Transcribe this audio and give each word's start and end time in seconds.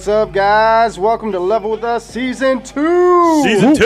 What's 0.00 0.08
up, 0.08 0.32
guys? 0.32 0.98
Welcome 0.98 1.30
to 1.32 1.38
Level 1.38 1.72
with 1.72 1.84
Us, 1.84 2.06
Season 2.06 2.62
2. 2.62 3.42
Season 3.44 3.74
two. 3.76 3.84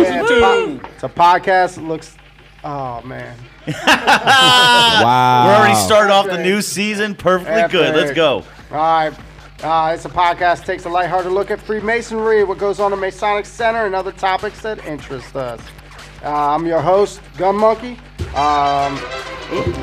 Yeah, 0.00 0.22
it's, 0.22 0.30
a 0.30 0.38
po- 0.38 0.80
it's 0.94 1.02
a 1.02 1.08
podcast 1.08 1.74
that 1.74 1.82
looks. 1.82 2.16
Oh, 2.62 3.02
man. 3.02 3.36
Wow. 3.66 5.46
We're 5.48 5.56
already 5.56 5.74
started 5.74 6.12
off 6.12 6.26
the 6.26 6.40
new 6.40 6.62
season 6.62 7.16
perfectly 7.16 7.66
good. 7.68 7.96
Let's 7.96 8.12
go. 8.12 8.44
All 8.70 8.76
right. 8.76 9.12
Uh, 9.60 9.90
it's 9.92 10.04
a 10.04 10.08
podcast 10.08 10.58
that 10.58 10.66
takes 10.66 10.84
a 10.84 10.88
lighthearted 10.88 11.32
look 11.32 11.50
at 11.50 11.60
Freemasonry, 11.60 12.44
what 12.44 12.58
goes 12.58 12.78
on 12.78 12.92
in 12.92 13.00
Masonic 13.00 13.44
Center, 13.44 13.86
and 13.86 13.94
other 13.96 14.12
topics 14.12 14.62
that 14.62 14.86
interest 14.86 15.34
us. 15.34 15.60
Uh, 16.22 16.54
I'm 16.54 16.64
your 16.64 16.80
host, 16.80 17.20
Gun 17.36 17.56
Monkey. 17.56 17.94
Um, 18.36 18.96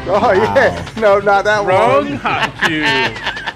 oh, 0.08 0.32
yeah. 0.34 0.90
No, 0.96 1.20
not 1.20 1.44
that 1.44 1.66
Wrong 1.66 2.06
one. 2.06 2.16
hot 2.16 2.54
cue. 2.64 3.44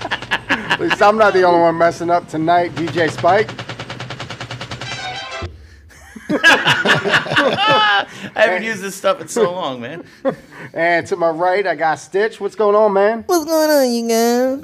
At 0.72 0.80
least 0.80 1.02
I'm 1.02 1.18
not 1.18 1.34
the 1.34 1.44
only 1.44 1.60
one 1.60 1.78
messing 1.78 2.10
up 2.10 2.30
tonight, 2.30 2.72
DJ 2.72 3.12
Spike. 3.12 3.52
I 6.34 8.08
haven't 8.36 8.64
used 8.64 8.82
this 8.82 8.96
stuff 8.96 9.20
in 9.20 9.28
so 9.28 9.52
long, 9.52 9.82
man. 9.82 10.06
And 10.74 11.06
to 11.08 11.18
my 11.18 11.30
right, 11.30 11.68
I 11.68 11.76
got 11.76 11.96
Stitch. 11.96 12.40
What's 12.40 12.56
going 12.56 12.76
on, 12.76 12.94
man? 12.94 13.26
What's 13.28 13.44
going 13.44 13.70
on, 13.70 13.92
you 13.92 14.08
guys? 14.08 14.62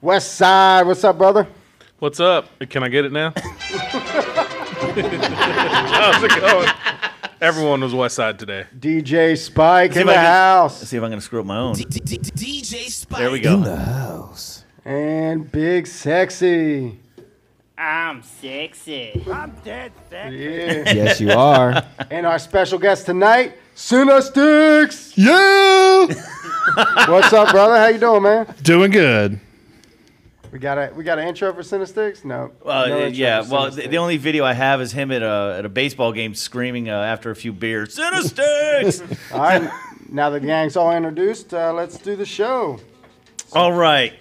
West 0.00 0.34
Side, 0.34 0.86
what's 0.86 1.04
up, 1.04 1.18
brother? 1.18 1.46
What's 1.98 2.20
up? 2.20 2.48
Can 2.70 2.82
I 2.82 2.88
get 2.88 3.04
it 3.04 3.12
now? 3.12 3.34
How's 5.92 6.22
it 6.22 6.30
going? 6.40 6.68
Everyone 7.42 7.80
was 7.80 7.92
West 7.92 8.14
Side 8.14 8.38
today. 8.38 8.66
DJ 8.78 9.36
Spike 9.36 9.96
in 9.96 10.02
if 10.02 10.06
the 10.06 10.12
can- 10.12 10.24
house. 10.24 10.78
Let's 10.78 10.90
see 10.90 10.96
if 10.96 11.02
I'm 11.02 11.10
gonna 11.10 11.20
screw 11.20 11.40
up 11.40 11.46
my 11.46 11.58
own. 11.58 11.74
DJ 11.74 12.88
Spike. 12.88 13.18
There 13.18 13.32
we 13.32 13.40
go. 13.40 13.54
In 13.54 13.62
the 13.64 13.76
house. 13.76 14.64
And 14.84 15.50
Big 15.50 15.88
Sexy. 15.88 17.00
I'm 17.76 18.22
sexy. 18.22 19.24
I'm 19.28 19.56
dead 19.64 19.90
sexy. 20.08 20.36
Yeah. 20.36 20.92
Yes, 20.92 21.20
you 21.20 21.32
are. 21.32 21.82
and 22.12 22.26
our 22.26 22.38
special 22.38 22.78
guest 22.78 23.06
tonight, 23.06 23.56
Sticks. 23.74 25.18
yeah. 25.18 26.06
What's 27.08 27.32
up, 27.32 27.50
brother? 27.50 27.76
How 27.76 27.88
you 27.88 27.98
doing, 27.98 28.22
man? 28.22 28.54
Doing 28.62 28.92
good. 28.92 29.40
We 30.52 30.58
got 30.58 30.76
a 30.76 30.92
we 30.94 31.02
got 31.02 31.18
an 31.18 31.26
intro 31.26 31.50
for 31.54 31.62
Sticks? 31.62 32.26
No. 32.26 32.52
Uh, 32.62 32.86
no 32.86 33.06
yeah, 33.06 33.42
well, 33.48 33.70
the, 33.70 33.88
the 33.88 33.96
only 33.96 34.18
video 34.18 34.44
I 34.44 34.52
have 34.52 34.82
is 34.82 34.92
him 34.92 35.10
at 35.10 35.22
a 35.22 35.56
at 35.58 35.64
a 35.64 35.70
baseball 35.70 36.12
game 36.12 36.34
screaming 36.34 36.90
uh, 36.90 36.94
after 36.94 37.30
a 37.30 37.34
few 37.34 37.54
beers. 37.54 37.94
Sinister! 37.94 39.06
All 39.32 39.40
right. 39.40 39.70
Now 40.10 40.28
the 40.28 40.40
gang's 40.40 40.76
all 40.76 40.94
introduced, 40.94 41.54
uh, 41.54 41.72
let's 41.72 41.96
do 41.96 42.16
the 42.16 42.26
show. 42.26 42.78
All 43.54 43.72
right. 43.72 44.12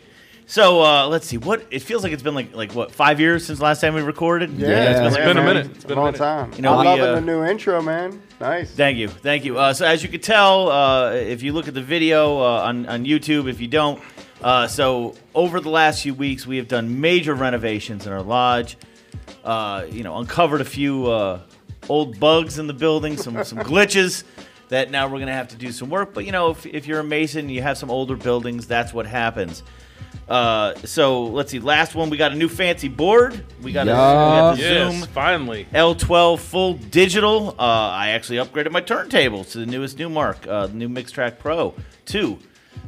So 0.45 0.81
uh, 0.81 1.07
let's 1.07 1.27
see. 1.27 1.37
What 1.37 1.65
it 1.69 1.81
feels 1.81 2.01
like 2.01 2.13
it's 2.13 2.23
been 2.23 2.33
like 2.35 2.55
like 2.55 2.73
what 2.73 2.93
five 2.93 3.19
years 3.19 3.45
since 3.45 3.59
last 3.59 3.81
time 3.81 3.93
we 3.93 4.01
recorded. 4.01 4.51
Yeah, 4.51 5.07
it's 5.07 5.17
been 5.17 5.37
a 5.37 5.43
minute. 5.43 5.65
It's 5.65 5.75
It's 5.75 5.85
been 5.85 5.97
a 5.97 6.01
a 6.01 6.03
long 6.03 6.13
minute. 6.13 6.17
time. 6.17 6.53
You 6.53 6.61
know, 6.61 6.75
I 6.75 6.79
we, 6.79 6.85
love 6.85 6.99
uh, 7.01 7.15
the 7.15 7.21
new 7.21 7.43
intro, 7.43 7.81
man. 7.81 8.21
Nice. 8.39 8.71
Thank 8.71 8.97
you, 8.97 9.09
thank 9.09 9.43
you. 9.43 9.57
Uh, 9.57 9.73
so 9.73 9.85
as 9.85 10.01
you 10.01 10.07
could 10.07 10.23
tell, 10.23 10.69
uh, 10.69 11.11
if 11.11 11.43
you 11.43 11.51
look 11.51 11.67
at 11.67 11.73
the 11.73 11.81
video 11.81 12.39
uh, 12.39 12.61
on 12.63 12.85
on 12.85 13.03
YouTube, 13.03 13.49
if 13.49 13.59
you 13.59 13.67
don't, 13.67 14.01
uh, 14.43 14.67
so 14.67 15.15
over 15.35 15.59
the 15.59 15.69
last 15.69 16.03
few 16.03 16.13
weeks 16.13 16.45
we 16.47 16.57
have 16.57 16.67
done 16.67 16.99
major 17.01 17.33
renovations 17.35 18.05
in 18.07 18.13
our 18.13 18.21
lodge. 18.21 18.77
Uh, 19.43 19.85
you 19.89 20.03
know, 20.03 20.17
uncovered 20.17 20.61
a 20.61 20.65
few 20.65 21.07
uh, 21.07 21.39
old 21.89 22.19
bugs 22.19 22.59
in 22.59 22.67
the 22.67 22.73
building, 22.73 23.17
some 23.17 23.43
some 23.43 23.57
glitches 23.71 24.23
that 24.69 24.91
now 24.91 25.07
we're 25.07 25.19
gonna 25.19 25.33
have 25.33 25.47
to 25.49 25.55
do 25.55 25.71
some 25.71 25.89
work. 25.89 26.13
But 26.13 26.25
you 26.25 26.31
know, 26.31 26.51
if, 26.51 26.65
if 26.65 26.85
you're 26.87 26.99
a 26.99 27.03
mason, 27.03 27.49
you 27.49 27.61
have 27.61 27.77
some 27.77 27.89
older 27.89 28.15
buildings, 28.15 28.67
that's 28.67 28.93
what 28.93 29.05
happens. 29.07 29.63
Uh, 30.29 30.75
so 30.85 31.23
let's 31.25 31.51
see. 31.51 31.59
Last 31.59 31.93
one, 31.95 32.09
we 32.09 32.15
got 32.17 32.31
a 32.31 32.35
new 32.35 32.47
fancy 32.47 32.87
board. 32.87 33.43
We 33.61 33.73
got, 33.73 33.87
a, 33.87 33.91
we 33.91 33.95
got 33.95 34.55
the 34.55 34.61
Yes, 34.61 34.93
Zoom. 34.99 35.07
finally. 35.09 35.67
L12 35.73 36.39
full 36.39 36.73
digital. 36.75 37.49
Uh, 37.59 37.63
I 37.63 38.09
actually 38.09 38.37
upgraded 38.37 38.71
my 38.71 38.81
turntables 38.81 39.51
to 39.51 39.57
the 39.57 39.65
newest 39.65 39.97
new 39.97 40.07
mark, 40.07 40.47
uh, 40.47 40.67
the 40.67 40.73
new 40.75 40.87
Mixtrack 40.87 41.37
Pro 41.39 41.73
2. 42.05 42.39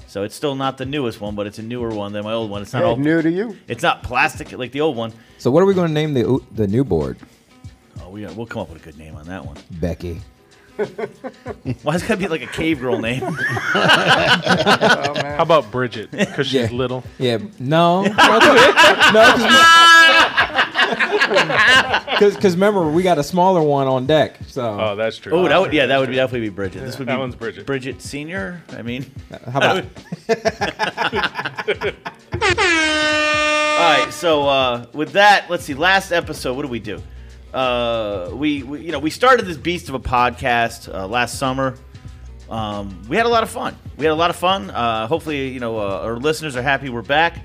So 0.08 0.24
it's 0.24 0.36
still 0.36 0.56
not 0.56 0.78
the 0.78 0.86
newest 0.86 1.20
one, 1.22 1.34
but 1.36 1.48
it's 1.48 1.58
a 1.60 1.64
newer 1.64 1.90
one 1.90 2.14
than 2.14 2.24
my 2.24 2.34
old 2.34 2.50
one. 2.52 2.62
It's 2.62 2.74
not 2.74 2.84
Hey, 2.84 2.90
all, 2.90 2.98
new 2.98 3.22
to 3.22 3.32
you. 3.32 3.58
It's 3.68 3.82
not 3.82 4.04
plastic 4.04 4.52
like 4.52 4.72
the 4.72 4.82
old 4.82 4.96
one. 4.96 5.12
So, 5.40 5.50
what 5.52 5.64
are 5.64 5.66
we 5.66 5.74
going 5.74 5.88
to 5.88 5.94
name 5.94 6.14
the 6.14 6.40
the 6.52 6.68
new 6.68 6.84
board? 6.84 7.18
Oh, 8.02 8.10
we 8.10 8.26
we'll 8.28 8.46
come 8.46 8.62
up 8.62 8.70
with 8.70 8.82
a 8.82 8.86
good 8.86 8.98
name 8.98 9.16
on 9.16 9.26
that 9.28 9.46
one. 9.46 9.58
Becky. 9.72 10.22
Why 11.84 11.96
is 11.96 12.04
it 12.04 12.08
gotta 12.08 12.18
be 12.18 12.28
like 12.28 12.42
a 12.42 12.48
cave 12.48 12.80
girl 12.80 13.00
name? 13.00 13.22
How 13.74 14.24
about 15.44 15.72
Bridget? 15.72 16.10
Because 16.12 16.48
she's 16.48 16.72
Yeah. 16.72 16.78
little. 16.78 17.04
Yeah. 17.20 17.38
No. 17.60 18.02
no. 18.04 18.12
Because 22.20 22.54
remember, 22.54 22.90
we 22.90 23.04
got 23.04 23.18
a 23.18 23.24
smaller 23.24 23.62
one 23.62 23.88
on 23.88 24.06
deck. 24.06 24.38
So, 24.48 24.80
Oh, 24.80 24.96
that's 24.96 25.18
true. 25.18 25.34
Oh, 25.34 25.48
that 25.48 25.60
would 25.60 25.74
yeah, 25.74 25.88
that 25.88 26.00
would 26.00 26.12
definitely 26.12 26.48
be 26.48 26.54
Bridget. 26.54 26.80
This 26.82 26.98
would 27.00 27.08
That 27.08 27.16
be 27.16 27.20
one's 27.20 27.36
Bridget. 27.36 27.66
Bridget 27.66 28.02
Senior. 28.02 28.62
I 28.70 28.82
mean, 28.82 29.06
how 29.52 29.58
about? 29.60 29.86
All 33.76 33.80
right, 33.90 34.08
so 34.12 34.48
uh, 34.48 34.86
with 34.94 35.14
that, 35.14 35.50
let's 35.50 35.64
see. 35.66 35.74
Last 35.74 36.12
episode, 36.12 36.56
what 36.56 36.62
do 36.62 36.68
we 36.70 36.80
do? 36.80 37.02
Uh, 37.54 38.30
we, 38.34 38.64
we, 38.64 38.82
you 38.82 38.92
know, 38.92 39.00
we 39.00 39.10
started 39.10 39.46
this 39.46 39.58
beast 39.58 39.90
of 39.90 39.96
a 39.96 40.00
podcast 40.00 40.94
uh, 40.94 41.08
last 41.08 41.38
summer. 41.38 41.76
Um, 42.50 43.02
we 43.10 43.18
had 43.18 43.26
a 43.26 43.30
lot 43.30 43.44
of 43.44 43.50
fun. 43.50 43.76
We 43.98 44.06
had 44.06 44.12
a 44.12 44.16
lot 44.16 44.30
of 44.30 44.36
fun. 44.36 44.70
Uh, 44.70 45.08
hopefully, 45.08 45.50
you 45.50 45.60
know, 45.60 45.78
uh, 45.80 46.02
our 46.04 46.18
listeners 46.18 46.56
are 46.56 46.62
happy 46.62 46.90
we're 46.90 47.02
back. 47.02 47.40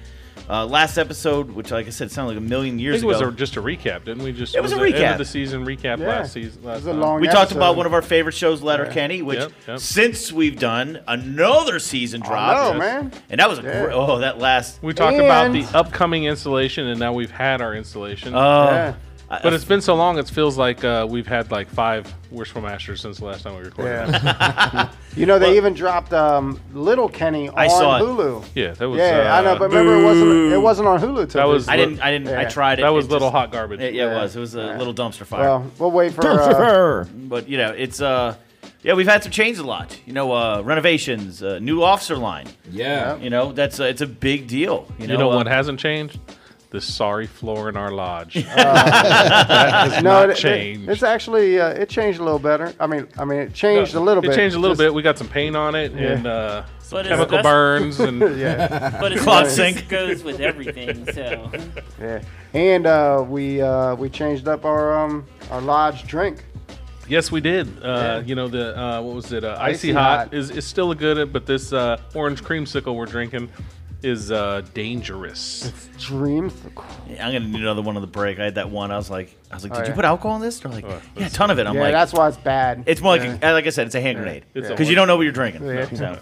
Uh, 0.50 0.64
last 0.64 0.96
episode, 0.96 1.50
which, 1.50 1.70
like 1.70 1.86
I 1.86 1.90
said, 1.90 2.10
sounded 2.10 2.30
like 2.34 2.38
a 2.38 2.48
million 2.48 2.78
I 2.78 2.82
years 2.82 3.00
think 3.02 3.04
it 3.04 3.06
was 3.18 3.20
a, 3.20 3.30
just 3.32 3.56
a 3.56 3.60
recap, 3.62 4.04
didn't 4.04 4.22
we? 4.22 4.32
Just 4.32 4.54
It 4.56 4.62
was 4.62 4.72
a 4.72 4.76
the 4.76 4.82
End 4.84 4.94
recap. 4.94 5.12
of 5.12 5.18
the 5.18 5.24
season 5.26 5.66
recap 5.66 5.98
Yeah. 5.98 6.06
last 6.08 6.32
season. 6.32 6.62
It 6.62 6.66
was 6.66 6.86
a 6.86 6.90
time. 6.92 7.00
long 7.00 7.20
we 7.20 7.28
talked 7.28 7.52
about 7.52 7.76
one 7.76 7.84
of 7.84 7.92
our 7.92 8.00
favorite 8.00 8.34
shows, 8.34 8.62
Letterkenny, 8.62 9.20
which 9.20 9.40
Yep, 9.40 9.52
yep. 9.66 9.78
since 9.78 10.32
we've 10.32 10.58
done 10.58 11.00
another 11.06 11.78
season 11.78 12.22
drop, 12.22 12.72
know, 12.74 12.78
man. 12.78 13.12
and 13.28 13.40
that 13.40 13.48
was 13.50 13.58
a 13.58 13.62
Yeah. 13.62 13.82
great. 13.82 13.94
Oh, 13.94 14.20
that 14.20 14.38
last. 14.38 14.82
We 14.82 14.94
talked 14.94 15.18
about 15.18 15.52
the 15.52 15.66
upcoming 15.74 16.24
installation, 16.24 16.86
and 16.86 16.98
now 16.98 17.12
we've 17.12 17.30
had 17.30 17.60
our 17.60 17.74
installation. 17.74 18.34
Oh, 18.34 18.64
Yeah. 18.70 18.94
I- 19.30 19.40
but 19.42 19.52
it's 19.52 19.64
been 19.64 19.82
so 19.82 19.94
long, 19.94 20.18
it 20.18 20.26
feels 20.28 20.56
like 20.56 20.82
uh, 20.84 21.06
we've 21.08 21.26
had 21.26 21.50
like 21.50 21.68
five 21.68 22.12
Worshipful 22.30 22.62
Masters 22.62 23.00
since 23.02 23.18
the 23.18 23.26
last 23.26 23.42
time 23.42 23.56
we 23.56 23.62
recorded. 23.62 24.08
Yeah. 24.10 24.90
you 25.16 25.26
know, 25.26 25.38
they 25.38 25.56
even 25.58 25.74
dropped 25.74 26.12
um, 26.14 26.58
Letterkenny 26.72 27.48
on 27.50 27.58
I 27.58 27.68
saw 27.68 27.98
it. 27.98 28.02
Hulu. 28.02 28.44
Yeah, 28.54 28.72
that 28.72 28.88
was. 28.88 28.98
Yeah, 28.98 29.30
uh, 29.34 29.38
I 29.38 29.42
know, 29.42 29.58
but 29.58 29.68
remember 29.68 29.96
it 30.00 30.04
wasn't 30.04 30.52
it 30.52 30.58
wasn't 30.58 30.88
on 30.88 31.00
Hulu 31.00 31.14
till 31.30 31.40
That 31.40 31.44
was- 31.44 31.66
this- 31.66 31.72
I 31.72 31.76
didn't. 31.76 32.00
I 32.00 32.10
didn't. 32.10 32.28
I 32.28 32.44
tried 32.46 32.78
it. 32.78 32.82
that 32.82 32.88
was 32.88 33.04
it 33.06 33.10
little 33.10 33.28
just- 33.28 33.36
hot 33.36 33.52
garbage. 33.52 33.80
It, 33.80 33.94
yeah, 33.94 34.12
it 34.12 34.14
was. 34.22 34.34
It 34.36 34.40
was 34.40 34.54
a 34.54 34.60
Yeah. 34.62 34.78
little 34.78 34.94
dumpster 34.94 35.26
fire. 35.26 35.42
Well, 35.42 35.70
we'll 35.78 35.90
wait 35.90 36.14
for 36.14 36.26
uh, 36.26 37.04
but 37.14 37.48
you 37.50 37.58
know, 37.58 37.70
it's 37.76 38.00
uh, 38.00 38.34
yeah, 38.82 38.94
we've 38.94 39.06
had 39.08 39.22
some 39.22 39.32
change 39.32 39.58
a 39.58 39.62
lot. 39.62 39.98
You 40.06 40.12
know, 40.14 40.32
uh, 40.32 40.62
renovations, 40.64 41.42
uh, 41.42 41.58
new 41.58 41.82
officer 41.82 42.16
line. 42.16 42.46
yeah. 42.70 43.16
You 43.16 43.28
know, 43.28 43.52
that's 43.52 43.78
uh, 43.80 43.84
it's 43.84 44.00
a 44.00 44.06
big 44.06 44.46
deal. 44.46 44.86
You 44.98 45.06
know, 45.06 45.12
You 45.14 45.18
know 45.18 45.32
uh, 45.32 45.36
what 45.36 45.46
hasn't 45.48 45.80
changed? 45.80 46.18
The 46.70 46.82
sorry 46.82 47.26
floor 47.26 47.70
in 47.70 47.78
our 47.78 47.90
lodge. 47.90 48.34
that 48.44 49.70
has 49.92 50.02
no, 50.02 50.10
not 50.10 50.28
it, 50.28 50.32
it- 50.32 50.36
changed. 50.36 50.88
it's 50.90 51.02
actually 51.02 51.58
uh, 51.58 51.68
it 51.70 51.88
changed 51.88 52.20
a 52.20 52.22
little 52.22 52.38
better. 52.38 52.74
I 52.78 52.86
mean, 52.86 53.08
I 53.18 53.24
mean, 53.24 53.38
it 53.38 53.54
changed 53.54 53.94
a 53.94 54.00
little 54.00 54.22
it 54.22 54.28
bit. 54.28 54.36
changed 54.36 54.54
a 54.54 54.58
little 54.58 54.74
Just- 54.74 54.84
bit. 54.86 54.92
We 54.92 55.00
got 55.00 55.16
some 55.16 55.28
paint 55.28 55.56
on 55.56 55.74
it 55.74 55.92
and 55.92 56.26
uh, 56.26 56.64
But 56.90 57.06
it's 57.06 57.08
chemical 57.08 57.42
burns 57.42 58.00
and 58.06 58.20
Yeah, 58.38 58.98
But 59.00 59.12
it's 59.12 59.22
Clock 59.24 59.44
best 59.44 59.56
sink. 59.56 59.88
goes 59.88 60.22
with 60.22 60.40
everything. 60.40 61.10
So 61.12 61.50
yeah, 61.98 62.22
and 62.52 62.86
uh, 62.86 63.24
we 63.26 63.62
uh, 63.62 63.94
we 63.94 64.10
changed 64.10 64.46
up 64.46 64.66
our 64.66 64.94
um 64.98 65.24
our 65.50 65.62
lodge 65.62 66.06
drink. 66.06 66.44
yes, 67.08 67.32
we 67.32 67.40
did. 67.40 67.66
Uh, 67.82 67.86
Yeah. 67.88 68.20
You 68.20 68.34
know 68.34 68.48
the 68.48 68.78
uh, 68.78 69.00
what 69.00 69.14
was 69.14 69.32
it? 69.32 69.42
Uh, 69.42 69.56
Icy 69.58 69.72
icy, 69.88 69.92
hot, 69.92 70.18
hot. 70.18 70.34
is 70.34 70.50
is 70.50 70.66
still 70.66 70.90
a 70.90 70.94
good, 70.94 71.32
but 71.32 71.46
this 71.46 71.72
uh, 71.72 71.98
orange 72.14 72.42
creamsicle 72.44 72.94
we're 72.94 73.06
drinking 73.06 73.48
is 74.02 74.30
uh, 74.30 74.62
dangerous. 74.74 75.72
Dreams. 75.98 76.54
Yeah, 77.08 77.26
I'm 77.26 77.32
gonna 77.32 77.46
need 77.46 77.60
another 77.60 77.82
one 77.82 77.96
on 77.96 78.02
the 78.02 78.08
break. 78.08 78.38
I 78.38 78.44
had 78.44 78.54
that 78.56 78.70
one. 78.70 78.90
I 78.90 78.96
was 78.96 79.10
like, 79.10 79.36
I 79.50 79.54
was 79.54 79.64
like, 79.64 79.72
Oh, 79.72 79.76
did 79.78 79.86
you 79.86 79.90
yeah. 79.90 79.96
put 79.96 80.04
alcohol 80.04 80.36
in 80.36 80.42
this? 80.42 80.60
They're 80.60 80.70
like, 80.70 80.84
yeah, 81.16 81.26
a 81.26 81.30
ton 81.30 81.50
of 81.50 81.58
it. 81.58 81.66
I'm 81.66 81.74
yeah, 81.74 81.82
like, 81.82 81.92
that's 81.92 82.12
why 82.12 82.28
it's 82.28 82.36
bad. 82.36 82.84
it's 82.86 83.00
more 83.00 83.16
like, 83.16 83.42
a, 83.42 83.52
like 83.52 83.66
I 83.66 83.70
said, 83.70 83.86
it's 83.86 83.94
a 83.96 84.00
hand 84.00 84.18
grenade 84.18 84.44
It's 84.54 84.68
a 84.68 84.70
because 84.70 84.88
you 84.88 84.94
don't 84.94 85.08
know 85.08 85.16
what 85.16 85.22
you're 85.22 85.32
drinking. 85.32 85.66
Yeah. 85.66 85.88
So. 85.90 86.18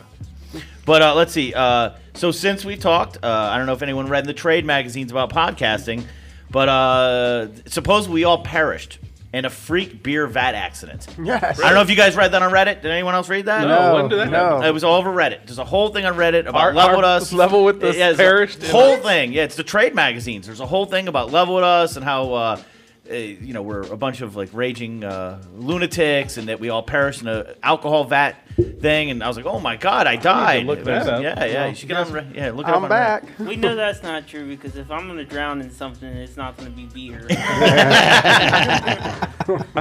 But 0.87 1.03
uh, 1.03 1.15
let's 1.15 1.33
see. 1.33 1.53
Uh, 1.53 1.91
so 2.15 2.31
since 2.31 2.65
we 2.65 2.77
talked, 2.77 3.19
uh, 3.23 3.51
I 3.53 3.59
don't 3.59 3.67
know 3.67 3.75
if 3.75 3.83
anyone 3.83 4.09
read 4.09 4.21
in 4.21 4.27
the 4.27 4.35
trade 4.35 4.65
magazines 4.65 5.11
about 5.11 5.31
podcasting, 5.31 6.05
but 6.51 6.69
uh, 6.69 7.49
suppose 7.67 8.09
we 8.09 8.25
all 8.25 8.43
perished 8.43 8.99
and 9.37 9.45
a 9.45 9.51
freak 9.51 10.03
beer 10.03 10.27
vat 10.27 10.55
accident. 10.55 11.07
Yes. 11.23 11.61
I 11.61 11.65
don't 11.65 11.75
know 11.75 11.83
if 11.83 11.91
you 11.91 11.97
guys 11.97 12.17
read 12.17 12.33
that 12.33 12.43
on 12.43 12.51
Reddit. 12.51 12.81
Did 12.81 12.87
anyone 12.91 13.15
else 13.15 13.29
read 13.29 13.45
that? 13.45 13.69
No. 13.69 13.95
when 13.97 14.09
did 14.09 14.19
that 14.19 14.31
no. 14.31 14.39
happen? 14.39 14.65
It 14.65 14.71
was 14.73 14.83
all 14.83 14.95
over 14.95 15.11
Reddit. 15.11 15.45
There's 15.45 15.59
a 15.59 15.65
whole 15.65 15.91
thing 15.91 16.07
on 16.07 16.15
Reddit 16.15 16.47
about 16.47 16.55
Our- 16.63 16.73
Level 16.73 16.91
our 16.91 16.97
with 16.97 17.05
Us. 17.05 17.33
Level 17.35 17.63
with 17.63 17.85
Us 17.85 17.97
Yeah, 17.97 18.11
it's 18.11 18.19
a 18.19 18.23
perished 18.23 18.63
in 18.65 18.71
Whole 18.71 18.95
a- 18.95 18.99
thing. 18.99 19.35
Yeah, 19.35 19.43
it's 19.43 19.57
the 19.57 19.63
trade 19.63 19.95
magazines. 19.95 20.47
There's 20.47 20.61
a 20.61 20.67
whole 20.67 20.87
thing 20.87 21.07
about 21.07 21.33
Level 21.33 21.57
with 21.57 21.65
Us 21.65 21.97
and 21.97 22.05
how. 22.05 22.33
Uh, 22.33 22.61
uh, 23.09 23.15
you 23.15 23.53
know, 23.53 23.63
we're 23.63 23.83
a 23.83 23.97
bunch 23.97 24.21
of 24.21 24.35
like 24.35 24.49
raging 24.53 25.05
uh, 25.05 25.41
lunatics, 25.55 26.39
and 26.39 26.49
that 26.49 26.59
we 26.59 26.71
all 26.71 26.83
perished 26.83 27.21
in 27.23 27.29
a 27.29 27.55
alcohol 27.63 28.03
vat 28.05 28.35
thing. 28.57 29.11
And 29.11 29.23
I 29.23 29.29
was 29.29 29.37
like, 29.37 29.47
"Oh 29.47 29.61
my 29.61 29.77
god, 29.77 30.07
I 30.07 30.17
died!" 30.17 30.67
look 30.67 30.79
It 30.81 30.85
that 30.87 30.99
was- 31.01 31.09
up. 31.09 31.23
Yeah, 31.23 31.45
yeah. 31.45 31.67
You 31.67 31.75
should 31.75 31.89
get 31.89 31.99
on. 31.99 32.13
Re- 32.13 32.27
Yeah, 32.35 32.51
look 32.53 32.67
it 32.67 32.71
up 32.71 32.77
I'm 32.77 32.83
on 32.85 32.89
back. 32.89 33.25
Reddit. 33.39 33.49
we 33.49 33.57
know 33.57 33.75
that's 33.77 34.03
not 34.03 34.27
true 34.27 34.47
because 34.47 34.77
if 34.77 34.91
I'm 34.91 35.07
gonna 35.07 35.25
drown 35.25 35.61
in 35.61 35.71
something, 35.71 36.09
it's 36.09 36.37
not 36.37 36.57
gonna 36.57 36.71
be 36.71 36.87
beer. 36.87 37.27
I 37.29 39.29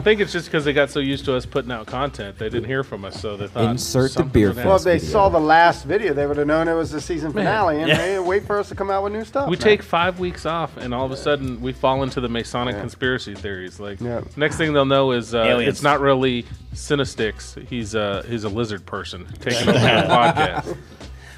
think 0.01 0.19
it's 0.21 0.31
just 0.31 0.45
because 0.47 0.65
they 0.65 0.73
got 0.73 0.89
so 0.91 0.99
used 0.99 1.25
to 1.25 1.35
us 1.35 1.45
putting 1.45 1.71
out 1.71 1.85
content, 1.87 2.37
they 2.37 2.49
didn't 2.49 2.65
hear 2.67 2.83
from 2.83 3.05
us, 3.05 3.19
so 3.19 3.35
they 3.37 3.47
thought 3.47 3.71
Insert 3.71 4.03
the 4.03 4.09
something 4.09 4.31
beer 4.31 4.47
would 4.49 4.55
fest. 4.57 4.65
Well, 4.65 4.77
happen. 4.77 4.91
if 4.91 5.01
they 5.01 5.05
video. 5.05 5.11
saw 5.11 5.29
the 5.29 5.39
last 5.39 5.85
video, 5.85 6.13
they 6.13 6.27
would 6.27 6.37
have 6.37 6.47
known 6.47 6.67
it 6.67 6.73
was 6.73 6.91
the 6.91 7.01
season 7.01 7.31
finale, 7.33 7.79
and 7.79 7.87
Yeah. 7.87 7.97
they 7.97 8.19
wait 8.19 8.45
for 8.45 8.59
us 8.59 8.69
to 8.69 8.75
come 8.75 8.91
out 8.91 9.03
with 9.03 9.13
new 9.13 9.25
stuff. 9.25 9.49
We 9.49 9.55
man. 9.55 9.63
take 9.63 9.81
five 9.81 10.19
weeks 10.19 10.45
off, 10.45 10.77
and 10.77 10.93
all 10.93 11.05
of 11.05 11.11
a 11.11 11.17
sudden 11.17 11.61
we 11.61 11.73
fall 11.73 12.03
into 12.03 12.21
the 12.21 12.29
Masonic 12.29 12.77
conspiracy 12.79 13.33
theories. 13.33 13.79
Like, 13.79 13.99
Yeah. 14.01 14.21
next 14.35 14.57
thing 14.57 14.73
they'll 14.73 14.85
know 14.85 15.11
is 15.11 15.33
uh, 15.33 15.39
Aliens. 15.39 15.69
it's 15.75 15.83
not 15.83 15.99
really 15.99 16.45
Cinestix. 16.75 17.67
He's 17.67 17.95
uh, 17.95 18.23
he's 18.27 18.43
a 18.43 18.49
lizard 18.49 18.85
person 18.85 19.27
taking 19.39 19.69
over 19.69 19.79
the 19.79 19.85
podcast. 19.85 20.77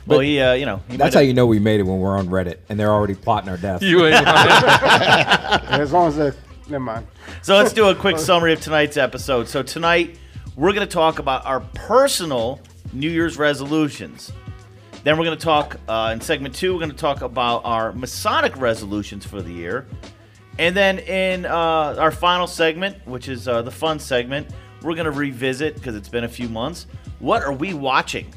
Well, 0.05 0.19
he, 0.19 0.39
uh, 0.39 0.53
you 0.53 0.65
know, 0.65 0.81
he 0.89 0.95
That's 0.97 1.13
how 1.13 1.19
have- 1.19 1.27
you 1.27 1.33
know 1.33 1.45
we 1.45 1.59
made 1.59 1.79
it 1.79 1.83
when 1.83 1.99
we're 1.99 2.17
on 2.17 2.27
Reddit 2.29 2.57
and 2.69 2.79
they're 2.79 2.91
already 2.91 3.15
plotting 3.15 3.49
our 3.49 3.57
deaths. 3.57 3.83
You 3.85 4.05
ain't. 4.05 4.25
As 4.27 5.91
long 5.91 6.07
as 6.07 6.15
they, 6.15 6.31
never 6.69 6.79
mind. 6.83 7.07
So 7.41 7.55
let's 7.55 7.73
do 7.73 7.87
a 7.89 7.95
quick 7.95 8.17
summary 8.17 8.53
of 8.53 8.61
tonight's 8.61 8.97
episode. 8.97 9.47
So 9.47 9.63
tonight 9.63 10.17
we're 10.55 10.73
going 10.73 10.87
to 10.87 10.93
talk 10.93 11.19
about 11.19 11.45
our 11.45 11.59
personal 11.73 12.61
New 12.93 13.09
Year's 13.09 13.37
resolutions. 13.37 14.31
Then 15.03 15.17
we're 15.17 15.25
going 15.25 15.37
to 15.37 15.43
talk 15.43 15.77
uh, 15.87 16.11
in 16.13 16.21
segment 16.21 16.55
two. 16.55 16.73
We're 16.73 16.79
going 16.79 16.91
to 16.91 16.97
talk 16.97 17.21
about 17.21 17.63
our 17.65 17.91
Masonic 17.93 18.55
resolutions 18.57 19.25
for 19.25 19.41
the 19.41 19.51
year, 19.51 19.85
and 20.57 20.75
then 20.75 20.99
in 20.99 21.45
uh, 21.45 21.49
our 21.99 22.11
final 22.11 22.47
segment, 22.47 23.05
which 23.05 23.27
is 23.29 23.47
uh, 23.47 23.61
the 23.61 23.71
fun 23.71 23.99
segment, 23.99 24.47
we're 24.81 24.95
going 24.95 25.05
to 25.05 25.11
revisit 25.11 25.75
because 25.75 25.95
it's 25.95 26.09
been 26.09 26.23
a 26.23 26.29
few 26.29 26.49
months. 26.49 26.87
What 27.19 27.43
are 27.43 27.53
we 27.53 27.73
watching? 27.73 28.33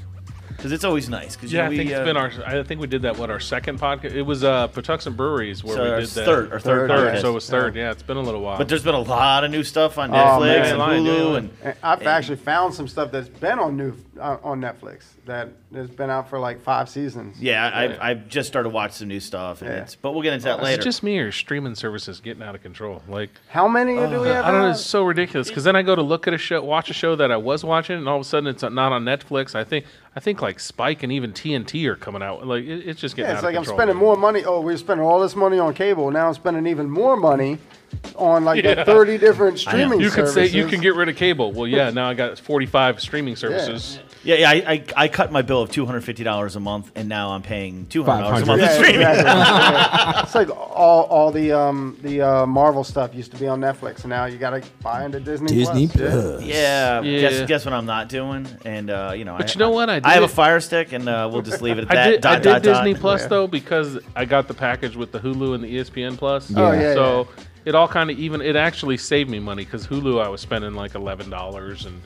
Because 0.49 0.73
it's 0.73 0.85
always 0.85 1.09
nice. 1.09 1.37
Because 1.37 1.53
yeah, 1.55 1.65
I 1.65 1.69
we, 1.71 1.77
think 1.79 1.89
it's 1.91 1.99
uh, 2.01 2.05
been 2.05 2.19
our. 2.19 2.31
I 2.45 2.63
think 2.63 2.83
we 2.83 2.87
did 2.87 3.01
that. 3.03 3.17
What 3.17 3.31
our 3.31 3.41
second 3.41 3.81
podcast? 3.81 4.13
It 4.13 4.21
was 4.23 4.45
uh, 4.45 4.69
Patuxent 4.69 5.17
Breweries 5.17 5.65
where 5.65 5.75
so 5.77 5.85
we 5.85 6.01
did 6.03 6.11
that. 6.11 6.25
third, 6.27 6.53
our 6.53 6.61
third, 6.61 6.89
Third, 6.91 7.13
Third, 7.15 7.21
so 7.23 7.31
it 7.31 7.33
was 7.35 7.49
third. 7.49 7.75
Yeah, 7.77 7.91
it's 7.93 8.03
been 8.03 8.19
a 8.19 8.23
little 8.23 8.43
while. 8.43 8.59
But 8.59 8.69
there's 8.69 8.83
been 8.85 8.95
a 8.95 9.01
lot 9.01 9.43
of 9.43 9.51
new 9.51 9.65
stuff 9.65 9.97
on 9.97 10.11
Oh, 10.11 10.15
Netflix 10.15 10.77
man. 10.77 10.81
and 10.81 11.07
Hulu 11.07 11.37
and 11.39 11.51
And 11.65 11.75
I've 11.83 12.07
actually 12.07 12.37
found 12.37 12.75
some 12.75 12.89
stuff 12.89 13.11
that's 13.11 13.29
been 13.29 13.59
on 13.59 13.79
new 13.79 13.93
uh, 14.21 14.39
on 14.43 14.61
Netflix 14.61 15.05
that 15.27 15.49
has 15.75 15.89
been 15.91 16.11
out 16.11 16.29
for 16.29 16.39
like 16.39 16.61
five 16.61 16.89
seasons. 16.89 17.41
Yeah, 17.41 17.65
I, 17.73 17.85
Yeah. 17.85 17.91
I've, 17.93 18.01
I've 18.01 18.29
just 18.29 18.49
started 18.49 18.69
watching 18.69 18.95
some 18.95 19.09
new 19.09 19.21
stuff, 19.21 19.63
and 19.63 19.71
Yeah. 19.71 19.83
it's, 19.83 19.97
but 19.97 20.13
we'll 20.13 20.23
get 20.23 20.35
into 20.35 20.45
that 20.45 20.59
Is 20.59 20.65
later. 20.65 20.81
it 20.81 20.85
just 20.85 21.03
me 21.03 21.19
or 21.19 21.33
streaming 21.33 21.75
services 21.75 22.21
getting 22.21 22.43
out 22.43 22.55
of 22.55 22.63
control? 22.63 23.03
Like 23.09 23.31
How 23.49 23.67
many 23.67 23.95
do 23.95 24.21
we 24.21 24.29
have? 24.29 24.45
I 24.45 24.51
don't 24.51 24.61
know. 24.61 24.67
out? 24.69 24.71
It's 24.73 24.81
so 24.85 25.03
ridiculous 25.05 25.49
because 25.49 25.65
then 25.65 25.75
I 25.77 25.83
go 25.83 25.95
to 25.95 26.03
look 26.03 26.29
at 26.29 26.35
a 26.35 26.39
show, 26.39 26.63
watch 26.63 26.91
a 26.91 26.95
show 26.95 27.17
that 27.17 27.31
I 27.33 27.37
was 27.37 27.65
watching, 27.65 27.97
and 27.97 28.09
all 28.09 28.17
of 28.17 28.23
a 28.23 28.25
sudden 28.25 28.47
it's 28.49 28.63
not 28.63 28.79
on 28.93 29.05
Netflix. 29.05 29.55
I 29.55 29.65
think 29.65 29.87
I 30.15 30.21
think 30.21 30.43
like 30.43 30.61
Spike 30.61 31.03
and 31.03 31.13
even 31.13 31.33
TNT 31.33 31.87
are 31.87 31.97
coming 31.97 32.23
out. 32.23 32.47
Like 32.47 32.65
it, 32.65 32.89
it's 32.89 33.01
just 33.01 33.17
getting 33.17 33.29
Yeah, 33.31 33.33
out 33.33 33.39
it's 33.39 33.43
of 33.43 33.45
like 33.47 33.57
I'm 33.57 33.63
control. 33.63 33.79
spending 33.79 33.97
more 33.97 34.17
money. 34.17 34.45
Oh, 34.45 34.61
we're 34.61 34.77
spending 34.77 35.07
all 35.07 35.21
this 35.21 35.35
money 35.37 35.59
on 35.59 35.73
cable. 35.75 36.11
Now 36.11 36.29
I'm 36.29 36.35
spending 36.35 36.67
even 36.67 36.91
more 36.91 37.17
money 37.17 37.59
on 38.17 38.45
like 38.45 38.63
Yeah. 38.65 38.75
the 38.75 38.85
30 38.85 39.19
different 39.19 39.59
streaming 39.59 40.01
You 40.01 40.11
could 40.11 40.27
say 40.29 40.35
services. 40.49 40.55
you 40.55 40.67
can 40.67 40.81
get 40.81 40.95
rid 40.95 41.09
of 41.09 41.17
cable. 41.17 41.53
Well, 41.53 41.67
yeah. 41.67 41.91
Now 41.91 42.09
I 42.09 42.15
got 42.15 42.39
45 42.39 43.01
streaming 43.01 43.37
services. 43.37 43.99
Yeah, 44.23 44.35
yeah. 44.37 44.51
I, 44.51 44.55
I, 44.73 44.85
I 44.97 45.09
cut 45.09 45.33
my 45.33 45.43
bill 45.43 45.63
of 45.63 45.71
two 45.71 45.87
hundred 45.87 46.03
fifty 46.03 46.25
dollars 46.25 46.57
a 46.57 46.61
month, 46.61 46.91
and 46.95 47.09
now 47.09 47.31
I'm 47.31 47.43
paying 47.43 47.87
two 47.87 48.05
hundred 48.05 48.23
dollars 48.23 48.43
a 48.43 48.47
month. 48.47 48.63
Yeah, 48.63 48.75
streaming. 48.75 49.01
exactly. 49.03 50.23
It's 50.23 50.35
like 50.35 50.51
all, 50.51 51.05
all 51.05 51.31
the 51.31 51.53
um 51.53 51.97
the 52.03 52.21
uh, 52.23 52.47
Marvel 52.47 52.85
stuff 52.85 53.15
used 53.15 53.31
to 53.33 53.39
be 53.39 53.47
on 53.47 53.61
Netflix, 53.61 54.01
and 54.01 54.11
now 54.11 54.27
you 54.27 54.39
got 54.39 54.51
to 54.51 54.63
buy 54.83 55.05
into 55.05 55.21
Disney. 55.21 55.49
Disney 55.49 55.89
Plus. 55.89 56.03
Yeah. 56.03 56.11
Plus. 56.11 56.43
Yeah, 56.45 57.01
Yeah. 57.03 57.21
Guess, 57.21 57.49
guess 57.49 57.65
what 57.65 57.75
I'm 57.75 57.87
not 57.87 58.09
doing, 58.09 58.47
and 58.65 58.91
uh, 58.91 59.13
you 59.17 59.25
know. 59.25 59.37
But 59.37 59.51
I, 59.51 59.53
you 59.55 59.59
know 59.59 59.71
what? 59.71 59.89
I 59.91 60.01
I 60.05 60.13
have 60.15 60.23
a 60.23 60.29
Fire 60.29 60.61
Stick, 60.61 60.93
and 60.93 61.09
uh, 61.09 61.29
we'll 61.33 61.43
just 61.43 61.63
leave 61.63 61.79
it 61.79 61.85
at 61.85 61.91
I 61.91 61.95
that. 61.95 62.11
did, 62.11 62.21
dot, 62.21 62.33
I 62.33 62.37
did 62.37 62.45
dot, 62.45 62.63
dot. 62.63 62.85
Disney 62.85 62.95
Plus 63.01 63.23
Yeah. 63.23 63.29
though 63.29 63.47
because 63.47 63.99
I 64.17 64.25
got 64.25 64.49
the 64.49 64.55
package 64.55 64.97
with 64.97 65.13
the 65.13 65.19
Hulu 65.21 65.55
and 65.55 65.65
the 65.65 65.77
ESPN 65.77 66.17
Plus. 66.19 66.53
Oh, 66.57 66.73
yeah, 66.73 66.95
So 66.95 67.29
it 67.65 67.75
all 67.75 67.89
kind 67.89 68.11
of 68.11 68.19
even. 68.19 68.41
It 68.41 68.57
actually 68.57 68.97
saved 68.97 69.29
me 69.31 69.39
money 69.39 69.65
because 69.65 69.87
Hulu 69.87 70.23
I 70.23 70.29
was 70.29 70.41
spending 70.41 70.75
like 70.75 70.95
eleven 70.95 71.31
dollars 71.31 71.85
and 71.87 72.01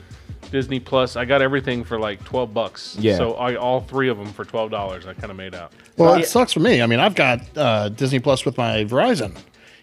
Disney 0.51 0.79
Plus 0.79 1.15
I 1.15 1.25
got 1.25 1.41
everything 1.41 1.83
for 1.83 1.99
like 1.99 2.23
twelve 2.23 2.53
bucks. 2.53 2.95
Yeah. 2.99 3.17
So 3.17 3.33
I, 3.33 3.55
all 3.55 3.81
three 3.81 4.09
of 4.09 4.17
them 4.17 4.27
for 4.33 4.45
twelve 4.45 4.71
dollars. 4.71 5.05
I 5.05 5.13
kind 5.13 5.31
of 5.31 5.37
made 5.37 5.55
out. 5.55 5.73
Well, 5.97 6.15
Yeah. 6.15 6.23
it 6.23 6.27
sucks 6.27 6.53
for 6.53 6.59
me. 6.59 6.81
I 6.81 6.87
mean, 6.87 6.99
I've 6.99 7.15
got 7.15 7.41
uh, 7.57 7.89
Disney 7.89 8.19
Plus 8.19 8.45
with 8.45 8.57
my 8.57 8.85
Verizon, 8.85 9.37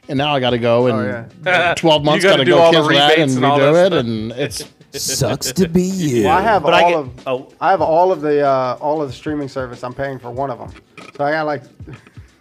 and 0.09 0.19
now 0.19 0.35
I 0.35 0.41
got 0.41 0.51
to 0.51 0.59
go 0.59 0.87
and 0.89 1.29
yeah. 1.45 1.75
twelve 1.77 2.05
months 2.05 2.25
got 2.25 2.39
gotta 2.39 2.45
go 2.45 2.59
all 2.59 2.73
the 2.73 2.79
cancel 2.79 2.95
that 2.97 3.19
and 3.19 3.31
and 3.37 3.45
all 3.45 3.59
redo 3.59 3.73
it, 3.73 3.87
stuff. 3.87 4.01
and 4.01 4.33
it's 4.33 4.65
Sucks 4.95 5.53
to 5.53 5.69
be 5.69 5.83
you. 5.85 6.25
Well, 6.25 6.37
I 6.37 6.43
have 6.43 6.63
But 6.63 6.75
all 6.75 6.85
I 6.85 6.91
get, 6.91 6.99
of 6.99 7.11
oh, 7.27 7.49
I 7.63 7.71
have 7.71 7.81
all 7.81 8.13
of 8.13 8.21
the 8.21 8.47
uh, 8.47 8.77
all 8.79 9.01
of 9.01 9.09
the 9.09 9.15
streaming 9.15 9.49
service. 9.49 9.83
I'm 9.83 9.95
paying 9.95 10.19
for 10.19 10.31
one 10.31 10.51
of 10.51 10.59
them, 10.59 10.71
so 11.17 11.25
I 11.25 11.31
got 11.33 11.47
like 11.47 11.63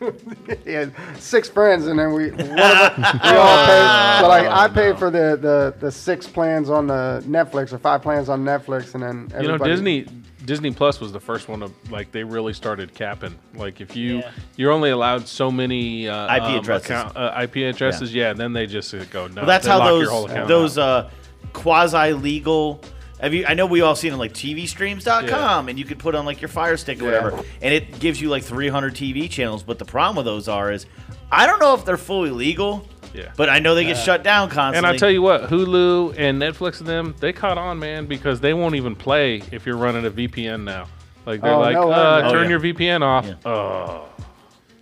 yeah, 0.66 0.90
six 1.18 1.50
friends, 1.50 1.88
and 1.88 2.00
then 2.00 2.14
we 2.14 2.32
one 2.32 2.42
of 2.42 2.52
us, 2.52 2.98
we 3.24 3.30
all 3.30 3.66
pay. 3.66 4.20
So 4.22 4.28
like 4.28 4.48
I 4.48 4.68
pay 4.68 4.94
for 4.98 5.10
the, 5.10 5.38
the 5.40 5.76
the 5.80 5.92
six 5.92 6.28
plans 6.28 6.70
on 6.70 6.88
the 6.88 7.24
Netflix 7.28 7.72
or 7.74 7.78
five 7.78 8.02
plans 8.02 8.30
on 8.30 8.44
Netflix, 8.44 8.96
and 8.96 9.04
then 9.04 9.42
You 9.42 9.48
know, 9.50 9.58
Disney 9.58 10.08
Disney 10.46 10.72
Plus 10.72 11.00
was 11.00 11.12
the 11.12 11.20
first 11.20 11.48
one 11.48 11.60
to 11.60 11.72
like 11.90 12.12
they 12.12 12.24
really 12.24 12.54
started 12.54 12.94
capping. 12.94 13.38
Like 13.54 13.80
if 13.82 13.96
you 13.96 14.18
Yeah. 14.18 14.32
you're 14.56 14.72
only 14.72 14.90
allowed 14.90 15.28
so 15.28 15.52
many 15.52 16.08
uh, 16.08 16.36
IP 16.36 16.44
um, 16.44 16.56
addresses. 16.60 16.90
account- 16.90 17.18
uh, 17.18 17.40
IP 17.42 17.56
addresses, 17.58 18.14
yeah. 18.14 18.34
then 18.34 18.54
they 18.54 18.66
just 18.66 18.94
uh, 18.94 19.04
go 19.06 19.28
no. 19.28 19.36
well, 19.36 19.46
that's 19.46 19.66
they 19.66 19.72
how 19.72 19.80
lock 19.80 19.88
those 19.88 20.02
your 20.02 20.12
whole 20.12 20.48
those 20.48 20.78
uh, 20.78 21.10
quasi 21.54 22.14
legal. 22.14 22.82
Have 23.22 23.34
you? 23.34 23.46
I 23.48 23.54
know 23.54 23.66
we 23.68 23.82
all 23.82 23.96
seen 23.96 24.14
it 24.14 24.18
like 24.18 24.34
TVStreams.com, 24.34 25.70
and 25.70 25.78
you 25.78 25.86
could 25.86 26.00
put 26.00 26.16
on 26.16 26.26
like 26.26 26.42
your 26.42 26.48
Fire 26.50 26.76
Stick 26.78 27.02
or 27.02 27.06
Yeah. 27.06 27.24
whatever, 27.24 27.44
and 27.62 27.74
it 27.74 28.00
gives 28.00 28.20
you 28.20 28.30
like 28.30 28.44
300 28.44 28.96
TV 28.96 29.30
channels. 29.30 29.64
But 29.64 29.80
the 29.80 29.86
problem 29.86 30.16
with 30.18 30.26
those 30.26 30.48
are 30.48 30.72
is, 30.72 30.86
I 31.32 31.46
don't 31.48 31.60
know 31.60 31.74
if 31.76 31.86
they're 31.86 31.98
fully 31.98 32.32
legal. 32.32 32.88
Yeah. 33.14 33.26
But 33.36 33.50
I 33.50 33.60
know 33.60 33.76
they 33.76 33.84
get 33.84 33.98
shut 33.98 34.24
down 34.24 34.48
constantly. 34.50 34.78
And 34.78 34.86
I 34.88 34.98
tell 34.98 35.12
you 35.12 35.22
what, 35.22 35.50
Hulu 35.50 36.16
and 36.18 36.42
Netflix 36.42 36.80
and 36.80 36.88
them, 36.88 37.14
they 37.20 37.34
caught 37.34 37.58
on, 37.58 37.78
man, 37.78 38.06
because 38.06 38.40
they 38.40 38.54
won't 38.54 38.76
even 38.76 38.96
play 38.96 39.44
if 39.52 39.66
you're 39.66 39.76
running 39.76 40.06
a 40.06 40.10
VPN 40.12 40.64
now. 40.64 40.88
Like 41.26 41.42
they're 41.42 41.52
Oh, 41.54 41.60
like, 41.60 41.74
no 41.74 41.88
way. 41.88 41.94
uh, 41.94 42.28
Oh, 42.30 42.32
turn 42.32 42.44
yeah. 42.46 42.50
your 42.52 42.60
VPN 42.62 43.02
off. 43.04 43.26
Yeah. 43.28 43.34
Oh 43.46 44.06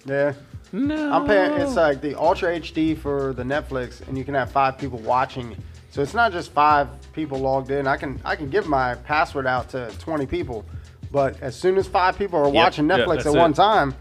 yeah. 0.05 0.33
no! 0.71 1.11
I'm 1.11 1.25
paying. 1.25 1.53
It's 1.59 1.75
like 1.75 2.01
the 2.01 2.13
Ultra 2.17 2.59
HD 2.59 2.95
for 2.97 3.33
the 3.33 3.43
Netflix, 3.43 4.07
and 4.07 4.15
you 4.17 4.23
can 4.23 4.35
have 4.35 4.51
five 4.51 4.77
people 4.77 4.99
watching. 4.99 5.57
So 5.91 6.01
it's 6.01 6.13
not 6.13 6.31
just 6.31 6.51
five 6.51 6.87
people 7.13 7.39
logged 7.39 7.71
in. 7.71 7.87
I 7.87 7.97
can 7.97 8.21
I 8.23 8.35
can 8.35 8.49
give 8.49 8.67
my 8.67 8.95
password 8.95 9.47
out 9.47 9.69
to 9.69 9.91
20 9.99 10.25
people, 10.25 10.63
but 11.11 11.39
as 11.41 11.55
soon 11.55 11.77
as 11.77 11.87
five 11.87 12.17
people 12.17 12.39
are 12.39 12.49
watching 12.49 12.85
Netflix 12.85 13.15
that's 13.23 13.27
at 13.27 13.35
it. 13.35 13.39
one 13.39 13.53
time, 13.53 13.95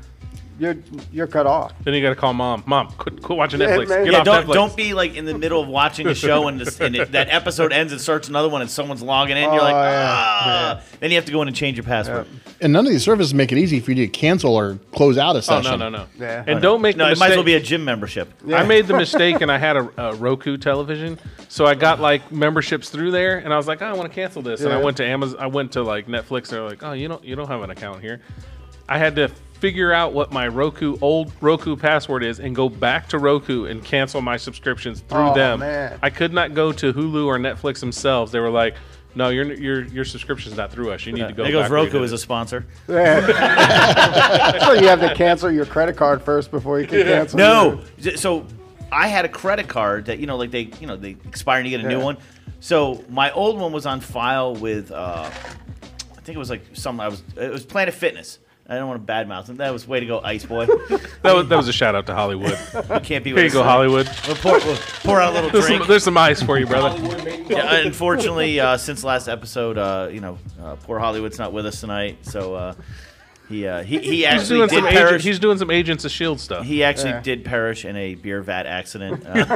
you're 0.58 0.76
you're 1.12 1.26
cut 1.26 1.46
off. 1.46 1.72
then 1.84 1.94
you 1.94 2.02
got 2.02 2.10
to 2.10 2.14
call 2.16 2.32
mom. 2.34 2.62
Mom, 2.66 2.88
quit, 2.98 3.22
quit 3.22 3.36
watching 3.38 3.60
Yeah, 3.60 3.68
Netflix. 3.76 3.88
man. 3.88 4.04
Get 4.04 4.12
yeah, 4.12 4.18
off 4.20 4.24
don't 4.24 4.46
Netflix. 4.46 4.52
don't 4.54 4.76
be 4.76 4.94
like 4.94 5.14
in 5.16 5.24
the 5.24 5.36
middle 5.38 5.60
of 5.62 5.68
watching 5.68 6.06
a 6.08 6.14
show 6.14 6.48
and, 6.48 6.60
this, 6.60 6.80
and 6.80 6.96
it, 6.96 7.12
that 7.12 7.28
episode 7.30 7.72
ends 7.72 7.92
and 7.92 8.00
starts 8.00 8.28
another 8.28 8.48
one 8.48 8.60
and 8.60 8.70
someone's 8.70 9.02
logging 9.02 9.36
in. 9.36 9.44
You're 9.44 9.52
Oh, 9.52 9.64
like, 9.64 9.72
yeah, 9.72 10.80
ah. 10.80 10.82
Then 11.00 11.10
you 11.10 11.16
have 11.16 11.24
to 11.26 11.32
go 11.32 11.42
in 11.42 11.48
and 11.48 11.56
change 11.56 11.76
your 11.76 11.84
password. 11.84 12.26
and 12.60 12.72
none 12.72 12.84
of 12.86 12.90
these 12.92 13.04
services 13.04 13.32
make 13.34 13.52
it 13.52 13.58
easy 13.58 13.80
for 13.80 13.92
you 13.92 14.06
to 14.06 14.12
cancel 14.12 14.54
or 14.56 14.78
close 14.92 15.16
out 15.18 15.36
a 15.36 15.38
Oh 15.38 15.40
session. 15.42 15.78
no 15.78 15.88
no 15.88 15.98
no! 15.98 16.06
Yeah. 16.18 16.44
And 16.46 16.60
don't 16.60 16.82
make 16.82 16.96
No, 16.96 17.06
the 17.06 17.12
it 17.12 17.18
might 17.18 17.30
as 17.30 17.36
well 17.36 17.44
be 17.44 17.52
mistake- 17.54 17.64
a 17.66 17.68
gym 17.68 17.84
membership. 17.84 18.32
I 18.52 18.64
made 18.64 18.86
the 18.86 18.96
mistake 18.98 19.40
and 19.40 19.50
I 19.52 19.58
had 19.58 19.76
a, 19.76 19.90
a 19.96 20.14
Roku 20.16 20.56
television, 20.56 21.18
so 21.48 21.66
I 21.66 21.74
got 21.76 22.00
like 22.00 22.32
memberships 22.32 22.90
through 22.90 23.12
there, 23.12 23.38
and 23.38 23.54
I 23.54 23.56
was 23.56 23.68
like, 23.68 23.80
oh, 23.82 23.86
I 23.86 23.92
want 23.92 24.08
to 24.10 24.14
cancel 24.14 24.42
this, 24.42 24.60
and 24.62 24.72
I 24.72 24.78
Yeah. 24.78 24.84
went 24.84 24.96
to 24.96 25.04
Amazon, 25.06 25.38
I 25.40 25.46
went 25.46 25.72
to 25.72 25.82
like 25.82 26.06
Netflix, 26.08 26.48
they're 26.48 26.62
like, 26.62 26.82
oh, 26.82 26.92
you 26.92 27.06
don't 27.08 27.22
you 27.24 27.36
don't 27.36 27.48
have 27.48 27.62
an 27.62 27.70
account 27.70 28.00
here. 28.00 28.20
I 28.88 28.96
had 28.98 29.14
to 29.16 29.30
figure 29.60 29.92
out 29.92 30.12
what 30.12 30.32
my 30.32 30.48
Roku 30.48 30.96
old 31.00 31.32
Roku 31.40 31.76
password 31.76 32.22
is 32.24 32.40
and 32.40 32.54
go 32.54 32.68
back 32.68 33.08
to 33.08 33.18
Roku 33.18 33.64
and 33.66 33.84
cancel 33.84 34.20
my 34.20 34.36
subscriptions 34.36 35.00
through 35.00 35.30
Oh, 35.30 35.34
them. 35.34 35.60
man. 35.60 35.98
I 36.02 36.10
could 36.10 36.32
not 36.32 36.54
go 36.54 36.72
to 36.72 36.92
Hulu 36.92 37.26
or 37.26 37.38
Netflix 37.38 37.80
themselves. 37.80 38.32
They 38.32 38.40
were 38.40 38.50
like. 38.50 38.74
No, 39.14 39.30
your 39.30 39.52
your 39.54 39.84
your 39.86 40.04
subscription's 40.04 40.56
not 40.56 40.70
through 40.70 40.92
us. 40.92 41.04
You 41.04 41.12
need 41.12 41.26
to 41.26 41.32
go. 41.32 41.42
There 41.42 41.50
goes 41.50 41.62
back 41.62 41.70
Roku 41.72 41.92
did 41.92 42.02
as 42.02 42.12
a 42.12 42.18
sponsor. 42.18 42.66
so 42.86 42.92
you 42.94 44.86
have 44.86 45.00
to 45.00 45.12
cancel 45.16 45.50
your 45.50 45.64
credit 45.66 45.96
card 45.96 46.22
first 46.22 46.50
before 46.50 46.78
you 46.78 46.86
can 46.86 47.02
cancel. 47.02 47.38
No, 47.38 47.80
so 48.16 48.46
I 48.92 49.08
had 49.08 49.24
a 49.24 49.28
credit 49.28 49.66
card 49.66 50.04
that 50.04 50.18
you 50.18 50.26
know, 50.26 50.36
like 50.36 50.50
they, 50.50 50.70
you 50.80 50.86
know, 50.86 50.94
they 50.94 51.16
expire 51.26 51.58
and 51.58 51.66
you 51.68 51.76
get 51.76 51.84
a 51.84 51.88
new 51.88 52.00
one. 52.00 52.18
So 52.60 53.02
my 53.08 53.30
old 53.32 53.58
one 53.58 53.72
was 53.72 53.86
on 53.86 54.00
file 54.00 54.54
with, 54.54 54.92
uh, 54.92 55.24
I 55.24 56.20
think 56.20 56.36
it 56.36 56.38
was 56.38 56.50
like 56.50 56.62
some. 56.74 57.00
I 57.00 57.08
was 57.08 57.22
it 57.36 57.50
was 57.50 57.64
Planet 57.64 57.94
Fitness. 57.94 58.38
I 58.70 58.74
don't 58.74 58.86
want 58.88 59.06
to 59.06 59.10
badmouth 59.12 59.48
him. 59.48 59.56
That 59.56 59.72
was 59.72 59.88
way 59.88 59.98
to 60.00 60.06
go, 60.06 60.20
Ice 60.22 60.44
Boy. 60.44 60.66
That 61.22 61.34
was, 61.34 61.48
that 61.48 61.56
was 61.56 61.66
a 61.68 61.72
shout 61.72 61.94
out 61.96 62.06
to 62.06 62.14
Hollywood. 62.14 62.56
You 62.74 63.00
can't 63.00 63.24
be 63.24 63.30
Here 63.30 63.42
you 63.44 63.50
go, 63.50 63.60
tonight. 63.60 63.70
Hollywood. 63.72 64.08
We'll 64.26 64.36
pour, 64.36 64.52
we'll 64.60 64.76
pour 64.76 65.20
out 65.20 65.32
a 65.32 65.34
little 65.34 65.50
There's 65.50 65.66
drink. 65.66 65.82
some, 65.82 65.88
there's 65.88 66.04
some 66.04 66.16
ice 66.16 66.40
for 66.42 66.58
you, 66.58 66.66
brother. 66.66 66.96
Yeah, 67.48 67.74
unfortunately, 67.78 68.60
uh, 68.60 68.76
since 68.76 69.02
last 69.02 69.26
episode, 69.26 69.78
uh, 69.78 70.08
you 70.12 70.20
know, 70.20 70.38
uh, 70.62 70.76
poor 70.76 70.98
Hollywood's 71.00 71.38
not 71.38 71.52
with 71.52 71.66
us 71.66 71.80
tonight, 71.80 72.18
so 72.24 72.54
uh, 72.54 72.74
he 73.48 73.66
uh, 73.66 73.82
he 73.82 73.98
he 73.98 74.16
He's 74.18 74.24
actually 74.26 74.58
doing 74.58 74.68
did 74.68 74.74
some 74.76 74.84
perish. 74.86 75.08
agent, 75.10 75.22
he's 75.24 75.38
doing 75.40 75.58
some 75.58 75.70
Agents 75.72 76.04
of 76.04 76.10
Shield 76.12 76.38
stuff. 76.38 76.64
he 76.64 76.84
actually 76.84 77.10
Yeah. 77.10 77.20
did 77.22 77.44
perish 77.44 77.84
in 77.84 77.96
a 77.96 78.14
beer 78.14 78.42
vat 78.42 78.66
accident. 78.66 79.24
Uh, 79.26 79.48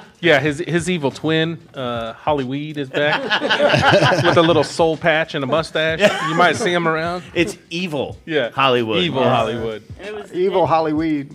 Yeah, 0.20 0.40
his 0.40 0.58
his 0.58 0.90
evil 0.90 1.10
twin, 1.10 1.58
uh, 1.74 2.12
Hollyweed, 2.14 2.76
is 2.76 2.88
back 2.90 3.22
with 4.24 4.36
a 4.36 4.42
little 4.42 4.64
soul 4.64 4.96
patch 4.96 5.34
and 5.34 5.44
a 5.44 5.46
mustache. 5.46 6.00
You 6.28 6.34
might 6.34 6.56
see 6.56 6.72
him 6.72 6.88
around. 6.88 7.22
it's 7.34 7.56
evil. 7.70 8.18
Yeah, 8.26 8.50
Hollywood. 8.50 8.98
evil 8.98 9.22
Yeah. 9.22 9.34
Hollywood. 9.34 9.82
And 9.98 10.08
it 10.08 10.14
was 10.14 10.32
Evil 10.32 10.64
It, 10.64 10.68
Hollyweed. 10.68 11.34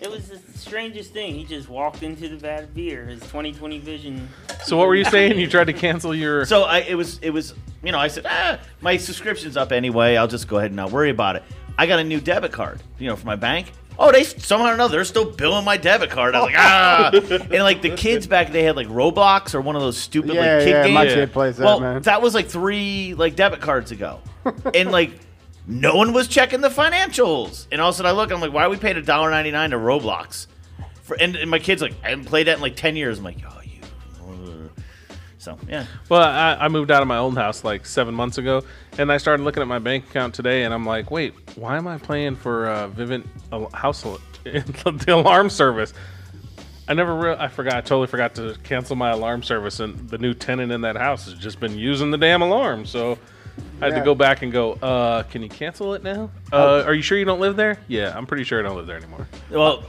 it 0.00 0.10
was 0.10 0.28
the 0.28 0.40
strangest 0.58 1.12
thing. 1.12 1.34
He 1.34 1.44
just 1.44 1.68
walked 1.68 2.02
into 2.02 2.28
the 2.28 2.36
vat 2.36 2.64
of 2.64 2.74
beer. 2.74 3.06
His 3.06 3.20
2020 3.20 3.78
vision. 3.78 4.28
So 4.64 4.76
what 4.76 4.88
were 4.88 4.96
you 4.96 5.04
saying? 5.04 5.38
You 5.38 5.46
tried 5.48 5.66
to 5.68 5.72
cancel 5.72 6.14
your? 6.14 6.44
So 6.46 6.62
I, 6.64 6.78
it 6.78 6.94
was, 6.96 7.18
it 7.22 7.30
was, 7.30 7.54
you 7.84 7.92
know, 7.92 7.98
I 7.98 8.08
said, 8.08 8.26
ah, 8.28 8.58
my 8.80 8.96
subscription's 8.96 9.56
up 9.56 9.70
anyway. 9.70 10.16
I'll 10.16 10.26
just 10.28 10.48
go 10.48 10.56
ahead 10.58 10.70
and 10.70 10.76
not 10.76 10.90
worry 10.90 11.10
about 11.10 11.36
it. 11.36 11.44
I 11.78 11.86
got 11.86 12.00
a 12.00 12.04
new 12.04 12.20
debit 12.20 12.52
card, 12.52 12.82
you 12.98 13.06
know, 13.08 13.14
for 13.16 13.26
my 13.26 13.36
bank. 13.36 13.70
Oh, 13.98 14.12
they 14.12 14.24
somehow 14.24 14.66
or 14.70 14.74
another 14.74 14.92
they're 14.96 15.04
still 15.04 15.30
billing 15.30 15.64
my 15.64 15.76
debit 15.76 16.10
card. 16.10 16.34
I 16.34 16.40
was 16.40 16.46
like, 16.52 16.58
ah, 16.58 17.10
and 17.52 17.62
like 17.62 17.82
the 17.82 17.90
kids 17.96 18.26
back 18.26 18.52
they 18.52 18.62
had 18.62 18.76
like 18.76 18.88
Roblox 18.88 19.54
or 19.54 19.60
one 19.60 19.74
of 19.76 19.82
those 19.82 19.96
stupid 19.96 20.34
Yeah, 20.34 20.40
like 20.40 20.64
kid 20.64 20.70
yeah, 20.70 20.82
games. 20.84 20.94
my 20.94 21.06
kid 21.06 21.32
plays 21.32 21.56
that, 21.56 21.64
well, 21.64 21.80
man. 21.80 22.02
that 22.02 22.20
was 22.20 22.34
like 22.34 22.48
three 22.48 23.14
like 23.14 23.36
debit 23.36 23.60
cards 23.60 23.90
ago, 23.92 24.20
and 24.74 24.90
like 24.92 25.12
no 25.66 25.96
one 25.96 26.12
was 26.12 26.28
checking 26.28 26.60
the 26.60 26.68
financials. 26.68 27.66
And 27.72 27.80
all 27.80 27.88
of 27.88 27.94
a 27.94 27.96
sudden 27.96 28.10
I 28.10 28.12
look, 28.12 28.30
I'm 28.30 28.40
like, 28.40 28.52
why 28.52 28.64
are 28.64 28.70
we 28.70 28.76
paying 28.76 28.96
a 28.96 29.02
dollar 29.02 29.30
ninety 29.30 29.50
nine 29.50 29.70
to 29.70 29.76
Roblox? 29.76 30.46
For 31.02 31.16
and, 31.20 31.34
and 31.36 31.50
my 31.50 31.58
kid's 31.58 31.80
like, 31.82 31.94
I 32.04 32.10
haven't 32.10 32.26
played 32.26 32.48
that 32.48 32.56
in 32.56 32.60
like 32.62 32.76
ten 32.76 32.96
years. 32.96 33.18
I'm 33.18 33.24
like, 33.24 33.38
oh 33.48 33.50
you. 33.54 33.55
So 35.46 35.56
yeah. 35.68 35.86
Well, 36.08 36.22
I, 36.22 36.56
I 36.64 36.66
moved 36.66 36.90
out 36.90 37.02
of 37.02 37.06
my 37.08 37.18
old 37.18 37.38
house 37.38 37.62
like 37.62 37.86
seven 37.86 38.14
months 38.16 38.36
ago, 38.36 38.64
and 38.98 39.12
I 39.12 39.16
started 39.18 39.44
looking 39.44 39.62
at 39.62 39.68
my 39.68 39.78
bank 39.78 40.08
account 40.10 40.34
today, 40.34 40.64
and 40.64 40.74
I'm 40.74 40.84
like, 40.84 41.12
wait, 41.12 41.34
why 41.56 41.76
am 41.76 41.86
I 41.86 41.98
paying 41.98 42.34
for 42.34 42.66
uh, 42.68 42.88
Vivint 42.88 43.24
al- 43.52 43.70
house 43.70 44.04
al- 44.04 44.18
the 44.42 45.04
alarm 45.14 45.48
service? 45.48 45.94
I 46.88 46.94
never, 46.94 47.14
re- 47.14 47.36
I 47.38 47.46
forgot, 47.46 47.74
I 47.74 47.80
totally 47.80 48.08
forgot 48.08 48.34
to 48.36 48.56
cancel 48.64 48.96
my 48.96 49.10
alarm 49.12 49.44
service, 49.44 49.78
and 49.78 50.08
the 50.08 50.18
new 50.18 50.34
tenant 50.34 50.72
in 50.72 50.80
that 50.80 50.96
house 50.96 51.26
has 51.26 51.34
just 51.34 51.60
been 51.60 51.78
using 51.78 52.10
the 52.10 52.18
damn 52.18 52.42
alarm, 52.42 52.84
so. 52.84 53.16
I 53.80 53.84
had 53.86 53.92
Yeah. 53.92 53.98
to 54.00 54.04
go 54.04 54.14
back 54.16 54.42
and 54.42 54.50
go. 54.52 54.72
Uh, 54.72 55.22
can 55.22 55.42
you 55.42 55.48
cancel 55.48 55.94
it 55.94 56.02
now? 56.02 56.28
Uh, 56.52 56.82
are 56.84 56.92
you 56.92 57.00
sure 57.02 57.16
you 57.16 57.24
don't 57.24 57.40
live 57.40 57.54
there? 57.56 57.78
Yeah, 57.88 58.12
I'm 58.14 58.26
pretty 58.26 58.44
sure 58.44 58.58
I 58.58 58.62
don't 58.62 58.76
live 58.76 58.86
there 58.86 58.98
anymore. 58.98 59.26
Well, 59.50 59.84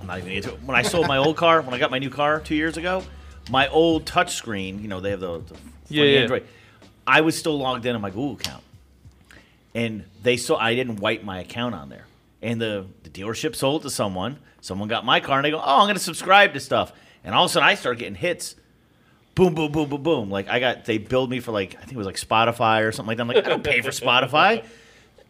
I'm 0.00 0.08
not 0.08 0.18
even 0.18 0.28
gonna 0.28 0.34
get 0.40 0.44
to 0.50 0.54
it. 0.54 0.62
When 0.64 0.76
I 0.76 0.82
sold 0.82 1.06
my 1.06 1.16
old 1.18 1.36
car, 1.38 1.62
when 1.62 1.72
I 1.72 1.78
got 1.78 1.90
my 1.90 1.98
new 1.98 2.10
car 2.10 2.38
two 2.40 2.54
years 2.54 2.76
ago, 2.76 3.02
my 3.50 3.68
old 3.68 4.04
touchscreen, 4.04 4.80
you 4.80 4.88
know, 4.88 5.00
they 5.00 5.10
have 5.10 5.20
the, 5.20 5.38
the 5.40 5.56
Yeah, 5.88 6.04
yeah. 6.04 6.20
Android. 6.20 6.46
I 7.06 7.20
was 7.22 7.36
still 7.36 7.58
logged 7.58 7.86
in 7.86 7.94
on 7.94 8.00
my 8.00 8.10
Google 8.10 8.34
account, 8.34 8.62
and 9.74 10.04
they 10.22 10.36
saw 10.36 10.56
I 10.56 10.74
didn't 10.74 10.96
wipe 10.96 11.24
my 11.24 11.40
account 11.40 11.74
on 11.74 11.88
there, 11.88 12.06
and 12.40 12.60
the 12.60 12.86
the 13.02 13.10
dealership 13.10 13.56
sold 13.56 13.82
it 13.82 13.84
to 13.84 13.90
someone. 13.90 14.38
Someone 14.60 14.88
got 14.88 15.04
my 15.04 15.18
car, 15.20 15.38
and 15.38 15.44
they 15.44 15.50
go, 15.50 15.58
"Oh, 15.58 15.80
I'm 15.80 15.88
gonna 15.88 15.98
subscribe 15.98 16.54
to 16.54 16.60
stuff," 16.60 16.92
and 17.24 17.34
all 17.34 17.44
of 17.44 17.50
a 17.50 17.52
sudden 17.52 17.68
I 17.68 17.74
start 17.74 17.98
getting 17.98 18.14
hits. 18.14 18.54
Boom, 19.34 19.54
boom, 19.54 19.72
boom, 19.72 19.88
boom, 19.88 20.02
boom. 20.02 20.30
Like 20.30 20.48
I 20.48 20.60
got, 20.60 20.84
they 20.84 20.98
billed 20.98 21.30
me 21.30 21.40
for 21.40 21.52
like 21.52 21.74
I 21.76 21.80
think 21.80 21.92
it 21.92 21.96
was 21.96 22.06
like 22.06 22.16
Spotify 22.16 22.86
or 22.86 22.92
something 22.92 23.08
like 23.08 23.16
that. 23.16 23.22
I'm 23.22 23.28
like, 23.28 23.44
I 23.44 23.48
don't 23.48 23.64
pay 23.64 23.80
for 23.80 23.90
Spotify 24.04 24.64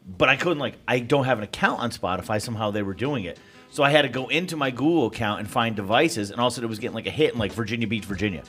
but 0.04 0.28
I 0.28 0.36
couldn't 0.36 0.58
like 0.58 0.74
I 0.86 0.98
don't 0.98 1.24
have 1.24 1.38
an 1.38 1.44
account 1.44 1.80
on 1.80 1.90
Spotify. 1.90 2.40
Somehow 2.40 2.70
they 2.70 2.82
were 2.82 2.94
doing 2.94 3.24
it, 3.24 3.38
so 3.72 3.82
I 3.82 3.88
had 3.90 4.02
to 4.02 4.08
go 4.08 4.28
into 4.28 4.54
my 4.54 4.70
Google 4.70 5.06
account 5.06 5.40
and 5.40 5.50
find 5.50 5.74
devices, 5.74 6.30
and 6.30 6.38
also 6.40 6.60
it 6.62 6.68
was 6.68 6.78
getting 6.78 6.94
like 6.94 7.06
a 7.06 7.10
hit 7.10 7.32
in 7.32 7.38
like 7.38 7.52
Virginia 7.52 7.88
Beach, 7.88 8.04
Virginia. 8.04 8.42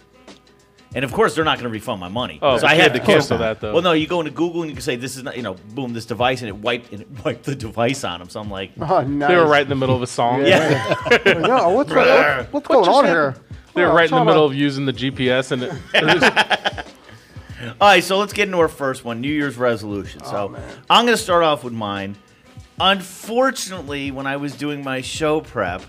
And 0.95 1.03
of 1.05 1.11
course, 1.13 1.33
they're 1.33 1.45
not 1.45 1.57
going 1.57 1.63
to 1.63 1.69
refund 1.71 1.99
my 2.01 2.09
money. 2.09 2.37
Oh, 2.41 2.57
so 2.57 2.67
I 2.67 2.75
had 2.75 2.91
had 2.91 2.93
to 2.93 2.99
cancel 2.99 3.37
that, 3.39 3.59
though. 3.61 3.73
Well, 3.73 3.81
no, 3.81 3.93
you 3.93 4.05
go 4.05 4.19
into 4.19 4.31
Google 4.31 4.61
and 4.61 4.69
you 4.69 4.75
can 4.75 4.83
say 4.83 4.95
this 4.97 5.15
is 5.17 5.23
not, 5.23 5.35
you 5.37 5.41
know, 5.41 5.55
boom, 5.73 5.93
this 5.93 6.05
device, 6.05 6.41
and 6.41 6.49
it 6.49 6.57
wiped 6.57 6.91
and 6.91 7.01
it 7.01 7.07
wiped 7.25 7.45
the 7.45 7.55
device 7.55 8.03
on 8.03 8.19
them. 8.19 8.29
So 8.29 8.39
I'm 8.41 8.51
like, 8.51 8.71
Oh, 8.79 9.01
nice. 9.01 9.29
They 9.29 9.35
were 9.37 9.47
right 9.47 9.63
in 9.63 9.69
the 9.69 9.75
middle 9.75 9.95
of 9.95 10.01
a 10.03 10.07
song. 10.07 10.45
yeah, 10.45 10.93
Yo, 11.25 11.69
what's, 11.69 11.89
what, 11.89 12.47
what's 12.51 12.67
going 12.67 12.87
on 12.89 13.05
here? 13.05 13.33
They 13.73 13.81
were 13.81 13.89
Oh, 13.91 13.95
right 13.95 14.07
in 14.09 14.15
the 14.15 14.23
middle 14.25 14.43
up. 14.45 14.51
of 14.51 14.55
using 14.55 14.85
the 14.85 14.93
GPS, 14.93 15.51
and 15.51 15.63
it, 15.63 15.73
it 15.95 16.85
All 17.81 17.87
right, 17.87 18.03
so 18.03 18.19
let's 18.19 18.33
get 18.33 18.47
into 18.47 18.59
our 18.59 18.67
first 18.67 19.03
one, 19.03 19.19
New 19.19 19.33
Year's 19.33 19.57
resolution. 19.57 20.21
Oh, 20.25 20.29
So 20.29 20.55
I'm 20.91 21.05
going 21.05 21.17
to 21.17 21.23
start 21.23 21.43
off 21.43 21.63
with 21.63 21.73
mine. 21.73 22.15
Unfortunately, 22.79 24.11
when 24.11 24.27
I 24.27 24.37
was 24.37 24.55
doing 24.55 24.83
my 24.83 25.01
show 25.01 25.41
prep, 25.41 25.81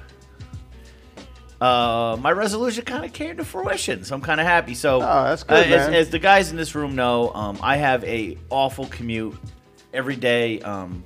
uh, 1.60 2.16
my 2.20 2.30
resolution 2.32 2.84
kind 2.84 3.04
of 3.04 3.12
came 3.12 3.36
to 3.38 3.44
fruition. 3.44 4.04
So 4.04 4.14
I'm 4.14 4.20
kind 4.20 4.40
of 4.40 4.46
happy. 4.46 4.74
So 4.74 4.96
Oh, 4.96 5.24
that's 5.24 5.42
good, 5.44 5.66
as, 5.72 5.88
as 5.94 6.10
the 6.10 6.18
guys 6.18 6.50
in 6.50 6.56
this 6.56 6.74
room 6.74 6.94
know, 6.94 7.30
um, 7.34 7.58
I 7.62 7.76
have 7.76 8.04
a 8.04 8.36
awful 8.50 8.86
commute 8.86 9.34
every 9.92 10.16
day. 10.16 10.60
Um, 10.60 11.02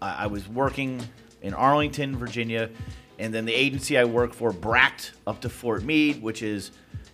I, 0.00 0.24
I 0.24 0.26
was 0.28 0.48
working 0.48 1.00
in 1.42 1.52
Arlington, 1.54 2.16
Virginia, 2.16 2.70
and 3.18 3.34
then 3.34 3.44
the 3.44 3.54
agency 3.54 3.98
I 3.98 4.04
work 4.04 4.32
for 4.32 4.52
bracked 4.52 5.12
up 5.26 5.40
to 5.40 5.48
Fort 5.48 5.82
Meade, 5.82 6.22
which 6.22 6.42
is 6.42 6.70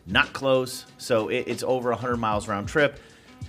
not 0.06 0.32
close. 0.34 0.84
So 0.98 1.28
it, 1.28 1.44
it's 1.46 1.62
over 1.62 1.90
100 1.90 2.16
miles 2.18 2.48
round 2.48 2.68
trip. 2.68 3.00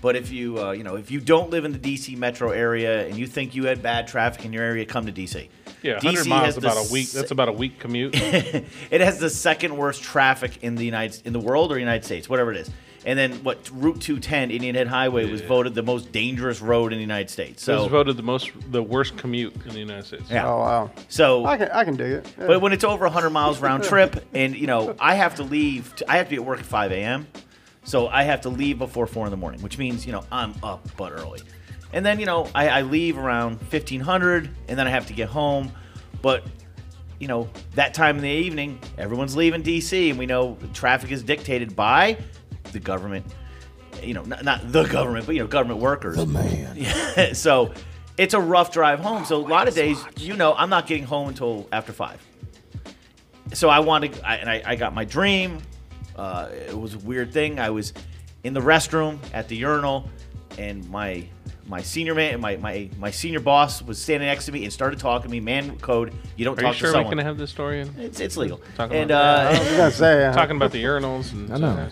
But 0.02 0.16
if 0.16 0.32
you 0.32 0.60
uh, 0.60 0.72
you 0.72 0.84
know 0.84 0.96
if 0.96 1.12
you 1.12 1.20
don't 1.20 1.50
live 1.50 1.66
in 1.66 1.72
the 1.72 1.80
DC 1.80 2.18
metro 2.18 2.52
area 2.52 3.08
and 3.08 3.18
you 3.18 3.28
think 3.28 3.56
you 3.56 3.66
had 3.66 3.82
bad 3.82 4.08
traffic 4.08 4.46
in 4.46 4.54
your 4.54 4.64
area, 4.64 4.86
come 4.86 5.06
to 5.06 5.12
DC. 5.12 5.48
yeah, 5.82 6.00
DC 6.00 6.28
miles 6.28 6.46
has 6.46 6.58
about 6.58 6.78
a 6.78 6.92
week. 6.92 7.10
That's 7.12 7.32
about 7.32 7.50
a 7.50 7.54
week 7.54 7.80
commute. 7.80 8.14
it 8.16 9.02
has 9.02 9.20
the 9.20 9.30
second 9.30 9.78
worst 9.78 10.04
traffic 10.04 10.64
in 10.64 10.76
the 10.76 10.86
United 10.86 11.26
in 11.26 11.34
the 11.34 11.40
world 11.40 11.72
or 11.72 11.80
United 11.80 12.06
States, 12.06 12.30
whatever 12.30 12.52
it 12.52 12.58
is. 12.58 12.70
And 13.06 13.20
then 13.20 13.44
what 13.44 13.70
Route 13.72 14.02
210 14.02 14.50
Indian 14.50 14.74
Head 14.74 14.88
Highway 14.88 15.30
was 15.30 15.42
voted 15.42 15.76
the 15.76 15.84
most 15.84 16.12
dangerous 16.12 16.60
road 16.60 16.92
in 16.92 16.98
the 16.98 17.04
United 17.04 17.30
States. 17.30 17.64
So, 17.64 17.78
it 17.78 17.80
was 17.82 17.88
voted 17.88 18.18
the 18.18 18.24
most, 18.24 18.50
the 18.72 18.82
worst 18.82 19.16
commute 19.16 19.54
in 19.64 19.74
the 19.74 19.80
United 19.80 20.06
States. 20.06 20.24
Yeah. 20.32 20.48
Oh, 20.48 20.58
wow. 20.58 20.92
so 21.08 21.46
I 21.46 21.58
can, 21.58 21.70
I 21.70 21.84
can 21.84 21.96
dig 21.96 22.14
it. 22.14 22.34
Yeah. 22.40 22.48
But 22.48 22.62
when 22.62 22.74
it's 22.74 22.84
over 22.84 23.06
100 23.06 23.30
miles 23.30 23.60
round 23.62 23.84
trip, 23.92 24.26
and 24.34 24.56
you 24.56 24.66
know, 24.66 24.96
I 25.00 25.14
have 25.14 25.36
to 25.36 25.44
leave. 25.44 25.96
To, 25.98 26.12
I 26.12 26.18
have 26.18 26.26
to 26.28 26.30
be 26.32 26.36
at 26.38 26.46
work 26.46 26.60
at 26.60 26.66
5 26.66 26.92
a.m. 26.92 27.28
So 27.86 28.08
I 28.08 28.24
have 28.24 28.42
to 28.42 28.50
leave 28.50 28.80
before 28.80 29.08
four 29.08 29.26
in 29.26 29.32
the 29.32 29.38
morning, 29.38 29.62
which 29.62 29.78
means 29.78 30.06
you 30.06 30.12
know 30.12 30.24
I'm 30.32 30.54
up 30.62 30.88
but 30.98 31.14
early. 31.14 31.42
And 31.94 32.06
then 32.06 32.20
you 32.20 32.26
know 32.26 32.50
I, 32.54 32.68
I 32.70 32.82
leave 32.82 33.18
around 33.18 33.60
1500, 33.60 34.50
and 34.68 34.78
then 34.78 34.88
I 34.88 34.90
have 34.90 35.08
to 35.08 35.14
get 35.14 35.30
home. 35.30 35.72
But 36.22 36.44
you 37.20 37.28
know 37.28 37.50
that 37.76 37.94
time 37.94 38.18
in 38.18 38.24
the 38.24 38.30
evening, 38.30 38.80
everyone's 38.98 39.36
leaving 39.36 39.64
DC, 39.64 40.10
and 40.10 40.20
we 40.20 40.26
know 40.26 40.58
traffic 40.74 41.12
is 41.12 41.24
dictated 41.24 41.76
by 41.76 42.18
the 42.72 42.80
government. 42.80 43.26
You 44.04 44.14
know, 44.14 44.24
not, 44.24 44.44
not 44.44 44.72
the 44.72 44.84
government, 44.84 45.26
but 45.26 45.36
you 45.36 45.42
know, 45.42 45.48
government 45.48 45.80
workers. 45.80 46.18
The 46.18 46.26
man. 46.26 46.76
Yeah. 46.76 47.34
so 47.34 47.72
it's 48.18 48.34
a 48.34 48.40
rough 48.40 48.72
drive 48.72 49.00
home. 49.00 49.26
So 49.26 49.38
a 49.38 49.48
lot 49.48 49.68
of 49.68 49.76
days, 49.76 50.04
you 50.18 50.36
know, 50.36 50.54
I'm 50.54 50.70
not 50.70 50.88
getting 50.88 51.06
home 51.06 51.30
until 51.30 51.68
after 51.72 51.94
five. 51.94 52.26
So 53.54 53.70
I 53.70 53.80
wanted, 53.80 54.20
I, 54.24 54.38
and 54.38 54.50
I, 54.50 54.64
I 54.66 54.76
got 54.76 54.94
my 54.94 55.06
dream. 55.06 55.60
Uh, 56.16 56.50
it 56.52 56.78
was 56.78 56.94
a 56.94 57.00
weird 57.00 57.32
thing. 57.34 57.60
I 57.60 57.70
was 57.70 57.94
in 58.44 58.54
the 58.54 58.62
restroom 58.62 59.20
at 59.34 59.48
the 59.48 59.56
urinal, 59.56 60.10
and 60.58 60.88
my 60.90 61.28
my 61.68 61.82
senior 61.82 62.14
man, 62.16 62.40
my 62.40 62.58
my 62.58 62.90
my 63.00 63.12
senior 63.12 63.40
boss 63.40 63.82
was 63.82 64.02
standing 64.02 64.28
next 64.28 64.46
to 64.46 64.52
me 64.52 64.64
and 64.64 64.72
started 64.72 65.00
talking 65.00 65.24
to 65.30 65.32
me. 65.32 65.40
Man 65.40 65.78
code, 65.80 66.14
you 66.36 66.46
don't 66.46 66.58
Are 66.60 66.62
talk 66.62 66.74
you 66.76 66.80
sure 66.80 66.92
to 66.92 66.98
we 67.00 67.04
someone. 67.04 67.18
can 67.18 67.26
have 67.26 67.38
this 67.38 67.50
story 67.50 67.82
in? 67.82 67.94
it's 68.00 68.20
it's 68.20 68.38
legal. 68.38 68.62
Talking 68.76 68.98
and 68.98 69.12
about- 69.12 69.48
I 69.54 69.56
uh, 69.56 69.60
was 69.60 69.70
gonna 69.78 69.92
say. 69.92 70.26
uh, 70.26 70.34
Talking 70.34 70.56
about 70.58 70.72
the 70.72 70.84
urinals 70.84 71.32
and 71.34 71.52
I 71.54 71.58
know. 71.58 71.90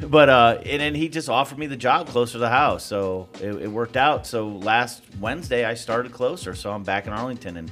But 0.00 0.28
uh, 0.28 0.58
and 0.64 0.80
then 0.80 0.94
he 0.94 1.08
just 1.08 1.28
offered 1.28 1.58
me 1.58 1.66
the 1.66 1.76
job 1.76 2.06
closer 2.06 2.34
to 2.34 2.38
the 2.38 2.48
house, 2.48 2.84
so 2.84 3.28
it, 3.40 3.52
it 3.62 3.68
worked 3.68 3.96
out. 3.96 4.28
So 4.28 4.46
last 4.48 5.02
Wednesday 5.20 5.64
I 5.64 5.74
started 5.74 6.12
closer, 6.12 6.54
so 6.54 6.70
I'm 6.70 6.84
back 6.84 7.08
in 7.08 7.12
Arlington, 7.12 7.56
and 7.56 7.70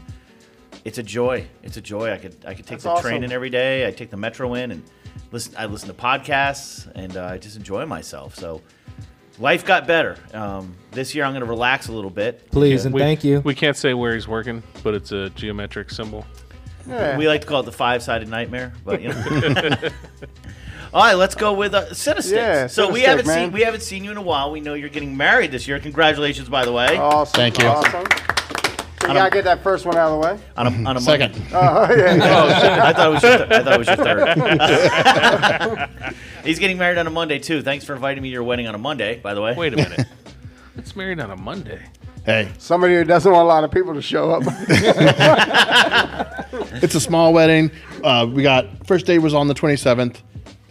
it's 0.84 0.98
a 0.98 1.04
joy. 1.04 1.46
It's 1.62 1.76
a 1.76 1.80
joy. 1.80 2.10
I 2.10 2.18
could 2.18 2.34
I 2.44 2.54
could 2.54 2.66
take 2.66 2.70
That's 2.78 2.82
the 2.82 2.90
awesome. 2.90 3.02
train 3.08 3.22
in 3.22 3.30
every 3.30 3.50
day. 3.50 3.86
I 3.86 3.92
take 3.92 4.10
the 4.10 4.16
metro 4.16 4.54
in 4.54 4.72
and 4.72 4.82
listen. 5.32 5.54
I 5.58 5.66
listen 5.66 5.88
to 5.88 5.94
podcasts, 5.94 6.90
and 6.94 7.16
uh, 7.16 7.25
I 7.26 7.38
just 7.38 7.56
enjoy 7.56 7.87
myself. 7.87 8.35
So 8.37 8.62
life 9.38 9.64
got 9.64 9.87
better. 9.87 10.16
Um, 10.32 10.75
this 10.92 11.14
year 11.14 11.25
I'm 11.25 11.32
going 11.32 11.42
to 11.44 11.49
relax 11.49 11.88
a 11.88 11.92
little 11.92 12.11
bit. 12.11 12.50
Please 12.50 12.85
and 12.87 12.94
We- 12.94 13.00
thank 13.00 13.25
you. 13.25 13.40
We 13.40 13.54
can't 13.54 13.76
say 13.76 13.94
where 13.94 14.14
he's 14.14 14.28
working, 14.28 14.62
but 14.82 14.94
it's 14.94 15.12
a 15.12 15.30
geometric 15.30 15.90
symbol. 15.90 16.25
yeah. 16.88 17.16
We 17.18 17.28
like 17.28 17.40
to 17.42 17.46
call 17.46 17.61
it 17.61 17.64
the 17.66 17.73
five-sided 17.73 18.28
nightmare, 18.28 18.73
but 18.85 19.02
you 19.02 19.08
know. 19.08 19.76
All 20.94 21.02
right, 21.02 21.14
let's 21.14 21.35
go 21.35 21.52
with 21.52 21.75
uh, 21.75 21.87
Cinesticks. 21.90 22.30
Yeah, 22.32 22.66
so 22.68 22.90
we 22.90 23.02
haven't 23.02 23.26
man. 23.26 23.46
seen 23.46 23.52
we 23.52 23.62
haven't 23.62 23.82
seen 23.82 24.04
you 24.04 24.11
in 24.12 24.16
a 24.16 24.23
while. 24.23 24.50
We 24.52 24.61
know 24.61 24.75
you're 24.75 24.88
getting 24.88 25.16
married 25.16 25.50
this 25.50 25.66
year. 25.68 25.78
Congratulations, 25.80 26.49
by 26.49 26.64
the 26.64 26.73
way. 26.73 26.96
Awesome. 26.96 27.35
Thank 27.37 27.58
you. 27.61 27.66
Awesome. 27.66 28.04
So 29.06 29.12
you 29.12 29.18
gotta 29.18 29.30
get 29.30 29.44
that 29.44 29.62
first 29.62 29.86
one 29.86 29.96
out 29.96 30.12
of 30.12 30.20
the 30.20 30.26
way. 30.26 30.38
on 30.56 30.66
a, 30.66 30.88
on 30.88 30.96
a 30.96 31.00
Second. 31.00 31.32
Monday. 31.32 31.48
Oh, 31.54 31.94
yeah. 31.94 32.14
yeah. 32.16 32.80
I 32.88 32.92
thought 32.92 33.06
it 33.06 33.12
was 33.14 33.22
your 33.22 33.38
th- 33.38 33.50
I 33.50 33.62
thought 33.62 33.72
it 33.72 33.78
was 33.78 33.86
your 33.88 33.96
third. 35.96 36.14
He's 36.44 36.58
getting 36.58 36.76
married 36.78 36.98
on 36.98 37.06
a 37.06 37.10
Monday 37.10 37.38
too. 37.38 37.62
Thanks 37.62 37.84
for 37.84 37.94
inviting 37.94 38.22
me 38.22 38.30
to 38.30 38.32
your 38.32 38.42
wedding 38.42 38.66
on 38.66 38.75
a 38.75 38.78
Monday, 38.78 39.20
by 39.20 39.34
the 39.34 39.42
way. 39.42 39.54
Wait 39.54 39.72
a 39.75 39.76
minute. 39.76 40.06
it's 40.76 40.96
married 40.96 41.20
on 41.20 41.30
a 41.30 41.36
Monday? 41.36 41.80
Hey, 42.25 42.50
Somebody 42.58 42.94
who 42.94 43.04
doesn't 43.04 43.30
want 43.30 43.44
a 43.44 43.48
lot 43.48 43.62
of 43.62 43.70
people 43.70 43.94
to 43.94 44.02
show 44.02 44.32
up. 44.32 44.42
it's 46.82 46.94
a 46.96 47.00
small 47.00 47.32
wedding. 47.32 47.70
Uh, 48.02 48.28
we 48.28 48.42
got 48.42 48.86
first 48.86 49.06
date 49.06 49.18
was 49.18 49.34
on 49.34 49.46
the 49.46 49.54
27th. 49.54 50.16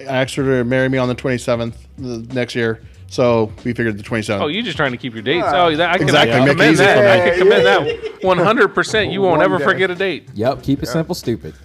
I 0.02 0.04
asked 0.04 0.36
her 0.36 0.44
to 0.44 0.64
marry 0.66 0.90
me 0.90 0.98
on 0.98 1.08
the 1.08 1.16
27th 1.16 1.76
the 1.98 2.18
next 2.34 2.56
year. 2.56 2.82
So 3.16 3.46
we 3.64 3.72
figured 3.72 3.98
the 3.98 4.04
27th. 4.04 4.42
Oh, 4.42 4.48
you're 4.48 4.62
just 4.62 4.76
trying 4.76 4.92
to 4.92 4.98
keep 4.98 5.14
your 5.14 5.24
dates. 5.24 5.48
Oh, 5.50 5.74
that, 5.74 5.90
I 5.90 5.98
can, 5.98 6.04
Exactly, 6.10 6.34
I 6.34 6.38
can 6.40 6.46
make 6.48 6.58
commend 6.58 6.78
that. 6.80 6.98
for. 6.98 7.08
I 7.08 7.30
can 7.30 7.40
commend 7.40 7.64
Yeah, 7.64 8.10
that. 8.20 8.24
100. 8.26 8.68
percent 8.76 9.10
You 9.14 9.22
won't 9.22 9.38
One 9.38 9.46
ever 9.46 9.58
day. 9.58 9.64
forget 9.64 9.90
a 9.90 9.96
date. 9.96 10.28
Yep, 10.34 10.64
keep 10.64 10.84
it 10.84 10.88
simple, 10.88 11.16
stupid. 11.16 11.56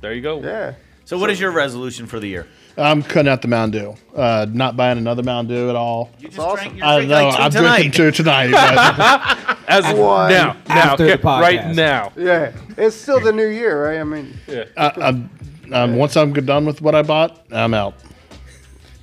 There 0.00 0.12
you 0.14 0.20
go. 0.20 0.40
yeah. 0.40 0.74
So, 1.04 1.18
what 1.18 1.28
is 1.30 1.40
your 1.40 1.50
resolution 1.50 2.06
for 2.06 2.20
the 2.20 2.28
year? 2.28 2.46
I'm 2.76 3.02
cutting 3.02 3.28
out 3.28 3.42
the 3.42 3.48
Mountain 3.48 3.82
Dew. 3.82 3.94
Uh, 4.14 4.46
not 4.48 4.76
buying 4.76 4.98
another 4.98 5.24
Mountain 5.24 5.52
Dew 5.52 5.68
at 5.68 5.74
all. 5.74 6.10
You 6.20 6.28
just 6.28 6.38
awesome. 6.38 6.76
drank, 6.76 6.76
you're 6.78 6.86
I 6.86 6.94
drinking 6.98 7.08
know 7.10 7.24
like 7.24 7.34
two 7.36 7.42
I'm 7.42 7.50
tonight. 7.50 7.76
drinking 7.78 7.92
two 7.92 8.10
tonight. 8.12 9.58
As 9.68 9.84
One. 9.92 10.30
now, 10.30 10.56
now, 10.68 10.74
After 10.92 11.04
the 11.06 11.14
okay, 11.14 11.22
right 11.24 11.74
now. 11.74 12.12
Yeah. 12.16 12.52
It's 12.78 12.94
still 12.94 13.18
the 13.18 13.32
new 13.32 13.48
year, 13.48 13.84
right? 13.90 13.98
I 13.98 14.04
mean, 14.04 14.38
Yeah. 14.46 14.64
I, 14.76 14.92
I'm, 15.00 15.30
um, 15.72 15.96
once 15.96 16.16
I'm 16.16 16.32
done 16.32 16.64
with 16.66 16.80
what 16.80 16.94
I 16.94 17.02
bought, 17.02 17.44
I'm 17.50 17.74
out. 17.74 17.94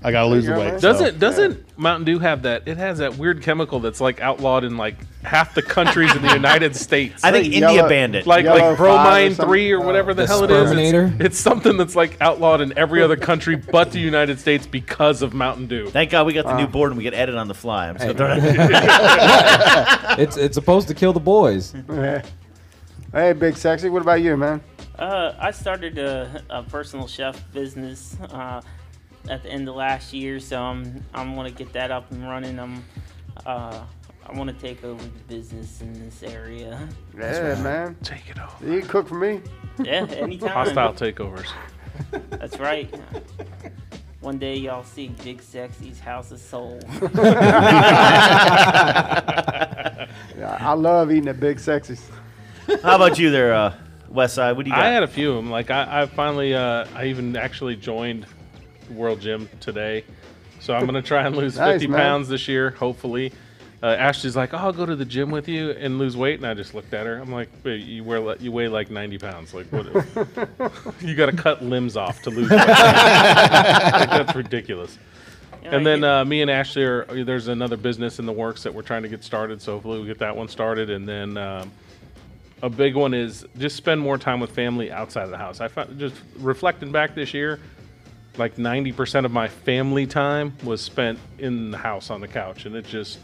I 0.08 0.12
gotta 0.12 0.28
lose 0.28 0.46
the 0.46 0.52
you 0.52 0.56
go, 0.58 0.62
weight. 0.64 0.74
so- 0.82 0.92
Doesn't 0.94 1.20
doesn't 1.20 1.78
Mountain 1.78 2.06
Dew 2.06 2.20
have 2.20 2.44
that? 2.44 2.64
It 2.66 2.78
has 2.78 3.00
that 3.00 3.18
weird 3.18 3.42
chemical 3.42 3.80
that's 3.82 4.00
like 4.00 4.22
outlawed 4.22 4.64
in 4.64 4.78
like 4.78 4.96
half 5.24 5.54
the 5.54 5.62
countries 5.62 6.16
in 6.16 6.22
the 6.22 6.34
United 6.34 6.76
States. 6.78 7.24
I 7.26 7.32
think 7.32 7.46
Like 7.48 7.54
India 7.54 7.72
yellow- 7.74 7.90
banned 7.90 8.16
it. 8.16 8.26
like 8.26 8.46
like 8.46 8.60
five 8.62 8.74
or 8.74 8.76
bromine 8.78 9.36
three 9.36 9.70
or 9.72 9.82
whatever 9.82 10.14
the, 10.14 10.22
The 10.22 10.28
hell 10.28 10.44
it 10.46 10.52
is. 10.52 10.72
It's, 10.72 11.22
it's 11.26 11.38
something 11.38 11.76
that's 11.76 11.96
like 11.96 12.16
outlawed 12.22 12.62
in 12.62 12.78
every 12.78 13.02
other 13.04 13.18
country 13.18 13.56
but 13.58 13.92
the 13.92 14.00
United 14.00 14.40
States 14.40 14.66
because 14.66 15.22
of 15.22 15.34
Mountain 15.34 15.68
Dew. 15.68 15.90
Thank 15.90 16.12
God 16.12 16.26
we 16.26 16.32
got 16.34 16.46
the 16.46 16.54
Uh. 16.54 16.58
new 16.62 16.68
board 16.68 16.92
and 16.92 16.98
we 16.98 17.04
get 17.04 17.14
edit 17.14 17.36
on 17.36 17.50
the 17.50 17.54
fly. 17.54 17.90
I'm 17.90 17.98
just 17.98 18.18
gonna 18.18 18.40
It's 20.18 20.38
it's 20.38 20.56
supposed 20.56 20.88
to 20.88 20.94
kill 20.94 21.12
the 21.14 21.20
boys. 21.20 21.74
hey, 23.12 23.34
Big 23.34 23.58
Sexy, 23.58 23.90
what 23.90 24.02
about 24.02 24.22
you, 24.22 24.38
man? 24.38 24.62
Uh, 24.98 25.34
I 25.40 25.52
started 25.52 25.98
a, 26.00 26.42
a 26.50 26.64
personal 26.64 27.08
chef 27.08 27.40
business 27.54 28.18
uh, 28.32 28.62
at 29.30 29.44
the 29.44 29.50
end 29.50 29.68
of 29.68 29.76
last 29.76 30.14
year, 30.14 30.40
so 30.40 30.62
I'm 30.62 31.04
I'm 31.14 31.36
gonna 31.36 31.52
get 31.52 31.74
that 31.74 31.92
up 31.92 32.12
and 32.12 32.28
running. 32.28 32.60
I'm 32.60 32.84
uh, 33.46 33.84
I 34.26 34.38
want 34.38 34.50
to 34.50 34.56
take 34.56 34.84
over 34.84 35.02
the 35.02 35.34
business 35.34 35.82
in 35.82 35.94
this 35.94 36.22
area. 36.24 36.88
Yeah, 37.16 37.62
man. 37.62 37.96
Take 38.04 38.30
it 38.30 38.38
over. 38.40 38.74
You 38.74 38.82
can 38.82 38.90
cook 38.90 39.08
for 39.08 39.16
me. 39.16 39.42
Yeah, 39.80 40.06
anytime. 40.06 40.50
Hostile 40.50 40.94
takeovers. 40.94 41.48
That's 42.32 42.60
right. 42.60 42.94
One 44.20 44.38
day 44.38 44.58
y'all 44.58 44.84
see 44.84 45.10
Big 45.24 45.42
Sexy's 45.42 46.00
House 46.00 46.32
of 46.32 46.40
Soul. 46.40 46.80
Yeah, 50.38 50.56
I 50.60 50.74
love 50.74 51.12
eating 51.12 51.28
at 51.28 51.40
Big 51.40 51.60
Sexy's. 51.60 52.08
How 52.84 52.96
about 52.96 53.18
you 53.18 53.32
there, 53.32 53.54
uh, 53.54 53.74
West 54.10 54.36
Side? 54.36 54.56
What 54.56 54.66
do 54.66 54.70
you 54.70 54.76
got? 54.76 54.86
I 54.86 54.90
had 54.92 55.02
a 55.04 55.08
few 55.08 55.32
of 55.32 55.36
them. 55.38 55.50
Like 55.50 55.72
I, 55.72 56.04
I 56.04 56.06
finally, 56.06 56.54
uh, 56.54 56.86
I 56.94 57.06
even 57.06 57.36
actually 57.36 57.76
joined 57.76 58.26
World 58.90 59.20
Gym 59.22 59.50
today, 59.60 60.04
so 60.60 60.74
I'm 60.74 60.86
gonna 60.86 61.02
try 61.02 61.26
and 61.26 61.36
lose 61.36 61.58
Nice, 61.58 61.74
50 61.76 61.88
man. 61.88 62.00
pounds 62.00 62.30
this 62.30 62.48
year, 62.48 62.72
hopefully. 62.72 63.32
Uh, 63.84 63.88
Ashley's 63.88 64.36
like, 64.36 64.54
"Oh, 64.56 64.58
I'll 64.58 64.74
go 64.74 64.88
to 64.88 64.96
the 64.96 65.06
gym 65.06 65.30
with 65.30 65.48
you 65.48 65.70
and 65.72 66.00
lose 66.00 66.18
weight," 66.18 66.40
and 66.40 66.48
I 66.48 66.56
just 66.56 66.74
looked 66.74 66.94
at 66.96 67.06
her. 67.06 67.18
I'm 67.20 67.32
like, 67.32 67.50
Wait, 67.64 67.84
"You 67.84 68.04
wear, 68.04 68.20
li- 68.20 68.38
you 68.40 68.52
weigh 68.52 68.68
like 68.70 68.90
90 68.90 69.18
pounds. 69.20 69.54
Like, 69.54 69.68
what? 69.68 69.86
you 71.02 71.14
got 71.16 71.28
to 71.28 71.36
cut 71.38 71.64
limbs 71.64 71.96
off 71.96 72.22
to 72.24 72.32
lose 72.32 72.50
weight. 72.50 72.58
like, 72.68 72.68
that's 74.10 74.36
ridiculous." 74.36 74.98
And 75.64 75.86
then 75.86 76.04
uh, 76.04 76.24
me 76.26 76.42
and 76.42 76.50
Ashley 76.50 76.84
are 76.86 77.06
there's 77.24 77.50
another 77.50 77.78
business 77.78 78.20
in 78.20 78.26
the 78.26 78.32
works 78.32 78.64
that 78.64 78.74
we're 78.74 78.84
trying 78.84 79.04
to 79.04 79.10
get 79.10 79.24
started. 79.24 79.62
So 79.62 79.74
hopefully 79.74 80.00
we 80.00 80.08
get 80.08 80.20
that 80.20 80.36
one 80.36 80.48
started. 80.48 80.90
And 80.90 81.08
then 81.08 81.38
um, 81.38 81.72
a 82.64 82.70
big 82.70 82.96
one 82.96 83.14
is 83.14 83.46
just 83.58 83.76
spend 83.76 84.00
more 84.00 84.18
time 84.18 84.40
with 84.40 84.52
family 84.52 84.92
outside 84.92 85.24
of 85.26 85.30
the 85.30 85.38
house. 85.38 85.60
I 85.60 85.68
found 85.68 86.00
just 86.00 86.16
reflecting 86.38 86.92
back 86.92 87.16
this 87.16 87.34
year, 87.34 87.60
like 88.38 88.56
90% 88.56 89.26
of 89.26 89.32
my 89.32 89.48
family 89.48 90.06
time 90.06 90.56
was 90.64 90.82
spent 90.82 91.20
in 91.40 91.72
the 91.72 91.78
house 91.78 92.10
on 92.10 92.22
the 92.22 92.28
couch, 92.28 92.66
and 92.66 92.76
it 92.76 92.86
just 92.86 93.20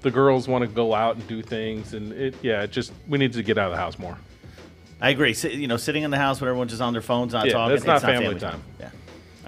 the 0.00 0.10
girls 0.10 0.46
want 0.48 0.62
to 0.62 0.68
go 0.68 0.94
out 0.94 1.16
and 1.16 1.26
do 1.28 1.42
things, 1.42 1.94
and 1.94 2.12
it 2.12 2.34
yeah, 2.42 2.62
it 2.62 2.70
just 2.70 2.92
we 3.08 3.18
need 3.18 3.32
to 3.34 3.42
get 3.42 3.58
out 3.58 3.66
of 3.66 3.72
the 3.72 3.76
house 3.78 3.98
more. 3.98 4.16
I 5.00 5.10
agree. 5.10 5.32
Si- 5.34 5.54
you 5.54 5.68
know, 5.68 5.76
sitting 5.76 6.02
in 6.02 6.10
the 6.10 6.18
house 6.18 6.40
when 6.40 6.48
everyone's 6.48 6.70
just 6.72 6.82
on 6.82 6.92
their 6.92 7.02
phones, 7.02 7.32
not 7.32 7.46
Yeah, 7.46 7.52
talking. 7.52 7.74
that's 7.74 7.86
not 7.86 8.00
family 8.02 8.38
time. 8.38 8.62
Yeah. 8.80 8.90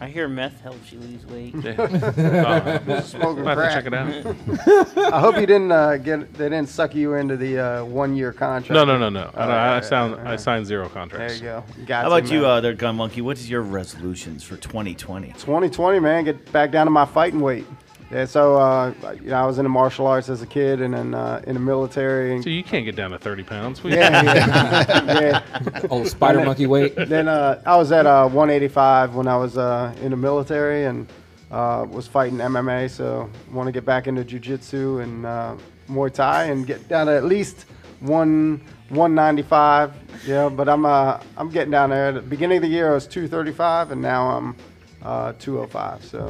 I 0.03 0.09
hear 0.09 0.29
meth 0.29 0.61
helps 0.63 0.91
you 0.93 0.99
lose 1.01 1.27
weight. 1.27 1.55
Uh, 1.55 3.01
Smoking 3.03 3.47
I'm 3.47 3.55
to 3.55 3.55
crack. 3.55 3.73
check 3.75 3.87
it 3.87 3.95
out. 3.95 5.13
I 5.13 5.21
hope 5.21 5.37
you 5.37 5.47
didn't 5.47 5.71
uh, 5.71 5.99
get. 5.99 6.33
They 6.35 6.49
didn't 6.49 6.69
suck 6.71 6.95
you 6.95 7.15
into 7.15 7.37
the 7.37 7.59
uh, 7.59 7.85
one-year 7.85 8.33
contract. 8.33 8.71
No, 8.71 8.85
no, 8.85 8.97
no, 8.97 9.11
no. 9.11 9.31
I, 9.35 9.45
I, 9.45 9.77
I 9.77 9.81
sound 9.81 10.17
right, 10.17 10.27
I 10.29 10.37
signed 10.37 10.67
zero 10.67 10.85
There 10.85 10.91
contracts. 10.95 11.37
you 11.41 11.45
go. 11.45 11.65
Got 11.87 12.03
How 12.05 12.09
about 12.17 12.31
you, 12.31 12.41
man. 12.43 12.51
uh, 12.51 12.61
there, 12.63 12.73
Gun 12.75 12.97
Monkey? 12.97 13.21
What 13.21 13.37
is 13.39 13.51
your 13.51 13.61
resolutions 13.63 14.43
for 14.43 14.57
2020? 14.57 15.29
2020, 15.35 15.99
man, 16.01 16.25
get 16.25 16.51
back 16.51 16.71
down 16.71 16.87
to 16.87 16.91
my 16.91 17.05
fighting 17.05 17.41
weight. 17.41 17.67
Yeah, 18.11 18.25
so 18.25 18.57
uh, 18.57 18.93
you 19.23 19.31
know, 19.31 19.37
I 19.37 19.47
was 19.47 19.59
into 19.59 19.69
martial 19.69 20.07
arts 20.09 20.29
as 20.29 20.43
a 20.43 20.47
kid, 20.47 20.81
and 20.81 20.93
then 20.95 21.15
uh, 21.15 21.43
in 21.47 21.55
the 21.55 21.61
military. 21.61 22.35
And, 22.35 22.43
So 22.43 22.51
you 22.51 22.65
can't 22.65 22.85
get 22.85 22.97
down 22.97 23.13
to 23.13 23.19
30 23.19 23.43
pounds. 23.45 23.85
We- 23.85 23.93
yeah, 23.95 24.23
yeah, 24.23 25.21
yeah. 25.21 25.81
Oh, 25.91 26.03
spider 26.05 26.45
monkey 26.45 26.67
weight. 26.67 26.97
Then 26.97 27.29
uh, 27.29 27.63
I 27.65 27.77
was 27.77 27.93
at 27.93 28.07
uh, 28.07 28.25
185 28.29 29.15
when 29.15 29.29
I 29.29 29.37
was 29.37 29.57
uh, 29.57 29.95
in 30.03 30.11
the 30.11 30.17
military 30.17 30.87
and 30.87 31.07
uh, 31.53 31.87
was 31.89 32.09
fighting 32.09 32.39
MMA. 32.39 32.91
So 32.91 33.31
want 33.53 33.69
to 33.69 33.73
get 33.73 33.85
back 33.85 34.09
into 34.09 34.25
jujitsu 34.25 35.03
and 35.05 35.25
uh, 35.25 35.55
Muay 35.89 36.13
Thai 36.13 36.45
and 36.47 36.67
get 36.67 36.89
down 36.89 37.07
to 37.07 37.13
at 37.17 37.25
least 37.25 37.67
one 38.01 38.61
195. 38.89 39.93
Yeah, 40.27 40.49
but 40.49 40.69
I'm 40.69 40.85
uh, 40.85 41.21
I'm 41.37 41.49
getting 41.49 41.71
down 41.71 41.91
there. 41.91 42.09
At 42.09 42.15
the 42.15 42.21
beginning 42.23 42.57
of 42.59 42.63
the 42.63 42.69
year 42.69 42.91
I 42.91 42.95
was 42.95 43.07
235, 43.07 43.93
and 43.93 44.03
now 44.03 44.31
I'm 44.31 44.57
uh, 45.03 45.33
205. 45.39 46.05
So 46.05 46.29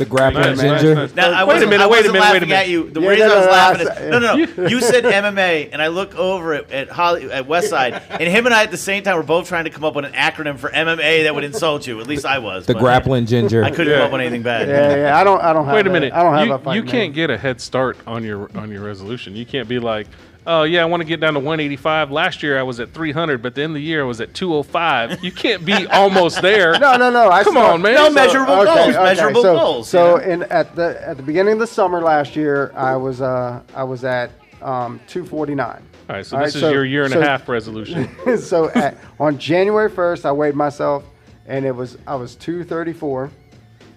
The 0.00 0.06
grappling 0.06 0.42
Nice, 0.44 0.56
nice, 0.62 0.80
ginger. 0.80 0.94
nice. 0.94 1.14
Now, 1.14 1.30
I 1.30 1.30
Wait 1.30 1.40
a 1.42 1.46
wasn't, 1.46 1.70
minute, 1.70 1.84
I 1.84 1.86
wait 1.88 2.00
a 2.06 2.08
minute, 2.08 2.20
laughing 2.20 2.32
wait 2.32 2.42
a 2.42 2.46
minute. 2.46 2.58
at 2.60 2.68
you. 2.68 2.90
The 2.90 3.00
Yeah, 3.02 3.08
reason 3.10 3.28
no, 3.28 3.34
I 3.34 3.36
was 3.36 3.46
no, 3.46 3.52
laughing 3.52 3.88
I- 3.88 3.92
is 3.92 4.10
no, 4.10 4.18
no, 4.18 4.36
no. 4.62 4.68
You 4.70 4.80
said 4.80 5.04
MMA, 5.04 5.68
and 5.72 5.82
I 5.82 5.88
look 5.88 6.14
over 6.16 6.54
at 6.54 6.72
at, 6.72 6.88
Holly, 6.88 7.30
at 7.30 7.46
Westside, 7.46 8.02
and 8.10 8.22
him 8.22 8.46
and 8.46 8.54
I 8.54 8.62
at 8.62 8.70
the 8.70 8.76
same 8.76 9.02
time 9.02 9.16
were 9.16 9.22
both 9.22 9.46
trying 9.46 9.64
to 9.64 9.70
come 9.70 9.84
up 9.84 9.94
with 9.94 10.06
an 10.06 10.12
acronym 10.12 10.58
for 10.58 10.70
MMA 10.70 11.24
that 11.24 11.34
would 11.34 11.44
insult 11.44 11.86
you. 11.86 12.00
At 12.00 12.06
least 12.06 12.24
I 12.24 12.38
was. 12.38 12.64
The 12.66 12.74
grappling 12.74 13.26
ginger. 13.26 13.62
I 13.62 13.70
couldn't 13.70 13.92
come 13.92 14.02
up 14.06 14.12
with 14.12 14.22
anything 14.22 14.42
bad. 14.42 14.68
yeah, 14.68 14.96
yeah. 14.96 15.18
I 15.18 15.22
don't 15.22 15.40
I 15.42 15.52
don't 15.52 15.66
have. 15.66 15.74
Wait 15.74 15.80
a 15.86 15.90
that- 15.90 15.92
minute. 15.92 16.12
I 16.14 16.22
don't 16.22 16.34
have 16.34 16.46
you, 16.46 16.52
a 16.54 16.58
fight. 16.58 16.74
you 16.76 16.82
can't 16.82 17.12
get 17.12 17.28
a 17.28 17.36
head 17.36 17.60
start 17.60 17.98
on 18.06 18.24
your 18.24 18.50
on 18.56 18.70
your 18.72 18.82
resolution. 18.82 19.36
You 19.36 19.44
can't 19.44 19.68
be 19.68 19.78
like, 19.78 20.06
oh 20.46 20.62
yeah, 20.64 20.82
I 20.82 20.84
want 20.86 21.00
to 21.00 21.04
get 21.04 21.20
down 21.20 21.34
to 21.34 21.40
185. 21.40 22.10
Last 22.10 22.42
year 22.42 22.58
I 22.58 22.62
was 22.62 22.80
at 22.80 22.90
300, 22.92 23.42
but 23.42 23.54
the 23.54 23.62
end 23.62 23.70
of 23.72 23.74
the 23.74 23.82
year 23.82 24.02
I 24.02 24.04
was 24.04 24.20
at 24.20 24.34
205. 24.34 25.22
You 25.24 25.32
can't 25.32 25.64
be 25.64 25.86
almost 25.92 26.42
there. 26.42 26.78
No, 26.78 26.96
no, 26.96 27.10
no. 27.10 27.30
I 27.30 27.42
Come 27.44 27.54
start- 27.54 27.72
on, 27.74 27.82
man. 27.82 27.94
No 27.94 28.08
So- 28.08 28.14
measurable 28.14 28.64
goals. 28.64 28.94
Measurable 28.94 29.42
so, 29.42 29.54
goals. 29.56 29.88
So 29.88 30.18
yeah. 30.20 30.28
in 30.32 30.42
at 30.44 30.74
the 30.76 31.00
at 31.06 31.16
the 31.16 31.22
beginning 31.22 31.54
of 31.54 31.58
the 31.60 31.66
summer 31.66 32.00
last 32.00 32.36
year, 32.36 32.72
I 32.74 32.96
was 32.96 33.20
uh 33.20 33.62
I 33.74 33.84
was 33.84 34.04
at 34.04 34.30
um 34.62 35.00
249. 35.06 35.82
All 36.08 36.16
right, 36.16 36.26
so 36.26 36.36
All 36.36 36.42
this 36.44 36.54
right, 36.54 36.56
is 36.56 36.60
so- 36.60 36.70
your 36.72 36.84
year 36.84 37.04
and 37.04 37.12
so- 37.12 37.20
a 37.20 37.24
half 37.24 37.48
resolution. 37.48 38.08
so 38.38 38.68
at, 38.70 38.96
on 39.20 39.38
January 39.38 39.88
1st, 39.90 40.24
I 40.24 40.32
weighed 40.32 40.54
myself, 40.56 41.04
and 41.46 41.64
it 41.64 41.70
was 41.74 41.98
I 42.06 42.16
was 42.16 42.34
234, 42.36 43.30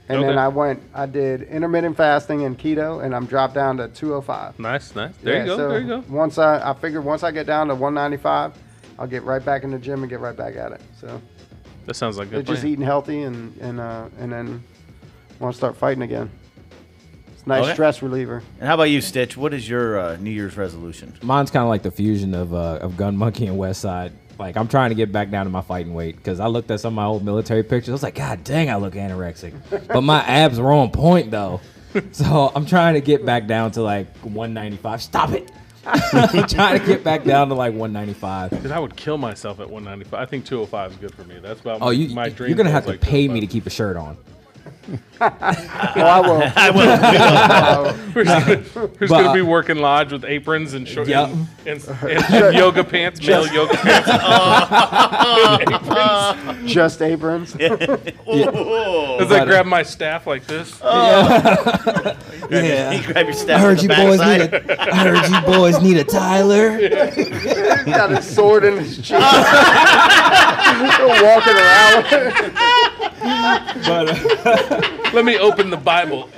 and 0.10 0.22
then 0.24 0.38
I 0.38 0.48
went 0.50 0.82
I 0.94 1.06
did 1.06 1.44
intermittent 1.44 1.96
fasting 1.98 2.44
and 2.44 2.58
keto, 2.58 3.04
and 3.04 3.16
I'm 3.16 3.26
dropped 3.26 3.54
down 3.54 3.78
to 3.78 3.88
205. 3.88 4.60
nice, 4.60 4.96
nice. 4.96 5.16
There 5.24 5.34
Yeah, 5.36 5.40
you 5.42 5.46
go. 5.46 5.58
so 5.58 5.70
there 5.70 5.80
you 5.82 5.88
go. 5.88 6.04
Once 6.10 6.38
I 6.38 6.70
I 6.72 6.74
figured 6.74 7.04
once 7.04 7.24
I 7.24 7.32
get 7.32 7.46
down 7.48 7.68
to 7.70 7.76
195, 7.76 8.54
I'll 9.00 9.08
get 9.08 9.24
right 9.24 9.44
back 9.44 9.64
in 9.64 9.72
the 9.72 9.80
gym 9.80 10.02
and 10.04 10.10
get 10.10 10.20
right 10.20 10.36
back 10.36 10.56
at 10.56 10.72
it. 10.74 10.82
So 11.00 11.22
That 11.86 11.96
sounds 11.96 12.18
like 12.18 12.30
good. 12.30 12.40
it's 12.42 12.50
just 12.50 12.66
eating 12.66 12.86
healthy 12.86 13.24
and 13.24 13.56
and 13.58 13.80
uh, 13.80 14.08
and 14.20 14.32
then 14.32 14.64
want 15.40 15.54
to 15.54 15.58
start 15.58 15.76
fighting 15.78 16.04
again. 16.04 16.30
It's 17.34 17.48
nice 17.48 17.64
Okay. 17.66 17.74
stress 17.74 18.02
reliever. 18.02 18.42
And 18.60 18.68
how 18.68 18.76
about 18.76 18.84
you, 18.84 19.02
Stitch? 19.02 19.36
What 19.36 19.54
is 19.54 19.68
your 19.68 20.00
uh, 20.00 20.18
New 20.18 20.30
Year's 20.32 20.56
resolution? 20.56 21.14
Mine's 21.24 21.52
kind 21.52 21.64
of 21.64 21.70
like 21.70 21.82
the 21.82 21.92
fusion 21.92 22.34
of 22.36 22.54
uh, 22.54 22.80
of 22.82 22.96
Gun 22.98 23.18
Monkey 23.18 23.48
and 23.48 23.58
West 23.58 23.82
Side. 23.82 24.12
Like 24.40 24.58
I'm 24.58 24.68
trying 24.68 24.90
to 24.90 24.96
get 24.96 25.12
back 25.12 25.30
down 25.30 25.46
to 25.46 25.52
my 25.52 25.62
fighting 25.62 25.94
weight 25.94 26.16
because 26.18 26.40
I 26.40 26.48
looked 26.48 26.70
at 26.72 26.80
some 26.80 26.94
of 26.94 26.96
my 26.96 27.06
old 27.06 27.24
military 27.24 27.64
pictures. 27.64 27.90
I 27.90 27.94
was 27.94 28.04
like, 28.04 28.16
God 28.16 28.44
dang, 28.44 28.70
I 28.70 28.76
look 28.78 28.94
anorexic, 28.94 29.54
but 29.88 30.02
my 30.02 30.22
abs 30.28 30.60
were 30.60 30.72
on 30.72 30.92
point 30.92 31.32
though. 31.32 31.62
So 32.12 32.52
I'm 32.56 32.66
trying 32.66 32.96
to 32.96 33.02
get 33.02 33.24
back 33.26 33.46
down 33.46 33.72
to 33.72 33.82
like 33.84 34.08
195. 34.24 35.02
Stop 35.02 35.32
it! 35.32 35.52
I'm 35.86 36.48
trying 36.48 36.80
to 36.80 36.86
get 36.86 37.04
back 37.04 37.24
down 37.24 37.50
to 37.50 37.54
like 37.56 37.74
195. 37.74 38.50
Because 38.50 38.72
I 38.72 38.80
would 38.80 38.96
kill 38.96 39.18
myself 39.20 39.60
at 39.60 39.70
195. 39.70 40.20
I 40.20 40.26
think 40.26 40.46
205 40.46 40.92
is 40.92 40.98
good 40.98 41.14
for 41.14 41.24
me. 41.26 41.40
That's 41.40 41.62
about 41.62 41.80
Oh, 41.82 41.92
you 41.92 42.14
my 42.16 42.30
dream. 42.30 42.50
you're 42.50 42.58
gonna 42.58 42.72
have 42.72 42.86
to 42.86 42.92
like 42.92 43.04
oh 43.04 43.06
pay 43.06 43.28
me 43.28 43.40
to 43.42 43.48
keep 43.48 43.68
a 43.68 43.70
shirt 43.70 43.96
on. 43.98 44.18
Well, 45.96 46.08
I 46.08 46.20
will. 46.22 46.44
I 46.56 46.70
will. 46.70 46.84
Uh, 47.64 47.94
We're 48.16 48.24
just 48.26 48.46
gonna, 48.48 48.64
we're 48.76 48.88
But, 48.88 49.08
gonna 49.10 49.30
uh, 49.30 49.34
be 49.34 49.42
working 49.42 49.78
lodge 49.78 50.12
with 50.12 50.26
aprons 50.26 50.74
and 50.74 50.86
short 50.88 51.08
Yep. 51.08 51.30
and, 51.30 51.48
and, 51.66 51.84
and 52.04 52.56
yoga 52.56 52.84
pants, 52.84 53.20
male 53.26 53.48
yoga 53.48 53.74
pants. 53.76 54.08
just 56.72 57.02
aprons. 57.02 57.56
As 57.56 57.72
I 59.32 59.40
uh, 59.40 59.46
grab 59.46 59.66
my 59.66 59.82
staff 59.84 60.28
like 60.28 60.46
this. 60.46 60.78
Yeah. 60.84 62.92
You 62.92 63.04
grab 63.14 63.26
your 63.26 63.34
step 63.34 63.58
I 63.58 63.62
heard 63.62 63.82
you 63.82 63.88
boys 63.90 64.20
need 64.20 64.42
a. 64.42 64.94
I 64.94 65.08
heard 65.08 65.30
you 65.30 65.42
boys 65.54 65.82
need 65.82 65.98
a 65.98 66.04
Tyler. 66.04 66.78
He's 67.12 67.84
got 67.86 68.12
a 68.12 68.22
sword 68.22 68.64
in 68.66 68.78
his 68.78 68.98
cheek. 68.98 69.20
Walking 71.24 71.56
around. 71.56 72.04
with 72.04 72.14
it. 72.14 72.54
But 73.24 74.10
uh, 74.10 74.82
Let 75.14 75.26
me 75.26 75.38
open 75.38 75.70
the 75.70 75.78
Bible. 75.78 76.30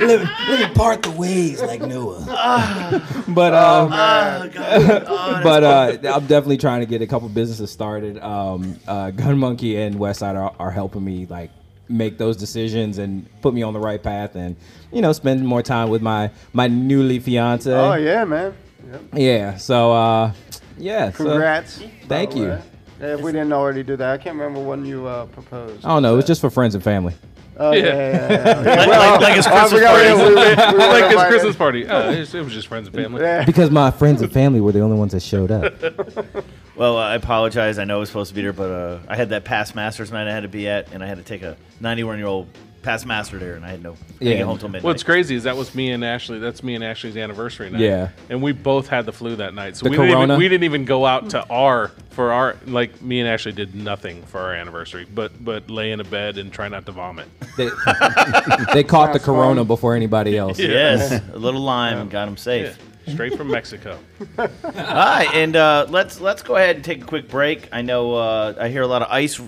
let, 0.00 0.20
me, 0.20 0.28
let 0.48 0.60
me 0.68 0.74
part 0.74 1.02
the 1.02 1.10
ways 1.12 1.62
like 1.62 1.80
Noah. 1.82 2.24
but 3.28 3.54
um, 3.54 3.90
Oh, 3.92 4.48
God. 4.52 5.42
but 5.42 5.64
uh, 5.64 5.96
I'm 6.14 6.26
definitely 6.26 6.56
trying 6.58 6.80
to 6.80 6.86
get 6.86 7.02
a 7.02 7.06
couple 7.06 7.28
businesses 7.28 7.70
started. 7.70 8.18
Um, 8.18 8.78
uh, 8.88 9.10
Gun 9.10 9.38
Monkey 9.38 9.76
and 9.80 9.96
Westside 9.96 10.36
are, 10.36 10.54
are 10.58 10.70
helping 10.70 11.04
me 11.04 11.26
like 11.26 11.50
make 11.88 12.18
those 12.18 12.36
decisions 12.36 12.98
and 12.98 13.26
put 13.42 13.52
me 13.54 13.62
on 13.62 13.72
the 13.74 13.80
right 13.80 14.02
path, 14.02 14.34
and 14.36 14.56
you 14.92 15.02
know, 15.02 15.12
spend 15.12 15.46
more 15.46 15.62
time 15.62 15.88
with 15.90 16.02
my 16.02 16.30
my 16.52 16.66
newly 16.68 17.18
fiance. 17.18 17.72
Oh 17.72 17.94
yeah, 17.94 18.24
man. 18.24 18.54
Yep. 18.90 19.02
Yeah. 19.14 19.56
So 19.56 19.92
uh, 19.92 20.32
yeah. 20.78 21.10
so- 21.10 21.24
Congrats. 21.24 21.82
thank 22.06 22.34
you. 22.36 22.48
way. 22.48 22.62
Yeah, 23.00 23.14
if 23.14 23.20
we 23.20 23.32
didn't 23.32 23.52
already 23.52 23.82
do 23.82 23.96
that, 23.96 24.10
I 24.12 24.18
can't 24.18 24.36
remember 24.36 24.60
when 24.60 24.84
you 24.84 25.06
uh, 25.06 25.26
proposed. 25.26 25.84
I 25.84 25.88
don't 25.88 26.02
know. 26.02 26.12
It 26.12 26.16
was 26.16 26.26
just 26.26 26.40
for 26.40 26.50
friends 26.50 26.74
and 26.74 26.84
family. 26.84 27.14
Oh 27.56 27.72
yeah, 27.72 27.84
yeah, 27.84 27.92
yeah. 27.94 28.62
yeah. 28.62 28.76
Like, 28.76 28.88
Well, 28.88 29.12
like, 29.12 29.20
like 29.20 29.34
his 29.36 29.46
Christmas 29.46 29.72
forgot 29.72 29.96
we- 29.96 30.06
party. 30.34 30.72
we- 30.72 30.78
we 30.78 30.88
like 30.88 31.10
his. 31.10 31.22
Christmas 31.28 31.56
party. 31.56 31.86
Uh, 31.86 32.12
it, 32.12 32.34
was, 32.34 32.52
just 32.52 32.68
friends 32.68 32.86
and 32.88 32.96
family. 32.96 33.22
Yeah. 33.22 33.44
Because 33.44 33.70
my 33.70 33.90
friends 33.90 34.22
and 34.22 34.32
family 34.32 34.60
were 34.60 34.72
the 34.72 34.80
only 34.80 34.96
ones 34.96 35.12
that 35.12 35.20
showed 35.20 35.50
up. 35.50 35.74
Well, 36.76 36.96
uh, 36.96 37.08
I 37.08 37.14
apologize. 37.16 37.78
I 37.78 37.84
know 37.84 37.96
I 37.96 38.00
was 38.00 38.08
supposed 38.08 38.30
to 38.30 38.34
be 38.34 38.40
there, 38.40 38.54
but 38.54 38.70
uh, 38.70 38.98
I 39.06 39.14
had 39.14 39.28
that 39.30 39.44
past 39.44 39.74
Masters 39.74 40.10
night 40.10 40.26
I 40.26 40.32
had 40.32 40.44
to 40.44 40.48
be 40.48 40.66
at, 40.66 40.90
and 40.94 41.04
I 41.04 41.06
had 41.06 41.18
to 41.18 41.22
take 41.22 41.42
a 41.42 41.54
91 41.80 42.16
year 42.16 42.26
old 42.26 42.48
past 42.82 43.06
Master 43.06 43.38
there, 43.38 43.54
and 43.54 43.64
I 43.64 43.70
had 43.70 43.82
no. 43.82 43.96
Yeah. 44.18 44.30
Yeah. 44.30 44.36
Get 44.38 44.46
home 44.46 44.58
till 44.58 44.68
midnight. 44.68 44.84
What's 44.84 45.02
crazy 45.02 45.34
is 45.34 45.44
that 45.44 45.56
was 45.56 45.74
me 45.74 45.90
and 45.90 46.04
Ashley. 46.04 46.38
That's 46.38 46.62
me 46.62 46.74
and 46.74 46.84
Ashley's 46.84 47.16
anniversary 47.16 47.70
night. 47.70 47.80
Yeah. 47.80 48.08
and 48.28 48.42
we 48.42 48.52
both 48.52 48.88
had 48.88 49.06
the 49.06 49.12
flu 49.12 49.36
that 49.36 49.54
night. 49.54 49.76
So 49.76 49.84
The 49.84 49.90
we 49.90 49.96
didn't, 49.96 50.22
even, 50.22 50.38
we 50.38 50.48
didn't 50.48 50.64
even 50.64 50.84
go 50.84 51.06
out 51.06 51.30
to 51.30 51.46
our 51.48 51.90
for 52.10 52.32
our 52.32 52.56
like 52.66 53.00
me 53.02 53.20
and 53.20 53.28
Ashley 53.28 53.52
did 53.52 53.74
nothing 53.74 54.22
for 54.24 54.38
our 54.40 54.54
anniversary, 54.54 55.06
but 55.12 55.42
but 55.44 55.70
lay 55.70 55.92
in 55.92 56.00
a 56.00 56.04
bed 56.04 56.38
and 56.38 56.52
try 56.52 56.68
not 56.68 56.86
to 56.86 56.92
vomit. 56.92 57.28
They, 57.56 57.66
they 58.74 58.84
caught 58.84 59.12
the 59.12 59.20
corona 59.20 59.64
before 59.64 59.94
anybody 59.94 60.36
else. 60.36 60.58
Yes, 60.58 61.22
a 61.32 61.38
little 61.38 61.60
lime 61.60 61.98
and 61.98 62.10
got 62.10 62.28
him 62.28 62.36
safe. 62.36 62.78
Yeah, 63.06 63.14
straight 63.14 63.36
from 63.36 63.48
Mexico. 63.48 63.98
All 64.38 64.46
right, 64.74 65.28
and 65.34 65.56
uh, 65.56 65.86
let's 65.88 66.20
let's 66.20 66.42
go 66.42 66.56
ahead 66.56 66.76
and 66.76 66.84
take 66.84 67.02
a 67.02 67.06
quick 67.06 67.28
break. 67.28 67.68
I 67.72 67.82
know 67.82 68.14
uh, 68.14 68.54
I 68.58 68.68
hear 68.68 68.82
a 68.82 68.86
lot 68.86 69.02
of 69.02 69.08
ice, 69.10 69.40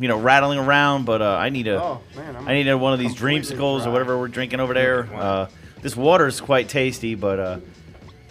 you 0.00 0.08
know, 0.08 0.18
rattling 0.18 0.58
around, 0.58 1.04
but 1.04 1.22
uh, 1.22 1.36
I 1.36 1.50
need 1.50 1.68
a 1.68 1.82
Oh 1.82 2.00
man, 2.16 2.36
I'm 2.36 2.48
I 2.48 2.54
need 2.54 2.68
a, 2.68 2.76
one 2.76 2.92
of 2.92 2.98
these 2.98 3.14
dreamsicles 3.14 3.78
dry. 3.82 3.86
or 3.88 3.92
whatever 3.92 4.18
we're 4.18 4.28
drinking 4.28 4.60
over 4.60 4.74
there. 4.74 5.08
Uh, 5.14 5.48
this 5.82 5.96
water 5.96 6.26
is 6.26 6.40
quite 6.40 6.68
tasty, 6.68 7.14
but 7.14 7.38
uh, 7.38 7.58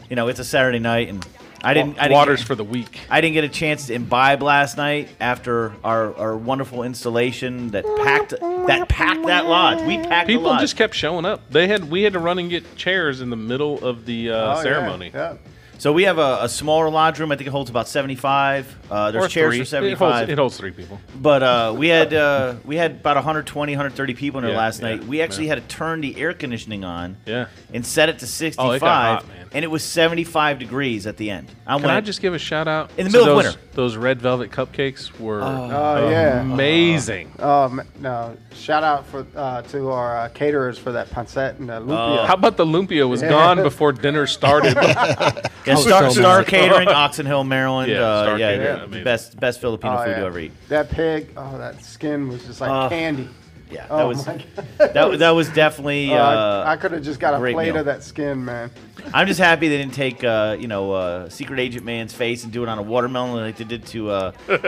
you 0.10 0.15
know, 0.15 0.28
it's 0.28 0.39
a 0.39 0.43
Saturday 0.43 0.80
night, 0.80 1.10
and 1.10 1.26
I 1.63 1.73
didn't. 1.73 1.97
I 1.97 2.04
didn't 2.04 2.13
Waters 2.13 2.39
get- 2.41 2.47
for 2.47 2.56
the 2.56 2.63
weak. 2.65 2.99
I 3.10 3.21
didn't 3.21 3.36
get 3.36 3.43
a 3.45 3.49
chance 3.49 3.88
to 3.88 3.93
imbibe 3.93 4.41
last 4.41 4.76
night 4.76 5.08
after 5.21 5.73
our, 5.84 6.13
our 6.17 6.36
wonderful 6.36 6.84
installation 6.84 7.69
that 7.69 7.86
packed 8.04 8.32
that 8.32 8.89
packed 8.89 9.26
that 9.28 9.45
lodge. 9.45 9.82
We 9.88 9.97
packed 9.99 10.28
the 10.28 10.34
People 10.34 10.49
lodge. 10.49 10.62
just 10.62 10.76
kept 10.76 10.93
showing 10.95 11.23
up. 11.26 11.49
They 11.52 11.67
had 11.67 11.89
we 11.89 12.04
had 12.04 12.13
to 12.13 12.19
run 12.19 12.38
and 12.39 12.49
get 12.49 12.76
chairs 12.76 13.21
in 13.21 13.30
the 13.30 13.38
middle 13.38 13.82
of 13.86 14.06
the 14.06 14.32
uh, 14.32 14.36
Oh, 14.36 14.56
yeah, 14.58 14.62
ceremony. 14.63 15.12
Yeah. 15.13 15.36
So 15.83 15.91
we 15.91 16.03
have 16.03 16.17
a, 16.17 16.37
a 16.43 16.47
smaller 16.47 16.89
lodge 16.89 17.19
room. 17.19 17.33
I 17.33 17.35
think 17.35 17.45
it 17.49 17.51
holds 17.51 17.69
about 17.69 17.89
seventy 17.89 18.15
five. 18.15 18.73
Uh, 18.89 19.11
there's 19.11 19.25
Or 19.25 19.27
chairs 19.27 19.51
three. 19.51 19.59
for 19.59 19.65
seventy-five. 19.65 19.99
It 19.99 20.15
holds, 20.15 20.31
it 20.31 20.37
holds 20.37 20.57
three 20.57 20.71
people. 20.71 20.97
But 21.13 21.43
uh, 21.43 21.73
we 21.77 21.89
had 21.89 22.13
uh, 22.13 22.55
we 22.63 22.77
had 22.77 22.91
about 22.91 23.17
120, 23.17 23.73
130 23.73 24.13
people 24.13 24.37
in 24.39 24.45
there 24.45 24.53
Yeah, 24.53 24.57
last 24.57 24.81
yeah, 24.81 24.95
night. 24.95 25.03
We 25.03 25.21
actually 25.21 25.47
yeah. 25.47 25.55
had 25.55 25.67
to 25.69 25.75
turn 25.75 25.99
the 25.99 26.17
air 26.17 26.33
conditioning 26.33 26.85
on 26.85 27.17
Yeah. 27.25 27.47
and 27.73 27.85
set 27.85 28.07
it 28.07 28.19
to 28.19 28.27
65, 28.27 28.65
Oh, 28.65 28.71
it 28.71 28.79
got 28.79 29.23
hot, 29.23 29.27
man. 29.27 29.47
and 29.51 29.65
it 29.65 29.67
was 29.67 29.83
75 29.83 30.59
degrees 30.59 31.05
at 31.05 31.17
the 31.17 31.29
end. 31.29 31.49
I 31.67 31.73
Can 31.75 31.83
went, 31.83 31.97
I 31.97 31.99
just 31.99 32.21
give 32.21 32.33
a 32.33 32.39
shout 32.39 32.69
out 32.69 32.89
In 32.95 33.03
the 33.07 33.11
to 33.11 33.17
middle 33.17 33.37
of 33.39 33.43
those, 33.43 33.55
winter. 33.55 33.69
Those 33.73 33.97
red 33.97 34.21
velvet 34.21 34.51
cupcakes 34.51 35.19
were 35.19 35.41
Oh 35.41 36.09
yeah. 36.09 36.39
amazing. 36.39 37.33
Um, 37.39 37.81
no, 37.99 38.37
shout 38.53 38.83
out 38.83 39.05
for 39.07 39.25
uh, 39.35 39.63
to 39.63 39.89
our 39.89 40.17
uh, 40.17 40.29
caterers 40.29 40.77
for 40.77 40.93
that 40.93 41.09
pancit 41.09 41.59
and 41.59 41.67
the 41.67 41.81
lumpia. 41.81 42.25
How 42.25 42.35
about 42.35 42.55
the 42.55 42.65
lumpia 42.65 43.09
was 43.09 43.21
Yeah. 43.21 43.29
gone 43.31 43.57
before 43.63 43.91
dinner 43.91 44.27
started? 44.27 44.77
yeah, 45.73 45.77
was 45.77 45.86
Star, 45.86 46.09
so 46.12 46.19
Star 46.21 46.38
mad. 46.39 46.47
Catering, 46.47 46.88
Oxon 47.03 47.25
Hill, 47.25 47.43
Maryland. 47.43 47.91
Yeah, 47.91 48.01
uh, 48.01 48.23
Star 48.23 48.39
yeah, 48.39 48.55
Catering, 48.57 48.91
the 48.91 49.03
best 49.03 49.39
best 49.39 49.59
Filipino 49.62 49.93
Oh, 49.99 50.03
food 50.03 50.12
yeah. 50.12 50.19
you 50.19 50.25
ever 50.25 50.39
eat. 50.39 50.51
That 50.69 50.89
pig, 50.89 51.29
oh, 51.38 51.57
that 51.57 51.83
skin 51.83 52.27
was 52.29 52.45
just 52.45 52.62
like 52.62 52.69
Uh, 52.71 52.89
candy. 52.89 53.29
Yeah, 53.73 53.88
that 53.88 53.91
Oh 53.91 54.07
was 54.09 54.25
that, 54.25 55.19
that 55.19 55.29
was 55.31 55.49
definitely. 55.49 56.09
Uh, 56.13 56.17
Uh, 56.17 56.63
I 56.67 56.75
could 56.77 56.91
have 56.91 57.01
just 57.03 57.19
got 57.19 57.33
a 57.33 57.38
plate 57.39 57.55
meal. 57.55 57.77
of 57.77 57.86
that 57.86 58.03
skin, 58.03 58.45
man. 58.45 58.69
I'm 59.13 59.25
just 59.27 59.39
happy 59.39 59.67
they 59.67 59.77
didn't 59.77 59.93
take 59.95 60.23
uh, 60.23 60.55
you 60.59 60.67
know 60.67 60.91
uh, 60.91 61.29
Secret 61.29 61.59
Agent 61.59 61.83
Man's 61.86 62.13
face 62.13 62.43
and 62.43 62.53
do 62.53 62.62
it 62.63 62.69
on 62.69 62.77
a 62.77 62.81
watermelon 62.83 63.43
like 63.43 63.57
they 63.57 63.63
did 63.63 63.86
to. 63.88 64.09
Uh, 64.12 64.31
Reggie, 64.47 64.63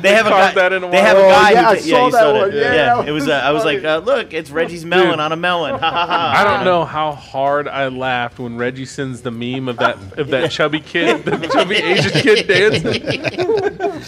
They 0.00 0.14
have 0.14 0.26
a 0.26 0.30
carved 0.30 0.54
guy. 0.54 0.68
that 0.68 0.72
in 0.72 0.84
a 0.84 0.90
they 0.90 1.00
have 1.00 1.16
a 1.16 1.20
Oh, 1.20 1.28
yeah, 1.28 1.62
who 1.62 1.66
I 1.68 1.76
saw 1.78 2.06
you 2.06 2.12
that 2.12 2.20
saw 2.20 2.32
one. 2.34 2.50
that. 2.50 2.56
Yeah, 2.56 2.74
Yeah, 2.74 2.94
that 2.96 3.08
it 3.08 3.12
was. 3.12 3.24
was 3.24 3.30
Uh, 3.30 3.40
I 3.44 3.50
was 3.52 3.64
like, 3.64 3.84
uh, 3.84 3.98
look, 4.04 4.32
it's 4.32 4.50
Reggie's 4.50 4.84
melon 4.84 5.10
Dude. 5.12 5.20
on 5.20 5.32
a 5.32 5.36
melon. 5.36 5.78
Ha 5.78 5.90
ha 5.90 6.06
ha. 6.06 6.34
I 6.36 6.44
don't 6.44 6.64
know 6.64 6.84
how 6.84 7.12
hard 7.12 7.68
I 7.68 7.88
laughed 7.88 8.38
when 8.38 8.56
Reggie 8.56 8.86
sends 8.86 9.22
the 9.22 9.30
meme 9.30 9.68
of 9.68 9.76
that 9.78 9.96
of 10.18 10.28
that 10.28 10.50
chubby 10.50 10.80
kid, 10.80 11.24
the 11.24 11.36
chubby 11.48 11.76
Asian 11.76 12.12
kid 12.12 12.46
dancing. 12.46 13.02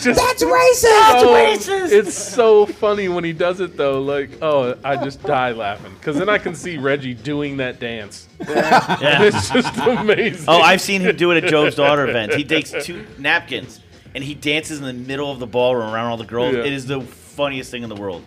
Just 0.00 0.20
That's 0.20 0.42
racist. 0.44 1.60
so, 1.62 1.84
It's 1.86 2.14
so 2.14 2.49
funny 2.66 3.08
when 3.08 3.24
he 3.24 3.32
does 3.32 3.60
it 3.60 3.76
though. 3.76 4.02
Like, 4.02 4.30
oh, 4.42 4.76
I 4.84 4.96
just 4.96 5.22
die 5.22 5.52
laughing 5.52 5.92
because 5.94 6.16
then 6.16 6.28
I 6.28 6.38
can 6.38 6.54
see 6.54 6.76
Reggie 6.78 7.14
doing 7.14 7.56
that 7.58 7.80
dance. 7.80 8.28
Yeah. 8.40 9.22
It's 9.30 9.50
just 9.50 9.76
amazing. 9.78 10.44
Oh, 10.48 10.60
I've 10.60 10.80
seen 10.80 11.00
him 11.00 11.16
do 11.16 11.30
it 11.30 11.44
at 11.44 11.50
Job's 11.50 11.74
daughter 11.74 12.08
event. 12.08 12.34
He 12.34 12.44
takes 12.44 12.72
two 12.84 13.06
napkins 13.18 13.80
and 14.14 14.24
he 14.24 14.34
dances 14.34 14.78
in 14.80 14.84
the 14.84 14.92
middle 14.92 15.30
of 15.30 15.38
the 15.38 15.46
ballroom 15.46 15.92
around 15.92 16.10
all 16.10 16.16
the 16.16 16.24
girls. 16.24 16.54
Yeah. 16.54 16.64
It 16.64 16.72
is 16.72 16.86
the 16.86 17.00
funniest 17.00 17.70
thing 17.70 17.82
in 17.82 17.88
the 17.88 17.96
world. 17.96 18.24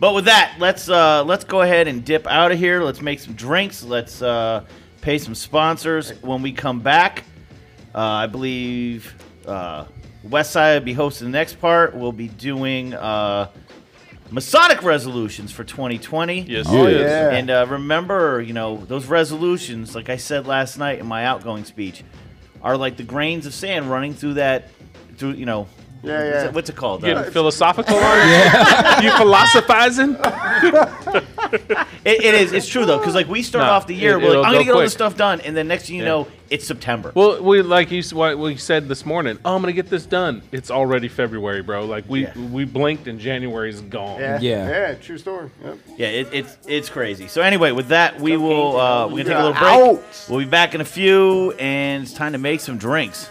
But 0.00 0.14
with 0.14 0.24
that, 0.26 0.56
let's 0.58 0.88
uh, 0.88 1.24
let's 1.24 1.44
go 1.44 1.62
ahead 1.62 1.88
and 1.88 2.04
dip 2.04 2.26
out 2.26 2.52
of 2.52 2.58
here. 2.58 2.82
Let's 2.82 3.00
make 3.00 3.20
some 3.20 3.34
drinks. 3.34 3.82
Let's 3.82 4.22
uh, 4.22 4.64
pay 5.00 5.18
some 5.18 5.34
sponsors. 5.34 6.10
When 6.22 6.42
we 6.42 6.52
come 6.52 6.80
back, 6.80 7.24
uh, 7.94 8.00
I 8.00 8.26
believe 8.26 9.14
uh, 9.46 9.84
Westside 10.28 10.78
will 10.78 10.84
be 10.84 10.92
hosting 10.94 11.28
the 11.30 11.32
next 11.38 11.60
part. 11.60 11.94
We'll 11.94 12.12
be 12.12 12.28
doing 12.28 12.94
uh, 12.94 13.50
Masonic 14.30 14.82
resolutions 14.82 15.52
for 15.52 15.64
2020. 15.64 16.40
yes, 16.42 16.66
Oh, 16.68 16.86
yes. 16.86 17.00
yeah. 17.00 17.30
And 17.36 17.50
uh, 17.50 17.66
remember, 17.68 18.40
you 18.40 18.52
know, 18.54 18.78
those 18.86 19.06
resolutions, 19.06 19.94
like 19.94 20.08
I 20.08 20.16
said 20.16 20.46
last 20.46 20.78
night 20.78 20.98
in 20.98 21.06
my 21.06 21.26
outgoing 21.26 21.64
speech, 21.64 22.02
are 22.62 22.76
like 22.76 22.96
the 22.96 23.02
grains 23.02 23.44
of 23.46 23.52
sand 23.54 23.90
running 23.90 24.14
through 24.14 24.34
that, 24.34 24.70
through, 25.18 25.32
you 25.32 25.44
know, 25.44 25.66
Yeah, 26.02 26.12
what's 26.24 26.34
yeah. 26.34 26.44
it, 26.46 26.54
what's 26.54 26.70
it 26.70 26.76
called? 26.76 27.02
Getting 27.02 27.18
Uh, 27.18 27.22
philosophical 27.30 27.94
on 27.96 28.18
it? 28.22 29.04
You 29.04 29.10
philosophizing? 29.18 30.16
it, 32.04 32.24
it 32.24 32.34
is. 32.34 32.52
It's 32.52 32.68
true 32.68 32.84
though, 32.86 32.98
because 32.98 33.14
like 33.14 33.28
we 33.28 33.42
start 33.42 33.64
No, 33.66 33.70
off 33.72 33.86
the 33.86 33.94
year, 33.94 34.12
it- 34.12 34.22
we're 34.22 34.30
it'll 34.30 34.42
like, 34.42 34.46
I'm 34.48 34.52
gonna 34.54 34.64
go 34.64 34.72
get 34.72 34.74
all 34.74 34.80
this 34.80 34.92
quick. 34.92 34.98
stuff 34.98 35.16
done, 35.16 35.40
and 35.42 35.56
then 35.56 35.68
next 35.68 35.86
thing 35.86 35.96
you 35.96 36.02
Yeah. 36.02 36.08
know, 36.08 36.28
it's 36.50 36.66
September. 36.66 37.10
Well, 37.14 37.42
we 37.42 37.62
like 37.62 37.90
you 37.90 38.00
s- 38.00 38.12
what 38.12 38.38
we 38.38 38.56
said 38.56 38.88
this 38.88 39.04
morning. 39.06 39.38
Oh, 39.44 39.54
I'm 39.54 39.62
gonna 39.62 39.72
get 39.72 39.88
this 39.90 40.04
done. 40.06 40.42
It's 40.52 40.70
already 40.70 41.08
February, 41.08 41.62
bro. 41.62 41.84
Like 41.86 42.04
we 42.08 42.22
Yeah. 42.22 42.32
we 42.52 42.64
blinked 42.64 43.08
and 43.08 43.18
January's 43.18 43.80
gone. 43.80 44.20
Yeah, 44.20 44.38
Yeah. 44.40 44.68
yeah, 44.68 44.94
true 44.94 45.18
story. 45.18 45.50
Yep. 45.64 45.78
yeah, 45.96 46.06
it, 46.08 46.28
it's 46.32 46.56
it's 46.66 46.88
crazy. 46.90 47.28
So 47.28 47.40
anyway, 47.42 47.72
with 47.72 47.88
that, 47.88 48.20
we 48.20 48.36
will 48.36 48.78
uh, 48.80 49.06
we're 49.06 49.22
gonna 49.22 49.24
take 49.24 49.34
a 49.34 49.38
little 49.38 49.52
break. 49.52 49.64
out. 49.98 50.02
We'll 50.28 50.40
be 50.40 50.44
back 50.46 50.74
in 50.74 50.80
a 50.80 50.84
few, 50.84 51.52
and 51.52 52.02
it's 52.04 52.12
time 52.12 52.32
to 52.32 52.38
make 52.38 52.60
some 52.60 52.78
drinks. 52.78 53.28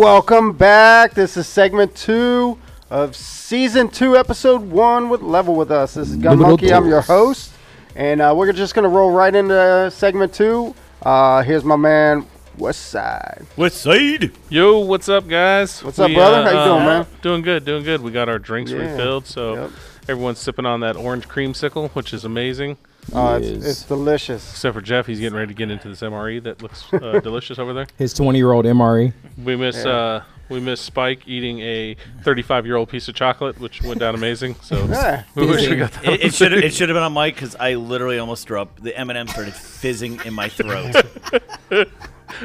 Welcome 0.00 0.52
back. 0.54 1.12
This 1.12 1.36
is 1.36 1.46
segment 1.46 1.94
two 1.94 2.56
of 2.88 3.14
season 3.14 3.88
two, 3.88 4.16
episode 4.16 4.62
one 4.62 5.10
with 5.10 5.20
Level 5.20 5.54
with 5.54 5.70
Us. 5.70 5.92
This 5.92 6.08
is 6.08 6.16
Gun 6.16 6.38
Level 6.38 6.46
Monkey. 6.56 6.72
I'm 6.72 6.88
your 6.88 7.02
host, 7.02 7.52
and 7.94 8.22
uh, 8.22 8.32
we're 8.34 8.50
just 8.54 8.74
gonna 8.74 8.88
roll 8.88 9.10
right 9.10 9.34
into 9.34 9.90
segment 9.90 10.32
two. 10.32 10.74
Uh, 11.02 11.42
here's 11.42 11.64
my 11.64 11.76
man 11.76 12.24
West 12.56 12.86
Side. 12.86 13.44
West 13.58 13.82
Side. 13.82 14.30
Yo, 14.48 14.78
what's 14.78 15.10
up, 15.10 15.28
guys? 15.28 15.84
What's 15.84 15.98
up, 15.98 16.10
brother? 16.14 16.44
How 16.44 16.64
you 16.64 16.70
doing, 16.70 16.86
man? 16.86 17.06
Doing 17.20 17.42
good, 17.42 17.66
doing 17.66 17.84
good. 17.84 18.00
We 18.00 18.10
got 18.10 18.30
our 18.30 18.38
drinks 18.38 18.70
Yeah. 18.70 18.78
refilled, 18.78 19.26
so 19.26 19.52
Yep. 19.54 19.70
everyone's 20.08 20.38
sipping 20.38 20.64
on 20.64 20.80
that 20.80 20.96
orange 20.96 21.28
creamsicle, 21.28 21.90
which 21.90 22.14
is 22.14 22.24
amazing. 22.24 22.78
Uh, 23.12 23.38
it's, 23.42 23.48
Yes. 23.50 23.64
it's 23.66 23.82
delicious. 23.84 24.50
Except 24.52 24.74
for 24.74 24.80
Jeff, 24.80 25.06
he's 25.06 25.20
getting 25.20 25.36
ready 25.36 25.48
to 25.48 25.54
get 25.54 25.70
into 25.70 25.88
this 25.88 26.00
MRE 26.00 26.42
that 26.44 26.62
looks 26.62 26.84
uh, 26.92 27.20
delicious 27.22 27.58
over 27.58 27.72
there. 27.72 27.86
His 27.98 28.12
20 28.14 28.38
year 28.38 28.52
old 28.52 28.64
MRE. 28.64 29.12
We 29.42 29.56
miss 29.56 29.84
Yeah. 29.84 29.90
uh, 29.90 30.22
we 30.48 30.58
miss 30.60 30.80
Spike 30.80 31.28
eating 31.28 31.60
a 31.60 31.96
35 32.24 32.66
year 32.66 32.76
old 32.76 32.88
piece 32.88 33.06
of 33.08 33.14
chocolate, 33.14 33.60
which 33.60 33.82
went 33.82 34.00
down 34.00 34.14
amazing. 34.14 34.56
So 34.62 34.84
Yeah. 34.88 35.22
we 35.34 35.46
wish 35.46 35.68
we 35.68 35.76
got 35.76 35.92
that. 35.92 36.04
It, 36.04 36.24
it 36.24 36.34
should 36.34 36.52
it 36.52 36.74
should 36.74 36.88
have 36.88 36.94
been 36.96 37.02
on 37.04 37.12
mic 37.12 37.34
because 37.34 37.54
I 37.56 37.74
literally 37.74 38.18
almost 38.18 38.46
threw 38.48 38.60
up. 38.60 38.80
The 38.80 38.96
M 38.98 39.10
and 39.10 39.18
M 39.18 39.28
started 39.28 39.54
fizzing 39.54 40.20
in 40.24 40.34
my 40.34 40.48
throat. 40.48 40.94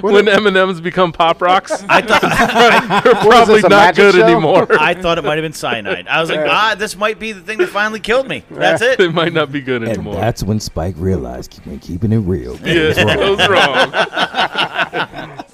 When 0.02 0.28
M 0.28 0.48
and 0.48 0.56
M's 0.58 0.82
become 0.82 1.12
pop 1.12 1.42
rocks, 1.42 1.72
I 1.90 2.02
thought 2.02 2.22
they're 3.04 3.16
probably 3.16 3.62
this, 3.62 3.70
not 3.70 3.96
good 3.96 4.16
show? 4.16 4.24
anymore. 4.26 4.68
I 4.80 4.94
thought 4.94 5.18
it 5.18 5.24
might 5.24 5.36
have 5.38 5.44
been 5.44 5.54
cyanide. 5.54 6.08
I 6.08 6.20
was 6.22 6.30
like, 6.30 6.42
ah, 6.48 6.76
this 6.78 6.96
might 6.96 7.20
be 7.20 7.32
the 7.32 7.42
thing 7.42 7.58
that 7.60 7.70
finally 7.70 8.00
killed 8.00 8.28
me. 8.28 8.44
That's 8.50 8.82
it. 8.82 9.00
it. 9.00 9.14
might 9.14 9.34
not 9.34 9.52
be 9.52 9.62
good 9.62 9.82
And 9.84 9.92
anymore. 9.92 10.16
that's 10.16 10.44
when 10.44 10.60
Spike 10.60 10.96
realized 10.98 11.54
when 11.66 11.80
keeping 11.80 12.12
it 12.12 12.18
real. 12.20 12.56
Yeah, 12.66 12.88
was 12.90 12.98
wrong. 12.98 13.38
was 13.38 13.50
wrong. 13.50 15.46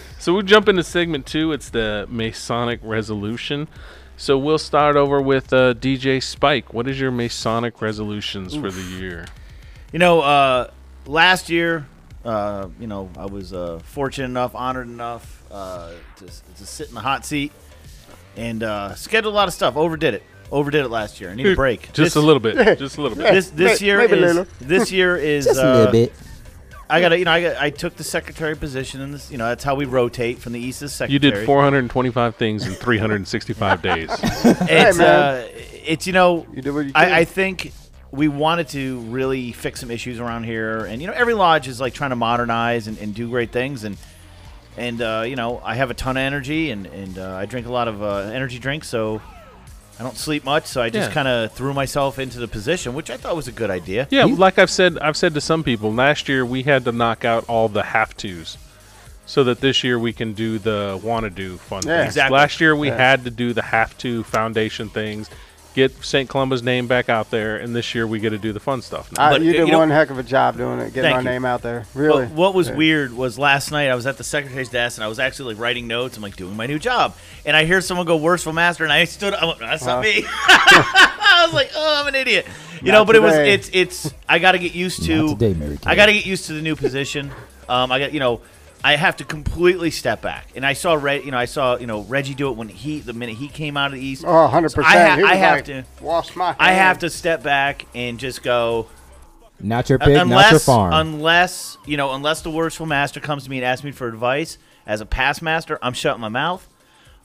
so 0.18 0.34
we 0.34 0.42
jump 0.42 0.68
into 0.68 0.82
segment 0.82 1.26
two. 1.26 1.52
It's 1.52 1.70
the 1.70 2.06
Masonic 2.08 2.80
resolution. 2.82 3.68
So 4.16 4.36
we'll 4.36 4.58
start 4.58 4.96
over 4.96 5.20
with 5.22 5.52
uh, 5.52 5.72
DJ 5.74 6.22
Spike. 6.22 6.74
What 6.74 6.86
is 6.86 7.00
your 7.00 7.10
Masonic 7.10 7.80
resolutions 7.80 8.54
for 8.54 8.70
the 8.70 8.82
year? 8.82 9.24
You 9.92 9.98
know, 9.98 10.20
uh, 10.20 10.70
last 11.06 11.48
year, 11.48 11.86
uh, 12.24 12.68
you 12.78 12.86
know, 12.86 13.08
I 13.16 13.26
was 13.26 13.52
uh, 13.52 13.80
fortunate 13.84 14.26
enough, 14.26 14.54
honored 14.54 14.88
enough 14.88 15.42
uh, 15.50 15.92
to, 16.16 16.26
to 16.26 16.66
sit 16.66 16.88
in 16.88 16.94
the 16.94 17.00
hot 17.00 17.24
seat 17.24 17.52
and 18.36 18.62
uh, 18.62 18.94
scheduled 18.94 19.34
a 19.34 19.36
lot 19.36 19.48
of 19.48 19.54
stuff. 19.54 19.76
Overdid 19.76 20.14
it. 20.14 20.22
Overdid 20.52 20.84
it 20.84 20.88
last 20.88 21.20
year. 21.20 21.30
I 21.30 21.34
need 21.34 21.46
a 21.46 21.54
break. 21.56 21.82
Just 21.92 21.96
This- 21.96 22.16
a 22.16 22.20
little 22.20 22.40
bit. 22.40 22.78
Just 22.78 22.98
a 22.98 23.02
little 23.02 23.16
bit. 23.16 23.32
This 23.32 23.50
this 23.50 23.80
year 23.80 23.98
maybe 23.98 24.14
is 24.14 24.20
little. 24.20 24.46
this 24.60 24.92
year 24.92 25.16
is 25.34 25.46
Just 25.46 25.60
a 25.60 25.66
uh, 25.68 25.74
little 25.76 25.92
bit. 25.92 26.12
I 26.90 27.00
got 27.00 27.10
to 27.10 27.18
you 27.20 27.24
know 27.24 27.30
I 27.30 27.40
got, 27.42 27.56
I 27.56 27.70
took 27.70 27.94
the 27.94 28.02
secretary 28.02 28.56
position 28.56 29.00
and 29.00 29.14
this 29.14 29.30
you 29.30 29.38
know 29.38 29.46
that's 29.48 29.62
how 29.62 29.76
we 29.76 29.84
rotate 29.84 30.40
from 30.40 30.52
the 30.54 30.58
east 30.60 30.80
to 30.80 30.88
the 30.88 31.08
You 31.08 31.20
did 31.20 31.46
425 31.46 32.34
things 32.34 32.66
in 32.66 32.74
365 32.74 33.80
days. 33.80 34.10
It's 34.12 34.98
man. 34.98 35.00
uh, 35.00 35.48
it's 35.52 36.08
you 36.08 36.12
know 36.12 36.48
You 36.52 36.62
did 36.62 36.74
what 36.74 36.86
you 36.86 36.92
I, 36.96 37.20
I 37.20 37.24
think 37.24 37.72
we 38.12 38.28
wanted 38.28 38.68
to 38.68 38.98
really 39.00 39.52
fix 39.52 39.80
some 39.80 39.90
issues 39.90 40.18
around 40.18 40.44
here, 40.44 40.84
and 40.84 41.00
you 41.00 41.06
know 41.06 41.12
every 41.14 41.34
lodge 41.34 41.68
is 41.68 41.80
like 41.80 41.94
trying 41.94 42.10
to 42.10 42.16
modernize 42.16 42.86
and, 42.86 42.98
and 42.98 43.14
do 43.14 43.28
great 43.28 43.52
things, 43.52 43.84
and 43.84 43.96
and 44.76 45.00
uh, 45.00 45.24
you 45.26 45.36
know 45.36 45.60
I 45.64 45.74
have 45.76 45.90
a 45.90 45.94
ton 45.94 46.16
of 46.16 46.20
energy, 46.22 46.70
and 46.70 46.86
and 46.86 47.18
uh, 47.18 47.36
I 47.36 47.46
drink 47.46 47.66
a 47.66 47.72
lot 47.72 47.88
of 47.88 48.02
uh, 48.02 48.16
energy 48.32 48.58
drinks, 48.58 48.88
so 48.88 49.20
I 49.98 50.02
don't 50.02 50.16
sleep 50.16 50.44
much, 50.44 50.66
so 50.66 50.80
I 50.82 50.88
just 50.90 51.10
Yeah. 51.10 51.14
kind 51.14 51.28
of 51.28 51.52
threw 51.52 51.74
myself 51.74 52.18
into 52.18 52.38
the 52.38 52.48
position, 52.48 52.94
which 52.94 53.10
I 53.10 53.16
thought 53.16 53.36
was 53.36 53.48
a 53.48 53.52
good 53.52 53.70
idea. 53.70 54.08
Yeah, 54.10 54.24
like 54.24 54.58
I've 54.58 54.70
said, 54.70 54.98
I've 54.98 55.16
said 55.16 55.34
to 55.34 55.40
some 55.40 55.62
people, 55.62 55.92
last 55.92 56.28
year 56.28 56.44
we 56.44 56.62
had 56.62 56.84
to 56.86 56.92
knock 56.92 57.24
out 57.24 57.44
all 57.48 57.68
the 57.68 57.82
have 57.82 58.16
tos, 58.16 58.56
so 59.26 59.44
that 59.44 59.60
this 59.60 59.84
year 59.84 59.98
we 59.98 60.12
can 60.12 60.32
do 60.32 60.58
the 60.58 60.98
want 61.02 61.24
to 61.24 61.30
do 61.30 61.58
fun 61.58 61.82
Yeah. 61.86 61.98
things. 62.00 62.12
Exactly. 62.12 62.36
Last 62.38 62.60
year 62.60 62.74
we 62.74 62.88
Yeah. 62.88 62.96
had 62.96 63.24
to 63.24 63.30
do 63.30 63.52
the 63.52 63.62
have 63.62 63.96
to 63.98 64.24
foundation 64.24 64.88
things, 64.88 65.28
get 65.74 66.04
St. 66.04 66.28
Columba's 66.28 66.62
name 66.62 66.86
back 66.86 67.08
out 67.08 67.30
there, 67.30 67.56
and 67.56 67.74
this 67.76 67.94
year 67.94 68.06
we 68.06 68.18
get 68.18 68.30
to 68.30 68.38
do 68.38 68.52
the 68.52 68.60
fun 68.60 68.82
stuff. 68.82 69.10
Now. 69.12 69.26
Uh, 69.26 69.30
But, 69.32 69.42
you 69.42 69.50
uh, 69.50 69.52
did 69.52 69.66
you 69.66 69.72
know- 69.72 69.78
one 69.78 69.90
heck 69.90 70.10
of 70.10 70.18
a 70.18 70.22
job 70.22 70.56
doing 70.56 70.78
it, 70.80 70.92
getting 70.92 71.12
our 71.12 71.20
you. 71.22 71.28
name 71.28 71.44
out 71.44 71.62
there. 71.62 71.84
Really. 71.94 72.24
What, 72.26 72.32
what 72.34 72.54
was 72.54 72.68
Yeah. 72.68 72.74
weird 72.76 73.12
was 73.12 73.38
last 73.38 73.70
night 73.70 73.88
I 73.90 73.94
was 73.94 74.06
at 74.06 74.16
the 74.18 74.24
secretary's 74.24 74.68
desk 74.68 74.98
and 74.98 75.04
I 75.04 75.08
was 75.08 75.18
actually 75.18 75.54
like 75.54 75.62
writing 75.62 75.86
notes. 75.86 76.16
I'm 76.16 76.22
like 76.22 76.36
doing 76.36 76.56
my 76.56 76.66
new 76.66 76.78
job, 76.78 77.14
and 77.46 77.56
I 77.56 77.64
hear 77.64 77.80
someone 77.80 78.06
go 78.06 78.16
"worshipful 78.16 78.52
master," 78.52 78.84
and 78.84 78.92
I 78.92 79.04
stood. 79.04 79.34
I 79.34 79.44
went, 79.44 79.58
"That's 79.60 79.82
Uh. 79.86 79.94
not 79.96 80.02
me." 80.02 80.24
I 80.36 81.42
was 81.46 81.54
like, 81.54 81.70
"Oh, 81.74 82.00
I'm 82.00 82.06
an 82.08 82.14
idiot," 82.14 82.46
you 82.82 82.92
know. 82.92 82.98
Not 82.98 83.06
But 83.06 83.16
it 83.16 83.22
was 83.22 83.34
it's 83.34 83.70
it's. 83.72 84.12
I 84.28 84.38
got 84.38 84.52
to 84.52 84.58
get 84.58 84.74
used 84.74 85.04
to. 85.04 85.26
Not 85.26 85.38
today, 85.38 85.54
Mary 85.54 85.78
I 85.86 85.94
got 85.94 86.06
to 86.06 86.12
get 86.12 86.26
used 86.26 86.46
to 86.46 86.52
the 86.52 86.62
new 86.62 86.76
position. 86.76 87.30
Um, 87.68 87.92
I 87.92 87.98
got 87.98 88.12
you 88.12 88.20
know. 88.20 88.40
I 88.82 88.96
have 88.96 89.16
to 89.18 89.24
completely 89.24 89.90
step 89.90 90.22
back, 90.22 90.48
and 90.54 90.64
I 90.64 90.72
saw 90.72 90.94
Reg, 90.94 91.24
you 91.24 91.30
know, 91.30 91.38
I 91.38 91.44
saw 91.44 91.76
you 91.76 91.86
know 91.86 92.02
Reggie 92.02 92.34
do 92.34 92.48
it 92.50 92.56
when 92.56 92.68
he 92.68 93.00
the 93.00 93.12
minute 93.12 93.36
he 93.36 93.48
came 93.48 93.76
out 93.76 93.86
of 93.86 93.92
the 93.98 94.04
East. 94.04 94.24
Oh, 94.26 94.28
100%. 94.28 94.82
I, 94.84 94.92
ha- 94.92 95.26
I 95.26 95.34
have 95.34 95.56
like, 95.56 95.64
to, 95.66 95.84
Wash 96.00 96.34
my 96.34 96.56
I 96.58 96.72
have 96.72 97.00
to 97.00 97.10
step 97.10 97.42
back 97.42 97.86
and 97.94 98.18
just 98.18 98.42
go. 98.42 98.88
Not 99.62 99.90
your 99.90 99.98
pig, 99.98 100.16
unless, 100.16 100.44
not 100.44 100.50
your 100.52 100.60
farm. 100.60 100.92
Unless 100.94 101.76
you 101.84 101.98
know, 101.98 102.12
unless 102.12 102.40
the 102.40 102.50
worshipful 102.50 102.86
master 102.86 103.20
comes 103.20 103.44
to 103.44 103.50
me 103.50 103.58
and 103.58 103.66
asks 103.66 103.84
me 103.84 103.92
for 103.92 104.08
advice 104.08 104.56
as 104.86 105.00
a 105.00 105.06
past 105.06 105.42
master, 105.42 105.78
I'm 105.82 105.92
shutting 105.92 106.20
my 106.20 106.28
mouth. 106.28 106.66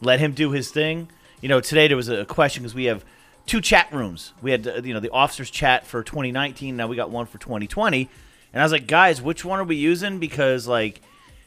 Let 0.02 0.20
him 0.20 0.34
do 0.34 0.52
his 0.52 0.72
thing. 0.72 1.10
You 1.42 1.48
know, 1.48 1.62
today 1.62 1.88
there 1.88 1.96
was 1.96 2.10
a 2.10 2.26
question 2.26 2.64
because 2.64 2.76
we 2.76 2.86
have 2.86 3.06
two 3.46 3.62
chat 3.62 3.92
rooms. 3.94 4.34
We 4.42 4.52
had 4.52 4.68
uh, 4.68 4.82
you 4.84 4.94
know 4.94 5.00
the 5.00 5.12
officers 5.12 5.50
chat 5.50 5.86
for 5.86 6.04
2019. 6.04 6.76
Now 6.76 6.88
we 6.88 6.96
got 6.96 7.10
one 7.10 7.26
for 7.26 7.38
2020, 7.38 8.10
and 8.54 8.62
I 8.62 8.66
was 8.66 8.72
like, 8.72 8.88
guys, 8.88 9.22
which 9.22 9.46
one 9.46 9.60
are 9.60 9.64
we 9.64 9.76
using? 9.76 10.20
Because 10.20 10.68
like, 10.68 11.02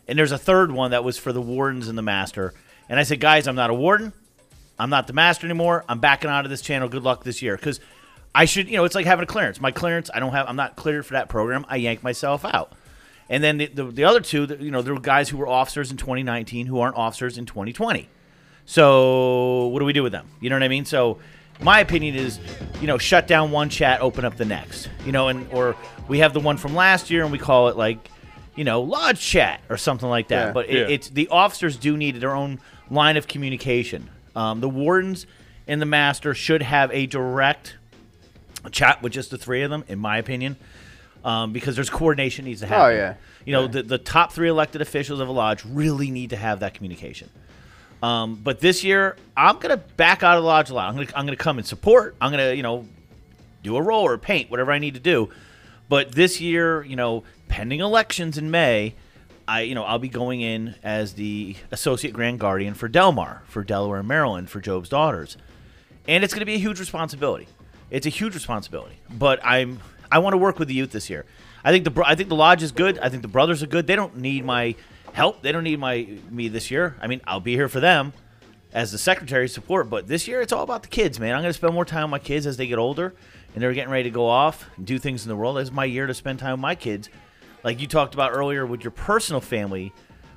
and 0.08 0.18
there's 0.18 0.32
a 0.32 0.38
third 0.38 0.72
one 0.72 0.92
that 0.92 1.04
was 1.04 1.18
for 1.18 1.32
the 1.32 1.40
wardens 1.40 1.86
and 1.86 1.96
the 1.96 2.02
master. 2.02 2.54
And 2.88 2.98
I 2.98 3.02
said, 3.02 3.20
guys, 3.20 3.46
I'm 3.46 3.54
not 3.54 3.70
a 3.70 3.74
warden. 3.74 4.12
I'm 4.78 4.90
not 4.90 5.06
the 5.06 5.12
master 5.12 5.46
anymore. 5.46 5.84
I'm 5.88 6.00
backing 6.00 6.30
out 6.30 6.44
of 6.44 6.50
this 6.50 6.62
channel. 6.62 6.88
Good 6.88 7.02
luck 7.02 7.24
this 7.24 7.42
year. 7.42 7.56
Because 7.56 7.78
I 8.34 8.46
should, 8.46 8.68
you 8.68 8.76
know, 8.76 8.84
it's 8.84 8.94
like 8.94 9.06
having 9.06 9.24
a 9.24 9.26
clearance. 9.26 9.60
My 9.60 9.70
clearance, 9.70 10.10
I 10.12 10.20
don't 10.20 10.32
have, 10.32 10.48
I'm 10.48 10.56
not 10.56 10.76
cleared 10.76 11.04
for 11.04 11.14
that 11.14 11.28
program. 11.28 11.66
I 11.68 11.76
yank 11.76 12.02
myself 12.02 12.44
out. 12.44 12.72
And 13.28 13.44
then 13.44 13.58
the, 13.58 13.66
the, 13.66 13.84
the 13.84 14.04
other 14.04 14.20
two, 14.20 14.46
the, 14.46 14.56
you 14.56 14.70
know, 14.70 14.80
there 14.80 14.94
were 14.94 15.00
guys 15.00 15.28
who 15.28 15.36
were 15.36 15.48
officers 15.48 15.90
in 15.90 15.98
2019 15.98 16.66
who 16.66 16.80
aren't 16.80 16.96
officers 16.96 17.36
in 17.36 17.44
2020. 17.44 18.08
So 18.64 19.66
what 19.66 19.80
do 19.80 19.84
we 19.84 19.92
do 19.92 20.02
with 20.02 20.12
them? 20.12 20.28
You 20.40 20.48
know 20.48 20.56
what 20.56 20.62
I 20.62 20.68
mean? 20.68 20.84
So 20.86 21.18
my 21.60 21.80
opinion 21.80 22.14
is, 22.14 22.38
you 22.80 22.86
know, 22.86 22.96
shut 22.96 23.26
down 23.26 23.50
one 23.50 23.68
chat, 23.68 24.00
open 24.00 24.24
up 24.24 24.36
the 24.36 24.44
next. 24.44 24.88
You 25.04 25.12
know, 25.12 25.28
and 25.28 25.50
or 25.52 25.76
we 26.06 26.20
have 26.20 26.32
the 26.32 26.40
one 26.40 26.56
from 26.56 26.74
last 26.74 27.10
year 27.10 27.24
and 27.24 27.32
we 27.32 27.38
call 27.38 27.68
it 27.68 27.76
like, 27.76 28.10
you 28.58 28.64
know, 28.64 28.82
lodge 28.82 29.20
chat 29.20 29.60
or 29.70 29.76
something 29.76 30.08
like 30.08 30.28
that. 30.28 30.46
Yeah. 30.46 30.52
But 30.52 30.68
it, 30.68 30.74
Yeah. 30.74 30.94
it's 30.94 31.08
the 31.08 31.28
officers 31.28 31.76
do 31.76 31.96
need 31.96 32.16
their 32.16 32.34
own 32.34 32.58
line 32.90 33.16
of 33.16 33.28
communication. 33.28 34.10
Um, 34.34 34.60
the 34.60 34.68
wardens 34.68 35.26
and 35.68 35.80
the 35.80 35.86
master 35.86 36.34
should 36.34 36.62
have 36.62 36.90
a 36.92 37.06
direct 37.06 37.76
chat 38.72 39.00
with 39.02 39.12
just 39.12 39.30
the 39.30 39.38
three 39.38 39.62
of 39.62 39.70
them, 39.70 39.84
in 39.86 39.98
my 40.00 40.18
opinion, 40.18 40.56
um, 41.24 41.52
because 41.52 41.76
there's 41.76 41.88
coordination 41.90 42.44
needs 42.46 42.60
to 42.62 42.66
happen. 42.66 42.86
Oh, 42.86 42.88
yeah. 42.88 43.14
You 43.44 43.52
know, 43.52 43.66
the, 43.68 43.82
the 43.82 43.98
top 43.98 44.32
three 44.32 44.48
elected 44.48 44.82
officials 44.82 45.20
of 45.20 45.28
a 45.28 45.32
lodge 45.32 45.64
really 45.64 46.10
need 46.10 46.30
to 46.30 46.36
have 46.36 46.60
that 46.60 46.74
communication. 46.74 47.30
Um, 48.02 48.34
but 48.42 48.60
this 48.60 48.82
year, 48.84 49.16
I'm 49.36 49.58
gonna 49.58 49.76
back 49.76 50.22
out 50.22 50.36
of 50.36 50.42
the 50.42 50.46
lodge 50.48 50.70
a 50.70 50.74
lot. 50.74 50.88
I'm 50.88 50.94
gonna 50.96 51.08
I'm 51.16 51.24
gonna 51.26 51.36
come 51.36 51.58
and 51.58 51.66
support. 51.66 52.14
I'm 52.20 52.30
gonna 52.30 52.52
you 52.52 52.62
know 52.62 52.86
do 53.62 53.76
a 53.76 53.82
roll 53.82 54.04
or 54.04 54.16
paint 54.18 54.50
whatever 54.50 54.70
I 54.72 54.78
need 54.78 54.94
to 54.94 55.00
do. 55.00 55.30
But 55.88 56.12
this 56.12 56.40
year, 56.40 56.82
you 56.84 56.94
know, 56.96 57.24
pending 57.48 57.80
elections 57.80 58.38
in 58.38 58.50
May, 58.50 58.94
I 59.46 59.62
you 59.62 59.74
know 59.74 59.84
I'll 59.84 59.98
be 59.98 60.08
going 60.08 60.40
in 60.40 60.74
as 60.82 61.14
the 61.14 61.56
associate 61.70 62.12
grand 62.12 62.38
guardian 62.40 62.74
for 62.74 62.88
Delmar, 62.88 63.42
for 63.46 63.64
Delaware 63.64 64.00
and 64.00 64.08
Maryland, 64.08 64.50
for 64.50 64.60
Job's 64.60 64.88
daughters, 64.88 65.36
and 66.06 66.22
it's 66.22 66.34
going 66.34 66.40
to 66.40 66.46
be 66.46 66.54
a 66.54 66.58
huge 66.58 66.78
responsibility. 66.78 67.48
It's 67.90 68.06
a 68.06 68.10
huge 68.10 68.34
responsibility, 68.34 69.00
but 69.10 69.40
I'm 69.42 69.80
I 70.12 70.18
want 70.18 70.34
to 70.34 70.38
work 70.38 70.58
with 70.58 70.68
the 70.68 70.74
youth 70.74 70.92
this 70.92 71.08
year. 71.08 71.24
I 71.64 71.72
think 71.72 71.84
the 71.84 72.02
I 72.06 72.14
think 72.14 72.28
the 72.28 72.36
lodge 72.36 72.62
is 72.62 72.72
good. 72.72 72.98
I 72.98 73.08
think 73.08 73.22
the 73.22 73.28
brothers 73.28 73.62
are 73.62 73.66
good. 73.66 73.86
They 73.86 73.96
don't 73.96 74.18
need 74.18 74.44
my 74.44 74.74
help. 75.12 75.42
They 75.42 75.52
don't 75.52 75.64
need 75.64 75.78
my 75.78 76.08
me 76.30 76.48
this 76.48 76.70
year. 76.70 76.96
I 77.00 77.06
mean, 77.06 77.20
I'll 77.26 77.40
be 77.40 77.54
here 77.54 77.68
for 77.68 77.80
them 77.80 78.12
as 78.72 78.92
the 78.92 78.98
secretary 78.98 79.48
support, 79.48 79.88
but 79.88 80.06
this 80.06 80.28
year 80.28 80.42
it's 80.42 80.52
all 80.52 80.62
about 80.62 80.82
the 80.82 80.88
kids, 80.88 81.18
man. 81.18 81.34
I'm 81.34 81.40
going 81.40 81.50
to 81.50 81.54
spend 81.54 81.72
more 81.72 81.86
time 81.86 82.04
with 82.04 82.10
my 82.10 82.18
kids 82.18 82.46
as 82.46 82.58
they 82.58 82.66
get 82.66 82.78
older 82.78 83.14
and 83.54 83.62
they're 83.62 83.72
getting 83.72 83.90
ready 83.90 84.04
to 84.04 84.10
go 84.10 84.26
off 84.26 84.66
and 84.76 84.86
do 84.86 84.98
things 84.98 85.24
in 85.24 85.28
the 85.28 85.36
world. 85.36 85.58
Is 85.58 85.72
my 85.72 85.84
year 85.84 86.06
to 86.06 86.14
spend 86.14 86.38
time 86.38 86.52
with 86.52 86.60
my 86.60 86.74
kids. 86.74 87.08
Like 87.68 87.82
you 87.82 87.86
talked 87.86 88.14
about 88.14 88.32
earlier 88.32 88.64
with 88.64 88.82
your 88.82 88.92
personal 88.92 89.42
family 89.42 89.92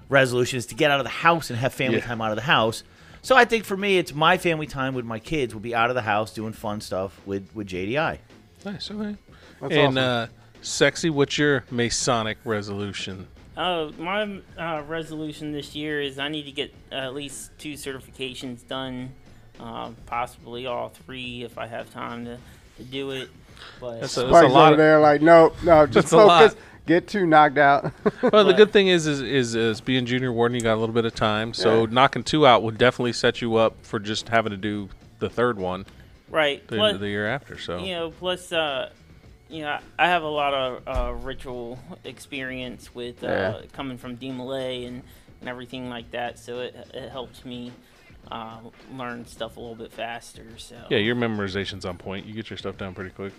resolution 0.09 0.57
is 0.57 0.65
to 0.65 0.75
get 0.75 0.91
out 0.91 0.99
of 0.99 1.05
the 1.05 1.09
house 1.11 1.49
and 1.49 1.57
have 1.57 1.73
family 1.73 1.99
Yeah. 1.99 2.03
time 2.05 2.19
out 2.19 2.31
of 2.31 2.35
the 2.35 2.41
house. 2.41 2.83
So 3.21 3.37
I 3.37 3.45
think 3.45 3.63
for 3.63 3.77
me, 3.77 3.97
it's 3.97 4.13
my 4.13 4.37
family 4.37 4.67
time 4.67 4.93
with 4.95 5.05
my 5.05 5.17
kids 5.17 5.53
will 5.53 5.61
be 5.61 5.73
out 5.73 5.89
of 5.89 5.95
the 5.95 6.01
house 6.01 6.33
doing 6.33 6.51
fun 6.51 6.81
stuff 6.81 7.21
with 7.25 7.47
with 7.55 7.67
JDI. 7.67 8.17
Nice. 8.65 8.91
Okay. 8.91 9.15
That's 9.61 9.73
and 9.73 9.97
awesome. 9.97 9.97
uh, 9.97 10.27
sexy, 10.61 11.09
what's 11.09 11.37
your 11.37 11.63
Masonic 11.71 12.37
resolution? 12.43 13.29
Uh, 13.55 13.91
my 13.97 14.41
uh, 14.57 14.81
resolution 14.85 15.53
this 15.53 15.73
year 15.73 16.01
is 16.01 16.19
I 16.19 16.27
need 16.27 16.43
to 16.47 16.51
get 16.51 16.73
at 16.91 17.13
least 17.13 17.51
two 17.57 17.75
certifications 17.75 18.67
done, 18.67 19.13
uh, 19.57 19.91
possibly 20.05 20.65
all 20.65 20.89
three 20.89 21.43
if 21.43 21.57
I 21.57 21.67
have 21.67 21.93
time 21.93 22.25
to, 22.25 22.37
to 22.75 22.83
do 22.83 23.11
it. 23.11 23.29
But 23.79 24.01
That's 24.01 24.17
a, 24.17 24.23
that's 24.25 24.45
a 24.45 24.47
lot. 24.47 24.71
Of, 24.73 24.79
there 24.79 24.99
like, 24.99 25.21
no, 25.21 25.53
no, 25.63 25.85
just 25.85 25.93
That's 25.93 26.11
a 26.13 26.17
lot. 26.17 26.41
focus. 26.51 26.57
Get 26.91 27.07
two 27.07 27.25
knocked 27.25 27.57
out. 27.57 27.93
Well, 28.33 28.43
the 28.43 28.53
good 28.53 28.73
thing 28.73 28.87
is, 28.89 29.07
is, 29.07 29.21
is, 29.21 29.55
is 29.55 29.79
being 29.79 30.05
junior 30.05 30.31
warden, 30.33 30.55
you 30.55 30.61
got 30.61 30.73
a 30.75 30.81
little 30.81 30.93
bit 30.93 31.05
of 31.05 31.15
time. 31.15 31.53
So 31.53 31.85
Yeah. 31.85 31.87
knocking 31.91 32.21
two 32.23 32.45
out 32.45 32.63
would 32.63 32.77
definitely 32.77 33.13
set 33.13 33.41
you 33.41 33.55
up 33.55 33.75
for 33.85 33.97
just 33.97 34.27
having 34.27 34.51
to 34.51 34.57
do 34.57 34.89
the 35.19 35.29
third 35.29 35.57
one 35.57 35.85
Right. 36.29 36.65
the, 36.67 36.75
Plus, 36.75 36.99
the 36.99 37.07
year 37.07 37.27
after. 37.29 37.57
So 37.57 37.77
you 37.79 37.93
know, 37.93 38.11
plus, 38.11 38.51
uh, 38.51 38.89
you 39.49 39.61
know, 39.61 39.77
I 39.97 40.07
have 40.07 40.23
a 40.23 40.27
lot 40.27 40.53
of 40.53 40.87
uh, 40.87 41.13
ritual 41.13 41.79
experience 42.03 42.93
with 42.93 43.23
uh, 43.23 43.27
Yeah. 43.27 43.61
coming 43.71 43.97
from 43.97 44.17
DeMolay 44.17 44.85
and, 44.87 45.01
and 45.39 45.49
everything 45.49 45.89
like 45.89 46.11
that. 46.11 46.39
So 46.39 46.59
it, 46.59 46.75
it 46.93 47.09
helps 47.09 47.45
me 47.45 47.71
uh, 48.29 48.59
learn 48.95 49.25
stuff 49.25 49.55
a 49.55 49.59
little 49.61 49.75
bit 49.75 49.93
faster. 49.93 50.45
So 50.57 50.75
yeah, 50.89 50.97
your 50.97 51.15
memorization's 51.15 51.85
on 51.85 51.97
point. 51.97 52.25
You 52.25 52.33
get 52.33 52.49
your 52.49 52.57
stuff 52.57 52.77
down 52.77 52.93
pretty 52.93 53.11
quick. 53.11 53.33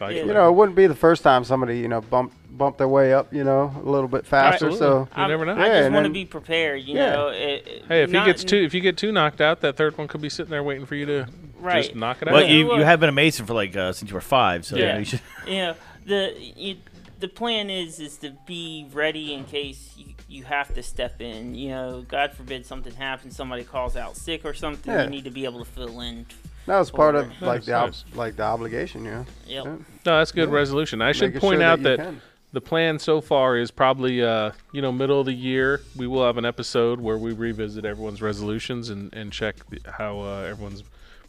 Like- 0.00 0.16
Yeah. 0.16 0.24
you 0.24 0.32
know, 0.34 0.48
it 0.48 0.52
wouldn't 0.52 0.76
be 0.76 0.86
the 0.86 0.94
first 0.94 1.22
time 1.22 1.44
somebody, 1.44 1.78
you 1.78 1.88
know, 1.88 2.00
bump 2.00 2.32
bump 2.50 2.78
their 2.78 2.88
way 2.88 3.12
up, 3.12 3.34
you 3.34 3.44
know, 3.44 3.70
a 3.84 3.86
little 3.86 4.08
bit 4.08 4.24
faster. 4.24 4.72
So 4.72 5.06
You 5.14 5.26
never 5.28 5.44
know. 5.44 5.52
I 5.52 5.66
Yeah, 5.66 5.80
just 5.82 5.92
want 5.92 6.06
to 6.06 6.12
be 6.12 6.24
prepared. 6.24 6.80
You 6.82 6.96
Yeah. 6.96 7.10
know, 7.12 7.28
it, 7.28 7.36
it- 7.66 7.84
Hey, 7.86 8.02
if 8.02 8.10
not 8.10 8.26
he 8.26 8.32
gets 8.32 8.44
two, 8.44 8.56
if 8.56 8.72
you 8.72 8.80
get 8.80 8.96
two 8.96 9.12
knocked 9.12 9.42
out, 9.42 9.60
that 9.60 9.76
third 9.76 9.98
one 9.98 10.08
could 10.08 10.22
be 10.22 10.30
sitting 10.30 10.50
there 10.50 10.62
waiting 10.62 10.86
for 10.86 10.94
you 10.94 11.04
to 11.04 11.26
Right. 11.60 11.82
just 11.84 11.94
knock 11.94 12.22
it 12.22 12.28
out. 12.28 12.32
Well, 12.32 12.42
Yeah. 12.44 12.48
you, 12.52 12.76
you 12.76 12.82
have 12.84 12.98
been 12.98 13.10
a 13.10 13.12
Mason 13.12 13.44
for 13.44 13.52
like 13.52 13.76
uh, 13.76 13.92
since 13.92 14.10
you 14.10 14.14
were 14.14 14.22
five, 14.22 14.64
so 14.64 14.76
Yeah. 14.76 14.96
you 14.98 15.04
should. 15.04 15.20
you 15.46 15.56
know 15.58 15.74
the 16.06 16.32
you, 16.38 16.76
the 17.20 17.28
plan 17.28 17.68
is 17.68 18.00
is 18.00 18.16
to 18.18 18.32
be 18.46 18.86
ready 18.92 19.34
in 19.34 19.44
case 19.44 19.92
you, 19.98 20.06
you 20.26 20.44
have 20.44 20.72
to 20.74 20.82
step 20.82 21.20
in 21.20 21.54
you 21.54 21.68
know 21.70 22.04
god 22.08 22.32
forbid 22.32 22.64
something 22.66 22.94
happens 22.94 23.34
somebody 23.36 23.64
calls 23.64 23.96
out 23.96 24.16
sick 24.16 24.44
or 24.44 24.52
something 24.54 24.92
Yeah. 24.92 25.04
you 25.04 25.10
need 25.10 25.24
to 25.24 25.30
be 25.30 25.44
able 25.44 25.58
to 25.64 25.70
fill 25.70 26.00
in 26.00 26.26
that 26.66 26.78
was 26.78 26.90
part 26.90 27.14
of 27.14 27.30
like 27.40 27.64
the 27.64 27.74
ob- 27.74 27.88
nice. 27.90 28.04
like 28.14 28.36
the 28.36 28.42
obligation, 28.44 29.04
you 29.04 29.10
know. 29.10 29.26
yep 29.46 29.64
Yeah. 29.64 29.70
no, 30.04 30.18
that's 30.18 30.32
good 30.32 30.48
Yeah. 30.50 30.54
resolution. 30.56 31.00
I 31.02 31.12
should 31.12 31.34
Making 31.34 31.40
point 31.40 31.60
sure 31.60 31.68
out 31.68 31.78
you 31.78 31.84
that, 31.96 32.14
the 32.52 32.60
plan 32.60 32.98
so 32.98 33.20
far 33.20 33.56
is 33.56 33.70
probably 33.70 34.22
uh, 34.22 34.50
you 34.72 34.82
know 34.82 34.92
middle 34.92 35.20
of 35.20 35.26
the 35.26 35.32
year. 35.32 35.80
We 35.96 36.06
will 36.06 36.24
have 36.24 36.38
an 36.38 36.44
episode 36.46 37.00
where 37.00 37.18
we 37.18 37.32
revisit 37.32 37.84
everyone's 37.84 38.22
resolutions 38.22 38.88
and 38.90 39.12
and 39.14 39.32
check 39.32 39.56
the, 39.68 39.80
how 39.90 40.20
uh, 40.20 40.46
everyone's 40.48 40.82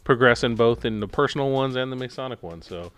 progressing, 0.04 0.54
both 0.56 0.84
in 0.84 1.00
the 1.00 1.08
personal 1.08 1.50
ones 1.50 1.76
and 1.76 1.92
the 1.92 1.96
Masonic 1.96 2.42
ones. 2.42 2.66
So 2.66 2.92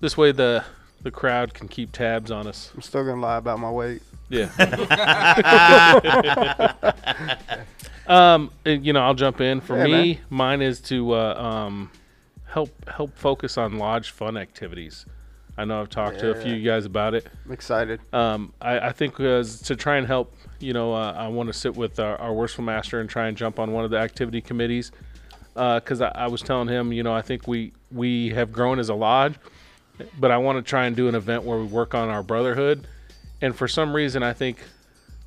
this 0.00 0.16
way 0.16 0.32
the 0.32 0.64
the 1.02 1.10
crowd 1.10 1.54
can 1.54 1.68
keep 1.68 1.92
tabs 1.92 2.30
on 2.30 2.46
us. 2.48 2.72
I'm 2.74 2.82
still 2.82 3.04
gonna 3.04 3.20
lie 3.20 3.36
about 3.36 3.60
my 3.60 3.70
weight. 3.70 4.02
Yeah. 4.28 4.48
um, 8.08 8.50
you 8.64 8.92
know, 8.92 9.00
I'll 9.00 9.14
jump 9.14 9.40
in. 9.40 9.60
For 9.60 9.76
Yeah, 9.76 9.84
me, 9.84 9.90
man. 10.14 10.18
mine 10.30 10.62
is 10.62 10.80
to 10.82 11.12
uh, 11.14 11.34
um, 11.34 11.90
help 12.46 12.88
help 12.88 13.16
focus 13.16 13.58
on 13.58 13.78
lodge 13.78 14.10
fun 14.10 14.36
activities. 14.36 15.06
I 15.58 15.64
know 15.64 15.80
I've 15.80 15.88
talked 15.88 16.20
to 16.20 16.30
a 16.30 16.34
few 16.34 16.52
of 16.52 16.58
you 16.60 16.70
guys 16.70 16.84
about 16.84 17.14
it. 17.14 17.26
I'm 17.46 17.52
excited. 17.52 18.00
Um, 18.12 18.52
I, 18.60 18.78
I 18.88 18.92
think 18.92 19.18
as 19.20 19.62
to 19.62 19.74
try 19.74 19.96
and 19.96 20.06
help, 20.06 20.34
you 20.60 20.74
know, 20.74 20.92
uh, 20.92 21.14
I 21.16 21.28
want 21.28 21.46
to 21.46 21.54
sit 21.54 21.74
with 21.74 21.98
our, 21.98 22.16
our 22.18 22.34
worshipful 22.34 22.64
master 22.64 23.00
and 23.00 23.08
try 23.08 23.28
and 23.28 23.36
jump 23.36 23.58
on 23.58 23.72
one 23.72 23.82
of 23.84 23.90
the 23.90 23.96
activity 23.96 24.42
committees. 24.42 24.92
Uh, 25.56 25.80
because 25.80 26.02
I, 26.02 26.08
I 26.14 26.26
was 26.26 26.42
telling 26.42 26.68
him, 26.68 26.92
you 26.92 27.02
know, 27.02 27.14
I 27.14 27.22
think 27.22 27.48
we 27.48 27.72
we 27.90 28.28
have 28.30 28.52
grown 28.52 28.78
as 28.78 28.90
a 28.90 28.94
lodge, 28.94 29.36
but 30.20 30.30
I 30.30 30.36
want 30.36 30.58
to 30.58 30.62
try 30.62 30.84
and 30.84 30.94
do 30.94 31.08
an 31.08 31.14
event 31.14 31.44
where 31.44 31.56
we 31.58 31.64
work 31.64 31.94
on 31.94 32.10
our 32.10 32.22
brotherhood. 32.22 32.86
And 33.40 33.56
for 33.56 33.66
some 33.66 33.96
reason, 33.96 34.22
I 34.22 34.34
think, 34.34 34.58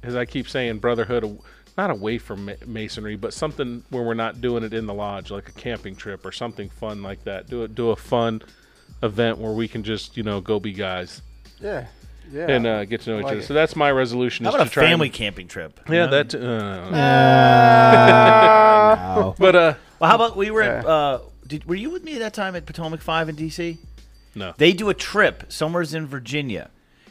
as 0.04 0.16
I 0.16 0.26
keep 0.26 0.48
saying, 0.48 0.78
brotherhood, 0.78 1.24
aw- 1.24 1.38
not 1.80 1.92
away 1.92 2.18
from 2.18 2.46
ma- 2.46 2.54
masonry, 2.68 3.16
but 3.16 3.34
something 3.34 3.84
where 3.90 4.04
we're 4.04 4.14
not 4.14 4.42
doing 4.42 4.64
it 4.64 4.74
in 4.74 4.86
the 4.86 4.94
lodge, 4.94 5.32
like 5.32 5.48
a 5.50 5.54
camping 5.54 5.96
trip 5.96 6.26
or 6.26 6.32
something 6.32 6.70
fun 6.70 7.02
like 7.02 7.24
that. 7.24 7.48
Do 7.50 7.64
it, 7.64 7.74
do 7.76 7.92
a 7.92 7.96
fun 7.96 8.42
event 9.02 9.38
where 9.38 9.54
we 9.54 9.68
can 9.68 9.84
just, 9.84 10.18
you 10.18 10.24
know, 10.24 10.42
go 10.42 10.60
be 10.60 10.74
guys 10.74 11.22
Yeah. 11.62 11.88
Yeah. 12.32 12.48
and 12.48 12.68
uh, 12.68 12.86
get 12.86 13.02
to 13.02 13.10
know 13.12 13.20
each 13.20 13.26
other. 13.26 13.38
it. 13.38 13.44
So 13.46 13.54
that's 13.54 13.76
my 13.76 13.92
resolution. 13.92 14.46
How 14.46 14.50
is 14.52 14.56
about 14.56 14.64
to 14.66 14.70
a 14.70 14.74
try 14.74 14.84
and- 14.84 14.92
family 14.92 15.10
camping 15.10 15.48
trip? 15.48 15.80
yeah, 15.90 16.06
know? 16.06 16.12
that. 16.24 16.36
Uh, 16.36 16.90
Wow. 18.90 19.36
but 19.38 19.56
uh, 19.56 19.74
Well, 20.00 20.10
how 20.10 20.16
about 20.16 20.36
we 20.38 20.52
were 20.52 20.62
at? 20.62 20.86
Uh, 20.86 21.20
did, 21.48 21.66
were 21.66 21.76
you 21.76 21.90
with 21.90 22.04
me 22.04 22.18
that 22.20 22.34
time 22.34 22.56
at 22.56 22.66
Potomac 22.66 23.02
Five 23.02 23.30
in 23.30 23.36
DC? 23.36 23.78
no. 24.36 24.54
They 24.58 24.74
do 24.74 24.90
a 24.90 24.94
trip 24.94 25.46
somewhere's 25.52 25.94
in 25.94 26.06
Virginia, 26.08 26.70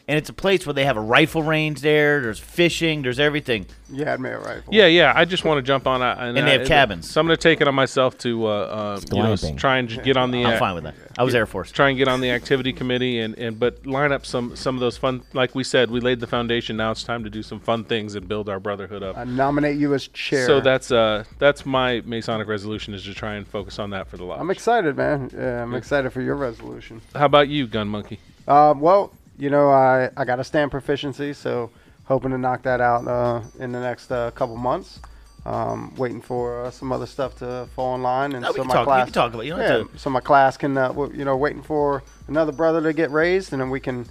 and 0.09 0.16
it's 0.16 0.31
a 0.31 0.33
place 0.33 0.66
where 0.66 0.73
they 0.73 0.87
have 0.87 0.97
a 0.97 1.03
rifle 1.03 1.42
range 1.42 1.83
there. 1.83 2.23
There's 2.23 2.38
fishing. 2.38 3.03
There's 3.03 3.21
everything. 3.21 3.66
you 3.90 4.07
had 4.07 4.21
me 4.21 4.31
at 4.31 4.42
rifle. 4.42 4.73
Yeah, 4.73 4.87
yeah. 4.87 5.12
I 5.14 5.27
just 5.27 5.44
want 5.44 5.59
to 5.59 5.62
jump 5.62 5.87
on. 5.87 6.01
Uh, 6.01 6.16
and, 6.18 6.38
And 6.38 6.49
they 6.49 6.53
have 6.53 6.62
uh, 6.62 6.66
cabins. 6.66 7.11
So 7.11 7.21
I'm 7.21 7.27
going 7.27 7.37
to 7.37 7.42
take 7.42 7.61
it 7.61 7.68
on 7.68 7.75
myself 7.75 8.16
to, 8.18 8.47
uh, 8.47 8.51
uh, 8.51 9.01
you 9.12 9.23
know, 9.23 9.37
try 9.57 9.77
and 9.77 10.03
get 10.03 10.16
on 10.16 10.31
the. 10.31 10.47
I'm 10.47 10.55
uh, 10.55 10.59
fine 10.59 10.75
with 10.75 10.85
that. 10.85 10.94
I 11.18 11.25
was 11.25 11.35
Air 11.35 11.44
Force. 11.44 11.71
Try 11.71 11.90
and 11.90 11.99
get 11.99 12.09
on 12.09 12.23
the 12.23 12.31
activity 12.31 12.73
committee 12.73 13.21
and, 13.21 13.37
and 13.38 13.59
but 13.61 13.87
line 13.87 14.12
up 14.12 14.25
some 14.25 14.57
some 14.57 14.77
of 14.77 14.81
those 14.81 14.97
fun. 14.97 15.23
Like 15.35 15.55
we 15.55 15.62
said, 15.62 15.90
we 15.90 16.01
laid 16.01 16.21
the 16.21 16.27
foundation. 16.27 16.79
Now 16.79 16.90
it's 16.92 17.03
time 17.03 17.23
to 17.25 17.31
do 17.31 17.42
some 17.42 17.61
fun 17.61 17.85
things 17.85 18.14
and 18.14 18.27
build 18.27 18.49
our 18.49 18.61
brotherhood 18.61 19.03
up. 19.03 19.18
I 19.18 19.25
nominate 19.25 19.77
you 19.79 19.92
as 19.92 20.09
chair. 20.09 20.47
So 20.47 20.61
that's 20.61 20.90
uh 20.90 21.25
that's 21.38 21.66
my 21.66 22.01
Masonic 22.07 22.49
resolution 22.49 22.94
is 22.94 23.05
to 23.05 23.12
try 23.14 23.35
and 23.35 23.47
focus 23.47 23.79
on 23.79 23.90
that 23.90 24.09
for 24.09 24.16
the 24.16 24.25
lodge. 24.25 24.40
I'm 24.40 24.51
excited, 24.51 24.97
man. 24.97 25.31
Yeah, 25.35 25.62
I'm 25.62 25.75
excited 25.75 26.12
for 26.12 26.23
your 26.23 26.37
resolution. 26.37 27.03
How 27.14 27.27
about 27.27 27.49
you, 27.49 27.66
Gun 27.66 27.88
Monkey? 27.88 28.21
Uh, 28.47 28.73
well, 28.79 29.12
you 29.38 29.51
know, 29.51 29.70
I, 29.70 30.11
I 30.16 30.24
got 30.24 30.40
a 30.40 30.44
stamp 30.44 30.72
proficiency, 30.72 31.33
so 31.33 31.70
hoping 32.05 32.31
to 32.31 32.38
knock 32.38 32.62
that 32.62 32.81
out 32.81 33.07
uh, 33.07 33.40
in 33.59 33.72
the 33.72 33.81
next 33.81 34.11
uh, 34.11 34.31
couple 34.33 34.57
months. 34.57 35.01
Um, 35.46 35.94
waiting 35.96 36.20
for 36.20 36.64
uh, 36.66 36.70
some 36.70 36.92
other 36.92 37.07
stuff 37.07 37.38
to 37.38 37.66
fall 37.74 37.94
in 37.94 38.03
line, 38.03 38.33
and 38.33 38.42
No, 38.42 38.48
we 38.51 38.57
so 38.57 38.62
can 38.62 38.68
my 38.68 38.74
talk- 38.74 38.87
we 38.87 38.90
class. 38.90 39.05
can 39.07 39.12
talk 39.14 39.33
about. 39.33 39.46
You 39.46 39.57
yeah, 39.57 39.85
so 39.96 40.11
my 40.11 40.20
class 40.20 40.57
can, 40.59 40.77
uh, 40.77 40.88
w- 40.88 41.16
you 41.16 41.24
know, 41.24 41.37
waiting 41.37 41.62
for 41.62 42.03
another 42.27 42.53
brother 42.53 42.83
to 42.83 42.92
get 42.92 43.11
raised, 43.11 43.53
and 43.53 43.62
then 43.62 43.70
we 43.70 43.81
can. 43.81 44.07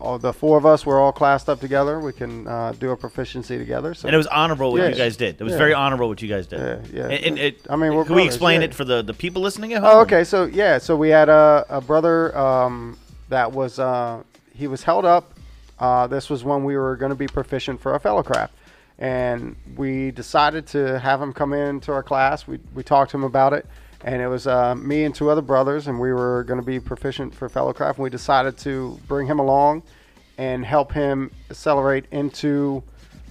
All 0.00 0.18
the 0.18 0.32
four 0.32 0.56
of 0.56 0.64
us, 0.64 0.86
we're 0.86 0.98
all 0.98 1.12
classed 1.12 1.50
up 1.50 1.60
together. 1.60 2.00
We 2.00 2.12
can 2.14 2.46
uh, 2.48 2.72
do 2.72 2.90
a 2.90 2.96
proficiency 2.96 3.58
together. 3.58 3.92
So 3.92 4.08
And 4.08 4.14
it 4.14 4.16
was 4.16 4.26
honorable 4.28 4.72
what 4.72 4.80
Yeah. 4.80 4.88
you 4.88 4.94
guys 4.94 5.14
did. 5.16 5.36
It 5.38 5.44
was 5.44 5.52
Yeah. 5.52 5.58
very 5.58 5.74
honorable 5.74 6.08
what 6.08 6.22
you 6.22 6.28
guys 6.28 6.46
did. 6.46 6.58
Yeah, 6.58 6.78
yeah. 6.90 7.02
And, 7.14 7.24
and 7.26 7.38
it, 7.38 7.66
I 7.68 7.76
mean, 7.76 7.94
we're 7.94 8.06
can 8.06 8.14
we 8.14 8.24
explain 8.24 8.62
it 8.62 8.72
for 8.72 8.84
the, 8.86 9.02
the 9.02 9.12
people 9.12 9.42
listening 9.42 9.74
at 9.74 9.82
home? 9.82 9.90
Oh, 9.96 10.00
okay. 10.00 10.24
So 10.24 10.46
yeah, 10.46 10.78
so 10.78 10.96
we 10.96 11.10
had 11.10 11.28
a, 11.28 11.66
a 11.68 11.80
brother 11.82 12.34
um, 12.38 12.96
that 13.28 13.52
was 13.52 13.78
uh, 13.78 14.22
he 14.60 14.66
was 14.66 14.82
held 14.82 15.06
up. 15.06 15.32
Uh, 15.78 16.06
this 16.06 16.28
was 16.28 16.44
when 16.44 16.62
we 16.62 16.76
were 16.76 16.94
going 16.94 17.08
to 17.08 17.16
be 17.16 17.26
proficient 17.26 17.80
for 17.80 17.92
our 17.92 17.98
fellow 17.98 18.22
craft, 18.22 18.54
and 18.98 19.56
we 19.74 20.10
decided 20.10 20.66
to 20.66 20.98
have 20.98 21.20
him 21.20 21.32
come 21.32 21.54
into 21.54 21.90
our 21.90 22.02
class. 22.02 22.46
We 22.46 22.60
we 22.74 22.82
talked 22.82 23.12
to 23.12 23.16
him 23.16 23.24
about 23.24 23.54
it, 23.54 23.66
and 24.04 24.20
it 24.20 24.28
was 24.28 24.46
uh, 24.46 24.74
me 24.74 25.04
and 25.04 25.14
two 25.14 25.30
other 25.30 25.40
brothers, 25.40 25.86
and 25.86 25.98
we 25.98 26.12
were 26.12 26.44
going 26.44 26.60
to 26.60 26.66
be 26.66 26.78
proficient 26.78 27.34
for 27.34 27.48
fellow 27.48 27.72
craft. 27.72 27.98
And 27.98 28.04
we 28.04 28.10
decided 28.10 28.58
to 28.58 29.00
bring 29.08 29.26
him 29.26 29.38
along 29.38 29.82
and 30.36 30.62
help 30.64 30.92
him 30.92 31.30
accelerate 31.50 32.04
into 32.10 32.82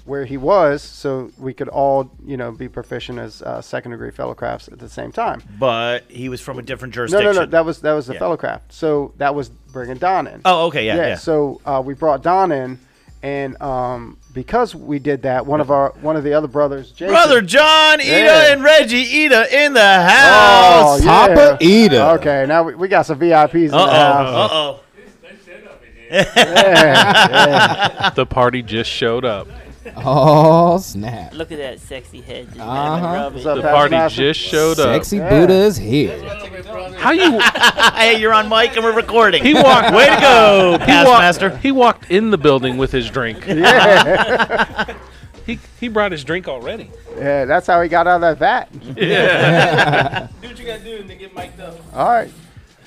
where 0.10 0.26
he 0.26 0.36
was, 0.38 0.82
so 0.82 1.32
we 1.38 1.54
could 1.54 1.70
all 1.70 2.10
you 2.26 2.36
know 2.36 2.52
be 2.52 2.68
proficient 2.68 3.20
as 3.20 3.42
uh, 3.44 3.62
second 3.62 3.92
degree 3.92 4.12
fellow 4.12 4.34
crafts 4.34 4.68
at 4.68 4.80
the 4.80 4.90
same 4.90 5.12
time. 5.12 5.42
But 5.58 6.04
he 6.10 6.28
was 6.28 6.42
from 6.42 6.60
a 6.60 6.62
different 6.62 6.94
No, 6.94 6.96
jurisdiction. 6.96 7.34
no, 7.36 7.40
no. 7.42 7.46
That 7.46 7.64
was 7.66 7.80
that 7.82 7.94
was 7.94 8.08
the 8.08 8.14
Yeah. 8.14 8.20
fellow 8.20 8.36
craft. 8.38 8.74
So 8.74 9.14
that 9.18 9.34
was 9.36 9.50
bringing 9.50 9.98
Don 9.98 10.28
in. 10.28 10.42
oh, 10.44 10.66
okay, 10.68 10.86
yeah, 10.86 10.96
yeah. 10.96 11.16
So 11.16 11.62
uh, 11.66 11.82
we 11.86 11.94
brought 11.94 12.24
Don 12.24 12.52
in, 12.52 12.80
and 13.24 13.62
um, 13.62 14.18
because 14.34 14.74
we 14.74 14.98
did 15.00 15.22
that, 15.22 15.46
one 15.46 15.62
of 15.62 15.70
our 15.72 15.92
one 16.02 16.16
of 16.16 16.24
the 16.24 16.34
other 16.34 16.48
brothers, 16.48 16.92
Jason, 16.92 17.14
Brother 17.14 17.42
John, 17.42 18.02
Ida, 18.02 18.08
Yeah. 18.08 18.52
and 18.54 18.64
Reggie 18.64 19.26
Ida 19.26 19.64
in 19.66 19.74
the 19.74 19.80
Oh, 19.80 20.02
house. 20.04 21.04
yeah. 21.06 21.28
Papa 21.28 21.58
Ida. 21.64 22.12
Okay, 22.16 22.46
now 22.48 22.64
we, 22.64 22.74
we 22.76 22.88
got 22.88 23.06
some 23.06 23.20
VIPs 23.20 23.54
in 23.66 23.72
the 23.72 23.78
Uh 23.78 23.90
house. 23.92 24.50
oh. 24.52 24.56
Uh 24.56 24.74
oh. 24.76 24.80
Yeah, 26.12 28.10
The 28.16 28.26
party 28.26 28.62
just 28.64 28.90
showed 28.90 29.26
up. 29.26 29.48
Oh 30.06 30.78
snap! 30.80 31.34
look 31.34 31.52
at 31.52 31.58
that 31.58 31.80
sexy 31.80 32.22
head 32.22 32.48
just 32.48 32.60
Uh-huh. 32.60 33.30
What's 33.34 33.46
up, 33.46 33.56
The 33.58 33.62
Pastor 33.62 33.76
party 33.76 33.96
Master? 33.96 34.18
just 34.22 34.40
showed 34.40 34.80
up. 34.80 34.94
Sexy 34.96 35.18
Yeah. 35.18 35.30
Buddha 35.30 35.54
is 35.54 35.78
here. 35.78 36.18
How 36.98 37.12
you? 37.12 37.40
hey, 37.96 38.20
you're 38.20 38.34
on 38.34 38.50
mic 38.50 38.76
and 38.76 38.84
we're 38.84 38.94
recording. 38.96 39.44
He 39.44 39.54
walked. 39.54 39.94
Way 39.94 40.06
to 40.08 40.18
go, 40.22 40.78
He 40.86 40.92
walked, 41.04 41.20
master. 41.22 41.58
he 41.58 41.72
walked 41.72 42.12
in 42.12 42.30
the 42.32 42.38
building 42.38 42.78
with 42.78 42.92
his 42.92 43.10
drink. 43.10 43.46
yeah, 43.48 44.96
He 45.46 45.60
he 45.80 45.88
brought 45.88 46.12
his 46.12 46.24
drink 46.24 46.48
already. 46.48 46.92
yeah. 47.18 47.46
That's 47.46 47.66
how 47.68 47.82
he 47.82 47.90
got 47.90 48.06
out 48.08 48.22
of 48.24 48.38
that 48.38 48.38
vat. 48.38 48.98
Yeah. 48.98 50.28
Do 50.42 50.48
what 50.48 50.60
you 50.60 50.66
gotta 50.66 50.84
do 50.84 50.98
and 50.98 51.10
then 51.10 51.18
get 51.18 51.36
mic'd 51.36 51.60
up. 51.60 51.76
All 51.96 52.08
right. 52.08 52.32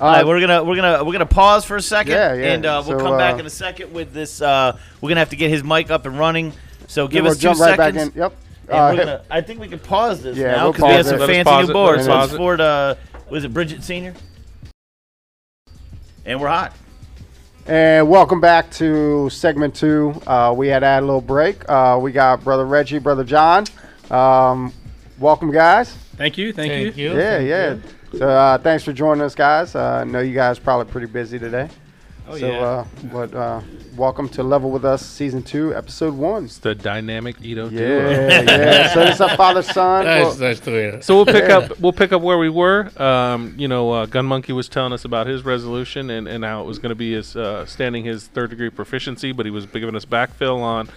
All 0.00 0.10
right, 0.10 0.26
we're 0.26 0.40
gonna 0.40 0.64
we're 0.64 0.74
gonna 0.76 1.04
we're 1.04 1.12
gonna 1.12 1.26
pause 1.26 1.64
for 1.64 1.76
a 1.76 1.82
second, 1.82 2.12
Yeah, 2.14 2.34
yeah. 2.34 2.52
and 2.54 2.66
uh, 2.66 2.82
we'll 2.84 2.98
So, 2.98 3.04
come 3.04 3.16
back 3.18 3.36
uh, 3.36 3.38
in 3.38 3.46
a 3.46 3.50
second 3.50 3.92
with 3.92 4.12
this. 4.12 4.42
Uh, 4.42 4.76
we're 5.00 5.10
gonna 5.10 5.20
have 5.20 5.30
to 5.30 5.36
get 5.36 5.50
his 5.50 5.62
mic 5.62 5.90
up 5.92 6.06
and 6.06 6.18
running. 6.18 6.52
So 6.88 7.08
give 7.08 7.24
us 7.24 7.30
we'll 7.30 7.34
two 7.36 7.40
jump 7.40 7.60
right 7.60 7.76
seconds. 7.76 8.08
back 8.08 8.14
in. 8.14 8.20
Yep. 8.20 8.36
Uh, 8.68 8.94
gonna, 8.94 9.24
I 9.30 9.40
think 9.40 9.60
we 9.60 9.68
can 9.68 9.78
pause 9.80 10.22
this 10.22 10.36
Yeah, 10.36 10.52
now 10.52 10.64
we'll 10.64 10.72
because 10.72 10.88
we 10.88 10.94
have 10.94 11.06
some 11.06 11.30
it. 11.30 11.44
Fancy 11.44 11.66
new 11.66 11.72
boards. 11.72 12.06
Let 12.06 12.06
So 12.06 12.12
us 12.12 12.28
it's 12.30 12.36
for 12.36 12.56
the 12.56 12.98
was 13.28 13.44
it 13.44 13.52
Bridget 13.52 13.82
Senior? 13.82 14.14
And 16.24 16.40
we're 16.40 16.48
hot. 16.48 16.74
And 17.66 18.08
welcome 18.08 18.40
back 18.40 18.70
to 18.72 19.28
segment 19.30 19.74
two. 19.74 20.14
Uh, 20.26 20.52
we 20.56 20.68
had 20.68 20.80
to 20.80 20.86
add 20.86 21.02
a 21.02 21.06
little 21.06 21.20
break. 21.20 21.68
Uh, 21.68 21.98
we 22.00 22.12
got 22.12 22.42
brother 22.44 22.66
Reggie, 22.66 22.98
brother 22.98 23.24
John. 23.24 23.64
Um, 24.10 24.72
welcome, 25.18 25.50
guys. 25.50 25.92
Thank 26.16 26.38
you, 26.38 26.52
thank, 26.52 26.96
you. 26.96 27.16
yeah, 27.16 27.38
yeah. 27.38 27.76
So 28.16 28.28
uh, 28.28 28.58
thanks 28.58 28.84
for 28.84 28.92
joining 28.92 29.22
us, 29.22 29.34
guys. 29.34 29.74
Uh, 29.74 30.00
I 30.02 30.04
know 30.04 30.20
you 30.20 30.34
guys 30.34 30.58
are 30.58 30.62
probably 30.62 30.90
pretty 30.90 31.06
busy 31.06 31.38
today. 31.38 31.68
Oh, 32.28 32.38
so, 32.38 32.46
yeah. 32.46 32.60
uh, 32.60 32.84
what? 33.10 33.34
Uh, 33.34 33.60
welcome 33.96 34.28
to 34.28 34.44
Level 34.44 34.70
with 34.70 34.84
Us, 34.84 35.04
season 35.04 35.42
two, 35.42 35.74
episode 35.74 36.14
one. 36.14 36.44
It's 36.44 36.58
the 36.58 36.72
dynamic 36.72 37.36
Ito 37.42 37.68
duo. 37.68 38.10
Yeah, 38.10 38.42
yeah. 38.42 38.92
So 38.94 39.00
it's 39.00 39.18
a 39.18 39.36
father 39.36 39.62
son. 39.62 40.04
Nice, 40.04 40.38
nice 40.38 40.60
to 40.60 40.70
hear. 40.70 41.02
So 41.02 41.16
we'll 41.16 41.26
pick 41.26 41.50
up 41.50 41.80
we'll 41.80 41.92
pick 41.92 42.12
up 42.12 42.22
where 42.22 42.38
we 42.38 42.48
were. 42.48 42.90
Um, 43.02 43.54
you 43.58 43.66
know, 43.66 43.90
uh, 43.90 44.06
Gun 44.06 44.24
Monkey 44.26 44.52
was 44.52 44.68
telling 44.68 44.92
us 44.92 45.04
about 45.04 45.26
his 45.26 45.44
resolution 45.44 46.10
and, 46.10 46.28
and 46.28 46.44
how 46.44 46.62
it 46.62 46.66
was 46.66 46.78
going 46.78 46.90
to 46.90 46.94
be 46.96 47.12
his 47.12 47.34
uh, 47.34 47.66
standing 47.66 48.04
his 48.04 48.28
third 48.28 48.50
degree 48.50 48.70
proficiency, 48.70 49.32
but 49.32 49.44
he 49.44 49.50
was 49.50 49.66
giving 49.66 49.96
us 49.96 50.04
backfill 50.04 50.60
on 50.60 50.88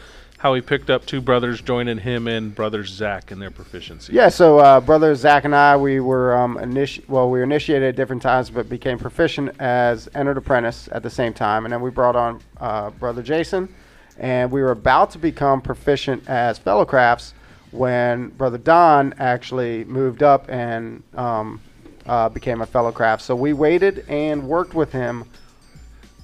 how 0.45 0.53
he 0.53 0.61
picked 0.61 0.91
up 0.91 1.03
two 1.07 1.21
brothers 1.21 1.59
joining 1.59 1.97
him 1.97 2.27
and 2.27 2.53
brothers 2.53 2.91
Zach 2.91 3.31
in 3.31 3.39
their 3.39 3.49
proficiency. 3.49 4.13
Yeah, 4.13 4.29
so 4.29 4.59
uh, 4.59 4.79
brother 4.79 5.15
Zach 5.15 5.43
and 5.43 5.55
I, 5.55 5.75
we 5.75 5.99
were 5.99 6.37
um, 6.37 6.57
initi- 6.57 7.01
well, 7.09 7.31
we 7.31 7.39
were 7.39 7.43
initiated 7.43 7.89
at 7.89 7.95
different 7.95 8.21
times, 8.21 8.51
but 8.51 8.69
became 8.69 8.99
proficient 8.99 9.59
as 9.59 10.07
entered 10.13 10.37
apprentice 10.37 10.87
at 10.91 11.01
the 11.01 11.09
same 11.09 11.33
time, 11.33 11.65
and 11.65 11.73
then 11.73 11.81
we 11.81 11.89
brought 11.89 12.15
on 12.15 12.41
uh, 12.59 12.91
brother 12.91 13.23
Jason, 13.23 13.73
and 14.19 14.51
we 14.51 14.61
were 14.61 14.69
about 14.69 15.09
to 15.09 15.17
become 15.17 15.63
proficient 15.63 16.29
as 16.29 16.59
fellow 16.59 16.85
crafts 16.85 17.33
when 17.71 18.27
brother 18.27 18.59
Don 18.59 19.15
actually 19.17 19.83
moved 19.85 20.21
up 20.21 20.47
and 20.47 21.01
um, 21.15 21.59
uh, 22.05 22.29
became 22.29 22.61
a 22.61 22.67
fellow 22.67 22.91
craft. 22.91 23.23
So 23.23 23.35
we 23.35 23.53
waited 23.53 24.05
and 24.07 24.47
worked 24.47 24.75
with 24.75 24.91
him. 24.91 25.25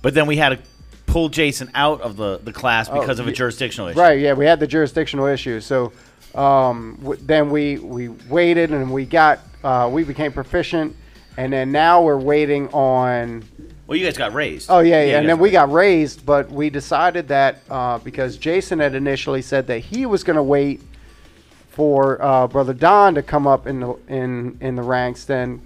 But 0.03 0.13
then 0.13 0.27
we 0.27 0.35
had 0.35 0.49
to 0.49 0.70
pull 1.11 1.27
Jason 1.29 1.69
out 1.75 2.01
of 2.01 2.15
the, 2.15 2.39
the 2.43 2.53
class 2.53 2.89
Oh, 2.89 2.99
because 2.99 3.19
of 3.19 3.27
a 3.27 3.31
jurisdictional 3.31 3.89
issue. 3.89 3.99
Right. 3.99 4.19
Yeah, 4.19 4.33
we 4.33 4.45
had 4.45 4.59
the 4.59 4.67
jurisdictional 4.67 5.25
issue. 5.25 5.59
So 5.59 5.91
um, 6.33 6.97
w- 7.01 7.19
then 7.21 7.49
we 7.49 7.77
we 7.77 8.07
waited 8.07 8.71
and 8.71 8.91
we 8.91 9.05
got 9.05 9.39
uh, 9.63 9.89
we 9.91 10.03
became 10.03 10.31
proficient, 10.31 10.95
and 11.37 11.51
then 11.51 11.71
now 11.71 12.01
we're 12.01 12.17
waiting 12.17 12.69
on. 12.69 13.43
Well, 13.85 13.97
you 13.97 14.05
guys 14.05 14.17
got 14.17 14.33
raised. 14.33 14.69
Oh 14.71 14.79
yeah, 14.79 15.01
yeah. 15.03 15.05
you 15.11 15.15
and 15.17 15.29
then 15.29 15.37
we 15.37 15.51
got 15.51 15.69
raised, 15.71 16.25
but 16.25 16.49
we 16.49 16.69
decided 16.69 17.27
that 17.27 17.59
uh, 17.69 17.97
because 17.99 18.37
Jason 18.37 18.79
had 18.79 18.95
initially 18.95 19.41
said 19.41 19.67
that 19.67 19.79
he 19.79 20.05
was 20.05 20.23
going 20.23 20.37
to 20.37 20.43
wait 20.43 20.81
for 21.67 22.21
uh, 22.21 22.47
brother 22.47 22.73
Don 22.73 23.15
to 23.15 23.21
come 23.21 23.47
up 23.47 23.67
in 23.67 23.81
the 23.81 23.97
in 24.07 24.57
in 24.61 24.75
the 24.75 24.83
ranks, 24.83 25.25
then 25.25 25.61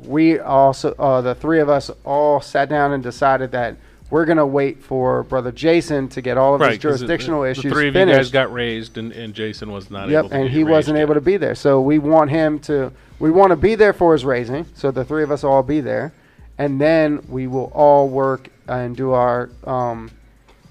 we 0.00 0.38
also 0.38 0.92
uh, 0.98 1.22
the 1.22 1.34
three 1.34 1.60
of 1.60 1.70
us 1.70 1.90
all 2.04 2.42
sat 2.42 2.68
down 2.68 2.92
and 2.92 3.02
decided 3.02 3.50
that 3.52 3.76
we're 4.10 4.24
going 4.24 4.38
to 4.38 4.46
wait 4.46 4.82
for 4.82 5.22
brother 5.24 5.50
Jason 5.52 6.08
to 6.10 6.20
get 6.20 6.36
all 6.38 6.54
of 6.54 6.60
his 6.60 6.68
'cause 6.68 6.76
the- 6.76 6.78
jurisdictional 7.06 7.42
the, 7.42 7.50
issues 7.50 7.64
The 7.64 7.70
three 7.70 7.88
of 7.88 7.94
finished. 7.94 8.16
you 8.16 8.22
guys 8.24 8.30
got 8.30 8.52
raised, 8.52 8.98
and, 8.98 9.12
and 9.12 9.34
Jason 9.34 9.72
was 9.72 9.90
not 9.90 10.04
able 10.04 10.12
Yep, 10.12 10.28
to 10.28 10.34
and 10.36 10.48
he 10.50 10.64
wasn't 10.64 10.94
raised 10.96 11.02
able 11.02 11.14
to 11.14 11.20
be 11.20 11.36
there. 11.36 11.54
So 11.54 11.80
we 11.80 11.98
want 11.98 12.30
him 12.30 12.58
to. 12.60 12.92
We 13.18 13.30
want 13.30 13.50
to 13.50 13.56
be 13.56 13.74
there 13.76 13.92
for 13.94 14.12
his 14.12 14.24
raising. 14.24 14.66
So 14.74 14.90
the 14.90 15.04
three 15.04 15.22
of 15.22 15.30
us 15.32 15.42
all 15.42 15.62
be 15.62 15.80
there, 15.80 16.12
and 16.58 16.78
then 16.80 17.22
we 17.28 17.46
will 17.46 17.72
all 17.74 18.08
work 18.08 18.48
and 18.68 18.94
do 18.96 19.12
our 19.12 19.48
um, 19.64 20.10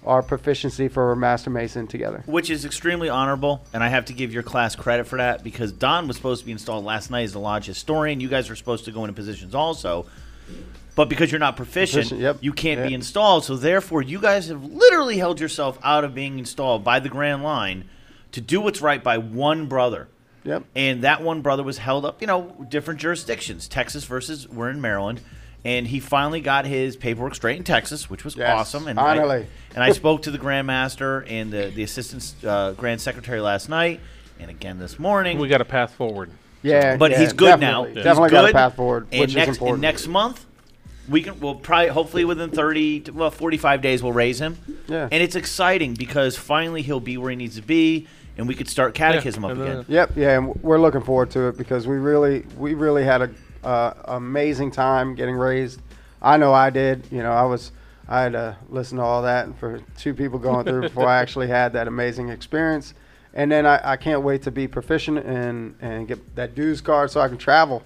our 0.06 0.22
proficiency 0.22 0.88
for 0.88 1.16
Master 1.16 1.50
Mason 1.50 1.88
together. 1.88 2.22
Which 2.28 2.52
is 2.52 2.64
extremely 2.64 3.10
honorable, 3.10 3.66
and 3.74 3.84
I 3.84 3.88
have 3.88 4.06
to 4.06 4.14
give 4.14 4.32
your 4.32 4.44
class 4.44 4.76
credit 4.76 5.08
for 5.08 5.18
that 5.18 5.44
because 5.44 5.72
Don 5.72 6.08
was 6.08 6.16
supposed 6.16 6.42
to 6.42 6.46
be 6.46 6.52
installed 6.52 6.86
last 6.86 7.10
night 7.10 7.24
as 7.24 7.34
the 7.34 7.40
lodge 7.40 7.66
historian. 7.66 8.20
You 8.20 8.30
guys 8.30 8.48
were 8.48 8.56
supposed 8.56 8.86
to 8.86 8.92
go 8.92 9.02
into 9.04 9.14
positions 9.14 9.56
also, 9.56 10.06
but 10.96 11.10
because 11.10 11.32
you're 11.32 11.40
not 11.40 11.56
proficient, 11.58 12.10
Proficient, 12.10 12.22
yep. 12.22 12.38
you 12.42 12.54
can't 12.54 12.88
be 12.88 12.94
installed. 12.94 13.44
So 13.44 13.56
therefore, 13.56 14.02
you 14.02 14.20
guys 14.20 14.48
have 14.48 14.64
literally 14.64 15.18
held 15.18 15.40
yourself 15.40 15.78
out 15.84 16.04
of 16.04 16.16
being 16.16 16.40
installed 16.40 16.84
by 16.84 17.00
the 17.00 17.10
Grand 17.10 17.44
Line 17.44 17.86
to 18.32 18.42
do 18.42 18.62
what's 18.62 18.82
right 18.82 19.04
by 19.04 19.18
one 19.18 19.68
brother. 19.68 20.08
Yep. 20.44 20.64
And 20.76 21.04
that 21.04 21.22
one 21.22 21.42
brother 21.42 21.64
was 21.64 21.80
held 21.80 22.06
up, 22.06 22.22
you 22.22 22.28
know, 22.28 22.68
different 22.70 23.00
jurisdictions. 23.00 23.68
Texas 23.68 24.04
versus 24.06 24.48
we're 24.48 24.70
in 24.70 24.80
Maryland. 24.80 25.22
And 25.64 25.88
he 25.88 26.00
finally 26.00 26.42
got 26.42 26.66
his 26.66 26.96
paperwork 26.96 27.34
straight 27.34 27.58
in 27.58 27.64
Texas, 27.64 28.08
which 28.08 28.24
was 28.24 28.36
Yes, 28.36 28.52
awesome. 28.56 28.88
And 28.88 29.00
finally. 29.00 29.38
I, 29.38 29.48
and 29.74 29.84
I 29.84 29.92
spoke 29.94 30.22
to 30.24 30.32
the 30.32 30.38
Grandmaster 30.38 31.26
and 31.28 31.52
the, 31.52 31.72
the 31.74 31.82
Assistant 31.82 32.36
uh, 32.48 32.74
Grand 32.74 33.02
Secretary 33.02 33.42
last 33.42 33.68
night, 33.68 34.00
and 34.40 34.52
again 34.52 34.78
this 34.78 35.00
morning. 35.00 35.40
We 35.40 35.48
got 35.48 35.62
a 35.62 35.66
path 35.66 35.96
forward. 35.96 36.30
Yeah, 36.62 36.98
but 36.98 37.10
yeah, 37.12 37.20
he's 37.20 37.34
good 37.34 37.60
definitely. 37.60 37.90
now. 37.90 37.96
He's 37.96 38.04
Definitely 38.04 38.30
got 38.30 38.50
a 38.50 38.54
path 38.54 38.76
forward, 38.76 39.08
And 39.12 39.22
which 39.22 39.36
next, 39.36 39.50
important. 39.50 39.76
And 39.78 39.82
next 39.82 40.08
month, 40.08 40.46
we 41.10 41.22
can. 41.22 41.40
We'll 41.40 41.56
probably, 41.56 41.90
hopefully, 41.90 42.26
within 42.26 42.50
thirty, 42.50 43.02
to, 43.02 43.12
well, 43.14 43.32
forty-five 43.32 43.82
days, 43.82 44.02
we'll 44.02 44.14
raise 44.14 44.40
him. 44.40 44.58
Yeah. 44.88 45.08
And 45.12 45.22
it's 45.24 45.36
exciting 45.36 45.94
because 45.94 46.36
finally 46.36 46.82
he'll 46.82 47.00
be 47.00 47.18
where 47.18 47.30
he 47.30 47.36
needs 47.36 47.56
to 47.56 47.62
be, 47.62 48.08
and 48.38 48.48
we 48.48 48.56
could 48.56 48.70
start 48.70 48.96
catechism 48.96 49.46
up 49.46 49.52
again. 49.52 49.86
Yep, 49.88 50.12
yeah, 50.16 50.38
and 50.38 50.56
we're 50.62 50.80
looking 50.80 51.02
forward 51.02 51.32
to 51.32 51.48
it 51.48 51.58
because 51.58 51.88
we 51.88 51.98
really, 51.98 52.46
we 52.58 52.74
really 52.74 53.04
had 53.04 53.22
a 53.22 53.32
uh, 53.64 53.94
amazing 54.06 54.72
time 54.72 55.16
getting 55.16 55.36
raised. 55.36 55.82
I 56.22 56.38
know 56.38 56.54
I 56.54 56.70
did. 56.70 57.08
You 57.12 57.24
know, 57.24 57.32
I 57.32 57.44
was, 57.44 57.72
I 58.08 58.22
had 58.22 58.34
to 58.34 58.58
listen 58.70 58.98
to 58.98 59.04
all 59.04 59.24
that 59.24 59.46
and 59.46 59.58
for 59.58 59.80
two 59.98 60.14
people 60.14 60.40
going 60.40 60.66
through 60.66 60.82
before 60.90 61.08
I 61.08 61.18
actually 61.18 61.48
had 61.48 61.74
that 61.74 61.88
amazing 61.88 62.30
experience. 62.30 62.94
And 63.34 63.52
then 63.52 63.66
I, 63.66 63.92
I 63.92 63.98
can't 63.98 64.22
wait 64.22 64.44
to 64.44 64.52
be 64.52 64.68
proficient 64.68 65.18
and 65.20 65.76
and 65.82 66.08
get 66.08 66.36
that 66.36 66.56
dues 66.56 66.80
card 66.80 67.12
so 67.12 67.20
I 67.20 67.28
can 67.28 67.38
travel. 67.38 67.84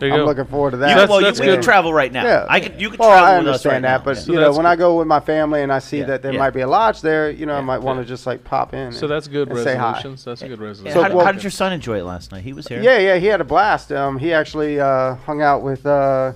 There 0.00 0.08
you 0.08 0.14
I'm 0.14 0.20
go. 0.22 0.26
looking 0.26 0.46
forward 0.46 0.72
to 0.72 0.76
that. 0.78 0.88
You, 0.88 0.94
That's- 0.94 1.08
well, 1.08 1.20
you, 1.20 1.26
that's 1.26 1.38
we 1.40 1.46
can 1.46 1.62
travel 1.62 1.92
right 1.92 2.10
now. 2.10 2.24
Yeah. 2.24 2.46
I 2.48 2.58
could. 2.60 2.80
You 2.80 2.90
could 2.90 2.98
well, 2.98 3.10
travel 3.10 3.26
I 3.26 3.38
with 3.38 3.48
us 3.48 3.64
right 3.66 3.74
understand 3.74 3.84
that, 3.84 3.98
now. 3.98 4.04
but 4.04 4.16
Yeah. 4.16 4.22
So 4.22 4.32
you 4.32 4.38
know, 4.38 4.44
that's 4.46 4.56
when 4.56 4.66
I 4.66 4.74
go 4.76 4.98
with 4.98 5.06
my 5.06 5.20
family 5.20 5.62
and 5.62 5.72
I 5.72 5.78
see 5.78 5.98
Yeah, 5.98 6.06
that 6.06 6.22
there 6.22 6.32
yeah. 6.32 6.38
might 6.38 6.50
be 6.50 6.60
a 6.62 6.66
lodge 6.66 7.00
there, 7.02 7.30
you 7.30 7.46
know, 7.46 7.54
I 7.54 7.60
might 7.60 7.78
want 7.78 7.98
to 7.98 8.02
yeah. 8.02 8.08
just 8.08 8.26
like 8.26 8.42
pop 8.42 8.74
in. 8.74 8.92
So 8.92 9.02
and- 9.04 9.10
that's 9.12 9.28
good 9.28 9.48
and 9.50 9.58
say 9.58 9.76
hi. 9.76 9.92
resolutions. 9.92 10.24
That's 10.24 10.42
a 10.42 10.48
good 10.48 10.58
Yeah, 10.58 10.66
resolution. 10.66 11.02
how, 11.02 11.14
well- 11.14 11.24
how 11.26 11.32
did 11.32 11.44
your 11.44 11.50
son 11.52 11.72
enjoy 11.72 11.98
it 11.98 12.04
last 12.04 12.32
night? 12.32 12.42
He 12.42 12.52
was 12.52 12.66
here. 12.66 12.82
Yeah, 12.82 12.98
yeah, 12.98 13.16
he 13.18 13.26
had 13.26 13.40
a 13.40 13.44
blast. 13.44 13.92
Um, 13.92 14.18
he 14.18 14.32
actually 14.32 14.80
uh, 14.80 15.14
hung 15.16 15.42
out 15.42 15.62
with 15.62 15.84
uh, 15.86 16.32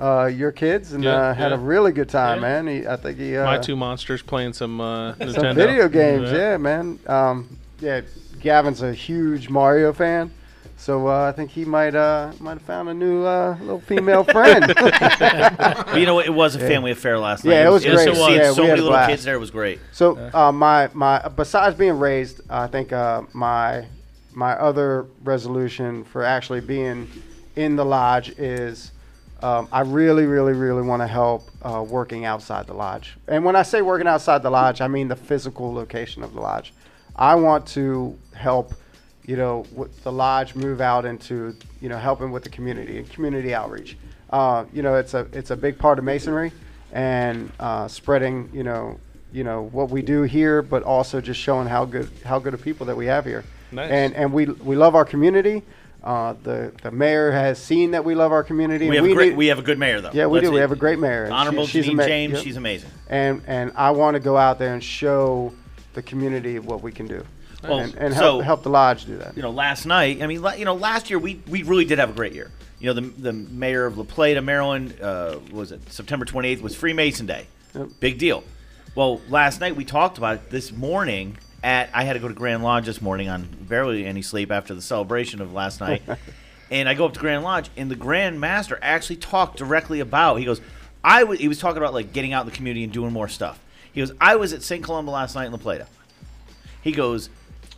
uh, 0.00 0.26
your 0.26 0.52
kids 0.52 0.92
and 0.92 1.04
Yeah, 1.04 1.14
uh, 1.16 1.34
had 1.34 1.52
a 1.52 1.58
really 1.58 1.92
good 1.92 2.08
time, 2.08 2.38
Yeah. 2.38 2.62
man. 2.62 2.66
He, 2.66 2.86
I 2.86 2.96
think 2.96 3.18
he 3.18 3.36
uh, 3.36 3.44
My 3.44 3.58
two 3.58 3.76
monsters 3.76 4.22
playing 4.22 4.52
some 4.54 4.80
uh, 4.80 5.14
some 5.32 5.54
video 5.54 5.88
games. 5.88 6.30
Yeah, 6.32 6.56
man. 6.56 6.98
Um, 7.06 7.58
yeah, 7.80 8.00
Gavin's 8.40 8.82
a 8.82 8.92
huge 8.92 9.48
Mario 9.50 9.92
fan, 9.92 10.30
so 10.76 11.08
uh, 11.08 11.28
I 11.28 11.32
think 11.32 11.50
he 11.50 11.64
might 11.64 11.94
uh, 11.94 12.32
might 12.38 12.54
have 12.54 12.62
found 12.62 12.88
a 12.88 12.94
new 12.94 13.24
uh, 13.24 13.56
little 13.60 13.80
female 13.80 14.24
friend. 14.24 14.64
But 14.76 16.00
you 16.00 16.06
know, 16.06 16.14
what? 16.14 16.26
it 16.26 16.34
was 16.34 16.54
a 16.54 16.58
family 16.58 16.90
affair 16.90 17.18
last 17.18 17.44
night. 17.44 17.52
Yeah, 17.52 17.68
it 17.68 17.70
was 17.70 17.82
seeing 17.82 17.94
great. 17.94 18.06
Yeah, 18.08 18.12
so 18.12 18.26
we 18.26 18.36
had 18.38 18.56
many 18.56 18.68
a 18.68 18.74
little 18.74 18.90
blast. 18.90 19.10
kids 19.10 19.24
there. 19.24 19.34
It 19.34 19.38
was 19.38 19.50
great. 19.50 19.80
So 19.92 20.18
uh, 20.34 20.52
my 20.52 20.90
my 20.92 21.26
besides 21.28 21.76
being 21.76 21.98
raised, 21.98 22.40
I 22.50 22.66
think 22.66 22.92
uh, 22.92 23.22
my 23.32 23.86
my 24.34 24.52
other 24.52 25.06
resolution 25.24 26.04
for 26.04 26.22
actually 26.22 26.60
being 26.60 27.08
in 27.56 27.76
the 27.76 27.84
lodge 27.84 28.30
is 28.38 28.92
um, 29.42 29.68
I 29.72 29.80
really 29.80 30.26
really 30.26 30.52
really 30.52 30.82
want 30.82 31.02
to 31.02 31.06
help 31.06 31.50
uh, 31.62 31.84
working 31.88 32.24
outside 32.24 32.66
the 32.66 32.74
lodge. 32.74 33.16
And 33.28 33.44
when 33.44 33.56
I 33.56 33.62
say 33.62 33.82
working 33.82 34.06
outside 34.06 34.42
the 34.42 34.50
lodge, 34.50 34.80
I 34.80 34.88
mean 34.88 35.08
the 35.08 35.16
physical 35.16 35.72
location 35.72 36.22
of 36.22 36.34
the 36.34 36.40
lodge. 36.40 36.72
I 37.16 37.34
want 37.34 37.66
to 37.68 38.18
help, 38.34 38.74
you 39.26 39.36
know, 39.36 39.64
with 39.72 40.02
the 40.04 40.12
lodge 40.12 40.54
move 40.54 40.80
out 40.80 41.04
into 41.04 41.54
you 41.80 41.88
know 41.88 41.98
helping 41.98 42.30
with 42.30 42.44
the 42.44 42.50
community 42.50 42.98
and 42.98 43.10
community 43.10 43.54
outreach. 43.54 43.96
Uh, 44.30 44.64
you 44.72 44.82
know, 44.82 44.94
it's 44.96 45.14
a 45.14 45.26
it's 45.32 45.50
a 45.50 45.56
big 45.56 45.78
part 45.78 45.98
of 45.98 46.04
masonry 46.04 46.52
and 46.92 47.50
uh, 47.60 47.88
spreading 47.88 48.48
you 48.52 48.62
know 48.62 48.98
you 49.32 49.44
know 49.44 49.62
what 49.72 49.90
we 49.90 50.02
do 50.02 50.22
here, 50.22 50.62
but 50.62 50.82
also 50.82 51.20
just 51.20 51.40
showing 51.40 51.66
how 51.66 51.84
good 51.84 52.08
how 52.24 52.38
good 52.38 52.54
of 52.54 52.62
people 52.62 52.86
that 52.86 52.96
we 52.96 53.06
have 53.06 53.24
here. 53.24 53.44
Nice. 53.72 53.90
And 53.90 54.14
and 54.14 54.32
we 54.32 54.46
we 54.46 54.76
love 54.76 54.94
our 54.94 55.04
community. 55.04 55.62
Uh, 56.04 56.34
the 56.44 56.72
the 56.84 56.90
mayor 56.92 57.32
has 57.32 57.60
seen 57.60 57.90
that 57.90 58.04
we 58.04 58.14
love 58.14 58.30
our 58.30 58.44
community. 58.44 58.88
We 58.88 58.94
have 58.94 59.04
a 59.04 59.12
great. 59.12 59.30
need- 59.30 59.36
we 59.38 59.46
have 59.48 59.58
a 59.58 59.62
good 59.62 59.78
mayor 59.78 60.00
though. 60.00 60.10
yeah, 60.12 60.26
we 60.26 60.34
Let's- 60.38 60.48
do. 60.50 60.54
We 60.54 60.60
have 60.60 60.70
a 60.70 60.76
great 60.76 61.00
mayor. 61.00 61.24
and 61.24 61.32
she- 61.32 61.36
Honorable 61.36 61.66
she's 61.66 61.88
ama- 61.88 62.06
James. 62.06 62.34
yep. 62.34 62.42
She's 62.44 62.56
amazing. 62.56 62.90
and 63.10 63.42
and 63.48 63.72
I 63.74 63.90
want 63.90 64.14
to 64.14 64.20
go 64.20 64.36
out 64.36 64.60
there 64.60 64.72
and 64.72 64.82
show 64.84 65.52
the 65.94 66.02
community 66.02 66.60
what 66.60 66.80
we 66.80 66.92
can 66.92 67.08
do, 67.08 67.24
Well, 67.62 67.78
and, 67.80 67.94
and 67.96 68.14
so- 68.14 68.20
help 68.20 68.44
help 68.44 68.62
the 68.62 68.70
lodge 68.70 69.04
do 69.06 69.16
that. 69.18 69.36
you 69.36 69.42
know, 69.42 69.50
last 69.50 69.86
night. 69.86 70.22
I 70.22 70.26
mean, 70.26 70.42
la- 70.42 70.54
you 70.54 70.64
know, 70.64 70.74
last 70.74 71.10
year 71.10 71.18
we 71.18 71.40
we 71.48 71.62
really 71.62 71.84
did 71.84 71.98
have 71.98 72.10
a 72.10 72.14
great 72.14 72.32
year. 72.34 72.50
You 72.78 72.86
know, 72.88 72.92
the 72.94 73.00
the 73.00 73.32
mayor 73.32 73.86
of 73.86 73.96
La 73.98 74.04
Plata, 74.04 74.42
Maryland, 74.42 75.00
uh, 75.00 75.38
was 75.52 75.72
it 75.72 75.90
September 75.90 76.24
28th 76.26 76.60
was 76.60 76.74
Freemason 76.76 77.26
Day. 77.26 77.46
Yep. 77.74 77.88
Big 78.00 78.18
deal. 78.18 78.44
Well, 78.94 79.20
last 79.28 79.60
night 79.60 79.76
we 79.76 79.84
talked 79.84 80.18
about 80.18 80.36
it. 80.36 80.50
This 80.50 80.72
morning 80.72 81.38
at 81.62 81.88
I 81.94 82.04
had 82.04 82.12
to 82.14 82.18
go 82.18 82.28
to 82.28 82.34
Grand 82.34 82.62
Lodge 82.62 82.86
this 82.86 83.00
morning 83.00 83.28
on 83.28 83.48
barely 83.62 84.04
any 84.06 84.22
sleep 84.22 84.50
after 84.52 84.74
the 84.74 84.82
celebration 84.82 85.40
of 85.40 85.52
last 85.52 85.80
night. 85.80 86.02
and 86.70 86.88
I 86.88 86.94
go 86.94 87.06
up 87.06 87.14
to 87.14 87.20
Grand 87.20 87.42
Lodge 87.42 87.70
and 87.76 87.90
the 87.90 87.96
Grand 87.96 88.40
Master 88.40 88.78
actually 88.82 89.16
talked 89.16 89.56
directly 89.56 90.00
about. 90.00 90.36
He 90.36 90.44
goes, 90.44 90.60
I 91.02 91.24
was 91.24 91.38
he 91.38 91.48
was 91.48 91.58
talking 91.58 91.78
about 91.78 91.94
like 91.94 92.12
getting 92.12 92.32
out 92.32 92.42
in 92.42 92.50
the 92.50 92.56
community 92.56 92.84
and 92.84 92.92
doing 92.92 93.12
more 93.12 93.28
stuff. 93.28 93.58
He 93.92 94.00
goes, 94.00 94.12
I 94.20 94.36
was 94.36 94.52
at 94.52 94.62
St. 94.62 94.84
Columba 94.84 95.10
last 95.10 95.34
night 95.34 95.46
in 95.46 95.52
La 95.52 95.58
Plata. 95.58 95.86
He 96.82 96.92
goes, 96.92 97.30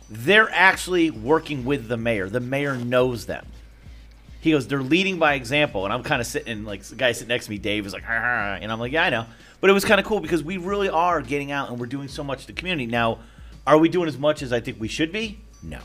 they're 0.09 0.49
actually 0.51 1.11
working 1.11 1.65
with 1.65 1.87
the 1.87 1.97
mayor. 1.97 2.29
The 2.29 2.39
mayor 2.39 2.75
knows 2.75 3.25
them. 3.25 3.45
He 4.41 4.51
goes, 4.51 4.67
they're 4.67 4.81
leading 4.81 5.19
by 5.19 5.33
example. 5.33 5.85
And 5.85 5.93
I'm 5.93 6.03
kind 6.03 6.21
of 6.21 6.27
sitting, 6.27 6.63
like, 6.65 6.83
the 6.83 6.95
guy 6.95 7.11
sitting 7.11 7.27
next 7.27 7.45
to 7.45 7.51
me, 7.51 7.57
Dave, 7.57 7.85
is 7.85 7.93
like, 7.93 8.03
"Ha, 8.03 8.13
ha, 8.13 8.21
ha." 8.21 8.57
and 8.61 8.71
I'm 8.71 8.79
like, 8.79 8.91
yeah, 8.91 9.03
I 9.03 9.09
know. 9.09 9.25
But 9.59 9.69
it 9.69 9.73
was 9.73 9.83
kind 9.83 9.99
of 9.99 10.05
cool 10.05 10.21
because 10.21 10.43
we 10.43 10.57
really 10.57 10.89
are 10.89 11.21
getting 11.21 11.51
out 11.51 11.69
and 11.69 11.79
we're 11.79 11.87
doing 11.87 12.07
so 12.07 12.23
much 12.23 12.41
to 12.41 12.47
the 12.47 12.53
community. 12.53 12.85
Now, 12.85 13.19
are 13.67 13.77
we 13.77 13.89
doing 13.89 14.07
as 14.07 14.17
much 14.17 14.41
as 14.41 14.53
I 14.53 14.61
think 14.61 14.79
we 14.79 14.87
should 14.87 15.11
be? 15.11 15.39
No. 15.61 15.79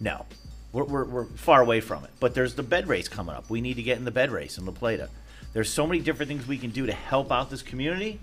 No. 0.00 0.24
We're, 0.72 0.84
we're, 0.84 1.04
we're 1.04 1.24
far 1.24 1.60
away 1.60 1.80
from 1.80 2.04
it. 2.04 2.10
But 2.18 2.34
there's 2.34 2.54
the 2.54 2.62
bed 2.62 2.88
race 2.88 3.08
coming 3.08 3.34
up. 3.34 3.50
We 3.50 3.60
need 3.60 3.74
to 3.74 3.82
get 3.82 3.98
in 3.98 4.04
the 4.04 4.10
bed 4.10 4.30
race 4.30 4.56
in 4.56 4.64
La 4.64 4.72
Plata. 4.72 5.10
There's 5.52 5.70
so 5.70 5.86
many 5.86 6.00
different 6.00 6.28
things 6.28 6.46
we 6.46 6.58
can 6.58 6.70
do 6.70 6.86
to 6.86 6.92
help 6.92 7.30
out 7.30 7.50
this 7.50 7.62
community, 7.62 8.20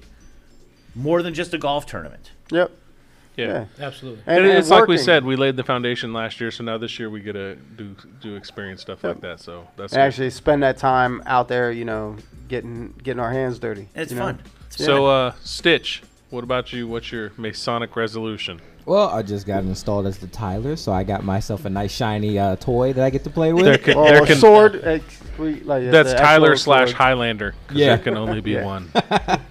more 0.95 1.21
than 1.21 1.34
just 1.34 1.53
a 1.53 1.57
golf 1.57 1.86
tournament. 1.86 2.32
Yep. 2.51 2.71
Yeah. 3.36 3.65
Yeah. 3.79 3.86
Absolutely. 3.88 4.21
And, 4.27 4.38
And 4.39 4.47
and 4.47 4.57
it's 4.57 4.69
like 4.69 4.88
we 4.88 4.97
said, 4.97 5.25
we 5.25 5.36
laid 5.36 5.55
the 5.57 5.63
foundation 5.63 6.13
last 6.13 6.39
year, 6.39 6.51
so 6.51 6.63
now 6.63 6.77
this 6.77 6.99
year 6.99 7.09
we 7.09 7.19
get 7.19 7.34
to 7.34 7.55
do 7.55 7.95
do 8.21 8.36
experience 8.36 8.81
stuff 8.81 9.03
like 9.03 9.21
that. 9.21 9.39
So 9.39 9.67
that's 9.75 9.93
And 9.93 10.01
actually 10.01 10.29
spend 10.29 10.61
that 10.63 10.77
time 10.77 11.23
out 11.25 11.47
there, 11.47 11.71
you 11.71 11.86
know, 11.86 12.15
getting 12.47 12.93
getting 13.03 13.19
our 13.19 13.31
hands 13.31 13.57
dirty. 13.59 13.88
It's 13.95 14.11
you 14.11 14.17
know? 14.19 14.25
fun. 14.25 14.39
Yeah. 14.77 14.86
So, 14.86 15.05
uh, 15.07 15.34
Stitch, 15.43 16.03
what 16.29 16.43
about 16.43 16.73
you? 16.73 16.88
What's 16.88 17.11
your 17.11 17.31
Masonic 17.38 17.95
resolution? 17.95 18.59
Well, 18.86 19.07
I 19.07 19.21
just 19.21 19.47
got 19.47 19.63
installed 19.63 20.05
as 20.07 20.17
the 20.17 20.27
Tyler, 20.27 20.75
so 20.75 20.91
I 20.91 21.03
got 21.03 21.23
myself 21.23 21.63
a 21.65 21.69
nice 21.69 21.91
shiny 21.93 22.38
uh, 22.38 22.57
toy 22.57 22.91
that 22.93 23.03
I 23.03 23.09
get 23.09 23.23
to 23.23 23.29
play 23.29 23.53
with. 23.53 23.63
There 23.63 23.77
can, 23.77 23.95
Oh, 23.97 24.03
there 24.03 24.25
can- 24.25 24.36
sword. 24.36 25.01
we- 25.39 25.61
like, 25.61 25.89
that's 25.89 26.11
Tyler 26.13 26.57
slash 26.57 26.89
sword. 26.89 26.97
Highlander. 26.97 27.55
'cause 27.67 27.77
Yeah. 27.77 27.95
there 27.95 28.03
can 28.03 28.17
only 28.17 28.41
be 28.41 28.51
Yeah. 28.59 28.65
one. 28.65 28.89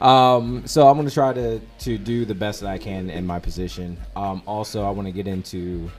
Um, 0.00 0.66
so 0.66 0.86
I'm 0.86 0.96
gonna 0.96 1.10
try 1.10 1.32
to 1.32 1.60
to 1.80 1.98
do 1.98 2.24
the 2.24 2.34
best 2.34 2.60
that 2.60 2.70
I 2.70 2.78
can 2.78 3.10
in 3.10 3.26
my 3.26 3.38
position. 3.38 3.98
Um, 4.16 4.42
also, 4.46 4.84
I 4.84 4.90
want 4.90 5.06
to 5.06 5.12
get 5.12 5.26
into 5.26 5.90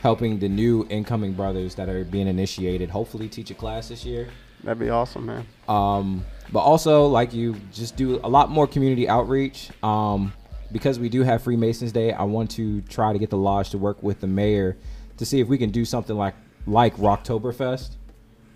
helping 0.00 0.38
the 0.38 0.48
new 0.48 0.86
incoming 0.90 1.32
brothers 1.32 1.74
that 1.76 1.88
are 1.88 2.04
being 2.04 2.26
initiated. 2.26 2.90
Hopefully, 2.90 3.28
teach 3.28 3.50
a 3.50 3.54
class 3.54 3.88
this 3.88 4.04
year. 4.04 4.28
That'd 4.62 4.78
be 4.78 4.90
awesome, 4.90 5.26
man. 5.26 5.46
Um, 5.68 6.24
but 6.52 6.60
also, 6.60 7.06
like 7.06 7.32
you, 7.32 7.54
just 7.72 7.96
do 7.96 8.20
a 8.24 8.28
lot 8.28 8.50
more 8.50 8.66
community 8.66 9.08
outreach. 9.08 9.70
Um, 9.82 10.32
because 10.72 10.98
we 10.98 11.08
do 11.08 11.22
have 11.22 11.42
Freemasons 11.42 11.92
Day, 11.92 12.12
I 12.12 12.24
want 12.24 12.50
to 12.52 12.80
try 12.82 13.12
to 13.12 13.18
get 13.18 13.30
the 13.30 13.36
lodge 13.36 13.70
to 13.70 13.78
work 13.78 14.02
with 14.02 14.20
the 14.20 14.26
mayor 14.26 14.76
to 15.18 15.24
see 15.24 15.38
if 15.38 15.46
we 15.46 15.56
can 15.56 15.70
do 15.70 15.84
something 15.84 16.16
like 16.16 16.34
like 16.66 16.96
Rocktoberfest 16.96 17.96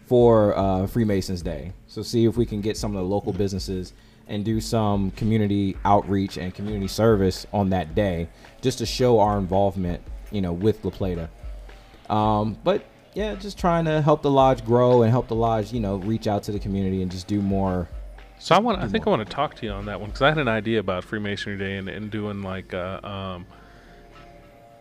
for 0.07 0.57
uh, 0.57 0.87
Freemasons 0.87 1.43
Day. 1.43 1.73
So 1.87 2.03
see 2.03 2.25
if 2.25 2.37
we 2.37 2.47
can 2.47 2.61
get 2.61 2.77
some 2.77 2.97
of 2.97 3.03
the 3.03 3.09
local 3.09 3.33
businesses 3.33 3.93
and 4.29 4.45
do 4.45 4.61
some 4.61 5.11
community 5.13 5.77
outreach 5.85 6.37
and 6.37 6.55
community 6.55 6.89
service 6.89 7.47
on 7.53 7.71
that 7.71 7.95
day, 7.95 8.29
just 8.61 8.79
to 8.79 8.87
show 8.87 9.21
our 9.21 9.39
involvement, 9.39 10.03
you 10.31 10.41
know, 10.41 10.53
with 10.53 10.85
La 10.85 10.91
Plata. 10.91 11.29
Um, 12.11 12.57
but 12.63 12.85
yeah, 13.15 13.35
just 13.35 13.59
trying 13.59 13.87
to 13.87 14.01
help 14.01 14.23
the 14.23 14.31
lodge 14.31 14.65
grow 14.65 15.03
and 15.03 15.11
help 15.11 15.29
the 15.29 15.35
lodge, 15.35 15.73
you 15.73 15.81
know, 15.81 15.97
reach 15.97 16.27
out 16.27 16.43
to 16.45 16.53
the 16.53 16.59
community 16.59 17.03
and 17.03 17.11
just 17.11 17.27
do 17.27 17.41
more. 17.41 17.89
So 18.39 18.55
I 18.55 18.61
want. 18.61 18.81
I 18.81 18.87
think 18.87 19.07
I 19.07 19.11
want 19.11 19.27
to 19.27 19.35
talk 19.35 19.57
to 19.57 19.67
you 19.67 19.73
on 19.73 19.87
that 19.87 20.01
one 20.01 20.11
because 20.11 20.23
I 20.23 20.29
had 20.29 20.39
an 20.39 20.47
idea 20.47 20.79
about 20.79 21.03
Freemasonry 21.03 21.59
Day 21.59 21.77
and, 21.77 21.89
and 21.89 22.11
doing 22.11 22.43
like 22.43 22.73
uh 22.73 23.01
um. 23.03 23.47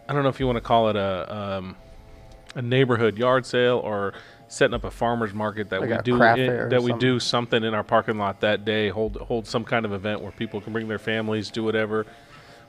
I 0.08 0.14
don't 0.14 0.24
know 0.24 0.30
if 0.30 0.40
you 0.40 0.46
want 0.46 0.58
to 0.58 0.62
call 0.62 0.90
it 0.90 0.96
a 0.96 1.36
um, 1.36 1.76
a 2.56 2.62
neighborhood 2.62 3.18
yard 3.18 3.46
sale 3.46 3.78
or 3.78 4.14
setting 4.48 4.74
up 4.74 4.84
a 4.84 4.92
farmers 4.92 5.34
market 5.34 5.70
that 5.70 5.82
Like 5.82 5.90
we 5.90 5.98
do 6.04 6.18
craft 6.18 6.40
in- 6.40 6.48
fair 6.48 6.68
or 6.68 6.70
that 6.70 6.82
we 6.82 6.92
something. 6.92 7.00
do 7.10 7.20
something 7.20 7.64
in 7.64 7.74
our 7.74 7.84
parking 7.84 8.18
lot 8.18 8.42
that 8.42 8.64
day. 8.66 8.90
Hold 8.90 9.18
hold 9.18 9.46
some 9.48 9.64
kind 9.64 9.86
of 9.86 9.94
event 9.94 10.22
where 10.22 10.32
people 10.32 10.62
can 10.62 10.74
bring 10.74 10.88
their 10.88 11.00
families, 11.00 11.50
do 11.52 11.64
whatever. 11.64 12.06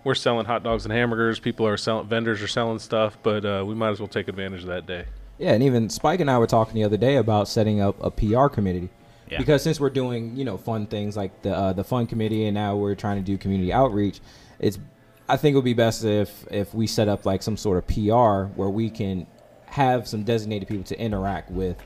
We're 0.04 0.14
selling 0.14 0.46
hot 0.46 0.62
dogs 0.62 0.84
and 0.84 0.92
hamburgers. 0.92 1.38
People 1.40 1.66
are 1.66 1.76
selling 1.76 2.06
vendors 2.06 2.40
are 2.42 2.48
selling 2.48 2.78
stuff, 2.78 3.18
but 3.22 3.44
uh, 3.44 3.64
we 3.66 3.74
might 3.74 3.90
as 3.90 4.00
well 4.00 4.08
take 4.08 4.28
advantage 4.28 4.62
of 4.62 4.68
that 4.68 4.86
day. 4.86 5.04
Yeah, 5.38 5.52
and 5.52 5.62
even 5.62 5.88
Spike 5.88 6.20
and 6.20 6.30
I 6.30 6.38
were 6.38 6.46
talking 6.48 6.74
the 6.74 6.84
other 6.84 6.96
day 6.96 7.16
about 7.16 7.46
setting 7.48 7.80
up 7.80 7.96
a 8.02 8.10
PR 8.10 8.46
committee. 8.48 8.88
Yeah. 9.30 9.38
Because 9.38 9.62
since 9.62 9.78
we're 9.78 9.90
doing, 9.90 10.36
you 10.36 10.44
know, 10.44 10.56
fun 10.56 10.86
things 10.86 11.16
like 11.16 11.42
the 11.42 11.54
uh, 11.54 11.72
the 11.74 11.84
fun 11.84 12.06
committee, 12.06 12.46
and 12.46 12.54
now 12.54 12.76
we're 12.76 12.94
trying 12.94 13.18
to 13.18 13.22
do 13.22 13.36
community 13.36 13.72
outreach, 13.72 14.20
it's 14.58 14.78
I 15.28 15.36
think 15.36 15.52
it 15.52 15.56
would 15.56 15.64
be 15.64 15.74
best 15.74 16.02
if 16.04 16.44
if 16.50 16.72
we 16.74 16.86
set 16.86 17.08
up 17.08 17.26
like 17.26 17.42
some 17.42 17.56
sort 17.56 17.76
of 17.78 17.86
PR 17.86 18.50
where 18.56 18.70
we 18.70 18.88
can 18.90 19.26
have 19.70 20.08
some 20.08 20.22
designated 20.22 20.68
people 20.68 20.84
to 20.84 21.00
interact 21.00 21.50
with, 21.50 21.76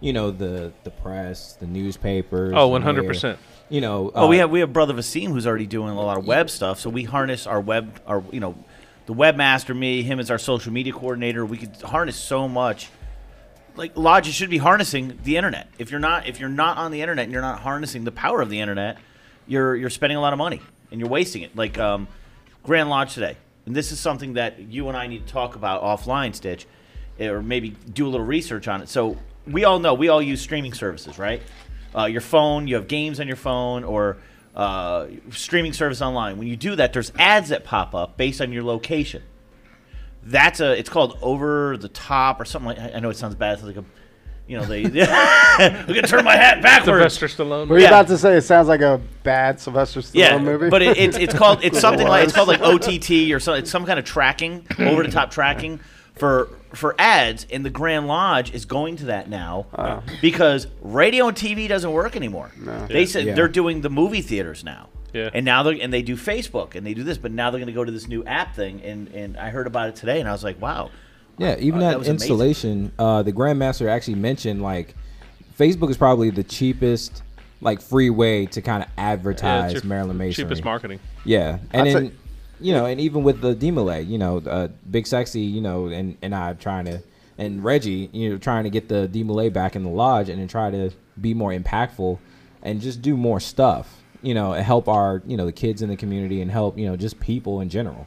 you 0.00 0.12
know, 0.12 0.30
the 0.30 0.72
the 0.84 0.90
press, 0.90 1.54
the 1.54 1.66
newspapers. 1.66 2.52
Oh, 2.54 2.70
100%. 2.70 3.36
You 3.70 3.80
know, 3.80 4.10
Oh, 4.14 4.28
we 4.28 4.36
uh, 4.38 4.40
have 4.40 4.50
we 4.50 4.60
have 4.60 4.72
brother 4.72 4.94
Vasim 4.94 5.28
who's 5.28 5.46
already 5.46 5.66
doing 5.66 5.90
a 5.90 6.00
lot 6.00 6.16
of 6.18 6.26
web 6.26 6.48
stuff. 6.50 6.80
So 6.80 6.88
we 6.90 7.04
harness 7.04 7.46
our 7.46 7.60
web, 7.60 8.00
our 8.06 8.22
you 8.32 8.40
know, 8.40 8.54
the 9.06 9.14
webmaster, 9.14 9.76
me, 9.76 10.02
him 10.02 10.20
as 10.20 10.30
our 10.30 10.38
social 10.38 10.72
media 10.72 10.92
coordinator. 10.92 11.44
We 11.44 11.58
could 11.58 11.76
harness 11.82 12.16
so 12.16 12.48
much. 12.48 12.88
Like 13.76 13.96
lodges 13.96 14.34
should 14.34 14.50
be 14.50 14.58
harnessing 14.58 15.18
the 15.22 15.36
internet. 15.36 15.68
If 15.78 15.90
you're 15.90 16.00
not, 16.00 16.26
if 16.26 16.40
you're 16.40 16.48
not 16.48 16.78
on 16.78 16.90
the 16.90 17.00
internet 17.00 17.24
and 17.24 17.32
you're 17.32 17.42
not 17.42 17.60
harnessing 17.60 18.04
the 18.04 18.12
power 18.12 18.40
of 18.40 18.50
the 18.50 18.60
internet, 18.60 18.98
you're 19.46 19.76
you're 19.76 19.90
spending 19.90 20.16
a 20.16 20.20
lot 20.20 20.32
of 20.32 20.38
money 20.38 20.60
and 20.90 21.00
you're 21.00 21.08
wasting 21.10 21.42
it. 21.42 21.54
Like 21.54 21.78
um, 21.78 22.08
Grand 22.64 22.88
Lodge 22.90 23.14
today, 23.14 23.36
and 23.66 23.76
this 23.76 23.92
is 23.92 24.00
something 24.00 24.32
that 24.34 24.58
you 24.58 24.88
and 24.88 24.96
I 24.96 25.06
need 25.06 25.26
to 25.26 25.32
talk 25.32 25.54
about 25.56 25.82
offline, 25.82 26.34
Stitch, 26.34 26.66
or 27.20 27.42
maybe 27.42 27.70
do 27.92 28.06
a 28.06 28.10
little 28.10 28.26
research 28.26 28.68
on 28.68 28.82
it. 28.82 28.88
So 28.88 29.16
we 29.46 29.64
all 29.64 29.78
know 29.78 29.94
we 29.94 30.08
all 30.08 30.22
use 30.22 30.40
streaming 30.40 30.72
services, 30.74 31.18
right? 31.18 31.42
Uh, 31.96 32.04
your 32.04 32.20
phone, 32.20 32.68
you 32.68 32.74
have 32.74 32.86
games 32.88 33.18
on 33.18 33.26
your 33.26 33.36
phone, 33.36 33.82
or 33.84 34.18
uh, 34.54 35.06
streaming 35.30 35.72
service 35.72 36.02
online. 36.02 36.36
When 36.38 36.46
you 36.48 36.56
do 36.56 36.76
that, 36.76 36.92
there's 36.92 37.12
ads 37.18 37.48
that 37.48 37.64
pop 37.64 37.94
up 37.94 38.16
based 38.16 38.40
on 38.40 38.52
your 38.52 38.62
location. 38.62 39.22
That's 40.22 40.60
a. 40.60 40.78
It's 40.78 40.90
called 40.90 41.18
over 41.22 41.76
the 41.76 41.88
top 41.88 42.40
or 42.40 42.44
something 42.44 42.76
like. 42.76 42.94
I 42.94 43.00
know 43.00 43.08
it 43.10 43.16
sounds 43.16 43.34
bad. 43.36 43.54
It's 43.54 43.62
like 43.62 43.76
a, 43.76 43.84
you 44.46 44.58
know, 44.58 44.64
they. 44.66 44.84
I'm 45.08 45.86
gonna 45.86 46.02
turn 46.02 46.24
my 46.24 46.36
hat 46.36 46.60
backwards. 46.62 47.14
Sylvester 47.14 47.28
Stallone. 47.44 47.68
Were 47.68 47.78
you 47.78 47.84
Yeah. 47.84 47.88
about 47.90 48.08
to 48.08 48.18
say 48.18 48.36
it 48.36 48.42
sounds 48.42 48.68
like 48.68 48.80
a 48.82 49.00
bad 49.22 49.58
Sylvester 49.60 50.00
Stallone 50.00 50.14
Yeah, 50.14 50.38
movie? 50.38 50.68
but 50.68 50.82
it, 50.82 50.98
it's 50.98 51.16
it's 51.16 51.34
called 51.34 51.64
it's 51.64 51.80
something 51.86 52.06
like 52.06 52.24
it's 52.24 52.32
called 52.34 52.48
like 52.48 52.60
OTT 52.60 53.32
or 53.32 53.40
so. 53.40 53.54
It's 53.54 53.70
some 53.70 53.86
kind 53.86 53.98
of 53.98 54.04
tracking, 54.04 54.66
over 54.78 55.02
the 55.02 55.10
top 55.10 55.30
tracking 55.30 55.80
for 56.16 56.50
for 56.74 56.94
ads. 56.98 57.46
And 57.50 57.64
the 57.64 57.70
Grand 57.70 58.06
Lodge 58.08 58.52
is 58.52 58.64
going 58.64 58.96
to 58.96 59.06
that 59.06 59.28
now 59.30 60.02
because 60.20 60.66
radio 60.82 61.28
and 61.28 61.36
TV 61.36 61.68
doesn't 61.68 61.90
work 61.92 62.16
anymore. 62.16 62.50
They 62.88 63.06
said 63.06 63.24
Yeah. 63.26 63.34
they're 63.34 63.48
doing 63.48 63.80
the 63.80 63.90
movie 63.90 64.22
theaters 64.22 64.64
now. 64.64 64.88
Yeah. 65.14 65.30
And 65.32 65.44
now 65.46 65.62
they 65.62 65.80
and 65.80 65.90
they 65.92 66.02
do 66.02 66.16
Facebook 66.16 66.74
and 66.74 66.86
they 66.86 66.92
do 66.92 67.02
this, 67.02 67.16
but 67.16 67.32
now 67.32 67.50
they're 67.50 67.58
going 67.60 67.66
to 67.68 67.72
go 67.72 67.84
to 67.84 67.90
this 67.92 68.06
new 68.08 68.22
app 68.24 68.54
thing. 68.54 68.82
And 68.82 69.08
and 69.08 69.36
I 69.38 69.48
heard 69.48 69.66
about 69.66 69.88
it 69.88 69.96
today, 69.96 70.20
and 70.20 70.28
I 70.28 70.32
was 70.32 70.44
like, 70.44 70.60
wow. 70.60 70.90
Yeah, 71.38 71.56
even 71.58 71.80
Uh, 71.80 71.84
that, 71.84 71.90
that 71.92 71.98
was 72.00 72.08
amazing. 72.08 72.14
installation, 72.28 72.92
uh, 72.98 73.22
the 73.22 73.32
Grandmaster 73.32 73.88
actually 73.88 74.16
mentioned 74.16 74.60
like 74.62 74.94
Facebook 75.58 75.88
is 75.88 75.96
probably 75.96 76.28
the 76.30 76.42
cheapest, 76.42 77.22
like 77.62 77.80
free 77.80 78.10
way 78.10 78.44
to 78.46 78.60
kind 78.60 78.82
of 78.82 78.88
advertise 78.98 79.72
it's 79.72 79.82
your 79.84 79.88
Maryland 79.88 80.18
Masonry. 80.18 80.44
cheapest 80.44 80.64
marketing. 80.64 81.00
Yeah, 81.24 81.58
and 81.72 81.88
I'd 81.88 81.94
then 81.94 82.08
say- 82.08 82.12
you 82.60 82.72
know, 82.72 82.86
and 82.86 83.00
even 83.00 83.22
with 83.22 83.40
the 83.40 83.54
DeMolay, 83.54 84.06
you 84.06 84.18
know, 84.18 84.38
uh, 84.38 84.68
Big 84.90 85.06
Sexy, 85.06 85.40
you 85.40 85.60
know, 85.60 85.86
and 85.86 86.16
and 86.22 86.34
I 86.34 86.54
trying 86.54 86.86
to, 86.86 87.02
and 87.36 87.62
Reggie, 87.62 88.10
you 88.12 88.30
know, 88.30 88.38
trying 88.38 88.64
to 88.64 88.70
get 88.70 88.88
the 88.88 89.08
DeMolay 89.12 89.52
back 89.52 89.76
in 89.76 89.82
the 89.84 89.90
lodge, 89.90 90.28
and 90.28 90.40
then 90.40 90.48
try 90.48 90.70
to 90.70 90.90
be 91.20 91.34
more 91.34 91.52
impactful, 91.52 92.18
and 92.62 92.80
just 92.80 93.02
do 93.02 93.16
more 93.16 93.40
stuff, 93.40 94.02
you 94.22 94.34
know, 94.34 94.52
and 94.52 94.64
help 94.64 94.88
our, 94.88 95.22
you 95.26 95.36
know, 95.36 95.46
the 95.46 95.52
kids 95.52 95.82
in 95.82 95.88
the 95.88 95.96
community, 95.96 96.40
and 96.40 96.50
help, 96.50 96.78
you 96.78 96.86
know, 96.86 96.96
just 96.96 97.20
people 97.20 97.60
in 97.60 97.68
general. 97.68 98.06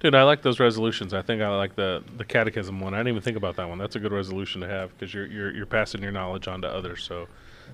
Dude, 0.00 0.14
I 0.14 0.22
like 0.22 0.42
those 0.42 0.60
resolutions. 0.60 1.12
I 1.12 1.22
think 1.22 1.42
I 1.42 1.48
like 1.56 1.74
the 1.74 2.04
the 2.16 2.24
catechism 2.24 2.80
one. 2.80 2.94
I 2.94 2.98
didn't 2.98 3.08
even 3.08 3.22
think 3.22 3.36
about 3.36 3.56
that 3.56 3.68
one. 3.68 3.78
That's 3.78 3.96
a 3.96 3.98
good 3.98 4.12
resolution 4.12 4.60
to 4.60 4.68
have 4.68 4.96
because 4.96 5.12
you're 5.12 5.26
you're 5.26 5.52
you're 5.54 5.66
passing 5.66 6.02
your 6.02 6.12
knowledge 6.12 6.46
on 6.46 6.62
to 6.62 6.68
others. 6.68 7.02
So 7.02 7.26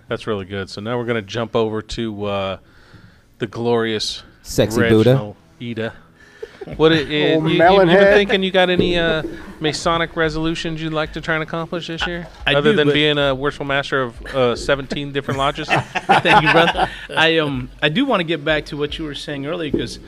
that's 0.09 0.27
really 0.27 0.47
good. 0.47 0.71
So 0.71 0.81
now 0.81 0.97
we're 0.97 1.05
gonna 1.05 1.21
jump 1.23 1.55
over 1.55 1.83
to 1.83 2.25
uh, 2.25 2.59
the 3.39 3.47
glorious 3.47 4.23
Sexy 4.43 4.81
Buddha. 4.89 5.11
Reginald 5.11 5.37
Ida. 5.61 5.95
What 6.77 6.93
it, 6.93 7.11
it, 7.11 7.35
Old 7.37 7.45
you, 7.45 7.51
you, 7.53 7.59
melon 7.59 7.89
you 7.89 7.95
been 7.95 8.05
head. 8.05 8.15
thinking? 8.15 8.43
You 8.43 8.51
got 8.51 8.71
any 8.71 8.99
uh, 8.99 9.23
Masonic 9.61 10.17
resolutions 10.17 10.83
you'd 10.83 10.93
like 10.93 11.13
to 11.15 11.21
try 11.21 11.35
and 11.35 11.43
accomplish 11.43 11.87
this 11.87 12.07
year, 12.07 12.27
I 12.47 12.55
other 12.55 12.71
do, 12.73 12.77
than 12.77 12.89
but- 12.89 12.95
being 12.95 13.19
a 13.19 13.35
worshipful 13.35 13.67
master 13.67 14.03
of 14.03 14.27
uh, 14.27 14.57
17 14.57 15.13
different 15.13 15.39
lodges? 15.39 15.69
Thank 15.69 16.43
you, 16.45 16.53
brother. 16.53 16.89
I 17.17 17.39
um 17.39 17.71
I 17.83 17.89
do 17.89 18.05
want 18.05 18.21
to 18.21 18.25
get 18.25 18.45
back 18.45 18.67
to 18.67 18.77
what 18.77 18.99
you 18.99 19.05
were 19.05 19.15
saying 19.15 19.47
earlier 19.47 19.71
because, 19.71 19.99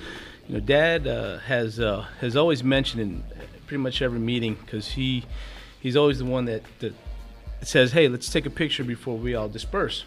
you 0.48 0.54
know, 0.54 0.61
Dad 0.61 1.07
uh, 1.07 1.38
has 1.40 1.78
uh, 1.80 2.07
has 2.20 2.36
always 2.36 2.64
mentioned 2.64 3.02
in 3.02 3.24
pretty 3.66 3.82
much 3.82 4.00
every 4.02 4.20
meeting 4.20 4.54
because 4.54 4.88
he 4.92 5.24
he's 5.80 5.96
always 5.96 6.18
the 6.18 6.24
one 6.24 6.44
that, 6.46 6.62
that 6.78 6.94
says, 7.62 7.92
"Hey, 7.92 8.09
let's 8.09 8.28
take 8.30 8.46
a 8.46 8.50
picture 8.50 8.84
before 8.84 9.16
we 9.16 9.34
all 9.34 9.48
disperse." 9.48 10.04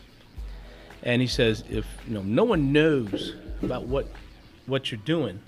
And 1.01 1.21
he 1.21 1.27
says, 1.27 1.63
if 1.69 1.85
you 2.07 2.13
know 2.13 2.21
no 2.23 2.43
one 2.43 2.73
knows 2.73 3.35
about 3.61 3.83
what 3.85 4.07
what 4.65 4.91
you're 4.91 5.01
doing, 5.05 5.39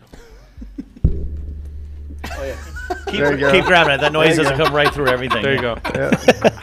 Oh, 2.38 2.56
keep, 3.08 3.20
There 3.20 3.32
you 3.34 3.38
go. 3.40 3.52
keep 3.52 3.66
grabbing 3.66 3.94
it. 3.94 4.02
That 4.02 4.12
noise 4.14 4.36
doesn't 4.38 4.58
go. 4.58 4.66
come 4.66 4.74
right 4.76 4.94
through 4.94 5.08
everything. 5.08 5.42
There 5.44 5.56
you 5.56 5.62
go. 5.62 5.78
i- 5.86 6.60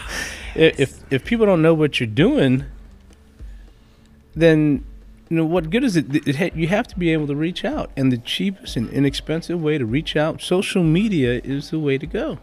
if 0.54 1.00
if 1.12 1.24
people 1.24 1.46
don't 1.46 1.62
know 1.62 1.74
what 1.74 2.00
you're 2.00 2.06
doing, 2.06 2.64
then 4.34 4.84
you 5.28 5.36
know 5.36 5.44
what 5.44 5.70
good 5.70 5.84
is 5.84 5.96
it? 5.96 6.26
It 6.26 6.36
ha- 6.36 6.50
You 6.54 6.68
have 6.68 6.86
to 6.88 6.98
be 6.98 7.12
able 7.12 7.26
to 7.28 7.34
reach 7.36 7.64
out, 7.64 7.90
and 7.96 8.10
the 8.12 8.18
cheapest 8.18 8.76
and 8.76 8.88
inexpensive 8.90 9.60
way 9.62 9.78
to 9.78 9.84
reach 9.86 10.16
out, 10.16 10.40
social 10.42 10.82
media, 10.82 11.40
is 11.44 11.70
the 11.70 11.78
way 11.78 11.98
to 11.98 12.06
go. 12.06 12.38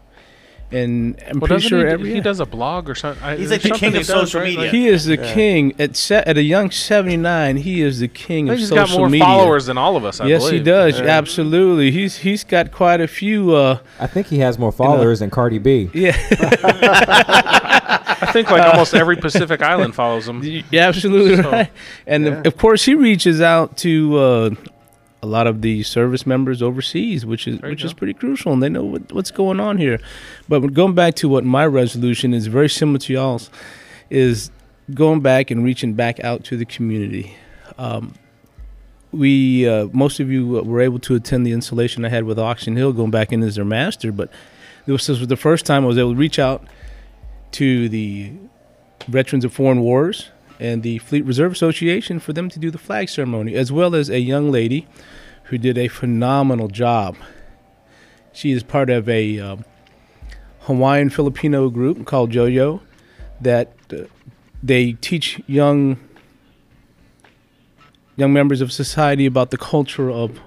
And 0.72 1.22
I'm 1.28 1.38
Well, 1.40 1.48
pretty 1.48 1.68
sure 1.68 1.86
he, 1.86 1.92
every 1.92 2.14
he 2.14 2.20
does 2.20 2.40
a 2.40 2.46
blog 2.46 2.90
or 2.90 2.94
something. 2.94 3.38
He's 3.38 3.50
like 3.50 3.62
the 3.62 3.70
king 3.70 3.92
he 3.92 3.98
of 3.98 4.06
does, 4.06 4.08
social 4.08 4.40
right? 4.40 4.46
media. 4.48 4.60
Like, 4.64 4.70
He 4.72 4.88
is 4.88 5.04
the 5.04 5.16
king 5.16 5.74
at 5.78 5.96
se- 5.96 6.24
at 6.26 6.36
a 6.36 6.42
young 6.42 6.70
79. 6.70 7.58
He 7.58 7.82
is 7.82 8.00
the 8.00 8.08
king 8.08 8.50
I 8.50 8.54
of 8.54 8.58
think 8.58 8.60
he's 8.60 8.68
social 8.70 8.86
got 8.86 8.98
more 8.98 9.08
media. 9.08 9.24
followers 9.24 9.66
than 9.66 9.78
all 9.78 9.96
of 9.96 10.04
us. 10.04 10.20
I 10.20 10.26
yes, 10.26 10.42
he 10.44 10.50
believe. 10.58 10.64
does. 10.64 11.00
Absolutely. 11.00 11.90
He's 11.92 12.18
he's 12.18 12.42
got 12.44 12.72
quite 12.72 13.00
a 13.00 13.06
few. 13.08 13.54
Uh, 13.54 13.78
I 14.00 14.06
think 14.06 14.26
he 14.26 14.38
has 14.40 14.58
more 14.58 14.72
followers 14.72 15.20
than 15.20 15.30
Cardi 15.30 15.58
B. 15.58 15.88
yeah, 15.94 16.16
I 17.08 18.30
think 18.32 18.50
like 18.50 18.62
almost 18.62 18.94
every 18.94 19.16
Pacific 19.16 19.62
Island 19.62 19.94
follows 19.94 20.28
him. 20.28 20.42
yeah, 20.70 20.88
absolutely 20.88 21.36
So, 21.42 21.50
right. 21.50 21.70
And 22.06 22.26
of- 22.26 22.46
of 22.46 22.56
course, 22.56 22.84
he 22.84 22.94
reaches 22.94 23.40
out 23.40 23.76
to 23.78 24.18
uh, 24.18 24.50
a 25.26 25.28
lot 25.28 25.46
of 25.46 25.60
the 25.60 25.82
service 25.82 26.26
members 26.26 26.62
overseas, 26.62 27.26
which 27.26 27.46
is 27.48 27.60
which 27.60 27.84
is 27.84 27.92
pretty 27.92 28.14
crucial, 28.14 28.52
and 28.52 28.62
they 28.62 28.68
know 28.68 28.84
what, 28.84 29.12
what's 29.12 29.30
going 29.30 29.60
on 29.60 29.76
here. 29.76 29.98
But 30.48 30.72
going 30.72 30.94
back 30.94 31.14
to 31.16 31.28
what 31.28 31.44
my 31.44 31.66
resolution 31.66 32.32
is, 32.32 32.46
very 32.46 32.68
similar 32.68 32.98
to 33.00 33.12
y'all's, 33.12 33.50
is 34.08 34.50
going 34.94 35.20
back 35.20 35.50
and 35.50 35.64
reaching 35.64 35.94
back 35.94 36.20
out 36.20 36.44
to 36.44 36.56
the 36.56 36.64
community. 36.64 37.34
Um, 37.76 38.14
we 39.12 39.68
uh, 39.68 39.88
most 39.92 40.20
of 40.20 40.30
you 40.30 40.46
were 40.46 40.80
able 40.80 40.98
to 41.00 41.14
attend 41.16 41.46
the 41.46 41.52
installation 41.52 42.04
I 42.04 42.08
had 42.08 42.24
with 42.24 42.38
Oxon 42.38 42.76
Hill, 42.76 42.92
going 42.92 43.10
back 43.10 43.32
in 43.32 43.42
as 43.42 43.56
their 43.56 43.64
master. 43.64 44.12
But 44.12 44.30
this 44.86 45.08
was 45.08 45.26
the 45.26 45.36
first 45.36 45.66
time 45.66 45.84
I 45.84 45.88
was 45.88 45.98
able 45.98 46.12
to 46.12 46.18
reach 46.18 46.38
out 46.38 46.64
to 47.52 47.88
the 47.88 48.32
Veterans 49.08 49.44
of 49.44 49.52
Foreign 49.52 49.80
Wars 49.80 50.30
and 50.60 50.82
the 50.82 50.98
Fleet 50.98 51.24
Reserve 51.24 51.52
Association 51.52 52.18
for 52.20 52.32
them 52.32 52.48
to 52.50 52.58
do 52.58 52.70
the 52.70 52.78
flag 52.78 53.08
ceremony, 53.08 53.54
as 53.54 53.70
well 53.70 53.94
as 53.94 54.08
a 54.10 54.20
young 54.20 54.50
lady 54.50 54.86
who 55.44 55.58
did 55.58 55.78
a 55.78 55.88
phenomenal 55.88 56.68
job. 56.68 57.16
She 58.32 58.52
is 58.52 58.62
part 58.62 58.90
of 58.90 59.08
a 59.08 59.38
um, 59.38 59.64
Hawaiian 60.60 61.10
Filipino 61.10 61.70
group 61.70 62.06
called 62.06 62.30
JoJo 62.32 62.80
that 63.40 63.72
uh, 63.92 64.04
they 64.62 64.92
teach 64.94 65.40
young 65.46 65.98
young 68.16 68.32
members 68.32 68.60
of 68.62 68.72
society 68.72 69.26
about 69.26 69.50
the 69.50 69.58
culture 69.58 70.10
of 70.10 70.40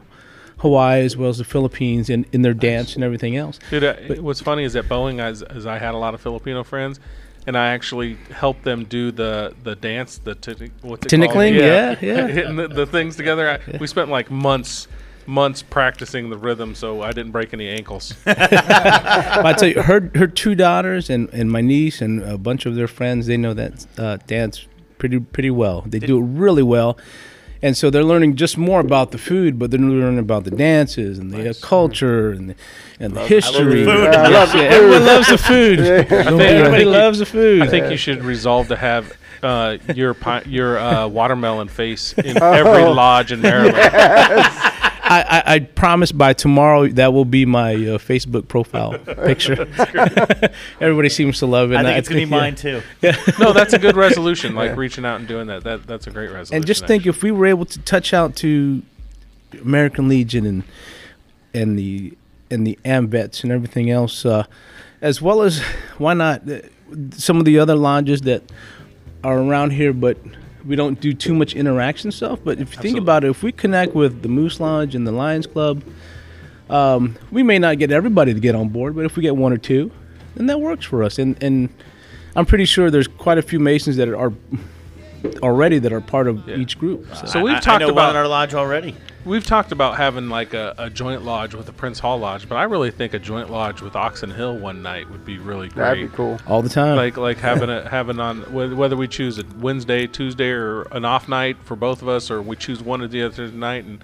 Hawaii 0.57 1.01
as 1.05 1.15
well 1.15 1.29
as 1.29 1.37
the 1.37 1.43
Philippines 1.43 2.09
and 2.09 2.25
in 2.31 2.41
their 2.41 2.53
dance 2.53 2.95
and 2.95 3.03
everything 3.03 3.37
else. 3.37 3.59
Dude, 3.69 3.83
uh, 3.83 3.95
But- 4.07 4.19
what's 4.21 4.41
funny 4.41 4.63
is 4.63 4.73
that 4.73 4.85
Boeing, 4.89 5.19
as, 5.21 5.41
as 5.43 5.65
I 5.65 5.77
had 5.77 5.93
a 5.93 5.97
lot 5.97 6.13
of 6.13 6.19
Filipino 6.21 6.63
friends, 6.63 6.99
and 7.47 7.57
I 7.57 7.69
actually 7.69 8.15
helped 8.31 8.63
them 8.63 8.85
do 8.85 9.11
the 9.11 9.53
the 9.63 9.75
dance, 9.75 10.17
the 10.19 10.35
t- 10.35 10.71
what's 10.81 11.05
it 11.05 11.09
Tinikling? 11.09 11.31
called? 11.31 11.55
Yeah, 11.55 11.95
yeah. 12.01 12.27
hitting 12.27 12.55
the, 12.55 12.67
the 12.67 12.85
things 12.85 13.15
together. 13.15 13.49
I, 13.49 13.77
We 13.77 13.87
spent 13.87 14.09
like 14.09 14.29
months 14.31 14.87
months 15.25 15.61
practicing 15.61 16.29
the 16.29 16.37
rhythm, 16.37 16.73
so 16.75 17.01
I 17.03 17.11
didn't 17.11 17.31
break 17.31 17.53
any 17.53 17.69
ankles. 17.69 18.13
I 18.25 19.53
tell 19.57 19.69
you, 19.69 19.81
her 19.81 20.11
her 20.15 20.27
two 20.27 20.55
daughters 20.55 21.09
and, 21.09 21.29
and 21.31 21.51
my 21.51 21.61
niece 21.61 22.01
and 22.01 22.21
a 22.23 22.37
bunch 22.37 22.65
of 22.65 22.75
their 22.75 22.87
friends, 22.87 23.27
they 23.27 23.37
know 23.37 23.53
that 23.53 23.85
uh, 23.97 24.17
dance 24.27 24.67
pretty 24.97 25.19
pretty 25.19 25.51
well. 25.51 25.83
They 25.85 25.99
do 25.99 26.17
it 26.17 26.23
really 26.23 26.63
well, 26.63 26.97
and 27.61 27.75
so 27.75 27.89
they're 27.89 28.03
learning 28.03 28.35
just 28.35 28.57
more 28.57 28.79
about 28.79 29.11
the 29.11 29.17
food, 29.17 29.59
but 29.59 29.71
they're 29.71 29.79
learning 29.79 30.19
about 30.19 30.43
the 30.45 30.51
dances 30.51 31.19
and 31.19 31.31
the 31.31 31.49
uh, 31.49 31.53
culture 31.61 32.31
and 32.31 32.51
the, 32.51 32.55
and 32.99 33.13
the 33.13 33.25
history. 33.25 33.85
food. 33.85 34.13
Yeah, 34.13 34.21
I 34.21 34.57
Yeah, 34.57 34.61
everyone 34.63 35.05
loves 35.05 35.27
the 35.27 35.37
food. 35.37 35.79
I 35.79 36.03
think, 36.03 36.11
Everybody 36.11 36.85
loves 36.85 37.19
the 37.19 37.25
food. 37.25 37.61
I 37.61 37.67
think 37.67 37.91
you 37.91 37.97
should 37.97 38.23
resolve 38.23 38.69
to 38.69 38.75
have 38.75 39.17
uh, 39.43 39.77
your 39.95 40.13
pi- 40.13 40.43
your 40.45 40.77
uh, 40.77 41.07
watermelon 41.07 41.67
face 41.67 42.13
in 42.13 42.37
every 42.41 42.83
lodge 42.83 43.31
in 43.31 43.41
Maryland. 43.41 43.75
I, 45.09 45.21
I, 45.21 45.43
I 45.55 45.59
promise 45.59 46.11
by 46.11 46.33
tomorrow 46.33 46.87
that 46.87 47.13
will 47.13 47.25
be 47.25 47.43
my 47.45 47.73
uh, 47.73 47.97
Facebook 47.97 48.47
profile 48.47 48.99
picture. 49.25 49.67
Everybody 50.79 51.09
seems 51.09 51.39
to 51.39 51.47
love 51.47 51.71
it. 51.71 51.77
I 51.77 51.83
think 51.83 51.97
it's 51.97 52.07
gonna 52.07 52.19
be 52.19 52.29
yeah. 52.29 52.39
mine 52.39 52.55
too. 52.55 52.81
No, 53.39 53.51
that's 53.53 53.73
a 53.73 53.79
good 53.79 53.95
resolution. 53.95 54.53
Like 54.53 54.77
reaching 54.77 55.05
out 55.05 55.19
and 55.19 55.27
doing 55.27 55.47
that. 55.47 55.63
That 55.63 55.87
that's 55.87 56.05
a 56.05 56.11
great 56.11 56.27
resolution. 56.27 56.55
and 56.55 56.65
just 56.65 56.85
think 56.85 57.07
if 57.07 57.23
we 57.23 57.31
were 57.31 57.47
able 57.47 57.65
to 57.65 57.79
touch 57.79 58.13
out 58.13 58.35
to 58.37 58.83
American 59.61 60.07
Legion 60.07 60.45
and 60.45 60.63
and 61.53 61.79
the 61.79 62.15
and 62.51 62.67
the 62.67 62.77
AMVETs 62.85 63.43
and 63.43 63.51
everything 63.51 63.89
else, 63.89 64.25
uh, 64.25 64.45
as 65.01 65.21
well 65.21 65.41
as 65.41 65.61
why 65.97 66.13
not 66.13 66.47
uh, 66.49 66.59
some 67.11 67.37
of 67.37 67.45
the 67.45 67.57
other 67.57 67.75
lodges 67.75 68.21
that 68.21 68.43
are 69.23 69.39
around 69.39 69.71
here, 69.71 69.93
but 69.93 70.17
we 70.65 70.75
don't 70.75 70.99
do 70.99 71.13
too 71.13 71.33
much 71.33 71.53
interaction 71.55 72.11
stuff. 72.11 72.39
But 72.43 72.59
if 72.59 72.75
you 72.75 72.81
think 72.81 72.97
about 72.97 73.23
it, 73.23 73.29
if 73.29 73.43
we 73.43 73.51
connect 73.51 73.95
with 73.95 74.21
the 74.21 74.27
Moose 74.29 74.59
Lodge 74.59 74.95
and 74.95 75.05
the 75.07 75.11
Lions 75.11 75.47
Club, 75.47 75.83
um, 76.69 77.15
we 77.31 77.43
may 77.43 77.59
not 77.59 77.77
get 77.79 77.91
everybody 77.91 78.33
to 78.33 78.39
get 78.39 78.55
on 78.55 78.69
board, 78.69 78.95
but 78.95 79.05
if 79.05 79.15
we 79.15 79.21
get 79.23 79.35
one 79.35 79.51
or 79.53 79.57
two, 79.57 79.91
then 80.35 80.45
that 80.47 80.59
works 80.59 80.85
for 80.85 81.03
us. 81.03 81.17
And 81.19 81.41
and 81.41 81.69
I'm 82.35 82.45
pretty 82.45 82.65
sure 82.65 82.91
there's 82.91 83.07
quite 83.07 83.37
a 83.37 83.41
few 83.41 83.59
Masons 83.59 83.95
that 83.97 84.07
are 84.09 84.33
already 85.41 85.79
that 85.79 85.91
are 85.91 86.01
part 86.01 86.27
of 86.27 86.47
each 86.49 86.77
group. 86.77 87.05
So. 87.15 87.25
So 87.25 87.41
we've 87.43 87.53
I- 87.55 87.57
I 87.57 87.59
talked 87.59 87.79
know 87.81 87.87
one 87.87 87.93
about 87.93 88.09
in 88.11 88.15
our 88.17 88.27
lodge 88.27 88.53
already. 88.53 88.95
We've 89.25 89.45
talked 89.45 89.71
about 89.71 89.97
having 89.97 90.29
like 90.29 90.53
a, 90.53 90.75
a 90.77 90.89
joint 90.89 91.23
lodge 91.23 91.53
with 91.53 91.65
the 91.65 91.73
Prince 91.73 91.99
Hall 91.99 92.17
Lodge, 92.19 92.47
but 92.47 92.55
I 92.55 92.63
really 92.63 92.91
think 92.91 93.13
a 93.13 93.19
joint 93.19 93.49
lodge 93.49 93.81
with 93.81 93.95
Oxon 93.95 94.31
Hill 94.31 94.57
one 94.57 94.81
night 94.81 95.09
would 95.09 95.25
be 95.25 95.37
really 95.37 95.69
great. 95.69 95.83
That'd 95.83 96.11
be 96.11 96.15
cool. 96.15 96.39
all 96.47 96.61
the 96.61 96.69
time. 96.69 96.95
Like 96.95 97.17
like 97.17 97.37
having 97.37 97.69
a 97.69 97.87
having 97.89 98.19
on 98.19 98.41
whether 98.53 98.95
we 98.95 99.07
choose 99.07 99.37
a 99.39 99.43
Wednesday, 99.57 100.07
Tuesday, 100.07 100.49
or 100.49 100.83
an 100.91 101.05
off 101.05 101.27
night 101.27 101.57
for 101.63 101.75
both 101.75 102.01
of 102.01 102.07
us, 102.07 102.31
or 102.31 102.41
we 102.41 102.55
choose 102.55 102.81
one 102.81 103.01
or 103.01 103.07
the 103.07 103.23
other 103.23 103.47
night, 103.49 103.85
and 103.85 104.03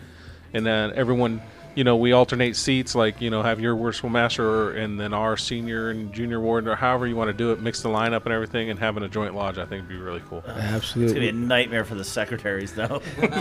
and 0.53 0.65
then 0.65 0.93
everyone, 0.95 1.41
you 1.75 1.83
know, 1.83 1.97
we 1.97 2.13
alternate 2.13 2.55
seats. 2.55 2.95
Like 2.95 3.21
you 3.21 3.29
know, 3.29 3.43
have 3.43 3.59
your 3.59 3.75
worshipful 3.75 4.09
master 4.09 4.71
and 4.71 4.99
then 4.99 5.13
our 5.13 5.37
senior 5.37 5.89
and 5.89 6.11
junior 6.13 6.39
warden 6.39 6.69
or 6.69 6.75
however 6.75 7.05
you 7.05 7.15
want 7.15 7.27
to 7.29 7.33
do 7.33 7.51
it, 7.51 7.61
mix 7.61 7.81
the 7.81 7.89
lineup 7.89 8.23
and 8.23 8.33
everything, 8.33 8.69
and 8.69 8.79
having 8.79 9.03
a 9.03 9.09
joint 9.09 9.35
lodge, 9.35 9.57
I 9.57 9.65
think 9.65 9.83
would 9.83 9.89
be 9.89 9.97
really 9.97 10.21
cool. 10.29 10.43
Absolutely. 10.47 11.03
It's 11.03 11.13
gonna 11.13 11.25
be 11.25 11.29
a 11.29 11.47
nightmare 11.47 11.83
for 11.85 11.95
the 11.95 12.03
secretaries, 12.03 12.73
though. 12.73 13.01
not, 13.17 13.31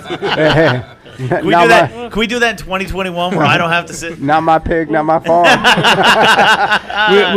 Can 1.17 1.47
we 1.47 1.51
do 1.51 1.51
my, 1.51 1.67
that? 1.69 2.13
Can 2.13 2.19
we 2.19 2.27
do 2.27 2.41
that 2.41 2.51
in 2.51 2.57
2021 2.57 3.37
where 3.37 3.47
I 3.47 3.57
don't 3.57 3.71
have 3.71 3.87
to 3.87 3.95
sit? 3.95 4.21
not 4.23 4.43
my 4.43 4.59
pig, 4.59 4.91
not 4.91 5.05
my 5.05 5.21
farm. 5.21 5.47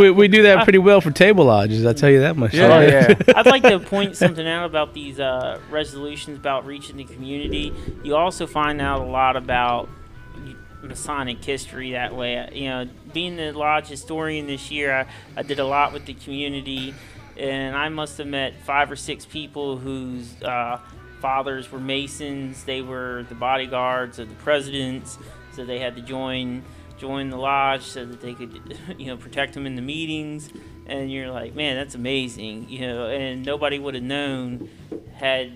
we, 0.00 0.10
we 0.10 0.28
do 0.28 0.42
that 0.42 0.64
pretty 0.64 0.78
well 0.78 1.00
for 1.00 1.10
table 1.10 1.44
lodges. 1.44 1.86
I 1.86 1.92
tell 1.92 2.10
you 2.10 2.20
that 2.20 2.36
much. 2.36 2.54
oh 2.54 2.80
yeah. 2.80 3.14
I'd 3.36 3.46
like 3.46 3.62
to 3.62 3.78
point 3.78 4.16
something 4.16 4.46
out 4.46 4.66
about 4.66 4.94
these 4.94 5.20
uh, 5.20 5.60
resolutions 5.70 6.36
about 6.38 6.66
reaching 6.66 6.96
the 6.96 7.04
community. 7.04 7.72
You 8.02 8.16
also 8.16 8.46
find 8.46 8.80
out 8.80 9.00
a 9.00 9.04
lot 9.04 9.36
about 9.36 9.88
Masonic 10.82 11.44
history 11.44 11.92
that 11.92 12.14
way. 12.14 12.48
You 12.52 12.68
know, 12.68 12.88
being 13.12 13.36
the 13.36 13.52
lodge 13.52 13.88
historian 13.88 14.46
this 14.46 14.70
year, 14.70 14.92
I, 14.92 15.06
I 15.36 15.42
did 15.42 15.58
a 15.58 15.64
lot 15.64 15.92
with 15.92 16.06
the 16.06 16.14
community, 16.14 16.94
and 17.36 17.76
I 17.76 17.88
must 17.88 18.18
have 18.18 18.26
met 18.26 18.54
five 18.64 18.90
or 18.90 18.96
six 18.96 19.24
people 19.24 19.76
whose 19.76 20.40
uh, 20.42 20.80
fathers 21.20 21.70
were 21.70 21.80
Masons. 21.80 22.64
They 22.64 22.82
were 22.82 23.24
the 23.28 23.34
bodyguards 23.34 24.18
of 24.18 24.28
the 24.28 24.34
presidents, 24.36 25.18
so 25.52 25.64
they 25.64 25.78
had 25.78 25.96
to 25.96 26.02
join 26.02 26.62
join 26.98 27.30
the 27.30 27.36
lodge 27.36 27.82
so 27.82 28.04
that 28.04 28.20
they 28.20 28.34
could, 28.34 28.76
you 28.98 29.06
know, 29.06 29.16
protect 29.16 29.54
them 29.54 29.66
in 29.66 29.76
the 29.76 29.82
meetings. 29.82 30.50
And 30.86 31.12
you're 31.12 31.30
like, 31.30 31.54
man, 31.54 31.76
that's 31.76 31.94
amazing, 31.94 32.68
you 32.68 32.80
know. 32.80 33.06
And 33.06 33.44
nobody 33.44 33.78
would 33.78 33.94
have 33.94 34.02
known 34.02 34.68
had 35.14 35.52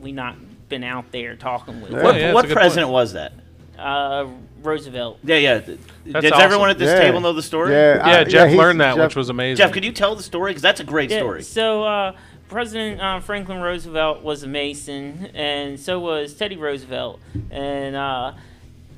we 0.00 0.12
not 0.12 0.36
been 0.68 0.84
out 0.84 1.10
there 1.12 1.36
talking 1.36 1.80
with 1.80 1.92
Yeah. 1.92 2.02
What, 2.02 2.16
yeah, 2.16 2.32
what 2.32 2.48
president 2.48 2.86
point. 2.86 2.92
was 2.92 3.12
that? 3.14 3.32
uh, 3.78 4.26
Roosevelt. 4.62 5.18
Yeah, 5.22 5.36
yeah. 5.36 5.58
Does 5.60 5.76
awesome. 6.14 6.40
everyone 6.40 6.70
at 6.70 6.78
this 6.78 6.88
Yeah. 6.88 7.00
table 7.00 7.20
know 7.20 7.32
the 7.32 7.42
story? 7.42 7.72
Yeah, 7.72 7.96
Yeah, 8.08 8.18
I- 8.20 8.24
Jeff 8.24 8.48
he's- 8.48 8.58
learned 8.58 8.80
that, 8.80 8.96
Jeff- 8.96 9.04
which 9.08 9.16
was 9.16 9.28
amazing. 9.28 9.56
Jeff, 9.56 9.72
could 9.72 9.84
you 9.84 9.92
tell 9.92 10.14
the 10.16 10.22
story? 10.22 10.50
Because 10.50 10.62
that's 10.62 10.80
a 10.80 10.84
great 10.84 11.10
Yeah, 11.10 11.18
story. 11.18 11.42
So 11.42 11.84
uh, 11.84 12.12
President 12.48 13.00
uh, 13.00 13.20
Franklin 13.20 13.60
Roosevelt 13.60 14.22
was 14.22 14.42
a 14.42 14.48
Mason, 14.48 15.30
and 15.34 15.78
so 15.78 15.98
was 16.00 16.34
Teddy 16.34 16.56
Roosevelt. 16.56 17.20
And 17.50 17.94
uh, 17.94 18.32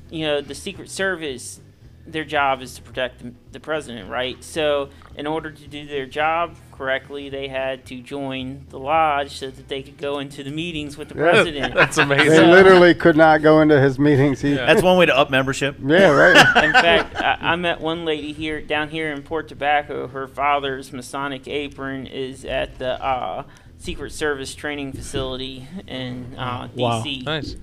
you 0.09 0.25
know, 0.25 0.41
the 0.41 0.55
Secret 0.55 0.89
Service, 0.89 1.59
their 2.07 2.23
job 2.25 2.61
is 2.61 2.75
to 2.75 2.81
protect 2.81 3.19
the, 3.23 3.33
the 3.51 3.59
president, 3.59 4.09
right? 4.09 4.43
So 4.43 4.89
in 5.15 5.27
order 5.27 5.51
to 5.51 5.67
do 5.67 5.85
their 5.85 6.05
job 6.05 6.55
correctly, 6.71 7.29
they 7.29 7.47
had 7.47 7.85
to 7.85 8.01
join 8.01 8.65
the 8.69 8.79
lodge 8.79 9.37
so 9.37 9.49
that 9.51 9.67
they 9.67 9.83
could 9.83 9.97
go 9.97 10.19
into 10.19 10.43
the 10.43 10.49
meetings 10.51 10.97
with 10.97 11.09
the 11.09 11.15
Yeah. 11.15 11.31
president. 11.31 11.73
That's 11.75 11.97
amazing. 11.97 12.29
They 12.29 12.37
amazing. 12.37 12.51
literally 12.51 12.93
could 12.95 13.15
not 13.17 13.41
go 13.41 13.61
into 13.61 13.79
his 13.79 13.99
meetings. 13.99 14.41
He, 14.41 14.55
Yeah. 14.55 14.65
That's 14.65 14.81
one 14.81 14.97
way 14.97 15.05
to 15.05 15.15
up 15.17 15.29
membership. 15.29 15.77
yeah, 15.85 16.09
right. 16.09 16.63
In 16.63 16.71
fact, 16.73 17.15
I, 17.15 17.37
I 17.41 17.55
met 17.55 17.81
one 17.81 18.05
lady 18.05 18.33
here 18.33 18.61
down 18.61 18.89
here 18.89 19.11
in 19.11 19.21
Port 19.23 19.47
Tobacco. 19.47 20.07
Her 20.07 20.27
father's 20.27 20.91
Masonic 20.91 21.47
apron 21.47 22.07
is 22.07 22.45
at 22.45 22.79
the 22.79 23.03
uh, 23.03 23.43
Secret 23.77 24.11
Service 24.11 24.55
training 24.55 24.93
facility 24.93 25.67
in 25.87 26.35
uh, 26.37 26.67
Wow. 26.75 27.03
DC. 27.03 27.23
Nice. 27.25 27.55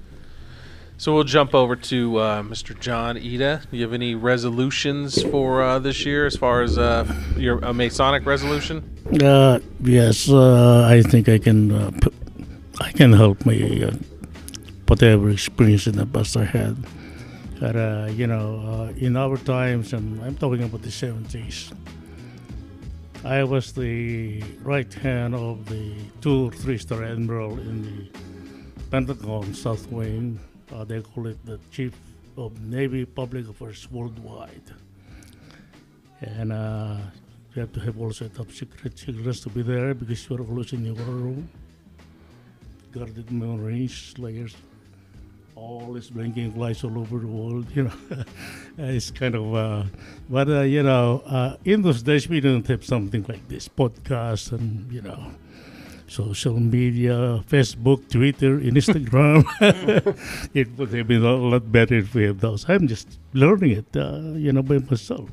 So 1.01 1.15
we'll 1.15 1.23
jump 1.23 1.55
over 1.55 1.77
to 1.77 2.17
uh, 2.19 2.43
Mr. 2.43 2.79
John 2.79 3.17
Ida. 3.17 3.63
Do 3.71 3.77
you 3.77 3.85
have 3.85 3.93
any 3.93 4.17
resolutions 4.17 5.23
for 5.23 5.63
uh, 5.63 5.79
this 5.79 6.05
year 6.05 6.27
as 6.27 6.37
far 6.37 6.63
as 6.63 6.77
uh, 6.77 7.07
your 7.37 7.61
a 7.61 7.73
Masonic 7.73 8.27
resolution? 8.27 8.83
Uh, 9.23 9.61
yes, 9.81 10.29
uh, 10.29 10.89
I 10.91 11.03
think 11.03 11.29
I 11.29 11.39
can. 11.39 11.71
Uh, 11.71 11.91
p- 12.03 12.13
I 12.81 12.91
can 12.91 13.13
help 13.13 13.47
my 13.47 13.55
uh, 13.55 13.93
whatever 14.89 15.31
experience 15.31 15.87
in 15.87 15.97
the 15.97 16.07
past 16.07 16.37
I 16.37 16.45
had. 16.45 16.77
But 17.61 17.77
uh, 17.77 18.09
you 18.13 18.27
know, 18.27 18.59
uh, 18.67 18.93
in 18.99 19.17
our 19.17 19.37
times, 19.37 19.93
and 19.93 20.21
I'm 20.25 20.35
talking 20.35 20.65
about 20.65 20.83
the 20.83 20.91
70s, 20.91 21.73
I 23.25 23.45
was 23.45 23.71
the 23.73 24.43
right 24.63 24.93
hand 24.95 25.37
of 25.37 25.67
the 25.69 25.95
two 26.21 26.49
or 26.49 26.51
three 26.51 26.79
star 26.79 27.05
admiral 27.05 27.53
in 27.61 27.83
the 27.83 28.19
Pentagon 28.91 29.55
South 29.55 29.87
Wing. 29.93 30.41
Uh, 30.73 30.85
they 30.85 31.01
call 31.01 31.27
it 31.27 31.45
the 31.45 31.59
Chief 31.71 31.93
of 32.37 32.61
Navy 32.61 33.05
Public 33.05 33.49
Affairs 33.49 33.89
Worldwide. 33.91 34.71
And 36.21 36.53
uh, 36.53 36.97
you 37.55 37.61
have 37.61 37.73
to 37.73 37.81
have 37.81 38.01
also 38.01 38.29
top 38.29 38.51
secret 38.53 38.99
secrets 38.99 39.41
to 39.41 39.51
be 39.51 39.63
there 39.63 39.95
because 39.95 40.29
you're 40.29 40.41
always 40.41 40.73
in 40.73 40.85
your 40.85 40.95
room. 40.95 41.49
Guarded 42.93 43.31
memories, 43.31 44.15
layers, 44.19 44.57
all 45.55 45.93
these 45.93 46.11
blinking 46.11 46.59
lights 46.59 46.85
all 46.85 46.99
over 46.99 47.19
the 47.19 47.27
world, 47.27 47.67
you 47.75 47.85
know. 47.85 48.25
it's 48.79 49.11
kind 49.11 49.35
of, 49.35 49.55
uh, 49.55 49.83
but, 50.29 50.49
uh, 50.49 50.61
you 50.61 50.83
know, 50.83 51.23
uh, 51.27 51.57
in 51.65 51.83
those 51.83 52.03
days 52.03 52.29
we 52.29 52.41
didn't 52.41 52.67
have 52.69 52.85
something 52.85 53.25
like 53.29 53.47
this 53.49 53.69
podcast 53.69 54.53
and, 54.53 54.91
you 54.93 55.03
know, 55.03 55.33
social 56.09 56.59
media, 56.59 57.45
Facebook, 57.49 58.09
Twitter, 58.11 58.59
Instagram. 58.75 59.45
it 60.55 60.77
would 60.77 60.93
have 60.93 61.07
been 61.07 61.23
a 61.25 61.37
lot 61.37 61.71
better 61.71 61.97
if 61.97 62.15
we 62.15 62.25
have 62.25 62.41
those. 62.41 62.69
I'm 62.69 62.89
just 62.89 63.19
learning 63.35 63.73
it, 63.73 63.97
uh, 63.97 64.35
you 64.35 64.53
know, 64.53 64.63
by 64.63 64.79
myself 64.79 65.31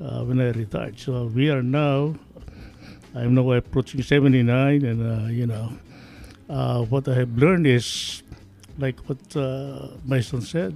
uh, 0.00 0.24
when 0.24 0.40
I 0.40 0.50
retired. 0.50 0.98
So 0.98 1.26
we 1.26 1.50
are 1.50 1.62
now, 1.62 2.14
I'm 3.14 3.34
now 3.34 3.52
approaching 3.52 4.02
79, 4.02 4.84
and, 4.84 5.00
uh, 5.02 5.28
you 5.28 5.46
know, 5.46 5.72
uh, 6.48 6.82
what 6.82 7.08
I 7.08 7.14
have 7.14 7.36
learned 7.36 7.66
is, 7.66 8.22
like 8.78 8.98
what 9.08 9.36
uh, 9.36 9.88
my 10.04 10.20
son 10.20 10.40
said, 10.40 10.74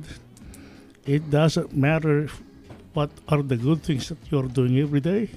it 1.07 1.31
doesn't 1.31 1.75
matter 1.75 2.29
what 2.93 3.11
are 3.29 3.43
the 3.43 3.57
good 3.57 3.83
things 3.83 4.09
that 4.09 4.19
you're 4.31 4.49
doing 4.49 4.79
every 4.79 5.01
day. 5.01 5.31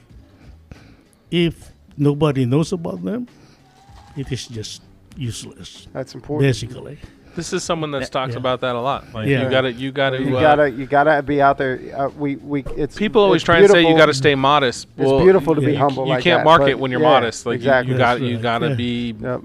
If 1.32 1.70
nobody 1.98 2.46
knows 2.46 2.72
about 2.72 3.04
them, 3.04 3.28
it 4.18 4.32
is 4.32 4.48
just 4.48 4.82
useless. 5.18 5.88
That's 5.94 6.16
important. 6.16 6.48
Basically. 6.50 6.98
This 7.36 7.54
is 7.54 7.64
someone 7.64 7.92
that 7.92 8.12
talks 8.12 8.34
Yeah. 8.34 8.39
about 8.39 8.60
that 8.62 8.76
a 8.76 8.82
lot. 8.82 9.14
Like 9.14 9.28
Yeah. 9.28 9.44
you 9.44 9.50
got 9.50 9.62
to, 9.62 9.72
you 9.72 9.92
got 9.92 10.10
to, 10.12 10.22
You 10.22 10.38
uh, 10.38 10.42
gotta, 10.42 10.70
you 10.70 10.86
gotta 10.86 11.22
be 11.24 11.42
out 11.42 11.58
there. 11.58 11.80
Uh, 11.96 12.10
we, 12.10 12.36
we, 12.36 12.64
it's 12.76 12.98
People 12.98 13.22
always 13.22 13.42
it's 13.42 13.46
try 13.46 13.60
and 13.60 13.70
say 13.70 13.88
you 13.88 13.96
got 13.96 14.08
to 14.08 14.14
stay 14.14 14.36
modest. 14.36 14.88
It's 14.98 15.24
beautiful 15.24 15.56
to 15.56 15.62
be 15.62 15.72
yeah, 15.74 15.80
humble. 15.80 16.04
You 16.06 16.10
like 16.12 16.24
can't 16.24 16.39
that, 16.39 16.46
market 16.46 16.78
when 16.78 16.92
you're 16.92 17.00
yeah, 17.02 17.10
modest. 17.10 17.46
Like 17.46 17.56
exactly. 17.56 17.88
you, 17.92 17.94
you 17.94 18.00
got, 18.00 18.20
That's 18.20 18.22
you 18.30 18.34
right. 18.36 18.42
got 18.44 18.60
to 18.60 18.70
Yeah. 18.70 18.76
be 18.76 19.16
Yep. 19.22 19.42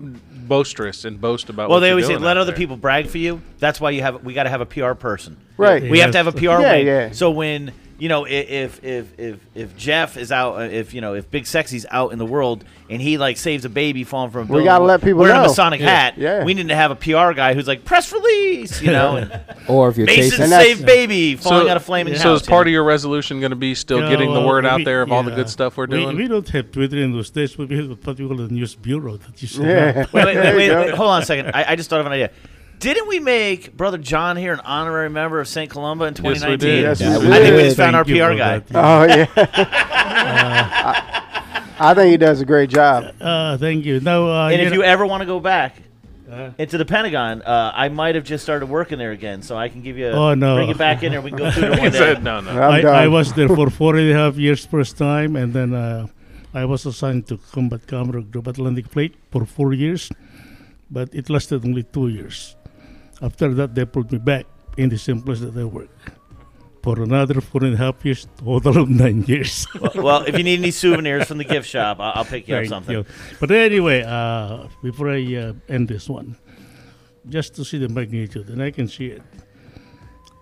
boisterous 0.48 1.04
and 1.04 1.20
boast 1.20 1.48
about. 1.48 1.68
Well, 1.68 1.76
what 1.76 1.80
they 1.80 1.90
always 1.90 2.06
say 2.08 2.16
let 2.16 2.36
other 2.36 2.50
there. 2.50 2.56
people 2.58 2.76
brag 2.76 3.06
for 3.06 3.18
you. 3.18 3.40
That's 3.60 3.80
why 3.80 3.90
you 3.90 4.02
have 4.02 4.24
we 4.24 4.34
got 4.34 4.44
to 4.44 4.50
have 4.50 4.60
a 4.60 4.66
PR 4.66 4.94
person. 4.94 5.36
Right. 5.56 5.82
We 5.88 6.00
have 6.00 6.10
to 6.10 6.18
have 6.18 6.26
a 6.26 6.32
PR 6.32 6.60
Yeah, 6.60 6.76
yeah. 6.76 7.10
So 7.12 7.30
when 7.30 7.72
you 7.98 8.08
know 8.08 8.26
if 8.26 8.82
if 8.84 9.18
if 9.18 9.38
if 9.54 9.76
Jeff 9.76 10.16
is 10.16 10.30
out, 10.30 10.56
uh, 10.56 10.60
if 10.60 10.92
you 10.94 11.00
know 11.00 11.14
if 11.14 11.30
Big 11.30 11.46
Sexy's 11.46 11.86
out 11.90 12.12
in 12.12 12.18
the 12.18 12.26
world 12.26 12.64
and 12.90 13.00
he 13.02 13.18
like 13.18 13.36
saves 13.36 13.64
a 13.64 13.68
baby 13.68 14.04
falling 14.04 14.30
from 14.30 14.50
a 14.50 14.52
We 14.52 14.64
gotta 14.64 14.84
let 14.84 15.00
people 15.02 15.20
wearing 15.20 15.36
a 15.36 15.40
know. 15.42 15.48
Masonic 15.48 15.80
Yeah. 15.80 15.86
hat. 15.90 16.18
Yeah. 16.18 16.44
We 16.44 16.54
need 16.54 16.68
to 16.68 16.76
have 16.76 16.90
a 16.90 16.94
PR 16.96 17.32
guy 17.32 17.54
who's 17.54 17.66
like 17.66 17.84
press 17.84 18.12
release, 18.12 18.80
you 18.82 18.92
know. 18.92 19.28
Or 19.68 19.88
if 19.88 19.96
you're 19.96 20.06
Mason 20.06 20.22
chasing, 20.30 20.42
And 20.44 20.52
that's- 20.52 20.68
saved 20.76 20.86
baby 20.86 21.34
falling 21.34 21.68
out 21.68 21.76
of 21.76 21.84
flaming 21.84 22.14
So 22.14 22.30
house. 22.30 22.42
is 22.42 22.46
part 22.46 22.68
of 22.68 22.72
your 22.72 22.84
resolution 22.84 23.40
going 23.40 23.50
to 23.50 23.56
be 23.56 23.74
still 23.74 24.00
Yeah, 24.00 24.10
getting 24.10 24.32
the 24.32 24.38
well, 24.40 24.46
word 24.46 24.64
out 24.64 24.84
there 24.84 25.02
of 25.02 25.10
all 25.10 25.24
the 25.24 25.32
good 25.32 25.48
stuff 25.48 25.76
we're 25.76 25.88
doing? 25.88 26.16
We, 26.16 26.28
don't 26.28 26.48
have 26.50 26.70
Twitter 26.70 26.98
in 26.98 27.10
those 27.12 27.30
days. 27.30 27.58
We 27.58 27.66
have 27.76 27.88
what 27.88 28.18
we 28.18 28.28
call 28.28 28.36
the 28.36 28.46
news 28.48 28.76
bureau 28.76 29.16
that 29.16 29.42
you 29.42 29.48
see. 29.48 29.62
Yeah. 29.64 30.06
wait, 30.12 30.24
wait, 30.24 30.36
wait, 30.36 30.54
wait, 30.56 30.70
wait, 30.76 30.94
hold 30.94 31.10
on 31.10 31.22
a 31.22 31.24
second. 31.24 31.50
I, 31.52 31.72
I 31.72 31.76
just 31.76 31.90
thought 31.90 31.98
of 32.00 32.06
an 32.06 32.12
idea. 32.12 32.30
Didn't 32.78 33.08
we 33.08 33.20
make 33.20 33.76
Brother 33.76 33.98
John 33.98 34.36
here 34.36 34.52
an 34.52 34.60
honorary 34.60 35.08
member 35.10 35.40
of 35.40 35.48
St. 35.48 35.70
Columba 35.70 36.04
in 36.06 36.14
Yes, 36.14 36.22
we 36.22 36.28
2019? 36.56 36.58
did. 36.68 36.82
Yes, 36.82 37.00
Yeah, 37.00 37.18
we 37.18 37.26
we 37.28 37.32
I 37.32 37.38
think 37.40 37.56
we 37.56 37.62
just 37.62 37.76
found 37.76 37.96
our 37.96 38.04
Thank 38.04 38.16
you 38.16 38.22
PR 38.24 38.34
guy. 38.36 38.58
that, 38.58 38.70
yeah. 38.70 38.98
Oh 38.98 39.04
yeah. 39.04 39.26
I, 41.78 41.78
I 41.90 41.94
think 41.94 42.10
he 42.10 42.16
does 42.16 42.40
a 42.40 42.44
great 42.44 42.70
job. 42.70 43.14
Uh, 43.20 43.56
thank 43.58 43.84
you. 43.84 44.00
No, 44.00 44.30
uh, 44.30 44.48
And 44.48 44.60
you 44.60 44.66
if 44.66 44.72
know- 44.72 44.78
you 44.78 44.82
ever 44.84 45.06
want 45.06 45.22
to 45.22 45.26
go 45.26 45.40
back 45.40 45.76
Uh. 46.30 46.50
into 46.58 46.76
the 46.78 46.84
Pentagon, 46.84 47.40
uh, 47.42 47.72
I 47.74 47.88
might 47.88 48.14
have 48.14 48.24
just 48.24 48.42
started 48.44 48.66
working 48.66 48.98
there 48.98 49.12
again, 49.12 49.42
so 49.42 49.56
I 49.56 49.68
can 49.68 49.80
give 49.82 49.96
you. 49.96 50.08
A, 50.08 50.12
Oh, 50.12 50.34
no. 50.34 50.56
Bring 50.56 50.68
you 50.68 50.74
back 50.74 51.02
in 51.02 51.12
there. 51.12 51.20
We 51.22 51.30
can 51.30 51.38
go 51.38 51.50
through 51.50 51.72
it 51.72 51.78
one 51.84 51.92
day. 51.92 51.98
said 51.98 52.22
no, 52.24 52.40
no. 52.40 52.50
I'm 52.50 52.84
I, 52.86 53.08
was 53.08 53.32
there 53.32 53.48
for 53.48 53.70
four 53.80 53.96
and 53.96 54.10
a 54.10 54.14
half 54.14 54.36
years 54.36 54.64
first 54.66 54.98
time, 54.98 55.34
and 55.36 55.52
then 55.52 55.72
uh, 55.72 56.06
I 56.52 56.64
was 56.66 56.84
assigned 56.86 57.26
to 57.28 57.38
Combat 57.52 57.86
Commodore 57.86 58.22
Group 58.22 58.46
Atlantic 58.48 58.86
Fleet 58.88 59.14
for 59.30 59.44
four 59.46 59.72
years, 59.72 60.10
but 60.90 61.14
it 61.14 61.30
lasted 61.30 61.64
only 61.64 61.82
two 61.84 62.08
years. 62.08 62.56
After 63.22 63.52
that, 63.54 63.74
they 63.74 63.84
put 63.84 64.12
me 64.12 64.18
back 64.18 64.46
in 64.76 64.88
the 64.88 64.98
same 64.98 65.22
place 65.22 65.40
that 65.40 65.56
I 65.56 65.64
work 65.64 65.88
for 66.86 67.02
another 67.02 67.40
four 67.40 67.64
and 67.64 67.74
a 67.74 67.76
half 67.76 68.04
years, 68.04 68.28
total 68.38 68.82
of 68.82 68.88
nine 68.88 69.24
years. 69.24 69.66
well, 69.96 70.22
if 70.22 70.38
you 70.38 70.44
need 70.44 70.60
any 70.60 70.70
souvenirs 70.70 71.26
from 71.26 71.38
the 71.38 71.44
gift 71.44 71.68
shop, 71.68 71.98
I'll, 71.98 72.12
I'll 72.18 72.24
pick 72.24 72.46
you 72.46 72.54
up 72.54 72.60
Thank 72.60 72.68
something. 72.68 72.94
you. 72.94 73.04
But 73.40 73.50
anyway, 73.50 74.04
uh, 74.06 74.68
before 74.84 75.10
I 75.10 75.34
uh, 75.34 75.52
end 75.68 75.88
this 75.88 76.08
one, 76.08 76.36
just 77.28 77.56
to 77.56 77.64
see 77.64 77.78
the 77.78 77.88
magnitude, 77.88 78.50
and 78.50 78.62
I 78.62 78.70
can 78.70 78.86
see 78.86 79.06
it. 79.06 79.22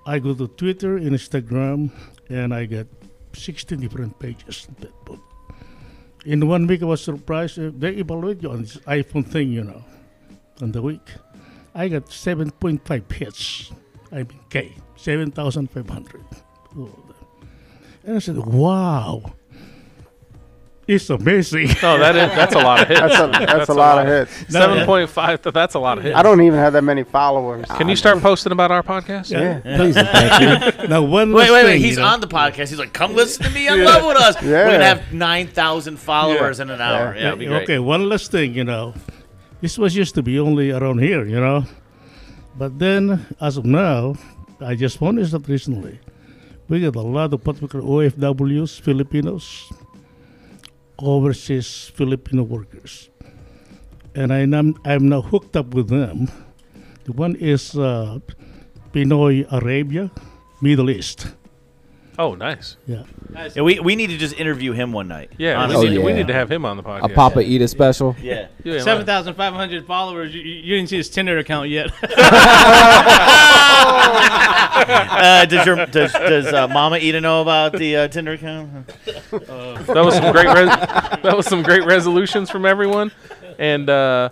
I 0.05 0.19
go 0.19 0.35
to 0.35 0.49
Twitter, 0.49 0.99
Instagram, 0.99 1.91
and 2.29 2.53
I 2.53 2.67
get 2.67 2.89
16 3.33 3.81
different 3.81 4.19
pages 4.19 4.69
in 4.69 4.75
that 4.81 5.05
book. 5.07 5.21
In 6.27 6.47
one 6.47 6.67
week, 6.67 6.83
I 6.83 6.87
was 6.87 7.03
surprised. 7.03 7.59
Uh, 7.59 7.71
they 7.75 7.93
evaluate 7.93 8.43
you 8.43 8.51
on 8.51 8.61
this 8.63 8.77
iPhone 8.87 9.27
thing, 9.27 9.51
you 9.51 9.65
know, 9.65 9.83
on 10.61 10.73
the 10.73 10.83
week. 10.83 11.09
I 11.75 11.89
got 11.89 12.07
7.5 12.07 13.13
hits. 13.13 13.73
I 14.13 14.17
mean, 14.17 14.29
K, 14.49 14.75
7,500. 14.97 16.25
And 18.05 18.17
I 18.17 18.19
said, 18.19 18.37
wow. 18.37 19.35
It's 20.87 21.09
amazing. 21.09 21.69
No, 21.69 21.75
oh, 21.95 21.99
that 21.99 22.15
is 22.15 22.29
that's 22.37 22.55
a 22.55 22.59
lot 22.59 22.83
of 22.83 22.89
hits. 22.89 23.01
That's 23.01 23.15
a 23.15 23.47
that's, 23.47 23.69
a 23.71 23.73
lot 23.73 23.99
of 24.01 24.07
hits. 24.07 24.53
Seven 24.53 24.85
point 24.85 25.09
five. 25.09 25.41
That's 25.41 25.75
a 25.75 25.79
lot 25.79 25.97
of 25.97 26.05
hits. 26.05 26.15
I 26.15 26.23
don't 26.23 26.43
even 26.43 26.59
have 26.59 26.75
that 26.75 26.83
many 26.83 27.05
followers. 27.05 27.65
Can 27.71 27.89
you 27.89 27.97
start 27.97 28.21
posting 28.21 28.53
about 28.53 28.71
our 28.71 28.83
podcast? 28.83 29.31
Yeah. 29.31 29.61
please 29.79 29.97
and 29.97 30.07
thank 30.09 30.83
you. 30.83 30.89
now, 30.89 31.01
one 31.01 31.33
Wait, 31.33 31.51
wait, 31.51 31.65
wait. 31.65 31.73
thing, 31.73 31.81
He's 31.81 31.97
you 31.97 32.03
know. 32.03 32.09
on 32.09 32.21
the 32.21 32.27
podcast. 32.29 32.69
He's 32.69 32.79
like, 32.79 32.93
come 32.93 33.15
listen 33.15 33.45
to 33.45 33.51
me 33.51 33.67
on 33.67 33.83
Level 33.83 34.09
with 34.09 34.19
Us. 34.19 34.37
Yeah. 34.43 34.51
We're 34.51 34.67
going 34.67 34.81
to 34.81 34.85
have 34.87 35.13
9,000 35.15 35.97
followers 35.99 36.61
in 36.61 36.69
an 36.69 36.83
hour. 36.83 37.15
Yeah, 37.15 37.21
Yeah, 37.23 37.27
it'd 37.29 37.39
be 37.39 37.47
great. 37.47 37.63
okay, 37.63 37.79
one 37.79 38.07
last 38.11 38.31
thing, 38.31 38.53
you 38.55 38.65
know. 38.65 38.93
This 39.65 39.79
was 39.79 39.97
used 39.97 40.15
to 40.17 40.23
be 40.23 40.39
only 40.39 40.73
around 40.73 40.99
here, 40.99 41.25
you 41.25 41.41
know. 41.41 41.65
But 42.55 42.79
then, 42.79 43.25
as 43.41 43.57
of 43.57 43.65
now, 43.65 44.15
I 44.61 44.75
just 44.75 45.01
this 45.17 45.33
out 45.33 45.49
recently. 45.49 46.01
We 46.69 46.81
get 46.81 46.95
a 46.97 47.01
lot 47.01 47.33
of 47.33 47.43
call 47.43 47.81
OFWs, 47.81 48.79
Filipinos, 48.79 49.73
overseas 50.99 51.91
Filipino 51.95 52.43
workers. 52.43 53.09
And 54.15 54.35
I 54.35 54.41
am, 54.41 54.75
I'm 54.85 55.09
now 55.09 55.23
hooked 55.23 55.57
up 55.57 55.73
with 55.73 55.89
them. 55.89 56.29
The 57.05 57.13
one 57.13 57.35
is 57.37 57.75
uh, 57.75 58.19
Pinoy 58.93 59.51
Arabia, 59.51 60.11
Middle 60.61 60.91
East. 60.91 61.29
Oh, 62.19 62.35
nice. 62.35 62.77
Yeah. 62.87 63.03
Yeah, 63.55 63.63
we, 63.63 63.81
we 63.81 63.97
need 63.97 64.09
to 64.11 64.17
just 64.17 64.37
interview 64.39 64.73
him 64.73 64.93
one 64.93 65.09
night. 65.09 65.33
Yeah, 65.37 65.59
we, 65.59 65.65
honestly. 65.65 65.91
need, 65.91 65.99
Oh, 65.99 66.05
we 66.05 66.13
yeah. 66.13 66.19
need 66.19 66.27
to 66.29 66.33
have 66.33 66.51
him 66.51 66.65
on 66.65 66.77
the 66.77 66.83
podcast. 66.85 67.11
A 67.11 67.15
Papa 67.15 67.41
Ida 67.41 67.67
special. 67.67 68.15
Yeah. 68.23 68.47
Yeah, 68.63 68.81
Seven 68.81 69.05
thousand 69.05 69.35
five 69.35 69.53
hundred 69.53 69.85
followers. 69.87 70.33
You, 70.35 70.41
you 70.43 70.55
you 70.63 70.77
didn't 70.77 70.91
see 70.91 70.97
his 70.99 71.11
Tinder 71.11 71.39
account 71.39 71.69
yet. 71.71 71.91
Uh, 74.77 75.45
does 75.47 75.67
your 75.67 75.87
does, 75.87 76.13
does 76.13 76.47
uh, 76.53 76.69
Mama 76.69 76.97
Ida 76.97 77.21
know 77.21 77.43
about 77.43 77.73
the 77.73 77.97
uh, 77.97 78.09
Tinder 78.09 78.33
account? 78.33 78.87
that 79.07 80.03
was 80.05 80.15
some 80.15 80.33
great. 80.33 80.47
Res- 80.47 81.23
that 81.23 81.35
was 81.37 81.47
some 81.47 81.63
great 81.63 81.85
resolutions 81.85 82.51
from 82.51 82.67
everyone, 82.67 83.11
and 83.59 83.89
uh, 83.89 84.31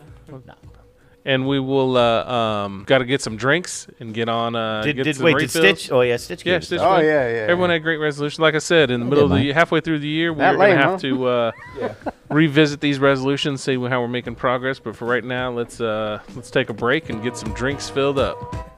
and 1.24 1.46
we 1.46 1.60
will 1.60 1.96
uh, 1.96 2.24
um, 2.24 2.84
got 2.86 2.98
to 2.98 3.04
get 3.04 3.20
some 3.20 3.36
drinks 3.36 3.86
and 4.00 4.12
get 4.12 4.28
on. 4.28 4.56
Uh, 4.56 4.82
Did, 4.82 4.96
get 4.96 5.02
did 5.04 5.16
some 5.16 5.24
wait? 5.24 5.38
Did. 5.38 5.50
Stitch? 5.50 5.90
Oh 5.92 6.00
yeah, 6.00 6.16
Stitch. 6.16 6.44
Yeah, 6.44 6.58
Stitch. 6.60 6.80
Oh 6.80 6.98
yeah, 6.98 7.28
yeah. 7.28 7.34
Everyone 7.48 7.70
had 7.70 7.82
great 7.82 7.98
resolutions. 7.98 8.40
Like 8.40 8.54
I 8.54 8.58
said, 8.58 8.90
in 8.90 9.00
the 9.00 9.06
middle 9.06 9.24
of 9.24 9.30
the 9.30 9.42
year, 9.42 9.54
halfway 9.54 9.80
through 9.80 10.00
the 10.00 10.08
year, 10.08 10.34
That 10.34 10.58
we're 10.58 10.66
going 10.66 10.78
lame, 10.78 10.98
to 11.00 11.16
huh? 11.26 11.50
have 11.82 11.94
to 11.94 11.96
uh, 12.08 12.10
revisit 12.30 12.80
these 12.80 12.98
resolutions, 12.98 13.62
see 13.62 13.74
how 13.74 14.00
we're 14.00 14.08
making 14.08 14.34
progress. 14.34 14.78
But 14.78 14.96
for 14.96 15.06
right 15.06 15.24
now, 15.24 15.50
let's 15.52 15.80
uh, 15.80 16.20
let's 16.34 16.50
take 16.50 16.70
a 16.70 16.74
break 16.74 17.08
and 17.10 17.22
get 17.22 17.36
some 17.36 17.52
drinks 17.54 17.88
filled 17.88 18.18
up. 18.18 18.68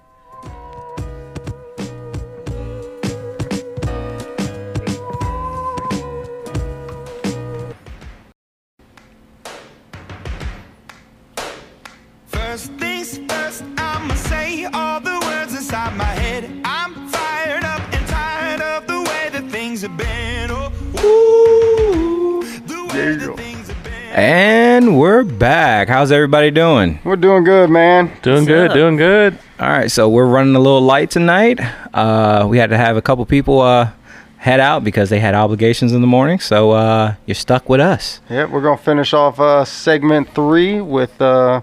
Inside 15.85 15.97
my 15.99 16.05
head. 16.05 16.51
I'm 16.65 17.09
fired 17.09 17.65
up 17.65 17.81
and 17.93 18.07
tired 18.09 18.61
of 18.63 18.87
the 18.87 19.03
way 19.03 19.29
that 19.31 19.51
things 19.51 19.83
have 19.83 19.97
been. 19.97 20.51
Oh, 20.51 20.73
ooh, 21.05 22.43
the 22.67 22.95
way 22.95 23.17
that 23.17 23.37
things 23.37 23.69
have 23.69 23.85
been. 23.85 23.93
And 24.15 24.99
we're 24.99 25.25
back. 25.25 25.89
How's 25.89 26.11
everybody 26.11 26.51
doing? 26.51 27.01
We're 27.05 27.17
doing 27.17 27.45
good, 27.45 27.69
man. 27.69 28.11
Doing 28.23 28.47
good, 28.47 28.73
doing 28.73 28.97
good. 28.97 29.39
All 29.61 29.69
right, 29.69 29.91
so 29.91 30.09
we're 30.09 30.27
running 30.27 30.55
a 30.57 30.59
little 30.59 30.81
light 30.81 31.11
tonight. 31.11 31.61
Uh, 31.93 32.47
we 32.49 32.57
had 32.59 32.71
to 32.71 32.79
have 32.79 32.97
a 32.97 33.03
couple 33.03 33.27
people 33.27 33.61
uh, 33.61 33.91
head 34.39 34.61
out 34.61 34.85
because 34.85 35.11
they 35.11 35.21
had 35.21 35.35
obligations 35.35 35.93
in 35.93 36.01
the 36.01 36.07
morning. 36.07 36.41
So 36.41 36.71
uh, 36.71 37.15
you're 37.27 37.35
stuck 37.35 37.69
with 37.69 37.81
us. 37.81 38.21
Yeah, 38.31 38.47
we're 38.47 38.63
gonna 38.63 38.79
finish 38.79 39.13
off 39.13 39.39
uh, 39.39 39.65
segment 39.67 40.35
three 40.35 40.81
with 40.81 41.21
uh, 41.21 41.61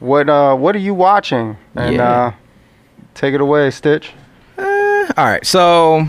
what 0.00 0.28
uh, 0.28 0.56
what 0.56 0.74
are 0.74 0.80
you 0.80 0.94
watching? 0.94 1.56
And 1.76 1.94
Yeah. 1.96 2.34
Uh, 3.14 3.18
take 3.18 3.34
it 3.34 3.40
away, 3.40 3.70
Stitch. 3.70 4.12
All 4.58 5.26
right, 5.26 5.44
so 5.44 6.06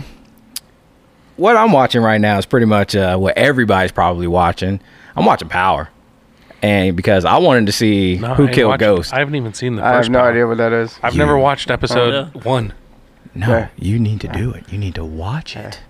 what 1.36 1.56
I'm 1.56 1.72
watching 1.72 2.02
right 2.02 2.20
now 2.20 2.38
is 2.38 2.46
pretty 2.46 2.66
much 2.66 2.94
uh, 2.94 3.16
what 3.16 3.36
everybody's 3.36 3.92
probably 3.92 4.26
watching. 4.26 4.80
I'm 5.16 5.24
watching 5.24 5.48
Power, 5.48 5.88
and 6.62 6.96
because 6.96 7.24
I 7.24 7.38
wanted 7.38 7.66
to 7.66 7.72
see 7.72 8.18
No, 8.18 8.34
who 8.34 8.46
I 8.48 8.52
killed 8.52 8.68
watched- 8.70 8.80
Ghost. 8.80 9.12
I 9.14 9.18
haven't 9.18 9.34
even 9.34 9.54
seen 9.54 9.76
the 9.76 9.84
I 9.84 9.92
have 9.94 10.08
no 10.08 10.20
Power. 10.20 10.30
idea 10.30 10.46
what 10.46 10.58
that 10.58 10.72
is. 10.72 10.98
I've 11.02 11.14
You- 11.14 11.18
never 11.18 11.36
watched 11.38 11.70
episode 11.70 12.30
yeah. 12.34 12.40
one. 12.42 12.72
No, 13.34 13.48
Yeah. 13.48 13.68
you 13.76 13.98
need 13.98 14.20
to 14.20 14.28
do 14.28 14.52
it. 14.52 14.64
You 14.70 14.78
need 14.78 14.94
to 14.96 15.04
watch 15.04 15.56
it. 15.56 15.80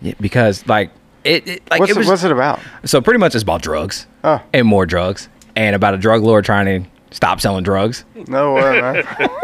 Yeah, 0.00 0.14
because 0.20 0.66
like 0.66 0.90
it, 1.22 1.46
it 1.46 1.62
like 1.70 1.80
what's, 1.80 1.92
it 1.92 1.96
it, 1.96 1.98
was 1.98 2.08
what's 2.08 2.24
it 2.24 2.32
about? 2.32 2.58
so 2.84 3.00
pretty 3.00 3.18
much 3.18 3.34
it's 3.34 3.42
about 3.42 3.62
drugs 3.62 4.06
Oh, 4.24 4.40
and 4.52 4.66
more 4.66 4.84
drugs 4.86 5.28
and 5.56 5.74
about 5.76 5.94
a 5.94 5.98
drug 5.98 6.22
lord 6.22 6.44
trying 6.44 6.66
to 6.84 6.90
stop 7.14 7.40
selling 7.40 7.64
drugs. 7.64 8.04
no 8.28 8.54
way, 8.54 8.80
man. 8.82 9.30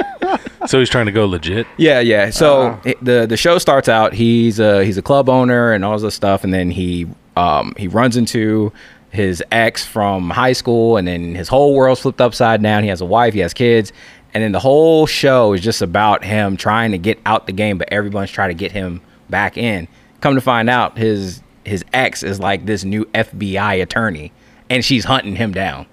So 0.66 0.78
he's 0.78 0.90
trying 0.90 1.06
to 1.06 1.12
go 1.12 1.24
legit. 1.26 1.66
Yeah, 1.78 2.00
yeah. 2.00 2.28
So 2.30 2.62
Uh-huh. 2.68 2.92
the 3.00 3.26
the 3.26 3.36
show 3.38 3.56
starts 3.56 3.88
out. 3.88 4.12
He's 4.12 4.60
a 4.60 4.84
he's 4.84 4.98
a 4.98 5.02
club 5.02 5.28
owner 5.30 5.72
and 5.72 5.84
all 5.84 5.98
this 5.98 6.14
stuff, 6.14 6.44
and 6.44 6.52
then 6.52 6.70
he 6.70 7.06
um 7.36 7.74
he 7.78 7.88
runs 7.88 8.16
into 8.18 8.70
his 9.10 9.42
ex 9.50 9.84
from 9.86 10.28
high 10.30 10.52
school, 10.52 10.98
and 10.98 11.08
then 11.08 11.34
his 11.34 11.48
whole 11.48 11.74
world's 11.74 12.00
flipped 12.02 12.20
upside 12.20 12.62
down. 12.62 12.82
He 12.82 12.90
has 12.90 13.00
a 13.00 13.06
wife, 13.06 13.32
he 13.32 13.40
has 13.40 13.54
kids, 13.54 13.92
and 14.34 14.44
then 14.44 14.52
the 14.52 14.60
whole 14.60 15.06
show 15.06 15.54
is 15.54 15.62
just 15.62 15.80
about 15.80 16.22
him 16.22 16.56
trying 16.58 16.92
to 16.92 16.98
get 16.98 17.18
out 17.24 17.46
the 17.46 17.52
game, 17.52 17.78
but 17.78 17.88
everyone's 17.90 18.30
trying 18.30 18.50
to 18.50 18.54
get 18.54 18.70
him 18.70 19.00
back 19.30 19.56
in. 19.56 19.88
Come 20.20 20.34
to 20.34 20.40
find 20.42 20.68
out, 20.68 20.98
his 20.98 21.40
his 21.64 21.84
ex 21.94 22.22
is 22.22 22.38
like 22.38 22.66
this 22.66 22.84
new 22.84 23.06
FBI 23.06 23.82
attorney, 23.82 24.30
and 24.68 24.84
she's 24.84 25.04
hunting 25.04 25.36
him 25.36 25.52
down. 25.52 25.86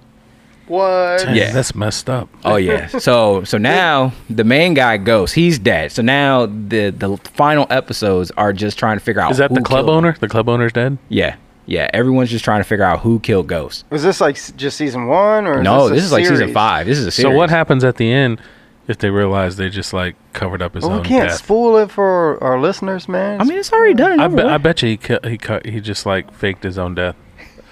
What? 0.67 1.19
Dang, 1.23 1.35
Yeah. 1.35 1.51
that's 1.51 1.73
messed 1.75 2.09
up. 2.09 2.29
Oh 2.43 2.55
yeah. 2.57 2.87
So 2.99 3.43
so 3.43 3.57
now 3.57 4.11
the 4.29 4.43
main 4.43 4.73
guy 4.73 4.97
goes. 4.97 5.33
He's 5.33 5.59
dead. 5.59 5.91
So 5.91 6.01
now 6.01 6.45
the 6.45 6.89
the 6.89 7.17
final 7.33 7.67
episodes 7.69 8.31
are 8.37 8.53
just 8.53 8.77
trying 8.77 8.97
to 8.97 9.03
figure 9.03 9.21
out. 9.21 9.31
Is 9.31 9.37
that 9.37 9.49
who 9.51 9.55
the 9.55 9.61
club 9.61 9.85
killed 9.85 9.89
him. 9.89 9.95
owner? 9.95 10.15
The 10.19 10.27
club 10.27 10.49
owner's 10.49 10.73
dead. 10.73 10.97
Yeah. 11.09 11.35
Yeah. 11.65 11.89
Everyone's 11.93 12.29
just 12.29 12.43
trying 12.45 12.59
to 12.61 12.65
figure 12.65 12.85
out 12.85 12.99
who 12.99 13.19
killed 13.19 13.47
Ghost. 13.47 13.85
Was 13.89 14.03
this 14.03 14.19
like 14.21 14.35
just 14.57 14.77
season 14.77 15.07
one 15.07 15.45
or? 15.47 15.61
No, 15.63 15.89
this, 15.89 15.97
this 15.97 16.05
is 16.05 16.11
like 16.11 16.25
season 16.25 16.53
five. 16.53 16.85
This 16.87 16.97
is 16.97 17.05
a 17.07 17.11
So 17.11 17.29
what 17.31 17.49
happens 17.49 17.83
at 17.83 17.97
the 17.97 18.11
end 18.11 18.41
if 18.87 18.97
they 18.97 19.09
realize 19.09 19.57
they 19.57 19.69
just 19.69 19.91
like 19.93 20.15
covered 20.33 20.61
up 20.61 20.73
his 20.73 20.83
oh, 20.83 20.87
Well, 20.87 20.97
own 20.97 21.03
we 21.03 21.09
can't 21.09 21.29
death? 21.29 21.39
spoil 21.39 21.77
it 21.77 21.91
for 21.91 22.41
our 22.41 22.59
listeners, 22.59 23.09
man. 23.09 23.41
I 23.41 23.43
mean, 23.43 23.57
it's 23.59 23.71
already 23.73 23.93
done. 23.93 24.19
I, 24.19 24.25
over 24.25 24.37
bet. 24.37 24.47
I 24.47 24.57
bet 24.57 24.81
you 24.81 24.89
he 24.89 24.97
cu- 24.97 25.19
he 25.27 25.37
cut 25.37 25.65
he 25.65 25.79
just 25.81 26.05
like 26.05 26.33
faked 26.33 26.63
his 26.63 26.77
own 26.77 26.95
death. 26.95 27.15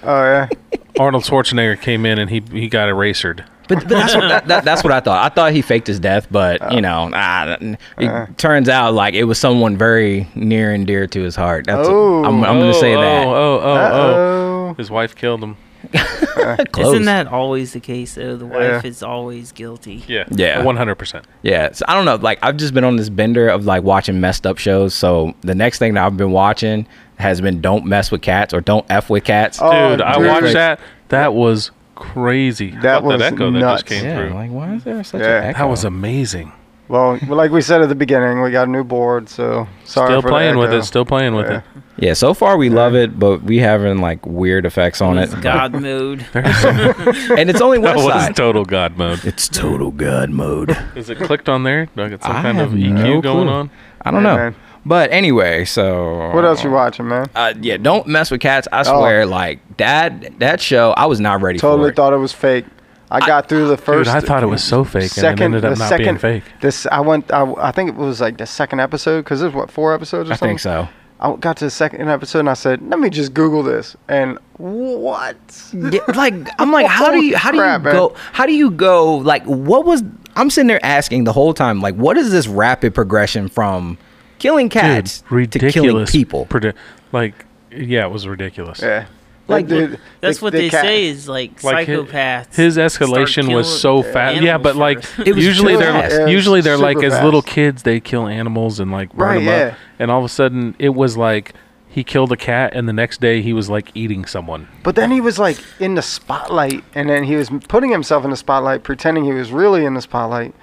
Oh 0.06 0.22
yeah. 0.22 0.48
Arnold 0.98 1.24
Schwarzenegger 1.24 1.80
came 1.80 2.06
in 2.06 2.18
and 2.18 2.30
he 2.30 2.42
he 2.50 2.68
got 2.68 2.88
erasered. 2.88 3.44
But, 3.68 3.80
but 3.80 3.88
that's 3.88 4.14
what 4.14 4.28
that, 4.28 4.46
that, 4.46 4.64
that's 4.64 4.84
what 4.84 4.92
I 4.92 5.00
thought. 5.00 5.24
I 5.24 5.34
thought 5.34 5.52
he 5.52 5.60
faked 5.60 5.88
his 5.88 5.98
death, 5.98 6.28
but 6.30 6.72
you 6.72 6.80
know, 6.80 7.10
ah, 7.12 7.56
it 7.60 7.78
Uh. 7.98 8.26
turns 8.36 8.68
out 8.68 8.94
like 8.94 9.14
it 9.14 9.24
was 9.24 9.38
someone 9.38 9.76
very 9.76 10.28
near 10.36 10.72
and 10.72 10.86
dear 10.86 11.06
to 11.08 11.20
his 11.20 11.34
heart. 11.34 11.66
That's 11.66 11.88
Oh. 11.88 12.24
I'm, 12.24 12.44
I'm 12.44 12.60
gonna 12.60 12.72
say 12.74 12.94
oh, 12.94 13.00
that. 13.00 13.26
Oh 13.26 13.30
oh 13.32 13.60
oh 13.60 13.74
Uh-oh. 13.74 14.68
oh! 14.70 14.74
His 14.78 14.90
wife 14.90 15.14
killed 15.16 15.42
him. 15.42 15.56
Close. 16.72 16.94
Isn't 16.94 17.04
that 17.06 17.26
always 17.28 17.72
the 17.72 17.80
case 17.80 18.14
though? 18.14 18.36
The 18.36 18.46
wife 18.46 18.60
Yeah. 18.84 18.88
is 18.88 19.02
always 19.02 19.52
guilty. 19.52 20.04
Yeah. 20.06 20.24
Yeah. 20.30 20.62
One 20.62 20.76
hundred 20.76 20.96
percent. 20.96 21.26
Yeah, 21.42 21.72
so 21.72 21.84
I 21.88 21.94
don't 21.94 22.04
know. 22.04 22.16
Like 22.16 22.38
I've 22.42 22.56
just 22.56 22.74
been 22.74 22.84
on 22.84 22.96
this 22.96 23.08
bender 23.08 23.48
of 23.48 23.64
like 23.64 23.82
watching 23.82 24.20
messed 24.20 24.46
up 24.46 24.58
shows. 24.58 24.94
So 24.94 25.34
the 25.42 25.54
next 25.54 25.78
thing 25.78 25.94
that 25.94 26.04
I've 26.04 26.16
been 26.16 26.32
watching 26.32 26.86
has 27.18 27.40
been 27.40 27.60
"Don't 27.60 27.86
Mess 27.86 28.10
with 28.10 28.22
Cats" 28.22 28.52
or 28.54 28.60
"Don't 28.60 28.84
F 28.90 29.08
with 29.10 29.24
Cats." 29.24 29.58
Oh, 29.60 29.90
Dude, 29.90 30.02
I 30.02 30.18
dude. 30.18 30.26
watched 30.28 30.52
that. 30.52 30.80
That 31.08 31.34
was 31.34 31.70
crazy. 31.94 32.70
That 32.82 33.02
What 33.02 33.14
was 33.18 33.22
echo 33.22 33.50
that 33.50 33.58
nuts. 33.58 33.82
just 33.82 33.86
came 33.86 34.04
yeah, 34.04 34.18
through. 34.28 34.34
like 34.34 34.50
why 34.50 34.74
is 34.74 34.84
there 34.84 35.02
such 35.02 35.20
Yeah. 35.22 35.38
an 35.38 35.44
echo? 35.44 35.58
That 35.58 35.68
was 35.68 35.84
amazing. 35.84 36.52
Well, 36.88 37.18
well, 37.26 37.36
like 37.36 37.50
we 37.50 37.62
said 37.62 37.82
at 37.82 37.88
the 37.88 37.94
beginning, 37.96 38.42
we 38.42 38.50
got 38.52 38.68
a 38.68 38.70
new 38.70 38.84
board, 38.84 39.28
so 39.28 39.66
sorry 39.84 40.08
Still 40.10 40.22
for 40.22 40.28
the 40.28 40.32
playing 40.32 40.56
with 40.58 40.72
it. 40.72 40.84
Still 40.84 41.04
playing 41.04 41.34
with 41.34 41.46
Yeah. 41.50 41.56
it. 41.58 41.64
yeah. 41.96 42.12
So 42.12 42.32
far 42.32 42.56
we 42.56 42.70
love 42.70 42.94
it, 42.94 43.18
but 43.18 43.42
we 43.42 43.58
having 43.58 43.98
like 43.98 44.24
weird 44.24 44.64
effects 44.66 45.00
on 45.00 45.18
it, 45.18 45.30
God 45.40 45.72
mode. 45.80 46.24
And 46.34 47.50
it's 47.50 47.60
only 47.60 47.78
that 47.80 47.96
one 47.96 48.04
was 48.04 48.14
side. 48.14 48.36
total 48.36 48.64
god 48.64 48.96
mode. 48.96 49.24
It's 49.24 49.48
total 49.48 49.90
god 49.90 50.30
mode. 50.30 50.76
Is 50.94 51.10
it 51.10 51.18
clicked 51.18 51.48
on 51.48 51.64
there? 51.64 51.86
Do 51.96 52.02
I 52.04 52.08
get 52.08 52.22
some 52.22 52.36
I 52.36 52.42
kind 52.42 52.60
of 52.60 52.70
have 52.70 52.78
EQ 52.78 52.92
no 52.94 53.20
going 53.20 53.48
on? 53.48 53.70
I 54.02 54.10
don't 54.12 54.22
Yeah, 54.22 54.30
know. 54.30 54.36
man. 54.36 54.54
But 54.84 55.10
anyway, 55.10 55.64
so 55.64 56.30
What 56.30 56.44
else 56.44 56.62
you 56.62 56.70
watching, 56.70 57.08
man? 57.08 57.26
Uh, 57.34 57.52
yeah, 57.60 57.76
don't 57.76 58.06
mess 58.06 58.30
with 58.30 58.40
cats. 58.40 58.68
I 58.70 58.82
Oh. 58.82 59.00
swear, 59.00 59.26
like 59.26 59.58
that 59.78 60.38
that 60.38 60.60
show, 60.60 60.92
I 60.96 61.06
was 61.06 61.18
not 61.18 61.42
ready 61.42 61.58
Totally 61.58 61.88
for 61.88 61.92
it. 61.92 61.96
thought 61.96 62.12
it 62.12 62.18
was 62.18 62.32
fake. 62.32 62.64
I 63.10 63.24
got 63.26 63.48
through 63.48 63.68
the 63.68 63.76
first. 63.76 64.08
Dude, 64.10 64.16
I 64.16 64.20
thought 64.20 64.42
it 64.42 64.46
was 64.46 64.64
so 64.64 64.82
fake 64.84 65.02
and 65.02 65.10
second, 65.10 65.42
it 65.42 65.44
ended 65.44 65.64
up 65.64 65.74
the 65.74 65.78
not 65.78 65.88
second, 65.88 66.04
being 66.04 66.18
fake. 66.18 66.42
This 66.60 66.86
I 66.86 67.00
went. 67.00 67.32
I, 67.32 67.50
I 67.54 67.70
think 67.72 67.90
it 67.90 67.96
was 67.96 68.20
like 68.20 68.36
the 68.38 68.46
second 68.46 68.80
episode 68.80 69.22
because 69.22 69.40
there's 69.40 69.52
what 69.54 69.70
four 69.70 69.94
episodes 69.94 70.28
or 70.28 70.32
I 70.32 70.36
something. 70.36 70.50
think 70.50 70.60
so. 70.60 70.88
I 71.18 71.34
got 71.36 71.56
to 71.58 71.64
the 71.64 71.70
second 71.70 72.08
episode 72.08 72.40
and 72.40 72.50
I 72.50 72.54
said, 72.54 72.82
"Let 72.88 72.98
me 72.98 73.08
just 73.08 73.32
Google 73.32 73.62
this." 73.62 73.96
And 74.08 74.38
what? 74.58 75.36
Yeah, 75.72 76.00
like 76.14 76.34
I'm 76.60 76.72
like, 76.72 76.86
how 76.86 77.10
do 77.10 77.24
you 77.24 77.36
how 77.36 77.52
do 77.52 77.58
Crap, 77.58 77.80
you 77.80 77.84
man. 77.84 77.94
go 77.94 78.14
how 78.32 78.44
do 78.44 78.52
you 78.52 78.70
go 78.70 79.16
like 79.16 79.44
what 79.44 79.86
was 79.86 80.02
I'm 80.34 80.50
sitting 80.50 80.66
there 80.68 80.84
asking 80.84 81.24
the 81.24 81.32
whole 81.32 81.54
time 81.54 81.80
like 81.80 81.94
what 81.94 82.18
is 82.18 82.30
this 82.32 82.46
rapid 82.46 82.94
progression 82.94 83.48
from 83.48 83.96
killing 84.38 84.68
cats 84.68 85.22
Dude, 85.30 85.52
to 85.52 85.70
killing 85.70 86.04
people? 86.06 86.44
Predi- 86.46 86.74
like, 87.12 87.46
yeah, 87.70 88.04
it 88.04 88.10
was 88.10 88.28
ridiculous. 88.28 88.82
Yeah. 88.82 89.06
Like, 89.48 89.68
That 89.68 89.74
dude- 89.74 90.00
That's 90.20 90.38
the- 90.38 90.44
what 90.44 90.52
the 90.52 90.58
they 90.58 90.70
cat- 90.70 90.84
say 90.84 91.06
is 91.06 91.28
like, 91.28 91.62
Like 91.62 91.86
psychopaths. 91.86 92.54
His 92.56 92.74
start 92.74 92.90
escalation 92.92 93.54
was 93.54 93.80
so 93.80 94.02
fast. 94.14 94.42
Yeah, 94.42 94.58
but 94.58 94.74
like. 94.76 95.04
It 95.24 95.34
was 95.36 95.44
usually 95.44 95.76
they're 95.76 95.92
fast. 95.92 96.28
Usually 96.28 96.60
they're 96.60 96.76
like 96.76 96.96
super 96.98 97.14
as 97.14 97.22
little 97.24 97.42
kids 97.42 97.82
they 97.84 98.00
kill 98.00 98.26
animals 98.26 98.80
and 98.80 98.90
like 98.90 99.12
burn 99.12 99.28
Right, 99.28 99.34
them 99.38 99.44
yeah. 99.46 99.66
up, 99.72 99.78
and 100.00 100.10
all 100.10 100.18
of 100.18 100.24
a 100.24 100.28
sudden 100.28 100.74
it 100.78 100.90
was 100.96 101.16
like 101.16 101.54
he 101.88 102.02
killed 102.04 102.30
a 102.32 102.36
cat 102.36 102.74
and 102.74 102.86
the 102.88 102.92
next 102.92 103.20
day 103.22 103.40
he 103.40 103.52
was 103.52 103.70
like 103.70 103.90
eating 103.94 104.24
someone. 104.26 104.66
But 104.82 104.96
then 104.96 105.10
he 105.12 105.20
was 105.20 105.38
like 105.38 105.58
in 105.80 105.94
the 105.94 106.02
spotlight, 106.02 106.82
and 106.94 107.08
then 107.08 107.22
he 107.24 107.36
was 107.36 107.48
putting 107.68 107.90
himself 107.90 108.24
in 108.24 108.30
the 108.30 108.36
spotlight, 108.36 108.82
pretending 108.82 109.24
he 109.24 109.32
was 109.32 109.52
really 109.52 109.84
in 109.84 109.94
the 109.94 110.02
spotlight, 110.02 110.54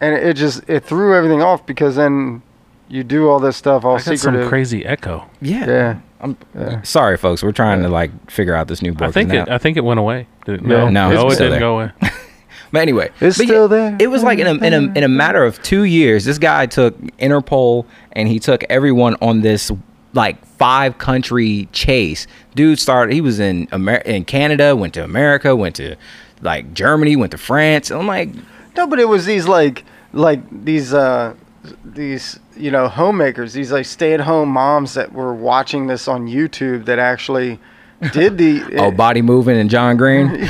and 0.00 0.14
it 0.14 0.34
just 0.34 0.68
it 0.68 0.84
threw 0.84 1.16
everything 1.16 1.42
off 1.42 1.64
because 1.66 1.96
then 1.96 2.42
you 2.88 3.02
do 3.02 3.28
all 3.28 3.40
this 3.40 3.56
stuff 3.56 3.84
all 3.84 3.96
I 3.96 4.02
got 4.02 4.18
some 4.18 4.48
crazy 4.48 4.84
echo. 4.84 5.26
Yeah. 5.40 5.66
Yeah. 5.66 5.98
I'm 6.22 6.36
Yeah. 6.58 6.82
sorry 6.82 7.16
folks, 7.16 7.42
we're 7.42 7.52
trying 7.52 7.82
to 7.82 7.88
like 7.88 8.10
figure 8.30 8.54
out 8.54 8.68
this 8.68 8.82
new 8.82 8.92
board. 8.92 9.08
I 9.10 9.12
think 9.12 9.30
'cause 9.30 9.48
it. 9.48 9.50
I 9.50 9.58
think 9.58 9.76
it 9.76 9.84
went 9.84 10.00
away. 10.00 10.26
Did 10.44 10.56
it- 10.56 10.62
Yeah. 10.62 10.68
No, 10.68 10.88
No, 10.90 11.10
no, 11.10 11.28
it 11.28 11.32
still 11.34 11.46
didn't 11.46 11.50
there. 11.52 11.60
go 11.60 11.74
away. 11.80 11.90
But 12.72 12.82
anyway, 12.82 13.10
It's 13.20 13.36
but 13.36 13.46
still 13.48 13.66
there. 13.66 13.96
It 13.98 14.10
was 14.12 14.22
like 14.22 14.38
in 14.38 14.46
a, 14.46 14.54
in 14.64 14.72
a 14.72 14.98
in 14.98 15.02
a 15.02 15.08
matter 15.08 15.42
of 15.44 15.60
two 15.60 15.82
years, 15.82 16.24
this 16.24 16.38
guy 16.38 16.66
took 16.66 16.96
Interpol 17.18 17.84
and 18.12 18.28
he 18.28 18.38
took 18.38 18.62
everyone 18.70 19.16
on 19.20 19.40
this 19.40 19.72
like 20.14 20.44
five 20.56 20.96
country 20.98 21.68
chase. 21.72 22.28
Dude 22.54 22.78
started. 22.78 23.12
He 23.12 23.20
was 23.20 23.40
in 23.40 23.66
Amer- 23.72 24.02
in 24.06 24.24
Canada, 24.24 24.76
went 24.76 24.94
to 24.94 25.02
America, 25.02 25.56
went 25.56 25.74
to 25.76 25.96
like 26.42 26.72
Germany, 26.72 27.16
went 27.16 27.32
to 27.32 27.38
France. 27.38 27.90
And 27.90 27.98
I'm 27.98 28.06
like, 28.06 28.28
No, 28.76 28.86
but 28.86 29.00
it 29.00 29.08
was 29.08 29.26
these 29.26 29.48
like 29.48 29.84
like 30.12 30.40
these 30.64 30.94
uh 30.94 31.34
these 31.84 32.38
you 32.56 32.70
know 32.70 32.88
homemakers, 32.88 33.52
these 33.52 33.72
like 33.72 33.86
stay 33.86 34.14
at 34.14 34.20
home 34.20 34.48
moms 34.48 34.94
that 34.94 35.12
were 35.12 35.34
watching 35.34 35.86
this 35.86 36.08
on 36.08 36.26
YouTube 36.26 36.86
that 36.86 36.98
actually 36.98 37.58
did 38.12 38.38
the 38.38 38.62
oh, 38.78 38.90
body 38.90 39.22
moving 39.22 39.56
and 39.58 39.68
John 39.70 39.96
Green. 39.96 40.28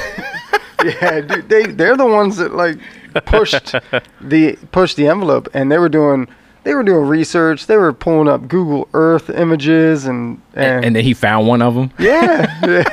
yeah, 0.85 1.21
dude, 1.21 1.49
they 1.49 1.67
they're 1.67 1.97
the 1.97 2.07
ones 2.07 2.37
that 2.37 2.55
like 2.55 2.79
pushed 3.27 3.75
the 4.21 4.57
pushed 4.73 4.97
the 4.97 5.09
envelope, 5.09 5.49
and 5.53 5.71
they 5.71 5.79
were 5.79 5.89
doing 5.89 6.29
they 6.63 6.75
were 6.75 6.83
doing 6.83 7.07
research. 7.07 7.67
They 7.67 7.77
were 7.77 7.93
pulling 7.93 8.29
up 8.29 8.47
Google 8.49 8.89
Earth 8.93 9.31
images 9.31 10.07
and 10.07 10.41
and, 10.55 10.65
and, 10.65 10.85
and 10.87 10.97
then 10.97 11.05
he 11.05 11.15
found 11.15 11.49
one 11.49 11.63
of 11.63 11.75
them. 11.75 11.91
yeah, 11.99 12.67
yeah. 12.67 12.85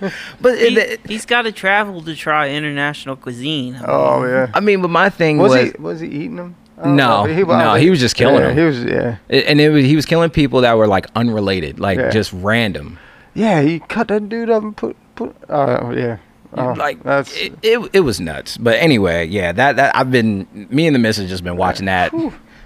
But 0.40 0.58
he, 0.58 0.76
it, 0.76 1.06
he's 1.06 1.24
got 1.24 1.42
to 1.42 1.52
travel 1.52 2.02
to 2.02 2.16
try 2.16 2.50
international 2.50 3.14
cuisine. 3.14 3.76
I 3.76 3.78
mean, 3.78 3.86
oh 3.88 4.24
yeah. 4.26 4.50
I 4.52 4.60
mean, 4.60 4.82
but 4.82 4.90
my 4.90 5.10
thing 5.10 5.38
Was 5.38 5.52
was, 5.52 5.70
he 5.70 5.76
was 5.78 6.00
he 6.00 6.08
eating 6.08 6.36
them? 6.36 6.56
I 6.82 6.86
don't 6.86 6.96
No, 6.96 7.24
know. 7.26 7.58
no, 7.58 7.74
he 7.74 7.90
was 7.90 8.00
just 8.00 8.16
killing 8.16 8.40
yeah, 8.42 8.48
them. 8.48 8.56
He 8.58 8.64
was 8.64 8.82
yeah 8.84 9.16
and 9.30 9.60
it 9.60 9.70
was 9.70 9.84
he 9.84 9.94
was 9.96 10.04
killing 10.04 10.30
people 10.30 10.60
that 10.62 10.76
were 10.76 10.86
like 10.88 11.06
unrelated, 11.14 11.78
like 11.80 11.98
Yeah. 11.98 12.10
just 12.10 12.32
random. 12.34 12.98
yeah. 13.34 13.62
He 13.62 13.78
cut 13.80 14.08
that 14.08 14.28
dude 14.28 14.50
up 14.50 14.62
and 14.62 14.76
put 14.76 14.96
put. 15.14 15.34
Oh 15.48 15.92
yeah. 15.92 16.18
Oh, 16.54 16.72
like 16.72 17.02
that's 17.02 17.34
it, 17.36 17.54
it, 17.62 17.78
it 17.94 18.00
was 18.00 18.20
nuts. 18.20 18.58
But 18.58 18.74
anyway, 18.78 19.26
yeah, 19.26 19.52
that 19.52 19.76
that 19.76 19.96
I've 19.96 20.10
been 20.10 20.46
me 20.70 20.86
and 20.86 20.94
the 20.94 20.98
missus 20.98 21.30
just 21.30 21.42
been 21.44 21.56
watching 21.56 21.86
that. 21.86 22.12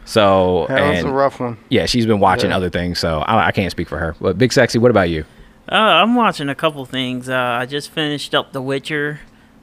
So 0.04 0.66
that 0.68 0.88
was 0.94 1.04
a 1.04 1.08
rough 1.10 1.40
one. 1.40 1.58
yeah, 1.68 1.86
she's 1.86 2.06
been 2.06 2.20
watching 2.20 2.50
Yeah. 2.50 2.56
other 2.56 2.70
things. 2.70 2.98
So 2.98 3.18
I, 3.20 3.48
I 3.48 3.52
can't 3.52 3.70
speak 3.70 3.88
for 3.88 3.98
her. 3.98 4.14
But 4.20 4.38
Big 4.38 4.52
Sexy, 4.52 4.78
what 4.78 4.90
about 4.90 5.10
you? 5.10 5.24
Uh, 5.70 5.74
I'm 5.74 6.14
watching 6.14 6.48
a 6.48 6.54
couple 6.54 6.84
things. 6.84 7.28
Uh, 7.28 7.34
I 7.34 7.66
just 7.66 7.90
finished 7.90 8.34
up 8.34 8.52
The 8.52 8.62
Witcher. 8.62 9.20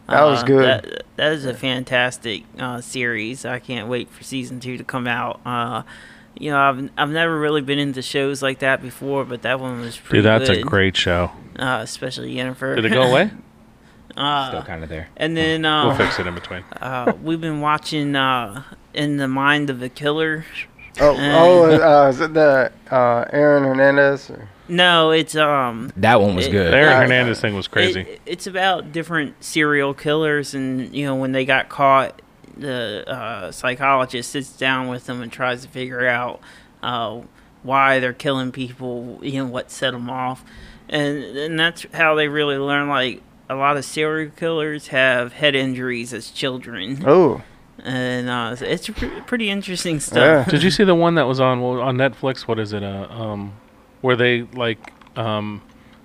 That 0.10 0.24
was 0.24 0.44
Uh, 0.44 0.46
good. 0.46 0.66
That, 0.66 1.04
that 1.16 1.32
is 1.34 1.46
a 1.46 1.54
fantastic 1.54 2.44
uh, 2.60 2.82
series. 2.82 3.46
I 3.46 3.60
can't 3.60 3.88
wait 3.88 4.10
for 4.10 4.24
season 4.24 4.60
two 4.60 4.78
to 4.78 4.84
come 4.84 5.08
out. 5.08 5.40
Uh, 5.46 5.84
you 6.38 6.52
know, 6.52 6.58
I've 6.60 6.90
I've 6.98 7.10
never 7.10 7.40
really 7.40 7.62
been 7.62 7.80
into 7.80 8.02
shows 8.02 8.42
like 8.42 8.60
that 8.60 8.82
before, 8.82 9.24
but 9.24 9.44
that 9.44 9.60
one 9.60 9.80
was 9.80 9.98
pretty 9.98 10.18
Dude, 10.20 10.26
that's 10.26 10.50
a 10.50 10.62
great 10.62 10.98
show. 10.98 11.32
Uh, 11.58 11.80
especially 11.84 12.34
Yennefer. 12.36 12.76
Did 12.76 12.86
it 12.86 12.90
go 12.90 13.04
away? 13.04 13.32
uh, 14.18 14.50
Still 14.50 14.64
kind 14.64 14.84
of 14.84 14.90
there. 14.90 15.08
And 15.16 15.38
then 15.38 15.64
uh, 15.66 15.88
We'll 15.88 15.96
fix 15.98 16.20
it 16.20 16.28
in 16.28 16.34
between. 16.34 16.64
Uh, 16.82 17.14
we've 17.22 17.40
been 17.42 17.62
watching 17.62 18.16
uh, 18.16 18.64
In 18.94 19.18
the 19.18 19.28
Mind 19.28 19.70
of 19.70 19.82
a 19.82 19.90
Killer. 19.90 20.46
Oh, 21.00 21.16
oh, 21.18 22.06
uh, 22.06 22.10
is 22.10 22.20
it 22.20 22.34
the 22.34 22.72
uh, 22.92 23.26
Aaron 23.32 23.64
Hernandez? 23.64 24.30
Or? 24.30 24.50
No, 24.68 25.12
it's 25.12 25.36
um. 25.36 25.92
That 25.98 26.22
one 26.22 26.36
was 26.36 26.48
it- 26.48 26.52
good. 26.52 26.72
The 26.72 26.78
Aaron 26.78 27.02
Hernandez 27.02 27.42
thing 27.42 27.56
was 27.56 27.68
crazy. 27.68 28.02
It, 28.02 28.22
it's 28.26 28.48
about 28.48 28.92
different 28.92 29.44
serial 29.44 29.94
killers, 29.94 30.54
and 30.54 30.96
you 30.96 31.06
know 31.06 31.16
when 31.16 31.32
they 31.34 31.44
got 31.46 31.70
caught, 31.70 32.22
the 32.56 33.04
uh, 33.08 33.52
psychologist 33.52 34.32
sits 34.32 34.56
down 34.56 34.88
with 34.88 35.06
them 35.06 35.22
and 35.22 35.32
tries 35.32 35.64
to 35.64 35.68
figure 35.70 36.08
out 36.08 36.40
uh, 36.82 37.22
why 37.64 38.00
they're 38.00 38.14
killing 38.14 38.52
people, 38.52 39.20
you 39.22 39.44
know 39.44 39.46
what 39.50 39.70
set 39.70 39.92
them 39.92 40.10
off, 40.10 40.44
and 40.88 41.24
and 41.24 41.60
that's 41.60 41.86
how 41.94 42.16
they 42.16 42.28
really 42.30 42.58
learn. 42.58 42.88
Like 42.88 43.22
a 43.50 43.56
lot 43.56 43.76
of 43.76 43.84
serial 43.84 44.32
killers 44.32 44.88
have 44.88 45.34
head 45.34 45.56
injuries 45.56 46.14
as 46.14 46.32
children, 46.32 47.04
Oh, 47.06 47.42
and 47.84 48.30
uh, 48.30 48.56
it's 48.62 48.90
pretty 49.28 49.50
interesting 49.50 50.00
stuff. 50.00 50.48
Yeah. 50.48 50.52
Did 50.52 50.64
you 50.64 50.72
see 50.72 50.86
the 50.86 50.96
one 50.96 51.16
that 51.16 51.28
was 51.28 51.42
on 51.42 51.60
well, 51.62 51.82
on 51.82 51.98
Netflix? 51.98 52.42
What 52.42 52.60
is 52.60 52.72
it? 52.72 52.82
Uh, 52.84 53.08
um, 53.10 53.54
where 54.04 54.16
they 54.16 54.44
like 54.44 54.94
um, 55.18 55.62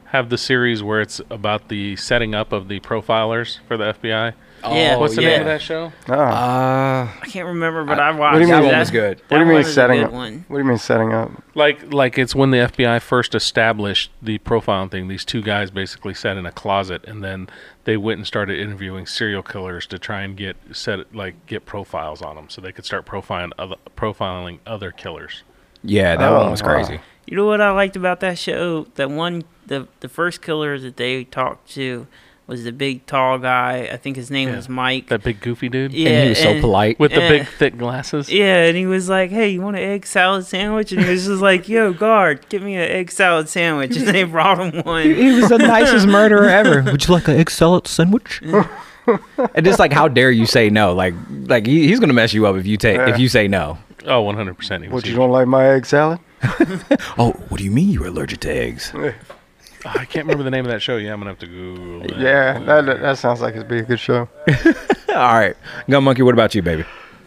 have 0.07 0.31
the 0.31 0.39
series 0.39 0.83
where 0.83 1.01
it's 1.03 1.21
about 1.31 1.69
the 1.69 1.97
setting 1.97 2.35
up 2.35 2.53
of 2.53 2.69
the 2.69 2.81
profilers 2.81 3.59
for 3.69 3.77
the 3.77 3.93
FBI. 3.93 4.33
Yeah, 4.65 4.97
What's 4.97 5.15
the 5.15 5.23
yeah. 5.23 5.29
name 5.29 5.41
of 5.43 5.47
that 5.47 5.63
show? 5.63 5.93
oh. 6.09 6.13
Uh, 6.13 7.09
I 7.23 7.27
can't 7.27 7.47
remember, 7.47 7.85
but 7.85 8.01
I, 8.01 8.11
watched 8.11 8.35
do 8.35 8.41
you 8.41 8.47
mean- 8.49 8.55
that 8.55 8.63
That 8.63 8.71
one 8.73 8.79
was 8.81 8.91
good. 8.91 9.21
what 9.29 9.37
do 9.39 9.45
you 9.45 9.45
mean 9.45 9.53
one 9.55 9.61
is 9.63 9.69
a 9.69 9.73
setting 9.73 10.03
up? 10.03 10.11
one. 10.13 10.45
What 10.49 10.57
do 10.57 10.63
you 10.65 10.69
mean 10.69 10.79
setting 10.79 11.13
up? 11.13 11.31
Like 11.55 11.93
like 11.93 12.19
it's 12.19 12.35
when 12.35 12.51
the 12.51 12.57
FBI 12.59 13.01
first 13.01 13.37
established 13.37 14.11
the 14.21 14.39
profiling 14.41 14.91
thing. 14.91 15.07
These 15.07 15.25
two 15.25 15.43
guys 15.43 15.71
basically 15.71 16.13
sat 16.15 16.37
in 16.37 16.45
a 16.45 16.51
closet 16.51 17.05
and 17.07 17.23
then 17.23 17.49
they 17.85 17.97
went 17.97 18.19
and 18.19 18.27
started 18.27 18.59
interviewing 18.59 19.07
serial 19.07 19.45
killers 19.45 19.87
to 19.87 19.99
try 19.99 20.23
and 20.23 20.37
get 20.37 20.57
set 20.73 21.15
like 21.15 21.47
get 21.47 21.65
profiles 21.65 22.21
on 22.21 22.35
them 22.35 22.49
so 22.49 22.61
they 22.61 22.73
could 22.73 22.85
start 22.85 23.07
profiling 23.07 23.53
other 23.59 23.77
profiling 23.97 24.59
other 24.67 24.91
killers. 24.91 25.45
Yeah, 25.85 26.17
that 26.17 26.29
Oh, 26.33 26.39
one 26.41 26.51
was 26.51 26.63
oh, 26.63 26.67
wow. 26.67 26.75
crazy. 26.75 27.01
You 27.27 27.37
know 27.37 27.47
what 27.47 27.61
I 27.61 27.71
liked 27.71 27.97
about 27.97 28.21
that 28.21 28.39
show? 28.39 28.87
That 28.95 29.11
one, 29.11 29.45
the 29.67 29.87
the 30.01 30.09
first 30.09 30.41
killer 30.43 30.79
that 30.79 30.97
they 30.97 31.25
talked 31.25 31.71
to 31.75 32.07
was 32.47 32.65
the 32.65 32.73
big 32.73 33.05
tall 33.05 33.37
guy. 33.39 33.91
I 33.93 33.99
think 33.99 34.17
his 34.17 34.31
name 34.31 34.49
Yeah. 34.49 34.57
was 34.57 34.69
Mike. 34.71 35.09
That 35.09 35.23
big 35.23 35.39
goofy 35.41 35.69
dude 35.69 35.93
yeah, 35.93 36.09
and 36.09 36.23
he 36.23 36.29
was 36.31 36.39
so 36.39 36.59
polite. 36.63 36.99
with 36.99 37.13
the 37.13 37.21
big 37.21 37.47
thick 37.47 37.77
glasses. 37.77 38.31
Yeah, 38.33 38.65
and 38.65 38.75
he 38.79 38.87
was 38.87 39.11
like, 39.11 39.31
"Hey, 39.31 39.51
you 39.51 39.61
want 39.61 39.77
an 39.77 39.83
egg 39.83 40.07
salad 40.07 40.47
sandwich?" 40.47 40.91
And 40.91 41.05
he 41.05 41.11
was 41.11 41.27
just 41.27 41.43
like, 41.43 41.69
"Yo, 41.69 41.93
guard, 41.93 42.49
give 42.49 42.63
me 42.63 42.77
an 42.77 42.91
egg 42.91 43.11
salad 43.13 43.51
sandwich." 43.51 43.95
And 43.99 44.09
they 44.09 44.23
brought 44.25 44.59
him 44.59 44.83
one. 44.85 45.03
He 45.05 45.33
was 45.33 45.51
the 45.51 45.59
nicest 45.59 46.07
murderer 46.19 46.49
ever. 46.49 46.83
Would 46.91 47.07
you 47.07 47.13
like 47.13 47.29
an 47.29 47.37
egg 47.37 47.51
salad 47.51 47.87
sandwich? 47.87 48.41
and 49.05 49.67
it's 49.67 49.79
like, 49.79 49.93
how 49.93 50.09
dare 50.09 50.31
you 50.31 50.47
say 50.47 50.71
no? 50.71 50.95
Like, 50.95 51.13
like 51.47 51.67
he, 51.67 51.87
he's 51.89 52.01
gonna 52.01 52.15
mess 52.15 52.33
you 52.33 52.47
up 52.47 52.57
if 52.57 52.67
you 52.67 52.79
take 52.79 52.97
Yeah. 52.97 53.11
if 53.11 53.19
you 53.19 53.29
say 53.29 53.47
no. 53.49 53.77
Oh, 54.07 54.23
100 54.23 54.55
percent. 54.57 54.83
He 54.85 54.89
was 54.89 54.95
What 54.95 55.05
you 55.07 55.13
huge. 55.13 55.19
don't 55.19 55.31
like 55.31 55.47
my 55.49 55.67
egg 55.69 55.87
salad? 55.87 56.21
Oh, 57.19 57.33
what 57.49 57.59
do 57.59 57.65
you 57.65 57.71
mean 57.71 57.89
you're 57.91 58.07
allergic 58.07 58.41
to 58.41 58.49
eggs? 58.51 58.93
Oh, 58.95 59.13
I 59.85 60.05
can't 60.05 60.25
remember 60.27 60.45
the 60.45 60.51
name 60.51 60.65
of 60.65 60.71
that 60.71 60.81
show. 60.83 60.97
Yeah, 60.97 61.13
I'm 61.13 61.21
gonna 61.21 61.31
have 61.31 61.39
to 61.41 61.47
Google. 61.47 62.01
That. 62.09 62.19
Yeah, 62.19 62.59
that 62.61 63.01
that 63.01 63.19
sounds 63.19 63.41
like 63.41 63.55
it'd 63.57 63.69
be 63.69 63.79
a 63.79 63.83
good 63.83 64.01
show. 64.01 64.29
All 65.09 65.15
right, 65.39 65.57
Gun 65.91 66.05
Monkey. 66.05 66.23
What 66.23 66.35
about 66.35 66.55
you, 66.55 66.63
baby? 66.63 66.85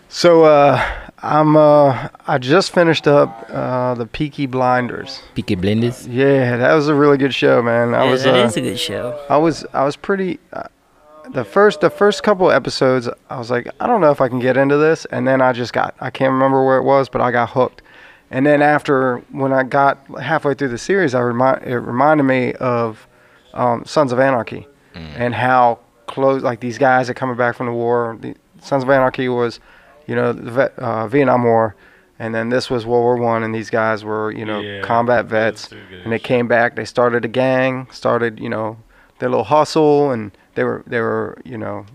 So 0.10 0.44
uh, 0.44 0.82
I'm 1.20 1.56
uh, 1.56 2.10
I 2.28 2.38
just 2.38 2.74
finished 2.74 3.08
up 3.08 3.46
uh, 3.50 3.94
the 3.96 4.06
Peaky 4.06 4.46
Blinders. 4.46 5.22
Peaky 5.36 5.56
Blinders. 5.56 6.08
Yeah, 6.08 6.58
that 6.58 6.74
was 6.74 6.88
a 6.90 6.96
really 6.96 7.18
good 7.18 7.34
show, 7.34 7.62
man. 7.62 7.94
I 7.94 8.06
Yeah, 8.06 8.12
was 8.12 8.24
that 8.24 8.36
uh, 8.36 8.48
is 8.48 8.58
a 8.58 8.62
good 8.62 8.80
show. 8.80 9.20
I 9.30 9.38
was 9.38 9.66
I 9.74 9.84
was 9.86 9.96
pretty. 9.96 10.40
Uh, 10.54 10.64
the 11.34 11.44
first 11.44 11.82
the 11.82 11.90
first 11.90 12.24
couple 12.24 12.52
episodes, 12.52 13.08
I 13.30 13.38
was 13.38 13.50
like, 13.52 13.68
I 13.80 13.88
don't 13.88 14.02
know 14.02 14.12
if 14.12 14.22
I 14.22 14.28
can 14.28 14.40
get 14.40 14.58
into 14.58 14.78
this, 14.78 15.06
and 15.06 15.28
then 15.28 15.42
I 15.42 15.54
just 15.54 15.74
got 15.74 15.96
I 16.00 16.10
can't 16.10 16.32
remember 16.34 16.66
where 16.66 16.78
it 16.78 16.84
was, 16.84 17.10
but 17.10 17.22
I 17.22 17.32
got 17.32 17.50
hooked. 17.52 17.82
And 18.30 18.46
then 18.46 18.62
after 18.62 19.18
when 19.32 19.52
I 19.52 19.64
got 19.64 20.00
halfway 20.22 20.54
through 20.54 20.70
the 20.70 20.78
series, 20.78 21.14
I 21.16 21.20
remind 21.22 21.64
it 21.64 21.78
reminded 21.80 22.24
me 22.24 22.54
of 22.54 23.08
um, 23.54 23.84
Sons 23.86 24.12
of 24.12 24.20
Anarchy, 24.20 24.68
and 24.94 25.34
how 25.34 25.80
close 26.08 26.42
like 26.42 26.60
these 26.60 26.78
guys 26.78 27.10
are 27.10 27.14
coming 27.14 27.36
back 27.38 27.56
from 27.56 27.68
the 27.68 27.74
war. 27.74 28.18
The 28.20 28.36
Sons 28.62 28.84
of 28.84 28.90
Anarchy 28.90 29.28
was, 29.30 29.60
you 30.08 30.16
know, 30.16 30.34
the 30.34 30.52
vet, 30.52 30.80
uh, 30.80 31.08
Vietnam 31.08 31.44
War, 31.44 31.76
and 32.20 32.34
then 32.36 32.50
this 32.50 32.70
was 32.70 32.86
World 32.86 33.04
War 33.04 33.18
One, 33.18 33.44
and 33.44 33.54
these 33.56 33.70
guys 33.70 34.04
were 34.04 34.32
you 34.32 34.46
know 34.46 34.62
Yeah, 34.62 34.82
combat 34.82 35.26
vets, 35.26 35.70
and 36.04 36.12
they 36.12 36.20
came 36.20 36.48
back. 36.48 36.76
They 36.76 36.86
started 36.86 37.26
a 37.26 37.30
gang, 37.30 37.88
started 37.92 38.40
you 38.40 38.50
know 38.50 38.78
their 39.20 39.30
little 39.30 39.46
hustle, 39.46 40.12
and 40.12 40.32
they 40.56 40.64
were 40.64 40.84
they 40.88 41.00
were 41.00 41.42
you 41.44 41.58
know 41.58 41.86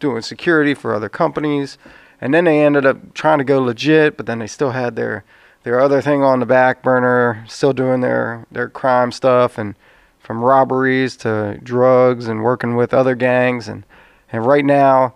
doing 0.00 0.22
security 0.22 0.74
for 0.74 0.94
other 0.94 1.08
companies, 1.08 1.78
and 2.20 2.34
then 2.34 2.44
they 2.44 2.60
ended 2.64 2.84
up 2.86 3.14
trying 3.14 3.38
to 3.38 3.44
go 3.44 3.60
legit, 3.60 4.16
but 4.16 4.26
then 4.26 4.38
they 4.38 4.46
still 4.46 4.72
had 4.72 4.96
their 4.96 5.24
their 5.62 5.80
other 5.80 6.00
thing 6.00 6.22
on 6.22 6.40
the 6.40 6.46
back 6.46 6.82
burner, 6.82 7.44
still 7.48 7.72
doing 7.72 8.00
their 8.00 8.46
their 8.50 8.68
crime 8.68 9.10
stuff, 9.12 9.58
and 9.58 9.74
from 10.18 10.42
robberies 10.42 11.16
to 11.18 11.58
drugs 11.62 12.28
and 12.28 12.42
working 12.42 12.76
with 12.76 12.94
other 12.94 13.14
gangs, 13.14 13.68
and 13.68 13.84
and 14.30 14.46
right 14.46 14.64
now 14.64 15.14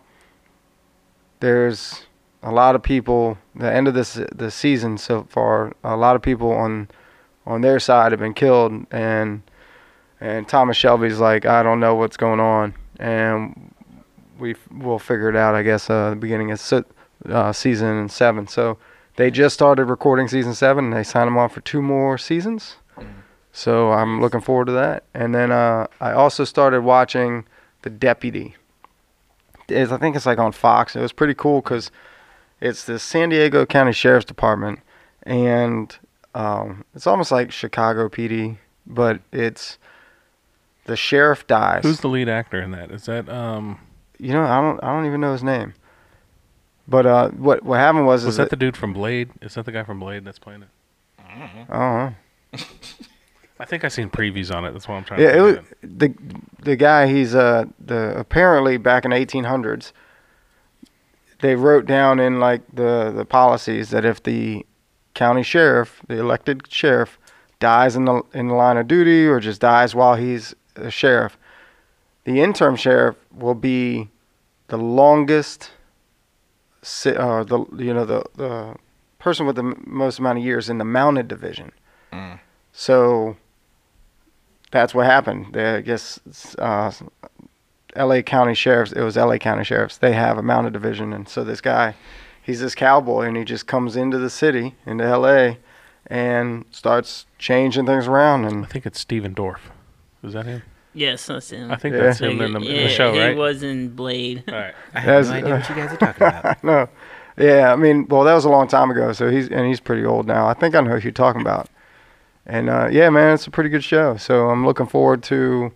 there's 1.40 2.06
a 2.42 2.52
lot 2.52 2.74
of 2.74 2.82
people. 2.82 3.38
The 3.54 3.72
end 3.72 3.88
of 3.88 3.94
this 3.94 4.20
the 4.34 4.50
season 4.50 4.98
so 4.98 5.24
far, 5.24 5.72
a 5.84 5.96
lot 5.96 6.16
of 6.16 6.22
people 6.22 6.52
on 6.52 6.88
on 7.46 7.62
their 7.62 7.80
side 7.80 8.12
have 8.12 8.20
been 8.20 8.34
killed, 8.34 8.86
and 8.90 9.42
and 10.20 10.48
Thomas 10.48 10.76
Shelby's 10.76 11.18
like, 11.18 11.46
I 11.46 11.62
don't 11.62 11.80
know 11.80 11.94
what's 11.94 12.16
going 12.16 12.40
on, 12.40 12.74
and 12.98 13.74
we 14.38 14.54
will 14.70 14.98
figure 14.98 15.28
it 15.28 15.36
out, 15.36 15.54
I 15.54 15.62
guess, 15.62 15.88
uh, 15.90 16.10
the 16.10 16.16
beginning 16.16 16.50
of 16.50 16.60
se- 16.60 16.84
uh, 17.28 17.52
season 17.52 18.08
seven. 18.08 18.46
So 18.46 18.78
they 19.16 19.30
just 19.30 19.54
started 19.54 19.84
recording 19.86 20.28
season 20.28 20.54
seven, 20.54 20.86
and 20.86 20.94
they 20.94 21.04
signed 21.04 21.28
him 21.28 21.38
on 21.38 21.48
for 21.48 21.60
two 21.60 21.82
more 21.82 22.18
seasons. 22.18 22.76
So 23.52 23.90
I'm 23.92 24.20
looking 24.20 24.40
forward 24.40 24.66
to 24.66 24.72
that. 24.72 25.04
And 25.14 25.34
then 25.34 25.50
uh, 25.50 25.88
I 26.00 26.12
also 26.12 26.44
started 26.44 26.82
watching 26.82 27.44
The 27.82 27.90
Deputy. 27.90 28.54
It's, 29.68 29.90
I 29.90 29.96
think 29.98 30.14
it's 30.14 30.26
like 30.26 30.38
on 30.38 30.52
Fox. 30.52 30.94
It 30.94 31.00
was 31.00 31.12
pretty 31.12 31.34
cool 31.34 31.60
because 31.60 31.90
it's 32.60 32.84
the 32.84 32.98
San 32.98 33.30
Diego 33.30 33.66
County 33.66 33.92
Sheriff's 33.92 34.24
Department, 34.24 34.80
and 35.24 35.96
um, 36.34 36.84
it's 36.94 37.06
almost 37.06 37.32
like 37.32 37.50
Chicago 37.50 38.08
PD, 38.08 38.58
but 38.86 39.20
it's 39.32 39.78
the 40.88 40.96
sheriff 40.96 41.46
dies. 41.46 41.84
Who's 41.84 42.00
the 42.00 42.08
lead 42.08 42.28
actor 42.28 42.60
in 42.60 42.72
that? 42.72 42.90
Is 42.90 43.04
that 43.04 43.28
um? 43.28 43.78
you 44.18 44.32
know, 44.32 44.42
I 44.42 44.60
don't, 44.60 44.82
I 44.82 44.88
don't 44.88 45.06
even 45.06 45.20
know 45.20 45.32
his 45.32 45.44
name. 45.44 45.74
But 46.88 47.06
uh, 47.06 47.28
what 47.30 47.62
what 47.62 47.78
happened 47.78 48.06
was, 48.06 48.24
Was 48.24 48.34
is 48.34 48.36
that 48.38 48.50
the 48.50 48.56
dude 48.56 48.76
from 48.76 48.92
Blade? 48.92 49.30
Is 49.42 49.54
that 49.54 49.66
the 49.66 49.72
guy 49.72 49.84
from 49.84 50.00
Blade 50.00 50.24
that's 50.24 50.38
playing 50.38 50.62
it? 50.62 50.68
oh 51.70 52.12
I 53.60 53.64
think 53.64 53.84
I 53.84 53.88
seen 53.88 54.08
previews 54.08 54.54
on 54.54 54.64
it. 54.64 54.72
That's 54.72 54.88
why 54.88 54.96
I'm 54.96 55.04
trying. 55.04 55.20
yeah, 55.20 55.32
to 55.32 55.38
it 55.38 55.42
was 55.42 55.58
the 55.82 56.14
the 56.62 56.76
guy. 56.76 57.06
He's 57.06 57.34
uh 57.34 57.66
the 57.78 58.18
apparently 58.18 58.78
back 58.78 59.04
in 59.04 59.10
1800s. 59.10 59.92
They 61.40 61.54
wrote 61.54 61.84
down 61.84 62.18
in 62.18 62.40
like 62.40 62.62
the 62.72 63.12
the 63.14 63.24
policies 63.24 63.90
that 63.90 64.04
if 64.04 64.22
the 64.22 64.64
county 65.14 65.42
sheriff, 65.42 66.00
the 66.08 66.18
elected 66.18 66.72
sheriff, 66.72 67.18
dies 67.60 67.96
in 67.96 68.06
the 68.06 68.22
in 68.32 68.48
the 68.48 68.54
line 68.54 68.76
of 68.76 68.88
duty 68.88 69.26
or 69.26 69.40
just 69.40 69.60
dies 69.60 69.94
while 69.94 70.14
he's 70.14 70.54
a 70.78 70.90
sheriff, 70.90 71.36
the 72.24 72.40
interim 72.40 72.76
sheriff 72.76 73.16
will 73.34 73.54
be 73.54 74.08
the 74.68 74.76
longest. 74.78 75.70
Uh, 77.04 77.42
the 77.44 77.66
you 77.76 77.92
know 77.92 78.04
the 78.04 78.22
the 78.36 78.74
person 79.18 79.46
with 79.46 79.56
the 79.56 79.62
m- 79.64 79.82
most 79.86 80.18
amount 80.18 80.38
of 80.38 80.44
years 80.44 80.70
in 80.70 80.78
the 80.78 80.84
mounted 80.84 81.28
division. 81.28 81.72
So 82.72 83.36
that's 84.70 84.94
what 84.94 85.06
happened. 85.06 85.54
They, 85.54 85.74
I 85.76 85.80
guess 85.80 86.20
uh, 86.58 86.92
L.A. 87.96 88.22
County 88.22 88.54
sheriffs. 88.54 88.92
It 88.92 89.02
was 89.02 89.16
L.A. 89.16 89.38
County 89.38 89.64
sheriffs. 89.64 89.98
They 89.98 90.12
have 90.12 90.38
a 90.38 90.42
mounted 90.42 90.72
division, 90.72 91.12
and 91.12 91.28
so 91.28 91.42
this 91.42 91.60
guy, 91.60 91.94
he's 92.42 92.60
this 92.60 92.74
cowboy, 92.76 93.26
and 93.26 93.36
he 93.36 93.44
just 93.44 93.66
comes 93.66 93.96
into 93.96 94.18
the 94.18 94.30
city, 94.30 94.74
into 94.86 95.04
L.A., 95.04 95.58
and 96.06 96.64
starts 96.70 97.26
changing 97.38 97.86
things 97.86 98.06
around. 98.06 98.44
And 98.44 98.64
I 98.64 98.68
think 98.68 98.86
it's 98.86 99.00
Stephen 99.00 99.34
Dorff. 99.34 99.70
Is 100.22 100.32
that 100.32 100.46
him? 100.46 100.62
Yes, 100.94 101.26
that's 101.26 101.50
him. 101.50 101.70
I 101.70 101.76
think 101.76 101.94
Yeah. 101.94 102.02
that's 102.02 102.18
him 102.20 102.40
in 102.40 102.52
the, 102.54 102.60
in 102.60 102.64
yeah, 102.64 102.82
the 102.84 102.88
show, 102.88 103.12
he 103.12 103.20
right? 103.20 103.36
was 103.36 103.62
in 103.62 103.90
Blade. 103.90 104.44
All 104.48 104.54
right. 104.54 104.74
I 104.94 105.00
have 105.00 105.26
have 105.26 105.26
no 105.26 105.30
no 105.30 105.36
idea 105.36 105.54
idea 105.54 105.54
what 105.54 105.60
what 105.60 105.68
you 105.68 105.74
you 105.82 105.88
guys 105.88 105.92
are 105.94 105.96
talking 105.98 106.26
about. 106.26 106.64
no, 106.64 106.88
yeah, 107.36 107.72
I 107.72 107.76
mean, 107.76 108.06
well, 108.08 108.24
that 108.24 108.34
was 108.34 108.44
a 108.44 108.48
long 108.48 108.66
time 108.66 108.90
ago. 108.90 109.12
So 109.12 109.30
he's 109.30 109.48
and 109.48 109.66
he's 109.66 109.80
pretty 109.80 110.04
old 110.04 110.26
now. 110.26 110.48
I 110.48 110.54
think 110.54 110.74
I 110.74 110.80
know 110.80 110.90
who 110.90 110.98
you're 110.98 111.12
talking 111.12 111.40
about. 111.40 111.68
And 112.46 112.70
uh, 112.70 112.88
yeah, 112.90 113.10
man, 113.10 113.34
it's 113.34 113.46
a 113.46 113.50
pretty 113.50 113.68
good 113.70 113.84
show. 113.84 114.16
So 114.16 114.48
I'm 114.48 114.64
looking 114.64 114.86
forward 114.86 115.22
to 115.24 115.70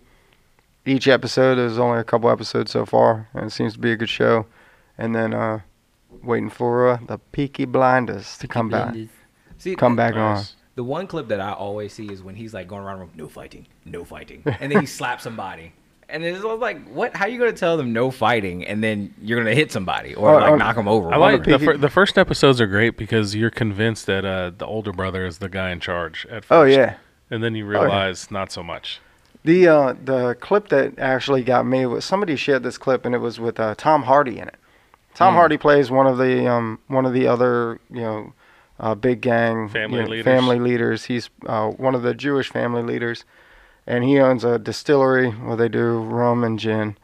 each 0.85 1.07
episode. 1.07 1.55
There's 1.55 1.77
only 1.77 1.99
a 1.99 2.03
couple 2.03 2.29
episodes 2.29 2.71
so 2.71 2.85
far, 2.85 3.29
and 3.33 3.45
it 3.45 3.51
seems 3.51 3.73
to 3.73 3.79
be 3.79 3.91
a 3.91 3.95
good 3.95 4.09
show. 4.09 4.47
And 4.97 5.15
then 5.15 5.33
uh, 5.33 5.59
waiting 6.23 6.49
for 6.49 6.89
uh, 6.89 6.97
the 7.07 7.19
Peaky 7.31 7.65
Blinders 7.65 8.37
to 8.39 8.47
come 8.47 8.69
back. 8.69 8.95
See, 9.59 9.75
come 9.75 9.95
back 9.95 10.15
on. 10.15 10.35
Nice. 10.35 10.55
The 10.75 10.83
one 10.83 11.05
clip 11.07 11.27
that 11.27 11.39
I 11.39 11.51
always 11.53 11.93
see 11.93 12.11
is 12.11 12.23
when 12.23 12.35
he's 12.35 12.53
like 12.53 12.67
going 12.67 12.83
around 12.83 12.95
the 12.99 13.05
room, 13.05 13.11
no 13.15 13.27
fighting, 13.29 13.67
no 13.85 14.03
fighting, 14.03 14.41
and 14.59 14.71
then 14.71 14.79
he 14.81 14.85
slaps 14.87 15.23
somebody. 15.23 15.73
And 16.09 16.23
it's 16.23 16.43
like, 16.43 16.87
what? 16.89 17.15
How 17.15 17.25
are 17.25 17.27
you 17.29 17.39
gonna 17.39 17.53
tell 17.53 17.77
them 17.77 17.93
no 17.93 18.11
fighting, 18.11 18.65
and 18.65 18.83
then 18.83 19.13
you're 19.21 19.39
gonna 19.39 19.55
hit 19.55 19.71
somebody 19.71 20.13
or 20.15 20.31
Or- 20.33 20.41
like 20.41 20.51
or- 20.51 20.57
knock 20.57 20.75
them 20.75 20.87
over? 20.87 21.13
I 21.13 21.17
like 21.17 21.43
the, 21.43 21.57
the- 21.57 21.65
fir- 21.65 21.77
the 21.77 21.89
first 21.89 22.17
episodes 22.17 22.59
are 22.59 22.67
great 22.67 22.97
because 22.97 23.35
you're 23.35 23.49
convinced 23.49 24.05
that 24.07 24.25
uh, 24.25 24.51
the 24.57 24.65
older 24.65 24.91
brother 24.91 25.25
is 25.25 25.37
the 25.37 25.49
guy 25.49 25.71
in 25.71 25.79
charge 25.79 26.25
at 26.25 26.43
first. 26.45 26.51
Oh, 26.51 26.63
yeah. 26.63 26.95
and 27.31 27.43
then 27.43 27.55
you 27.55 27.63
yeah. 27.71 27.79
realize 27.79 28.29
not 28.31 28.51
so 28.51 28.61
much. 28.63 28.99
The 29.45 29.67
uh, 29.67 29.93
the 30.03 30.35
clip 30.35 30.69
that 30.69 30.97
actually 30.99 31.43
got 31.43 31.65
me 31.65 31.85
was 31.85 32.03
somebody 32.05 32.35
shared 32.35 32.63
this 32.63 32.77
clip 32.77 33.05
and 33.05 33.13
it 33.15 33.19
was 33.19 33.39
with 33.39 33.59
uh, 33.59 33.75
Tom 33.75 34.03
Hardy 34.03 34.39
in 34.39 34.47
it. 34.47 34.55
Tom 35.15 35.33
Mm. 35.33 35.37
Hardy 35.37 35.57
plays 35.57 35.91
one 35.91 36.07
of 36.07 36.17
the 36.17 36.47
um, 36.49 36.79
one 36.87 37.05
of 37.05 37.13
the 37.13 37.27
other 37.27 37.79
you 37.91 38.01
know 38.01 38.33
uh, 38.83 38.95
big 38.95 39.21
gang 39.21 39.69
Family 39.69 39.97
you 39.97 40.03
know, 40.03 40.09
leaders. 40.09 40.25
family 40.25 40.59
leaders. 40.59 41.05
He's 41.05 41.29
uh, 41.45 41.69
one 41.69 41.95
of 41.95 42.03
the 42.03 42.13
Jewish 42.13 42.49
family 42.49 42.83
leaders, 42.83 43.23
and 43.87 44.03
he 44.03 44.19
owns 44.19 44.43
a 44.43 44.59
distillery 44.59 45.29
where 45.29 45.55
they 45.55 45.69
do 45.69 45.99
rum 45.99 46.43
and 46.43 46.59
gin. 46.59 46.97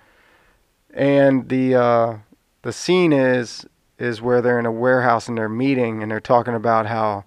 And 0.93 1.47
the 1.47 1.75
uh, 1.75 2.17
the 2.63 2.73
scene 2.73 3.13
is 3.13 3.65
is 3.97 4.21
where 4.21 4.41
they're 4.41 4.59
in 4.59 4.65
a 4.65 4.71
warehouse 4.71 5.27
and 5.27 5.37
they're 5.37 5.47
meeting 5.47 6.01
and 6.01 6.11
they're 6.11 6.19
talking 6.19 6.53
about 6.55 6.87
how 6.87 7.23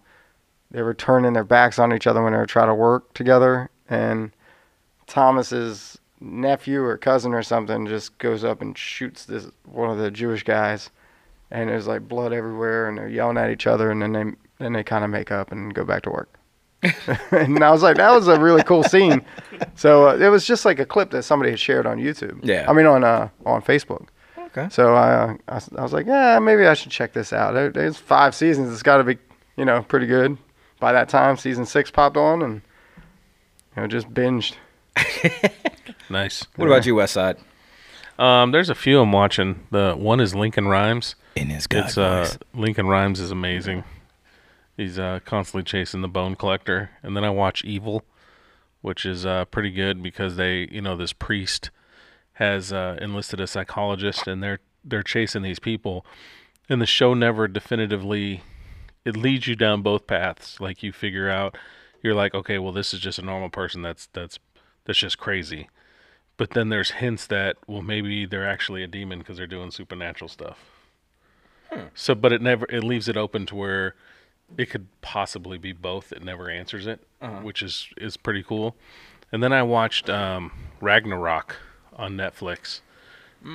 they 0.70 0.82
were 0.82 0.94
turning 0.94 1.34
their 1.34 1.44
backs 1.44 1.78
on 1.78 1.92
each 1.92 2.06
other 2.06 2.22
when 2.22 2.32
they 2.32 2.38
were 2.38 2.46
trying 2.46 2.68
to 2.68 2.74
work 2.74 3.12
together 3.12 3.70
and 3.90 4.32
Thomas's 5.06 5.98
nephew 6.20 6.82
or 6.82 6.96
cousin 6.96 7.34
or 7.34 7.42
something 7.42 7.86
just 7.86 8.16
goes 8.18 8.42
up 8.42 8.62
and 8.62 8.76
shoots 8.76 9.26
this 9.26 9.48
one 9.64 9.90
of 9.90 9.98
the 9.98 10.10
Jewish 10.10 10.44
guys, 10.44 10.88
and 11.50 11.68
there's 11.68 11.86
like 11.86 12.08
blood 12.08 12.32
everywhere, 12.32 12.88
and 12.88 12.96
they're 12.96 13.08
yelling 13.08 13.36
at 13.36 13.50
each 13.50 13.66
other, 13.66 13.90
and 13.90 14.00
then 14.00 14.12
they 14.12 14.24
then 14.62 14.72
they 14.72 14.82
kind 14.84 15.04
of 15.04 15.10
make 15.10 15.30
up 15.30 15.52
and 15.52 15.74
go 15.74 15.84
back 15.84 16.02
to 16.04 16.10
work. 16.10 16.28
and 17.30 17.62
I 17.62 17.70
was 17.70 17.82
like, 17.82 17.96
that 17.98 18.10
was 18.10 18.26
a 18.28 18.40
really 18.40 18.62
cool 18.64 18.82
scene. 18.82 19.24
So 19.76 20.08
uh, 20.08 20.16
it 20.16 20.28
was 20.28 20.44
just 20.44 20.64
like 20.64 20.78
a 20.80 20.84
clip 20.86 21.10
that 21.10 21.22
somebody 21.22 21.50
had 21.50 21.60
shared 21.60 21.86
on 21.86 21.98
YouTube. 21.98 22.40
Yeah. 22.42 22.68
I 22.68 22.72
mean 22.72 22.86
on 22.86 23.04
uh 23.04 23.28
on 23.46 23.62
Facebook. 23.62 24.08
Okay. 24.38 24.68
So 24.70 24.94
I, 24.94 25.12
uh, 25.14 25.34
I 25.48 25.56
s- 25.56 25.70
I 25.78 25.82
was 25.82 25.92
like, 25.92 26.06
yeah, 26.06 26.38
maybe 26.38 26.66
I 26.66 26.74
should 26.74 26.90
check 26.90 27.12
this 27.12 27.32
out. 27.32 27.52
There, 27.54 27.70
there's 27.70 27.96
five 27.96 28.34
seasons. 28.34 28.70
It's 28.72 28.82
got 28.82 28.98
to 28.98 29.04
be, 29.04 29.16
you 29.56 29.64
know, 29.64 29.82
pretty 29.82 30.06
good. 30.06 30.36
By 30.78 30.92
that 30.92 31.08
time, 31.08 31.36
season 31.38 31.64
six 31.64 31.90
popped 31.90 32.16
on, 32.18 32.42
and 32.42 32.60
you 33.76 33.82
know, 33.82 33.86
just 33.88 34.12
binged. 34.12 34.56
Nice. 36.10 36.46
What 36.56 36.66
about 36.66 36.84
you, 36.84 36.94
West 36.94 37.14
Side? 37.14 37.36
Um, 38.18 38.52
there's 38.52 38.68
a 38.68 38.74
few 38.74 39.00
I'm 39.00 39.12
watching. 39.12 39.66
The 39.70 39.94
one 39.94 40.20
is 40.20 40.34
Lincoln 40.34 40.68
Rhymes. 40.68 41.14
In 41.34 41.46
his 41.48 41.66
It's 41.70 41.96
uh, 41.96 42.28
Lincoln 42.54 42.86
Rhymes 42.86 43.18
is 43.18 43.30
amazing. 43.30 43.84
He's 44.76 44.98
uh, 44.98 45.20
constantly 45.24 45.64
chasing 45.64 46.00
the 46.00 46.08
bone 46.08 46.34
collector, 46.34 46.90
and 47.02 47.16
then 47.16 47.24
I 47.24 47.30
watch 47.30 47.64
Evil, 47.64 48.04
which 48.80 49.04
is 49.04 49.26
uh, 49.26 49.44
pretty 49.46 49.70
good 49.70 50.02
because 50.02 50.36
they, 50.36 50.68
you 50.70 50.80
know, 50.80 50.96
this 50.96 51.12
priest 51.12 51.70
has 52.34 52.72
uh, 52.72 52.96
enlisted 53.00 53.40
a 53.40 53.46
psychologist, 53.46 54.26
and 54.26 54.42
they're 54.42 54.60
they're 54.84 55.02
chasing 55.02 55.42
these 55.42 55.58
people, 55.58 56.04
and 56.68 56.80
the 56.80 56.86
show 56.86 57.14
never 57.14 57.46
definitively 57.46 58.42
it 59.04 59.16
leads 59.16 59.46
you 59.46 59.56
down 59.56 59.82
both 59.82 60.06
paths. 60.06 60.60
Like 60.60 60.82
you 60.82 60.92
figure 60.92 61.28
out, 61.28 61.56
you're 62.02 62.14
like, 62.14 62.34
okay, 62.34 62.58
well, 62.58 62.72
this 62.72 62.94
is 62.94 63.00
just 63.00 63.18
a 63.18 63.22
normal 63.22 63.50
person 63.50 63.82
that's 63.82 64.08
that's 64.12 64.38
that's 64.84 64.98
just 64.98 65.18
crazy, 65.18 65.68
but 66.36 66.50
then 66.50 66.70
there's 66.70 66.92
hints 66.92 67.26
that 67.26 67.56
well, 67.66 67.82
maybe 67.82 68.26
they're 68.26 68.48
actually 68.48 68.82
a 68.82 68.88
demon 68.88 69.18
because 69.18 69.36
they're 69.36 69.46
doing 69.46 69.70
supernatural 69.70 70.28
stuff. 70.28 70.58
So, 71.94 72.14
but 72.14 72.32
it 72.32 72.42
never 72.42 72.66
it 72.70 72.84
leaves 72.84 73.08
it 73.08 73.16
open 73.16 73.46
to 73.46 73.54
where 73.54 73.94
it 74.58 74.70
could 74.70 74.86
possibly 75.00 75.58
be 75.58 75.72
both. 75.72 76.12
It 76.12 76.22
never 76.22 76.48
answers 76.50 76.86
it, 76.86 77.00
Uh-huh. 77.20 77.40
which 77.40 77.62
is 77.62 77.88
is 77.96 78.16
pretty 78.16 78.42
cool. 78.42 78.76
And 79.32 79.42
then 79.42 79.52
I 79.52 79.62
watched 79.62 80.10
um, 80.10 80.52
Ragnarok 80.80 81.56
on 81.96 82.16
Netflix. 82.16 82.80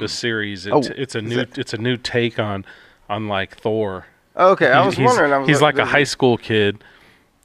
The 0.01 0.07
series 0.09 0.65
it, 0.65 0.73
Oh, 0.73 0.81
it's 0.97 1.15
a 1.15 1.21
new 1.21 1.39
it- 1.39 1.57
it's 1.57 1.73
a 1.73 1.77
new 1.77 1.95
take 1.95 2.39
on 2.39 2.65
on 3.09 3.27
like 3.29 3.55
Thor. 3.57 4.05
Okay, 4.35 4.67
I 4.69 4.85
was 4.85 4.95
he's, 4.97 5.05
wondering. 5.05 5.31
I 5.33 5.37
was 5.37 5.47
he's 5.47 5.61
like 5.61 5.77
a 5.77 5.85
high 5.85 6.03
school 6.03 6.37
kid 6.37 6.83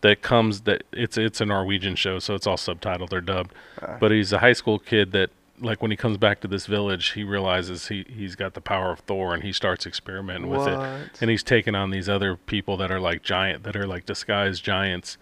that 0.00 0.22
comes 0.22 0.62
that 0.62 0.82
it's 0.92 1.16
it's 1.16 1.40
a 1.40 1.46
Norwegian 1.46 1.94
show, 1.94 2.18
so 2.18 2.34
it's 2.34 2.46
all 2.46 2.56
subtitled 2.56 3.12
or 3.12 3.20
dubbed. 3.20 3.52
Uh. 3.80 3.96
but 4.00 4.10
he's 4.10 4.32
a 4.32 4.38
high 4.38 4.52
school 4.54 4.78
kid 4.80 5.12
that 5.12 5.30
like 5.62 5.80
when 5.80 5.90
he 5.90 5.96
comes 5.96 6.16
back 6.18 6.40
to 6.40 6.48
this 6.48 6.66
village, 6.66 7.12
he 7.12 7.24
realizes 7.24 7.88
he 7.88 8.04
he's 8.08 8.34
got 8.34 8.54
the 8.54 8.60
power 8.60 8.90
of 8.92 9.00
Thor, 9.00 9.32
and 9.34 9.42
he 9.42 9.52
starts 9.52 9.86
experimenting 9.86 10.50
with 10.50 10.66
it. 10.66 10.78
And 11.20 11.30
he's 11.30 11.42
taking 11.42 11.74
on 11.74 11.90
these 11.90 12.08
other 12.08 12.36
people 12.36 12.76
that 12.78 12.90
are 12.90 13.00
like 13.00 13.22
giant, 13.22 13.62
that 13.62 13.76
are 13.76 13.86
like 13.86 14.04
disguised 14.04 14.64
giants, 14.64 15.16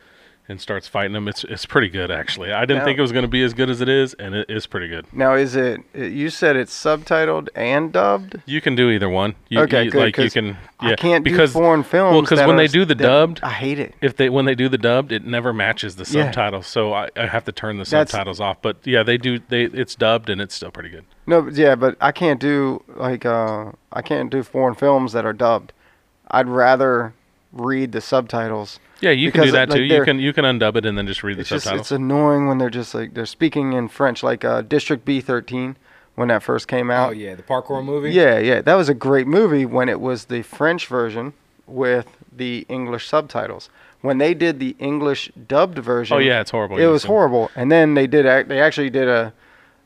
and 0.50 0.60
starts 0.60 0.88
fighting 0.88 1.12
them. 1.12 1.28
It's 1.28 1.44
it's 1.44 1.64
pretty 1.64 1.88
good 1.88 2.10
actually. 2.10 2.52
I 2.52 2.62
didn't 2.62 2.78
Now- 2.78 2.84
think 2.84 2.98
it 2.98 3.02
was 3.02 3.12
going 3.12 3.22
to 3.24 3.28
be 3.28 3.42
as 3.42 3.54
good 3.54 3.70
as 3.70 3.80
it 3.80 3.88
is, 3.88 4.14
and 4.14 4.34
it 4.34 4.50
is 4.50 4.66
pretty 4.66 4.88
good. 4.88 5.06
Now, 5.12 5.34
is 5.34 5.54
it? 5.56 5.80
You 5.94 6.28
said 6.28 6.56
it's 6.56 6.74
subtitled 6.74 7.48
and 7.54 7.92
dubbed. 7.92 8.42
You 8.46 8.60
can 8.60 8.74
do 8.74 8.90
either 8.90 9.08
one. 9.08 9.36
You, 9.48 9.60
Okay, 9.60 9.84
you- 9.84 9.90
good, 9.90 10.00
Like 10.00 10.16
you 10.18 10.30
can. 10.30 10.58
I 10.80 10.94
can't 10.96 11.24
do 11.24 11.30
because 11.30 11.52
foreign 11.52 11.84
Well, 11.92 12.20
because 12.22 12.40
when 12.40 12.50
are 12.50 12.56
they 12.56 12.66
do 12.66 12.84
the 12.84 12.94
dubbed, 12.94 13.40
I 13.42 13.50
hate 13.50 13.78
it. 13.78 13.94
If 14.00 14.16
they 14.16 14.28
when 14.28 14.44
they 14.44 14.54
do 14.54 14.68
the 14.68 14.78
dubbed, 14.78 15.12
it 15.12 15.24
never 15.24 15.52
matches 15.52 15.96
the 15.96 16.04
Yeah. 16.10 16.24
subtitles, 16.26 16.66
so 16.66 16.92
I, 16.92 17.08
I 17.16 17.26
have 17.26 17.44
to 17.44 17.52
turn 17.52 17.76
the 17.78 17.84
That's- 17.84 18.10
subtitles 18.10 18.40
off. 18.40 18.60
But 18.60 18.76
yeah, 18.84 19.02
they 19.02 19.16
do. 19.16 19.38
They 19.48 19.64
it's 19.64 19.94
dubbed 19.94 20.28
and 20.30 20.40
it's 20.40 20.54
still 20.54 20.70
pretty 20.70 20.88
good. 20.88 21.04
No, 21.26 21.48
yeah, 21.48 21.74
but 21.76 21.96
I 22.00 22.10
can't 22.12 22.40
do 22.40 22.82
like 22.96 23.24
uh, 23.24 23.72
I 23.92 24.02
can't 24.02 24.30
do 24.30 24.42
foreign 24.42 24.74
films 24.74 25.12
that 25.12 25.24
are 25.24 25.32
dubbed. 25.32 25.72
I'd 26.30 26.48
rather 26.48 27.12
read 27.52 27.92
the 27.92 28.00
subtitles. 28.00 28.78
Yeah, 29.00 29.10
you 29.10 29.32
can 29.32 29.44
do 29.44 29.52
that 29.52 29.68
like, 29.70 29.78
too. 29.78 29.84
You 29.84 30.04
can 30.04 30.18
you 30.18 30.32
can 30.32 30.44
undub 30.44 30.76
it 30.76 30.84
and 30.86 30.96
then 30.96 31.06
just 31.06 31.22
read 31.22 31.36
the 31.36 31.40
It's 31.40 31.50
just 31.50 31.64
subtitles. 31.64 31.86
it's 31.86 31.92
annoying 31.92 32.48
when 32.48 32.58
they're 32.58 32.70
just 32.70 32.94
like 32.94 33.14
they're 33.14 33.26
speaking 33.26 33.72
in 33.72 33.88
French, 33.88 34.22
like 34.22 34.44
uh, 34.44 34.62
District 34.62 35.04
B 35.04 35.20
thirteen 35.20 35.76
when 36.14 36.28
that 36.28 36.42
first 36.42 36.68
came 36.68 36.90
out. 36.90 37.10
Oh 37.10 37.12
yeah, 37.12 37.34
the 37.34 37.42
parkour 37.42 37.84
movie. 37.84 38.12
Yeah, 38.12 38.38
yeah, 38.38 38.60
that 38.60 38.74
was 38.74 38.88
a 38.88 38.94
great 38.94 39.26
movie 39.26 39.64
when 39.64 39.88
it 39.88 40.00
was 40.00 40.26
the 40.26 40.42
French 40.42 40.86
version 40.86 41.32
with 41.66 42.16
the 42.34 42.66
English 42.68 43.08
subtitles. 43.08 43.70
When 44.02 44.18
they 44.18 44.34
did 44.34 44.60
the 44.60 44.76
English 44.78 45.30
dubbed 45.46 45.78
version, 45.78 46.16
Oh, 46.16 46.20
yeah, 46.20 46.40
it's 46.40 46.50
horrible. 46.50 46.78
It 46.78 46.86
was 46.86 47.04
horrible. 47.04 47.50
And 47.54 47.70
then 47.70 47.94
they 47.94 48.06
did 48.06 48.24
ac- 48.26 48.48
they 48.48 48.60
actually 48.60 48.90
did 48.90 49.08
a 49.08 49.32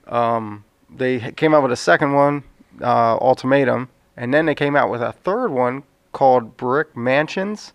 um, 0.07 0.65
they 0.95 1.33
came 1.33 1.55
out 1.55 1.62
with 1.62 1.73
a 1.73 1.77
second 1.77 2.12
one, 2.12 2.45
uh, 2.81 3.17
Ultimatum, 3.17 3.89
and 4.17 4.33
then 4.33 4.47
they 4.47 4.55
came 4.55 4.77
out 4.77 4.91
with 4.91 5.03
a 5.03 5.12
third 5.12 5.49
one 5.49 5.83
called 6.12 6.57
Brick 6.57 6.97
Mansions, 6.97 7.73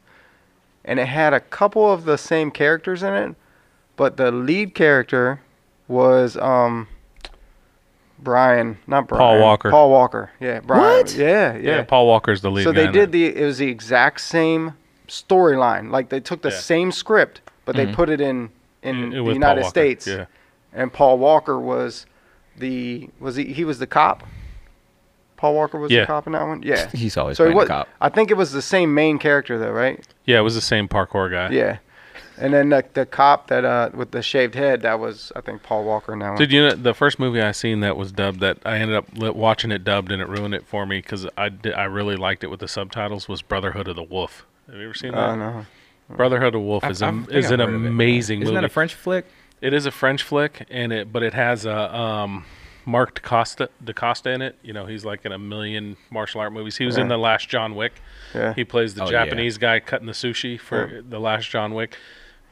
and 0.86 0.99
it 0.99 1.07
had 1.07 1.34
a 1.34 1.39
couple 1.39 1.91
of 1.91 2.05
the 2.05 2.17
same 2.17 2.51
characters 2.51 3.03
in 3.03 3.13
it, 3.13 3.36
but 3.97 4.17
the 4.17 4.32
lead 4.32 4.73
character 4.75 5.41
was 5.88 6.38
um 6.38 6.88
Brian, 8.21 8.77
not 8.86 9.07
Brian. 9.07 9.19
Paul 9.21 9.39
Walker. 9.39 9.71
Paul 9.71 9.89
Walker. 9.91 10.32
Yeah, 10.39 10.59
Brian. 10.59 10.84
What? 11.05 11.15
Yeah, 11.15 11.55
yeah. 11.55 11.59
yeah. 11.77 11.84
Paul 11.84 12.05
Walker's 12.07 12.41
the 12.41 12.51
lead. 12.51 12.63
so 12.63 12.73
guy 12.73 12.86
they 12.86 12.91
did 12.91 13.11
the 13.11 13.25
it 13.36 13.45
was 13.45 13.57
the 13.59 13.69
exact 13.69 14.21
same 14.21 14.73
storyline. 15.07 15.89
Like 15.91 16.09
they 16.09 16.19
took 16.19 16.41
the 16.41 16.49
Yeah. 16.49 16.55
same 16.59 16.91
script, 16.91 17.41
but 17.65 17.75
they 17.75 17.86
Mhm. 17.88 17.93
put 17.93 18.09
it 18.09 18.19
in 18.21 18.49
in 18.82 19.11
Mm, 19.11 19.25
the 19.25 19.34
United 19.34 19.65
States. 19.65 20.05
Yeah. 20.07 20.25
And 20.73 20.91
Paul 20.93 21.17
Walker 21.17 21.59
was 21.59 22.05
the 22.57 23.09
was 23.19 23.36
he 23.38 23.45
he 23.53 23.63
was 23.63 23.80
the 23.80 23.88
cop. 23.88 24.23
Paul 25.40 25.56
Walker 25.56 25.80
was 25.80 25.90
Yeah. 25.90 26.02
the 26.02 26.08
cop 26.08 26.28
in 26.28 26.34
that 26.34 26.46
one. 26.46 26.62
Yeah. 26.64 26.90
He's 26.94 27.16
always 27.16 27.38
So 27.38 27.46
he 27.46 27.48
playing 27.48 27.58
was, 27.60 27.68
the 27.70 27.74
cop. 27.74 27.88
I 28.02 28.10
think 28.10 28.30
it 28.30 28.34
was 28.36 28.52
the 28.52 28.62
same 28.62 28.94
main 28.94 29.18
character 29.20 29.58
though, 29.58 29.72
right? 29.72 30.06
Yeah, 30.26 30.40
it 30.40 30.42
was 30.42 30.54
the 30.56 30.60
same 30.62 30.90
parkour 30.90 31.32
guy. 31.32 31.50
Yeah. 31.56 31.78
And 32.38 32.54
then 32.54 32.68
the, 32.70 32.84
the 32.94 33.06
cop 33.06 33.48
that 33.48 33.64
uh 33.64 33.90
with 33.94 34.12
the 34.12 34.22
shaved 34.22 34.56
head 34.56 34.82
that 34.82 35.00
was 35.00 35.32
I 35.38 35.42
think 35.42 35.64
Paul 35.64 35.86
Walker 35.86 36.12
in 36.12 36.20
that 36.20 36.30
one. 36.32 36.38
Did 36.38 36.52
you 36.52 36.62
know 36.68 36.76
the 36.76 36.94
first 36.94 37.20
movie 37.20 37.42
I 37.42 37.52
seen 37.54 37.80
that 37.80 37.96
was 37.96 38.12
dubbed 38.12 38.42
that 38.42 38.58
I 38.66 38.80
ended 38.80 38.98
up 38.98 39.14
watching 39.34 39.72
it 39.72 39.86
dubbed 39.86 40.12
and 40.12 40.22
it 40.22 40.28
ruined 40.28 40.54
it 40.54 40.66
for 40.68 40.86
me 40.86 40.98
because 41.00 41.26
I 41.38 41.48
did, 41.50 41.74
I 41.74 41.86
really 41.86 42.18
liked 42.18 42.44
it 42.44 42.48
with 42.48 42.60
the 42.60 42.68
subtitles 42.68 43.30
was 43.30 43.42
Brotherhood 43.42 43.88
of 43.88 43.96
the 43.96 44.04
Wolf. 44.04 44.46
Have 44.68 44.76
you 44.76 44.84
ever 44.86 44.94
seen 44.94 45.11
that? 45.14 45.30
Oh 45.30 45.36
no. 45.36 45.66
Brotherhood 46.10 46.48
of 46.48 46.53
the 46.53 46.60
Wolf 46.60 46.84
I- 46.84 46.90
is 46.90 47.02
I 47.02 47.10
a, 47.10 47.11
think 47.14 47.32
is 47.32 47.45
I've 47.45 47.52
an 47.53 47.60
heard 47.61 47.76
of 47.76 47.86
it. 47.86 47.88
amazing 47.88 48.41
Isn't 48.41 48.56
that 48.56 48.64
a 48.66 48.70
French 48.70 48.94
flick? 48.94 49.26
It 49.61 49.74
is 49.74 49.86
a 49.86 49.91
French 49.91 50.24
flick, 50.24 50.66
and 50.70 50.91
it 50.94 51.11
but 51.14 51.22
it 51.24 51.34
has 51.34 51.66
a 51.66 51.94
um, 51.95 52.45
Mark 52.85 53.22
Dacascos 53.22 53.68
Dacascos 53.84 54.34
in 54.35 54.41
it. 54.41 54.57
You 54.64 54.73
know, 54.73 54.85
he's 54.85 55.06
like 55.06 55.26
in 55.26 55.31
a 55.31 55.38
million 55.39 55.97
martial 56.10 56.41
art 56.41 56.53
movies. 56.53 56.77
He 56.77 56.85
was 56.85 56.97
in 56.97 57.07
the 57.07 57.18
last 57.18 57.49
John 57.49 57.76
Wick. 57.76 58.01
Yeah. 58.34 58.53
He 58.53 58.64
plays 58.64 58.95
the 58.95 59.03
Oh, 59.03 59.06
yeah. 59.06 59.23
Japanese 59.26 59.57
guy 59.57 59.80
cutting 59.80 60.07
the 60.07 60.14
sushi 60.14 60.60
for 60.60 60.88
Yeah. 60.95 61.01
the 61.07 61.19
last 61.19 61.49
John 61.49 61.73
Wick. 61.73 61.95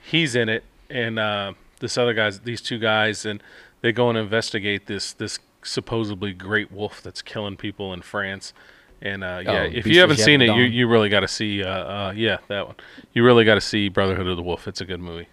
He's 0.01 0.35
in 0.35 0.47
it, 0.49 0.63
and 0.89 1.17
uh, 1.19 1.53
this 1.79 1.97
other 1.97 2.13
guys, 2.13 2.39
these 2.41 2.61
two 2.61 2.77
guys, 2.79 3.25
and 3.25 3.41
they 3.81 3.91
go 3.91 4.09
and 4.09 4.17
investigate 4.17 4.85
this 4.87 5.13
this 5.13 5.39
supposedly 5.63 6.33
great 6.33 6.71
wolf 6.71 7.01
that's 7.01 7.21
killing 7.21 7.57
people 7.57 7.93
in 7.93 8.01
France. 8.01 8.53
And 9.01 9.23
uh, 9.23 9.41
yeah, 9.43 9.51
Oh, 9.63 9.69
if 9.71 9.85
you 9.85 9.99
haven't 9.99 10.17
seen 10.17 10.41
it, 10.41 10.55
you, 10.55 10.63
you 10.63 10.87
really 10.87 11.09
got 11.09 11.19
to 11.19 11.27
see. 11.27 11.63
Uh, 11.63 11.69
uh, 11.69 12.13
yeah, 12.15 12.37
that 12.47 12.65
one. 12.67 12.75
You 13.13 13.23
really 13.23 13.45
got 13.45 13.55
to 13.55 13.61
see 13.61 13.89
Brotherhood 13.89 14.25
of 14.27 14.37
the 14.37 14.43
Wolf. 14.43 14.67
It's 14.67 14.81
a 14.81 14.85
good 14.85 14.99
movie. 14.99 15.27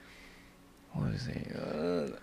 What 0.92 1.10
is 1.12 1.26
it? 1.28 2.18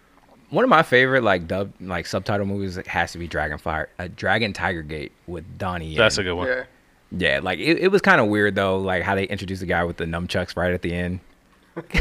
One 0.52 0.64
of 0.64 0.70
my 0.70 0.84
favorite 0.84 1.24
like 1.24 1.48
dub 1.48 1.74
like 1.82 2.06
subtitle 2.06 2.46
movies 2.46 2.76
has 2.86 3.12
to 3.14 3.18
be 3.18 3.28
Dragonfire, 3.28 3.88
uh, 3.98 4.08
Dragon 4.16 4.54
Tiger 4.54 4.84
Gate 4.84 5.12
with 5.28 5.58
Donnie. 5.58 5.96
That's 5.98 6.18
a 6.20 6.24
good 6.24 6.34
one. 6.36 6.48
Yeah. 6.48 6.64
Yeah, 7.14 7.40
like 7.44 7.60
it, 7.60 7.78
it 7.80 7.88
was 7.90 8.02
kind 8.02 8.22
of 8.22 8.28
weird 8.28 8.56
though, 8.56 8.78
like 8.80 9.04
how 9.04 9.16
they 9.16 9.24
introduced 9.26 9.60
the 9.62 9.66
guy 9.68 9.84
with 9.84 9.98
the 9.98 10.06
nunchucks 10.06 10.56
right 10.56 10.72
at 10.74 10.82
the 10.82 10.94
end. 10.94 11.20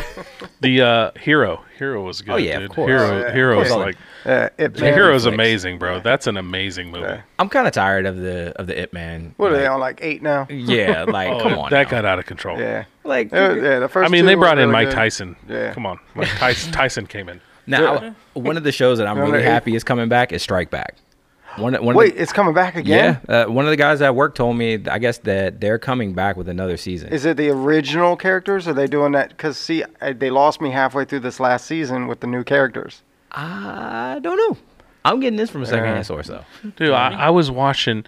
The 0.60 0.82
uh, 0.82 1.10
hero, 1.18 1.64
hero 1.78 2.04
was 2.04 2.20
good. 2.20 2.32
Oh, 2.32 2.36
yeah, 2.36 2.58
of 2.58 2.70
course. 2.70 2.88
Hero, 2.90 3.08
Oh, 3.10 3.18
yeah. 3.20 3.32
hero 3.32 3.60
Of 3.60 3.66
is 3.66 3.72
like 3.72 3.96
Uh, 4.26 4.48
it, 4.58 4.74
the 4.74 4.80
man, 4.82 4.92
hero's 4.92 5.24
amazing, 5.24 5.78
bro. 5.78 6.00
That's 6.00 6.26
an 6.26 6.36
amazing 6.36 6.90
movie. 6.90 7.04
Yeah. 7.06 7.22
I'm 7.38 7.48
kind 7.48 7.66
of 7.66 7.72
tired 7.72 8.04
of 8.04 8.16
the 8.18 8.52
of 8.60 8.66
the 8.66 8.78
It 8.78 8.92
Man. 8.92 9.32
what 9.38 9.52
are 9.52 9.56
they 9.56 9.66
on 9.66 9.80
like 9.80 10.00
eight 10.02 10.22
now? 10.22 10.46
Yeah, 10.50 11.04
like 11.08 11.30
Oh, 11.30 11.40
come 11.40 11.58
on. 11.58 11.70
that 11.70 11.84
now. 11.86 11.90
got 11.90 12.04
out 12.04 12.18
of 12.18 12.26
control. 12.26 12.58
Yeah. 12.58 12.84
like 13.04 13.32
was- 13.32 13.62
yeah, 13.62 13.78
the 13.78 13.88
first 13.88 14.06
I 14.08 14.12
mean, 14.12 14.26
they 14.26 14.36
were 14.36 14.42
brought 14.42 14.58
in 14.58 14.68
really 14.68 14.72
Mike 14.72 14.88
good. 14.88 14.94
Tyson. 14.96 15.36
Yeah. 15.48 15.72
Come 15.72 15.86
on, 15.86 15.98
Mike 16.14 16.28
Tyson, 16.28 16.72
Tyson 16.72 17.06
came 17.06 17.28
in. 17.30 17.40
Now 17.66 18.14
one 18.34 18.56
of 18.56 18.64
the 18.64 18.72
shows 18.72 18.98
that 18.98 19.06
I'm 19.06 19.18
really 19.18 19.42
happy 19.42 19.74
is 19.74 19.84
coming 19.84 20.08
back 20.08 20.32
is 20.32 20.42
Strike 20.42 20.70
Back. 20.70 20.96
One, 21.56 21.74
one 21.84 21.96
Wait, 21.96 22.10
of 22.10 22.16
the, 22.16 22.22
it's 22.22 22.32
coming 22.32 22.54
back 22.54 22.76
again? 22.76 23.20
yeah, 23.28 23.42
uh, 23.44 23.50
one 23.50 23.64
of 23.64 23.70
the 23.70 23.76
guys 23.76 24.00
at 24.02 24.14
work 24.14 24.36
told 24.36 24.56
me 24.56 24.78
I 24.88 25.00
guess 25.00 25.18
that 25.18 25.60
they're 25.60 25.80
coming 25.80 26.14
back 26.14 26.36
with 26.36 26.48
another 26.48 26.76
season. 26.76 27.12
Is 27.12 27.24
it 27.24 27.36
the 27.36 27.48
original 27.50 28.16
characters? 28.16 28.68
Or 28.68 28.70
are 28.70 28.74
they 28.74 28.86
doing 28.86 29.12
that? 29.12 29.30
Because 29.30 29.56
see, 29.58 29.82
I, 30.00 30.12
they 30.12 30.30
lost 30.30 30.60
me 30.60 30.70
halfway 30.70 31.04
through 31.04 31.20
this 31.20 31.40
last 31.40 31.66
season 31.66 32.06
with 32.06 32.20
the 32.20 32.28
new 32.28 32.44
characters. 32.44 33.02
I 33.32 34.20
don't 34.22 34.36
know. 34.36 34.58
I'm 35.04 35.18
getting 35.18 35.36
this 35.38 35.50
from 35.50 35.62
a 35.62 35.66
secondhand 35.66 35.96
Yeah. 35.98 36.02
source 36.02 36.28
though. 36.28 36.44
Dude, 36.76 36.90
I, 36.90 37.12
I 37.14 37.30
was 37.30 37.50
watching 37.50 38.04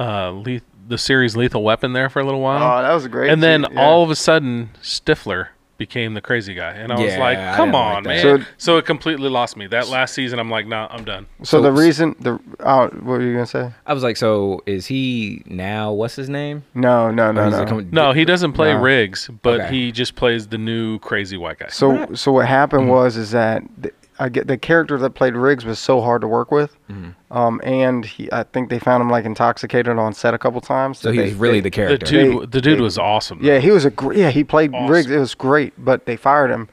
uh, 0.00 0.30
Le- 0.30 0.60
the 0.88 0.98
series 0.98 1.36
Lethal 1.36 1.62
Weapon 1.62 1.92
there 1.92 2.08
for 2.08 2.18
a 2.20 2.24
little 2.24 2.40
while. 2.40 2.62
Oh, 2.78 2.82
that 2.82 2.92
was 2.92 3.04
a 3.04 3.08
great. 3.08 3.30
and 3.30 3.40
then 3.42 3.66
yeah. 3.70 3.80
all 3.80 4.02
of 4.02 4.10
a 4.10 4.16
sudden, 4.16 4.70
Stifler 4.82 5.48
became 5.86 6.14
the 6.14 6.20
crazy 6.20 6.54
guy, 6.54 6.70
and 6.72 6.90
I 6.92 6.96
was 7.00 7.12
Yeah, 7.12 7.18
like, 7.20 7.38
I 7.38 7.56
"Come 7.56 7.68
didn't 7.72 7.80
like 7.80 7.96
on, 7.96 8.02
that. 8.04 8.08
man!" 8.24 8.40
So- 8.40 8.46
So, 8.56 8.76
it 8.78 8.86
completely 8.86 9.28
lost 9.28 9.56
me. 9.56 9.66
That 9.66 9.88
last 9.88 10.14
season, 10.14 10.38
I'm 10.38 10.50
like, 10.50 10.66
"Nah, 10.66 10.88
I'm 10.90 11.04
done." 11.04 11.26
So 11.42 11.60
the 11.60 11.72
reason 11.72 12.16
the 12.20 12.38
oh, 12.60 12.84
what 12.88 13.04
were 13.04 13.22
you 13.22 13.32
gonna 13.34 13.46
say? 13.46 13.70
I 13.86 13.92
was 13.92 14.02
like, 14.02 14.16
so 14.16 14.62
is 14.66 14.86
he 14.86 15.42
now? 15.46 15.92
What's 15.92 16.16
his 16.16 16.28
name? 16.30 16.64
No, 16.74 17.10
no, 17.10 17.28
Or 17.28 17.32
no, 17.32 17.44
he's 17.44 17.52
no. 17.58 17.64
coming- 17.66 17.88
No, 17.92 18.12
he 18.12 18.24
doesn't 18.24 18.52
play 18.52 18.72
No. 18.72 18.80
Riggs, 18.80 19.28
but 19.42 19.60
Okay. 19.60 19.70
he 19.74 19.92
just 19.92 20.14
plays 20.16 20.46
the 20.48 20.58
new 20.58 20.98
crazy 21.00 21.36
white 21.36 21.58
guy. 21.58 21.68
So 21.68 22.14
so 22.14 22.32
what 22.32 22.46
happened 22.46 22.82
Mm-hmm. 22.84 22.90
was 22.90 23.16
is 23.16 23.30
that 23.32 23.62
the, 23.78 23.92
I 24.18 24.28
get 24.28 24.46
the 24.46 24.56
character 24.56 24.96
that 24.98 25.10
played 25.10 25.34
Riggs 25.34 25.64
was 25.64 25.78
so 25.78 26.00
hard 26.00 26.20
to 26.22 26.28
work 26.28 26.50
with, 26.52 26.76
Mm-hmm. 26.88 27.36
um, 27.36 27.60
and 27.64 28.04
he, 28.04 28.30
I 28.32 28.44
think 28.44 28.70
they 28.70 28.78
found 28.78 29.00
him 29.00 29.10
like 29.10 29.24
intoxicated 29.24 29.98
on 29.98 30.14
set 30.14 30.34
a 30.34 30.38
couple 30.38 30.60
times. 30.60 30.98
So 31.00 31.08
that 31.08 31.14
he 31.14 31.18
they- 31.18 31.24
was 31.26 31.34
really 31.34 31.54
they- 31.54 31.60
the 31.60 31.64
the 31.64 31.70
character. 31.70 32.06
dude, 32.06 32.42
They- 32.42 32.46
the 32.46 32.60
dude 32.60 32.78
they- 32.78 32.82
was 32.82 32.98
awesome. 32.98 33.40
though. 33.40 33.48
Yeah, 33.48 33.58
he 33.58 33.70
was 33.70 33.84
a 33.84 33.90
gr- 33.90 34.12
yeah. 34.14 34.30
He 34.30 34.44
played 34.44 34.72
Awesome. 34.74 34.92
Riggs. 34.92 35.10
It 35.10 35.18
was 35.18 35.34
great, 35.34 35.72
but 35.76 36.06
they 36.06 36.16
fired 36.16 36.50
him. 36.50 36.68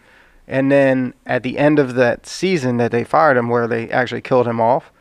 And 0.48 0.72
then 0.72 1.14
at 1.26 1.44
the 1.44 1.58
end 1.58 1.80
of 1.80 1.96
that 1.96 2.26
season 2.28 2.78
that 2.78 2.92
they 2.92 3.04
fired 3.04 3.38
him, 3.38 3.48
where 3.50 3.68
they 3.68 3.90
actually 3.90 4.22
killed 4.22 4.48
him 4.48 4.60
off, 4.62 4.92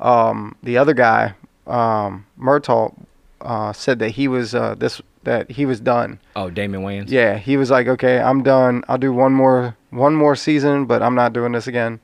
um, 0.00 0.56
the 0.62 0.76
other 0.78 0.94
guy, 0.94 1.34
um, 1.66 2.26
Murtaugh, 2.40 2.94
uh, 3.40 3.72
said 3.72 3.98
that 3.98 4.10
he 4.12 4.26
was 4.28 4.54
uh, 4.54 4.74
this 4.78 5.00
that 5.24 5.50
he 5.50 5.66
was 5.66 5.80
done. 5.80 6.18
oh, 6.36 6.50
Damon 6.50 6.82
Wayans. 6.82 7.10
Yeah, 7.10 7.36
he 7.38 7.56
was 7.56 7.70
like, 7.70 7.86
okay, 7.88 8.18
I'm 8.20 8.42
done. 8.42 8.84
I'll 8.88 8.98
do 8.98 9.12
one 9.12 9.32
more 9.32 9.76
one 9.90 10.14
more 10.14 10.34
season, 10.36 10.86
but 10.86 11.02
I'm 11.02 11.14
not 11.14 11.32
doing 11.32 11.52
this 11.52 11.66
again. 11.66 12.00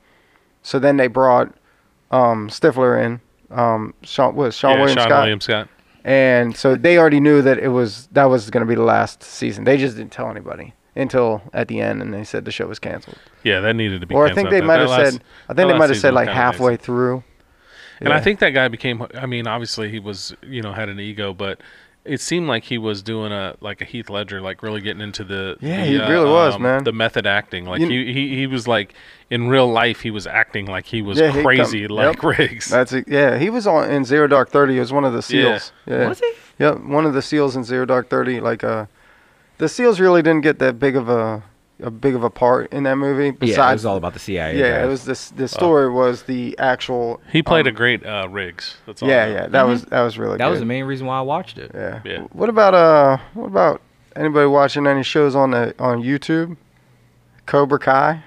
So 0.63 0.79
then 0.79 0.97
they 0.97 1.07
brought 1.07 1.53
um, 2.11 2.49
Stifler 2.49 3.03
in. 3.03 3.21
Um, 3.49 3.93
Sean 4.03 4.35
was 4.35 4.55
Sean 4.55 4.71
Yeah, 4.73 4.79
William 4.79 4.97
Sean 4.97 5.07
Scott. 5.07 5.19
William 5.21 5.41
Scott. 5.41 5.67
And 6.03 6.55
so 6.55 6.75
they 6.75 6.97
already 6.97 7.19
knew 7.19 7.41
that 7.41 7.57
it 7.59 7.67
was 7.69 8.07
that 8.13 8.25
was 8.25 8.49
going 8.49 8.61
to 8.65 8.67
be 8.67 8.75
the 8.75 8.83
last 8.83 9.21
season. 9.23 9.65
They 9.65 9.77
just 9.77 9.97
didn't 9.97 10.11
tell 10.11 10.29
anybody 10.29 10.73
until 10.95 11.41
at 11.53 11.67
the 11.67 11.79
end, 11.79 12.01
and 12.01 12.13
they 12.13 12.23
said 12.23 12.45
the 12.45 12.51
show 12.51 12.65
was 12.67 12.79
canceled. 12.79 13.17
Yeah, 13.43 13.59
that 13.59 13.75
needed 13.75 14.01
to 14.01 14.07
be. 14.07 14.15
Or 14.15 14.25
I 14.27 14.33
think 14.33 14.49
they 14.49 14.61
might 14.61 14.79
have 14.79 14.89
That 14.89 14.99
last- 15.03 15.13
said. 15.13 15.23
I 15.49 15.53
think 15.53 15.69
they 15.71 15.77
might 15.77 15.89
have 15.89 15.99
said 15.99 16.13
like 16.13 16.27
halfway 16.29 16.73
amazing. 16.73 16.83
through. 16.85 17.23
And 17.99 18.11
I 18.11 18.19
think 18.19 18.39
that 18.39 18.49
guy 18.49 18.67
became. 18.67 19.05
I 19.13 19.27
mean, 19.27 19.45
obviously 19.45 19.89
he 19.91 19.99
was, 19.99 20.33
you 20.41 20.63
know, 20.63 20.71
had 20.73 20.89
an 20.89 20.99
ego, 20.99 21.33
but 21.35 21.59
it 22.03 22.19
seemed 22.19 22.47
like 22.47 22.63
he 22.63 22.77
was 22.77 23.03
doing 23.03 23.31
a 23.31 23.55
like 23.61 23.79
a 23.81 23.85
Heath 23.85 24.09
Ledger, 24.09 24.41
like 24.41 24.63
really 24.63 24.81
getting 24.81 25.01
into 25.01 25.23
the. 25.23 25.57
Yeah, 25.61 25.77
the, 25.77 25.85
he 25.85 25.99
uh, 25.99 26.09
really 26.09 26.29
was, 26.31 26.55
um, 26.55 26.61
man. 26.63 26.83
The 26.83 26.91
method 26.91 27.27
acting, 27.27 27.65
like 27.65 27.79
You- 27.81 27.87
he, 27.89 28.11
he 28.13 28.35
he 28.37 28.47
was 28.47 28.67
like 28.67 28.93
in 29.29 29.47
real 29.49 29.71
life, 29.71 30.01
he 30.01 30.11
was 30.11 30.25
acting 30.25 30.65
like 30.65 30.85
he 30.87 31.01
was 31.01 31.19
Yeah, 31.19 31.27
he'd 31.27 31.33
come- 31.33 31.43
crazy, 31.43 31.87
like 31.87 32.15
yep. 32.15 32.23
Riggs. 32.39 32.69
That's 32.69 32.91
it. 32.93 33.07
Yeah, 33.07 33.37
he 33.37 33.49
was 33.49 33.67
on 33.67 33.89
in 33.91 34.03
Zero 34.05 34.27
Dark 34.27 34.49
Thirty. 34.49 34.73
He 34.73 34.79
was 34.79 34.91
one 34.91 35.03
of 35.05 35.13
the 35.13 35.17
Yeah. 35.35 35.57
seals. 35.57 35.71
Yeah. 35.85 36.07
Was 36.09 36.19
he? 36.19 36.31
Yep, 36.59 36.79
one 36.81 37.05
of 37.05 37.13
the 37.13 37.21
seals 37.21 37.55
in 37.55 37.63
Zero 37.63 37.85
Dark 37.85 38.09
Thirty. 38.09 38.39
Like 38.39 38.63
uh, 38.63 38.85
the 39.59 39.69
seals 39.69 39.99
really 39.99 40.21
didn't 40.21 40.41
get 40.41 40.59
that 40.59 40.79
big 40.79 40.95
of 40.95 41.07
a 41.09 41.43
a 41.81 41.91
big 41.91 42.15
of 42.15 42.23
a 42.23 42.29
part 42.29 42.71
in 42.73 42.83
that 42.83 42.95
movie. 42.95 43.25
Yeah, 43.25 43.31
Besides, 43.31 43.71
it 43.71 43.75
was 43.75 43.85
all 43.85 43.97
about 43.97 44.13
the 44.13 44.19
CIA. 44.19 44.57
yeah, 44.57 44.77
guys. 44.79 44.83
it 44.85 44.87
was 44.87 45.05
this. 45.05 45.29
The 45.31 45.47
story 45.47 45.89
was 45.89 46.23
the 46.23 46.55
actual. 46.59 47.21
he 47.31 47.41
played 47.43 47.67
um, 47.67 47.73
a 47.73 47.77
great 47.77 48.05
uh, 48.05 48.27
Riggs. 48.29 48.77
That's 48.85 49.01
all. 49.01 49.09
Yeah, 49.09 49.23
I 49.23 49.27
know. 49.27 49.33
yeah, 49.33 49.47
that 49.47 49.63
was 49.67 49.83
that 49.85 50.01
was 50.01 50.17
really 50.17 50.33
good. 50.33 50.39
That 50.41 50.45
good. 50.45 50.51
was 50.51 50.59
the 50.59 50.65
main 50.65 50.85
reason 50.85 51.07
why 51.07 51.17
I 51.17 51.21
watched 51.21 51.57
it. 51.57 51.71
Yeah. 51.73 52.01
Yeah. 52.05 52.19
What 52.33 52.49
about 52.49 52.73
uh? 52.73 53.17
What 53.33 53.47
about 53.47 53.81
anybody 54.15 54.47
watching 54.47 54.87
any 54.87 55.03
shows 55.03 55.35
on 55.35 55.51
the 55.51 55.75
on 55.79 56.01
YouTube? 56.01 56.57
Cobra 57.45 57.79
Kai. 57.79 58.23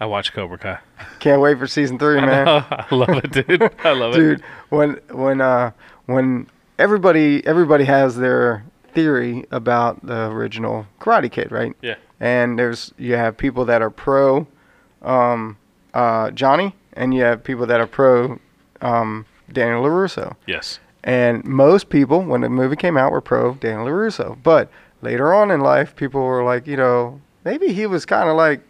I 0.00 0.06
watched 0.06 0.32
Cobra 0.32 0.58
Kai. 0.58 0.78
Can't 1.18 1.40
wait 1.40 1.58
for 1.58 1.66
season 1.66 1.98
three, 1.98 2.20
man. 2.20 2.46
I 2.48 2.86
love 2.90 3.08
it, 3.24 3.32
dude. 3.32 3.70
I 3.84 3.92
love 3.92 4.14
dude 4.14 4.22
it. 4.24 4.36
Dude. 4.38 4.44
When 4.68 4.90
when 5.10 5.40
uh 5.40 5.72
when 6.06 6.48
everybody 6.78 7.44
everybody 7.46 7.84
has 7.84 8.16
their 8.16 8.64
theory 8.92 9.44
about 9.50 10.04
the 10.06 10.26
original 10.30 10.86
karate 11.00 11.30
kid 11.30 11.50
right 11.52 11.74
Yeah. 11.82 11.96
And 12.20 12.58
there's 12.58 12.92
you 12.98 13.14
have 13.14 13.36
people 13.36 13.64
that 13.64 13.80
are 13.82 13.90
pro 13.90 14.46
um 15.02 15.56
uh 15.94 16.30
johnny 16.32 16.74
and 16.94 17.14
you 17.14 17.22
have 17.22 17.42
people 17.44 17.66
that 17.66 17.80
are 17.80 17.86
pro 17.86 18.38
um 18.80 19.24
daniel 19.52 19.82
larusso 19.82 20.34
Yes. 20.46 20.78
and 21.04 21.44
most 21.44 21.88
people 21.88 22.22
when 22.22 22.40
the 22.40 22.48
movie 22.48 22.76
came 22.76 22.96
out 22.96 23.12
were 23.12 23.20
pro 23.20 23.54
daniel 23.54 23.86
larusso 23.86 24.36
but 24.42 24.70
later 25.02 25.32
on 25.32 25.50
in 25.50 25.60
life 25.60 25.94
people 25.96 26.20
were 26.22 26.42
like 26.42 26.66
you 26.66 26.76
know 26.76 27.20
maybe 27.44 27.72
he 27.72 27.86
was 27.86 28.04
kind 28.04 28.28
of 28.28 28.36
like 28.36 28.60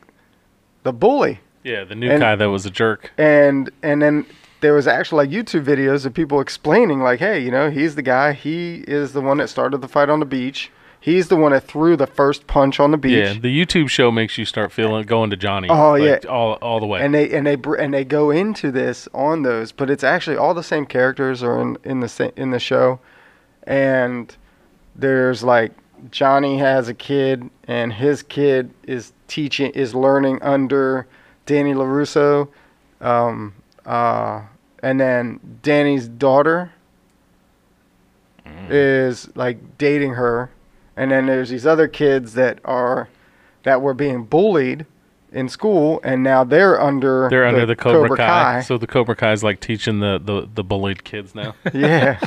the 0.83 0.93
bully 0.93 1.41
Yeah, 1.65 1.85
the 1.85 1.95
new 1.95 2.11
And- 2.11 2.21
guy 2.21 2.37
that 2.37 2.51
was 2.51 2.65
a 2.67 2.71
jerk. 2.71 3.11
and 3.19 3.71
and 3.83 4.01
then 4.03 4.27
there 4.61 4.75
was 4.75 4.87
actually 4.87 5.27
like 5.27 5.35
YouTube 5.37 5.65
videos 5.65 6.05
of 6.05 6.13
people 6.15 6.41
explaining 6.41 6.99
like, 7.01 7.21
hey, 7.21 7.39
you 7.39 7.49
know, 7.49 7.71
he's 7.71 7.95
the 7.95 8.03
guy. 8.03 8.33
He 8.33 8.83
is 8.89 9.13
the 9.13 9.21
one 9.21 9.37
that 9.37 9.49
started 9.49 9.79
the 9.83 9.87
fight 9.87 10.11
on 10.11 10.19
the 10.19 10.27
beach. 10.27 10.69
He's 11.01 11.29
the 11.29 11.37
one 11.37 11.53
that 11.53 11.65
threw 11.65 11.97
the 11.97 12.07
first 12.07 12.47
punch 12.47 12.81
on 12.81 12.91
the 12.91 12.97
beach. 12.97 13.13
Yeah, 13.13 13.33
the 13.35 13.57
YouTube 13.57 13.89
show 13.89 14.11
makes 14.11 14.37
you 14.37 14.45
start 14.45 14.73
feeling 14.73 15.07
going 15.07 15.31
to 15.31 15.37
Johnny. 15.37 15.69
Oh, 15.69 15.93
like, 15.93 16.25
yeah. 16.25 16.31
all 16.31 16.55
all 16.55 16.81
the 16.81 16.87
way. 16.87 17.01
And 17.01 17.15
they 17.15 17.31
and 17.31 17.47
they 17.47 17.57
and 17.79 17.95
they 17.95 18.05
go 18.05 18.31
into 18.31 18.71
this 18.73 19.09
on 19.15 19.43
those, 19.43 19.71
but 19.73 19.91
it's 19.91 20.05
actually 20.05 20.37
all 20.37 20.55
the 20.55 20.63
same 20.63 20.87
characters 20.87 21.43
are 21.43 21.61
in 21.61 21.79
in 21.85 22.01
the 22.01 22.33
in 22.37 22.51
the 22.51 22.59
show, 22.59 22.99
and 23.63 24.37
there's 24.97 25.45
like 25.45 25.73
Johnny 26.11 26.59
has 26.59 26.89
a 26.89 26.95
kid, 26.95 27.49
and 27.67 27.93
his 27.93 28.23
kid 28.23 28.71
is 28.85 29.13
teaching 29.29 29.71
is 29.73 29.95
learning 29.95 30.43
under 30.43 31.07
Danny 31.47 31.75
Larusso, 31.75 32.49
um, 33.01 33.55
uh, 33.87 34.43
and 34.83 35.01
then 35.01 35.41
Danny's 35.63 36.09
daughter 36.09 36.73
is 38.71 39.35
like 39.37 39.79
dating 39.79 40.15
her, 40.15 40.51
and 40.99 41.11
then 41.11 41.27
there's 41.27 41.49
these 41.51 41.65
other 41.67 41.89
kids 41.89 42.35
that 42.35 42.59
are 42.65 43.09
that 43.63 43.81
were 43.81 43.95
being 43.95 44.25
bullied 44.25 44.85
in 45.33 45.49
school, 45.49 46.01
and 46.03 46.23
now 46.23 46.43
they're 46.45 46.81
under 46.81 47.29
They're 47.31 47.47
under 47.47 47.67
the 47.67 47.77
Cobra, 47.77 48.17
Kai. 48.17 48.61
So 48.63 48.79
the 48.79 48.87
Cobra 48.87 49.15
Kai 49.15 49.33
is 49.33 49.43
like 49.45 49.61
teaching 49.61 50.01
the, 50.01 50.19
the, 50.23 50.49
the 50.55 50.65
bullied 50.65 51.05
kids 51.05 51.35
now. 51.35 51.55
yeah, 51.75 52.19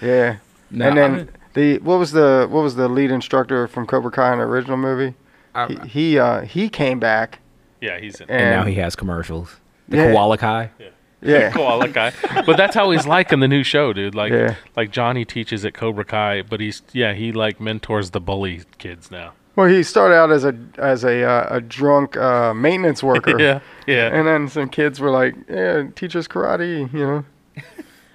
yeah. 0.00 0.36
No, 0.70 0.88
and 0.88 0.96
then 0.96 1.14
I'm- 1.14 1.28
the 1.54 1.78
what 1.78 1.98
was 1.98 2.12
the 2.12 2.46
what 2.50 2.62
was 2.62 2.76
the 2.76 2.88
lead 2.88 3.10
instructor 3.10 3.66
from 3.68 3.86
Cobra 3.86 4.10
Kai 4.10 4.32
in 4.32 4.38
the 4.38 4.44
original 4.44 4.76
movie? 4.76 5.14
I- 5.54 5.66
he 5.66 5.88
he, 5.88 6.18
uh, 6.18 6.42
he 6.42 6.68
came 6.68 6.98
back 7.00 7.40
yeah, 7.80 7.98
he's 7.98 8.20
in. 8.20 8.28
and, 8.30 8.40
And 8.40 8.50
now 8.50 8.64
he 8.64 8.74
has 8.74 8.94
commercials. 8.96 9.56
The 9.88 9.96
Yeah. 9.98 10.12
Koala 10.12 10.36
Kai. 10.38 10.70
yeah 10.78 10.88
Koala 11.52 11.88
Kai. 11.88 12.12
But 12.46 12.56
that's 12.56 12.74
how 12.74 12.90
he's 12.90 13.06
like 13.06 13.32
in 13.32 13.40
the 13.40 13.48
new 13.48 13.62
show, 13.64 13.92
dude. 13.92 14.14
Like 14.14 14.32
Yeah. 14.32 14.54
like 14.76 14.90
Johnny 14.90 15.24
teaches 15.24 15.64
at 15.64 15.74
Cobra 15.74 16.04
Kai, 16.04 16.42
but 16.42 16.60
he's 16.60 16.82
yeah, 16.92 17.12
he 17.14 17.32
like 17.32 17.60
mentors 17.60 18.10
the 18.10 18.20
bully 18.20 18.62
kids 18.78 19.10
now. 19.10 19.32
well 19.56 19.66
he 19.68 19.82
started 19.82 20.14
out 20.14 20.30
as 20.30 20.44
a 20.44 20.54
as 20.78 21.02
a 21.04 21.24
uh, 21.24 21.46
a 21.56 21.60
drunk 21.60 22.16
uh, 22.16 22.54
maintenance 22.54 23.02
worker 23.02 23.38
yeah. 23.48 23.58
Yeah. 23.86 24.14
and 24.16 24.26
then 24.28 24.48
some 24.48 24.68
kids 24.68 25.00
were 25.00 25.10
like 25.10 25.34
yeah 25.48 25.88
teach 25.96 26.14
us 26.14 26.28
karate 26.28 26.92
you 26.92 27.06
know 27.06 27.24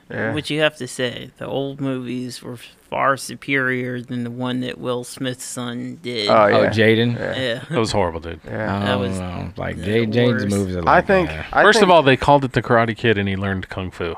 yeah 0.09 0.33
What 0.33 0.49
you 0.49 0.59
have 0.61 0.77
to 0.77 0.87
say, 0.87 1.31
the 1.37 1.47
old 1.47 1.79
movies 1.81 2.41
were 2.41 2.57
far 2.57 3.17
superior 3.17 4.01
than 4.01 4.23
the 4.23 4.29
one 4.31 4.59
that 4.61 4.77
Will 4.77 5.03
Smith's 5.03 5.43
son 5.45 5.99
did. 6.01 6.29
oh 6.29 6.45
yeah 6.47 6.57
Oh, 6.57 6.67
Jaden. 6.67 7.15
yeah 7.15 7.39
yeah. 7.39 7.63
That 7.69 7.79
was 7.79 7.91
horrible, 7.91 8.19
dude. 8.19 8.39
yeah. 8.45 8.75
I 8.77 8.85
That 8.85 8.99
was 8.99 9.19
know. 9.19 9.51
like 9.57 9.77
the 9.77 9.83
Jay 9.83 10.05
James 10.05 10.45
movies 10.45 10.75
are 10.75 10.87
I 10.87 11.01
think 11.01 11.29
uh, 11.29 11.43
I 11.51 11.63
First 11.63 11.77
think, 11.79 11.83
of 11.89 11.91
all, 11.91 12.03
they 12.03 12.17
called 12.17 12.43
it 12.45 12.51
the 12.53 12.61
Karate 12.61 12.95
Kid, 12.95 13.17
and 13.17 13.27
he 13.27 13.35
learned 13.35 13.69
kung 13.69 13.89
fu. 13.91 14.13
oh, 14.13 14.17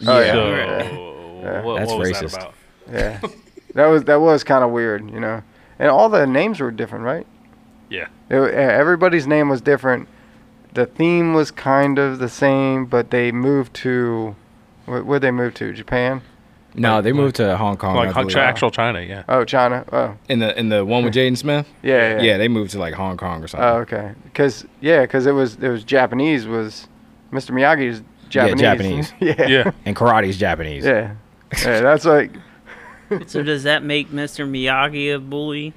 yeah. 0.00 0.32
So, 0.32 0.46
Yeah. 0.48 1.62
what, 1.62 1.78
That's 1.78 1.90
what 1.90 1.98
was 1.98 2.10
racist. 2.10 2.30
that 2.32 2.42
about? 2.42 2.54
yeah 2.92 3.20
that 3.74 3.86
was 3.86 4.04
that 4.04 4.20
was 4.20 4.44
kind 4.44 4.62
of 4.62 4.70
weird 4.70 5.10
you 5.10 5.18
know 5.18 5.42
and 5.78 5.88
all 5.90 6.08
the 6.10 6.26
names 6.26 6.60
were 6.60 6.70
different 6.70 7.04
right 7.04 7.26
Yeah. 7.90 8.06
It, 8.30 8.36
uh, 8.38 8.44
everybody's 8.46 9.26
name 9.26 9.48
was 9.50 9.60
different. 9.60 10.08
The 10.72 10.86
theme 10.86 11.34
was 11.34 11.50
kind 11.50 11.98
of 11.98 12.18
the 12.18 12.28
same, 12.28 12.86
but 12.86 13.10
they 13.10 13.30
moved 13.32 13.74
to 13.84 14.34
where 14.86 15.02
would 15.02 15.22
they 15.22 15.30
move 15.30 15.54
to? 15.54 15.72
Japan. 15.72 16.22
No, 16.76 16.96
Like- 16.96 17.04
they 17.04 17.12
moved 17.12 17.36
to 17.36 17.56
Hong 17.56 17.76
Kong. 17.76 17.94
like 17.94 18.08
I 18.08 18.12
Hong- 18.12 18.24
believe. 18.24 18.38
actual 18.38 18.70
China, 18.70 19.00
yeah. 19.00 19.22
Oh, 19.28 19.44
China. 19.44 19.84
Oh, 19.92 20.16
In 20.28 20.40
the 20.40 20.58
in 20.58 20.70
the 20.70 20.84
one 20.84 21.04
with 21.04 21.14
Jaden 21.14 21.36
Smith. 21.36 21.68
Yeah, 21.82 22.16
yeah. 22.16 22.22
yeah. 22.22 22.36
They 22.38 22.48
moved 22.48 22.72
to 22.72 22.78
like 22.80 22.94
Hong 22.94 23.16
Kong 23.16 23.42
or 23.44 23.46
something. 23.46 23.68
oh, 23.68 23.76
okay. 23.82 24.10
Because 24.24 24.66
yeah, 24.80 25.02
because 25.02 25.26
it 25.26 25.32
was 25.32 25.54
it 25.56 25.68
was 25.68 25.84
Japanese. 25.84 26.46
Was 26.46 26.88
Mr. 27.32 27.50
Miyagi's 27.52 28.02
Japanese? 28.28 28.60
Yeah, 28.60 28.74
Japanese. 28.74 29.12
yeah. 29.20 29.46
Yeah. 29.46 29.70
And 29.84 29.94
karate's 29.94 30.36
Japanese. 30.36 30.84
Yeah. 30.84 31.14
Yeah. 31.62 31.80
That's 31.80 32.04
like. 32.04 32.32
So 33.26 33.42
does 33.42 33.62
that 33.64 33.84
make 33.84 34.10
Mr. 34.10 34.48
Miyagi 34.48 35.14
a 35.14 35.18
bully? 35.20 35.74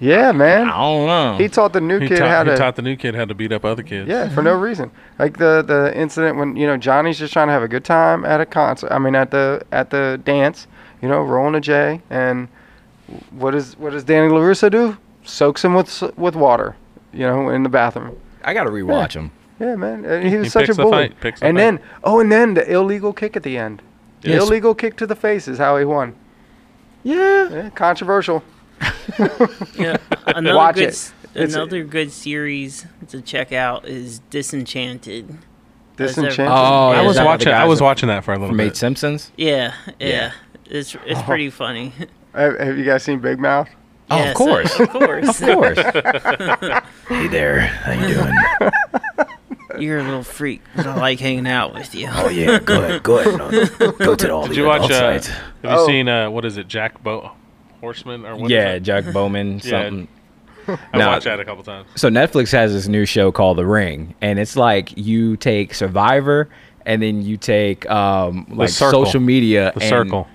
Yeah, 0.00 0.32
man. 0.32 0.68
I 0.68 0.76
don't 0.78 1.06
know. 1.06 1.36
He 1.36 1.48
taught 1.48 1.74
the 1.74 1.80
new 1.80 1.98
He, 2.00 2.08
kid 2.08 2.18
taught, 2.18 2.28
how 2.28 2.44
he 2.44 2.50
to. 2.50 2.56
taught 2.56 2.76
the 2.76 2.82
new 2.82 2.96
kid 2.96 3.14
how 3.14 3.26
to 3.26 3.34
beat 3.34 3.52
up 3.52 3.66
other 3.66 3.82
kids. 3.82 4.08
Yeah, 4.08 4.30
for 4.30 4.42
no 4.42 4.54
mm-hmm. 4.54 4.62
reason. 4.62 4.90
Like 5.18 5.36
the 5.36 5.62
the 5.62 5.96
incident 5.96 6.38
when 6.38 6.56
you 6.56 6.66
know 6.66 6.78
Johnny's 6.78 7.18
just 7.18 7.32
trying 7.34 7.48
to 7.48 7.52
have 7.52 7.62
a 7.62 7.68
good 7.68 7.84
time 7.84 8.24
at 8.24 8.40
a 8.40 8.46
concert. 8.46 8.90
I 8.90 8.98
mean, 8.98 9.14
at 9.14 9.30
the 9.30 9.62
at 9.70 9.90
the 9.90 10.20
dance. 10.24 10.66
You 11.02 11.08
know, 11.08 11.22
rolling 11.22 11.54
a 11.54 11.60
J, 11.60 12.02
and 12.10 12.48
what 13.30 13.52
does 13.52 13.78
what 13.78 13.92
does 13.92 14.04
Danny 14.04 14.28
Larusso 14.28 14.70
do? 14.70 14.98
Soaks 15.24 15.64
him 15.64 15.74
with 15.74 16.02
with 16.16 16.34
water. 16.34 16.76
You 17.12 17.26
know, 17.26 17.48
in 17.48 17.62
the 17.62 17.68
bathroom. 17.70 18.16
I 18.44 18.52
gotta 18.54 18.70
rewatch 18.70 19.14
him. 19.14 19.30
Yeah, 19.58 19.76
man. 19.76 20.04
Uh, 20.04 20.08
and 20.08 20.28
he 20.28 20.36
was 20.36 20.46
He 20.46 20.50
such 20.50 20.64
a 20.64 20.66
picks 20.68 20.76
the 20.76 20.82
bully. 20.82 21.08
fight, 21.08 21.20
picks 21.20 21.40
the 21.40 21.46
and 21.46 21.56
fight. 21.56 21.62
then 21.62 21.80
oh, 22.04 22.20
and 22.20 22.30
then 22.32 22.54
the 22.54 22.70
illegal 22.70 23.12
kick 23.12 23.36
at 23.36 23.42
the 23.42 23.56
end. 23.58 23.82
The 24.22 24.36
illegal 24.36 24.74
kick 24.74 24.96
to 24.96 25.06
the 25.06 25.16
face 25.16 25.48
is 25.48 25.56
how 25.58 25.76
he 25.78 25.84
won. 25.84 26.14
Yeah. 27.02 27.48
Yeah, 27.48 27.70
controversial. 27.70 28.42
Yeah. 29.76 29.96
Another 30.26 30.56
Watch 30.56 30.74
good 30.76 30.84
it. 30.84 30.88
s- 30.88 31.12
It's- 31.34 31.54
another 31.54 31.84
good 31.84 32.10
series 32.12 32.86
to 33.08 33.20
check 33.20 33.52
out 33.52 33.86
is 33.86 34.18
Disenchanted. 34.30 35.38
Disenchanted. 35.96 36.46
Oh, 36.48 36.88
I 36.90 37.02
was 37.02 37.10
is 37.10 37.16
that 37.16 37.22
the 37.22 37.26
watching. 37.26 37.52
I 37.52 37.64
was 37.66 37.78
that- 37.78 37.84
watching 37.84 38.08
that 38.08 38.24
for 38.24 38.32
a 38.32 38.36
little 38.36 38.48
From 38.48 38.60
Eight 38.60 38.68
bit. 38.70 38.76
Simpsons. 38.76 39.30
Yeah, 39.36 39.74
yeah. 39.98 40.08
Yeah. 40.08 40.32
It's 40.66 40.96
it's 41.06 41.22
pretty 41.22 41.50
funny. 41.50 41.92
Have, 42.34 42.58
have 42.60 42.78
you 42.78 42.84
guys 42.84 43.02
seen 43.02 43.18
Big 43.18 43.40
Mouth? 43.40 43.68
Oh, 44.08 44.18
of 44.18 44.24
Yes, 44.26 44.36
course. 44.36 44.78
Of 44.80 44.88
course. 44.90 45.40
Of 45.42 45.54
course. 45.54 45.78
hey 47.08 47.26
there, 47.28 47.60
how 47.60 47.92
you 47.92 48.14
doing? 48.14 49.82
You're 49.82 49.98
a 49.98 50.02
little 50.04 50.22
freak. 50.22 50.62
I 50.76 50.94
like 50.96 51.18
hanging 51.20 51.46
out 51.48 51.74
with 51.74 51.92
you. 51.94 52.08
Oh 52.10 52.28
yeah, 52.28 52.58
good, 52.60 53.02
good. 53.02 53.98
Go 53.98 54.14
to 54.14 54.30
all 54.32 54.46
Did 54.46 54.56
you 54.56 54.64
watch? 54.64 54.90
Uh, 54.90 55.12
have 55.12 55.24
you 55.64 55.70
Oh. 55.70 55.86
seen? 55.86 56.08
Uh, 56.08 56.30
what 56.30 56.44
is 56.44 56.56
it? 56.56 56.68
Jack 56.68 57.02
Bo 57.02 57.32
Horseman 57.80 58.24
or 58.26 58.36
what? 58.36 58.44
is 58.46 58.50
yeah. 58.50 58.78
Jack 58.78 59.04
Bowman. 59.12 59.54
Yeah. 59.64 59.70
Something. 59.88 60.08
I 60.92 60.98
No. 60.98 61.08
watched 61.08 61.24
that 61.24 61.40
a 61.40 61.44
couple 61.44 61.64
times. 61.64 61.88
So 61.96 62.08
Netflix 62.08 62.52
has 62.52 62.72
this 62.72 62.86
new 62.86 63.04
show 63.04 63.32
called 63.32 63.58
The 63.58 63.66
Ring, 63.66 64.14
and 64.20 64.38
it's 64.38 64.56
like 64.56 64.96
you 64.96 65.36
take 65.36 65.74
Survivor, 65.74 66.48
and 66.86 67.02
then 67.02 67.22
you 67.22 67.36
take 67.36 67.88
um 67.90 68.46
like 68.50 68.68
Circle. 68.68 69.04
social 69.06 69.20
media. 69.20 69.72
The 69.74 69.80
and- 69.82 69.88
circle. 69.88 70.28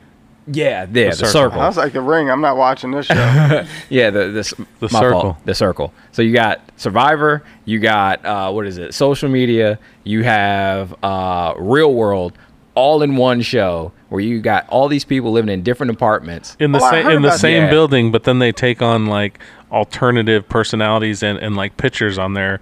Yeah, 0.47 0.81
yeah, 0.81 0.85
the, 0.85 1.11
Circle. 1.13 1.31
circle. 1.31 1.59
I 1.61 1.65
was 1.65 1.76
like 1.77 1.91
the 1.93 2.01
ring. 2.01 2.30
I'm 2.30 2.39
not 2.41 2.55
watching 2.55 2.91
this 2.91 3.07
show. 3.07 3.15
Yeah, 3.89 4.11
the 4.11 4.27
this 4.27 4.51
The 4.80 4.89
my 4.91 4.99
circle. 4.99 5.22
fault. 5.22 5.38
The 5.45 5.55
circle. 5.55 5.91
So 6.11 6.22
you 6.22 6.34
got 6.35 6.61
Survivor, 6.77 7.43
you 7.65 7.80
got 7.80 8.23
uh, 8.23 8.51
what 8.51 8.67
is 8.67 8.77
it? 8.77 8.93
Social 8.93 9.27
media. 9.27 9.80
You 10.03 10.23
have 10.23 10.93
uh, 11.03 11.55
Real 11.57 11.95
World, 11.95 12.34
all 12.76 13.01
in 13.01 13.15
one 13.15 13.41
show 13.41 13.91
where 14.15 14.23
you 14.23 14.39
got 14.41 14.67
all 14.69 14.87
these 14.87 15.03
people 15.05 15.31
living 15.33 15.49
in 15.53 15.61
different 15.61 15.91
apartments. 15.91 16.55
in 16.59 16.71
the 16.71 16.79
Oh, 16.81 16.89
same 16.89 17.09
in 17.09 17.21
the 17.21 17.37
same 17.37 17.63
that. 17.63 17.69
building, 17.69 18.11
but 18.11 18.23
then 18.23 18.39
they 18.39 18.51
take 18.51 18.81
on 18.81 19.05
like 19.07 19.39
alternative 19.71 20.47
personalities 20.47 21.21
and, 21.21 21.37
and 21.39 21.55
like 21.55 21.75
pictures 21.77 22.17
on 22.17 22.33
their 22.33 22.59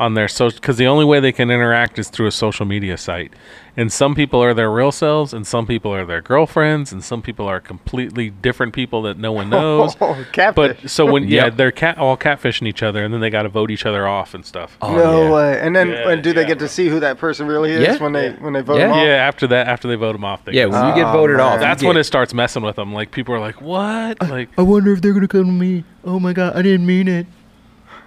on 0.00 0.14
their 0.14 0.26
social 0.28 0.58
because 0.58 0.78
the 0.78 0.86
only 0.86 1.04
way 1.04 1.20
they 1.20 1.30
can 1.30 1.50
interact 1.50 1.98
is 1.98 2.08
through 2.08 2.26
a 2.26 2.32
social 2.32 2.64
media 2.66 2.96
site. 2.96 3.32
And 3.76 3.92
some 3.92 4.14
people 4.16 4.42
are 4.42 4.52
their 4.52 4.70
real 4.70 4.90
selves, 4.90 5.32
and 5.32 5.46
some 5.46 5.64
people 5.66 5.94
are 5.94 6.04
their 6.04 6.20
girlfriends, 6.20 6.90
and 6.92 7.04
some 7.04 7.22
people 7.22 7.46
are 7.46 7.60
completely 7.60 8.28
different 8.28 8.72
people 8.74 9.02
that 9.02 9.16
no 9.16 9.30
one 9.30 9.52
oh, 9.54 9.60
knows. 9.60 9.96
Oh, 10.00 10.26
catfish. 10.32 10.54
but 10.82 10.90
so 10.90 11.06
when 11.06 11.28
yeah, 11.28 11.44
Yep. 11.44 11.56
they're 11.56 11.70
cat 11.70 11.96
all 11.98 12.16
catfishing 12.16 12.66
each 12.66 12.82
other, 12.82 13.04
and 13.04 13.14
then 13.14 13.20
they 13.20 13.30
got 13.30 13.42
to 13.42 13.48
vote 13.48 13.70
each 13.70 13.86
other 13.86 14.08
off 14.08 14.34
and 14.34 14.44
stuff. 14.44 14.76
Oh, 14.82 14.94
no 14.96 15.22
yeah. 15.24 15.30
way. 15.32 15.60
And 15.60 15.76
then 15.76 15.88
Yeah, 15.90 16.10
and 16.10 16.22
do 16.22 16.32
they 16.32 16.42
yeah, 16.42 16.48
get 16.48 16.58
to 16.60 16.68
see 16.68 16.88
who 16.88 16.98
that 17.00 17.18
person 17.18 17.46
really 17.46 17.70
is 17.70 17.80
Yeah. 17.82 17.96
when 18.02 18.12
they 18.12 18.30
when 18.32 18.52
they 18.54 18.62
vote 18.62 18.78
Yeah. 18.78 18.88
them 18.88 18.92
off? 18.92 19.06
Yeah, 19.06 19.12
after 19.28 19.46
that, 19.48 19.68
after 19.68 19.86
they 19.86 19.94
vote 19.94 20.12
them 20.12 20.24
off, 20.24 20.44
they 20.44 20.52
Yeah, 20.52 20.66
when 20.66 20.86
you 20.88 20.94
get 20.94 21.06
Oh, 21.06 21.12
voted 21.12 21.38
off, 21.38 21.60
that's 21.60 21.82
when 21.82 21.96
it 21.96 22.04
starts 22.04 22.34
messing 22.34 22.62
with 22.62 22.76
them. 22.76 22.92
Like 22.92 23.12
people 23.12 23.34
are 23.34 23.40
like, 23.40 23.60
"What?" 23.62 24.20
Like 24.28 24.48
I 24.58 24.62
wonder 24.62 24.92
if 24.92 25.00
they're 25.02 25.12
gonna 25.12 25.28
come 25.28 25.44
to 25.44 25.52
me. 25.52 25.84
Oh 26.04 26.18
my 26.18 26.32
god, 26.32 26.56
I 26.56 26.62
didn't 26.62 26.86
mean 26.86 27.06
it. 27.08 27.26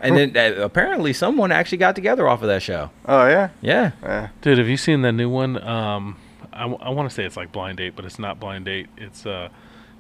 And 0.04 0.18
then 0.18 0.38
uh, 0.38 0.62
apparently 0.62 1.14
someone 1.14 1.52
actually 1.52 1.78
got 1.80 1.96
together 1.96 2.28
off 2.28 2.42
of 2.42 2.48
that 2.48 2.62
show. 2.62 2.92
Oh 3.06 3.28
yeah. 3.28 3.50
Yeah. 3.62 3.92
Yeah. 4.02 4.30
Dude, 4.42 4.58
have 4.58 4.68
you 4.68 4.78
seen 4.78 5.02
the 5.02 5.12
new 5.12 5.30
one? 5.30 5.62
Um, 5.64 6.18
I, 6.52 6.66
want 6.66 7.10
to 7.10 7.16
say 7.16 7.26
it's 7.26 7.38
like 7.38 7.52
Blind 7.52 7.78
Date, 7.78 7.96
but 7.96 8.06
it's 8.06 8.20
not 8.20 8.40
Blind 8.40 8.66
Date. 8.66 8.88
It's 8.98 9.26
uh, 9.26 9.50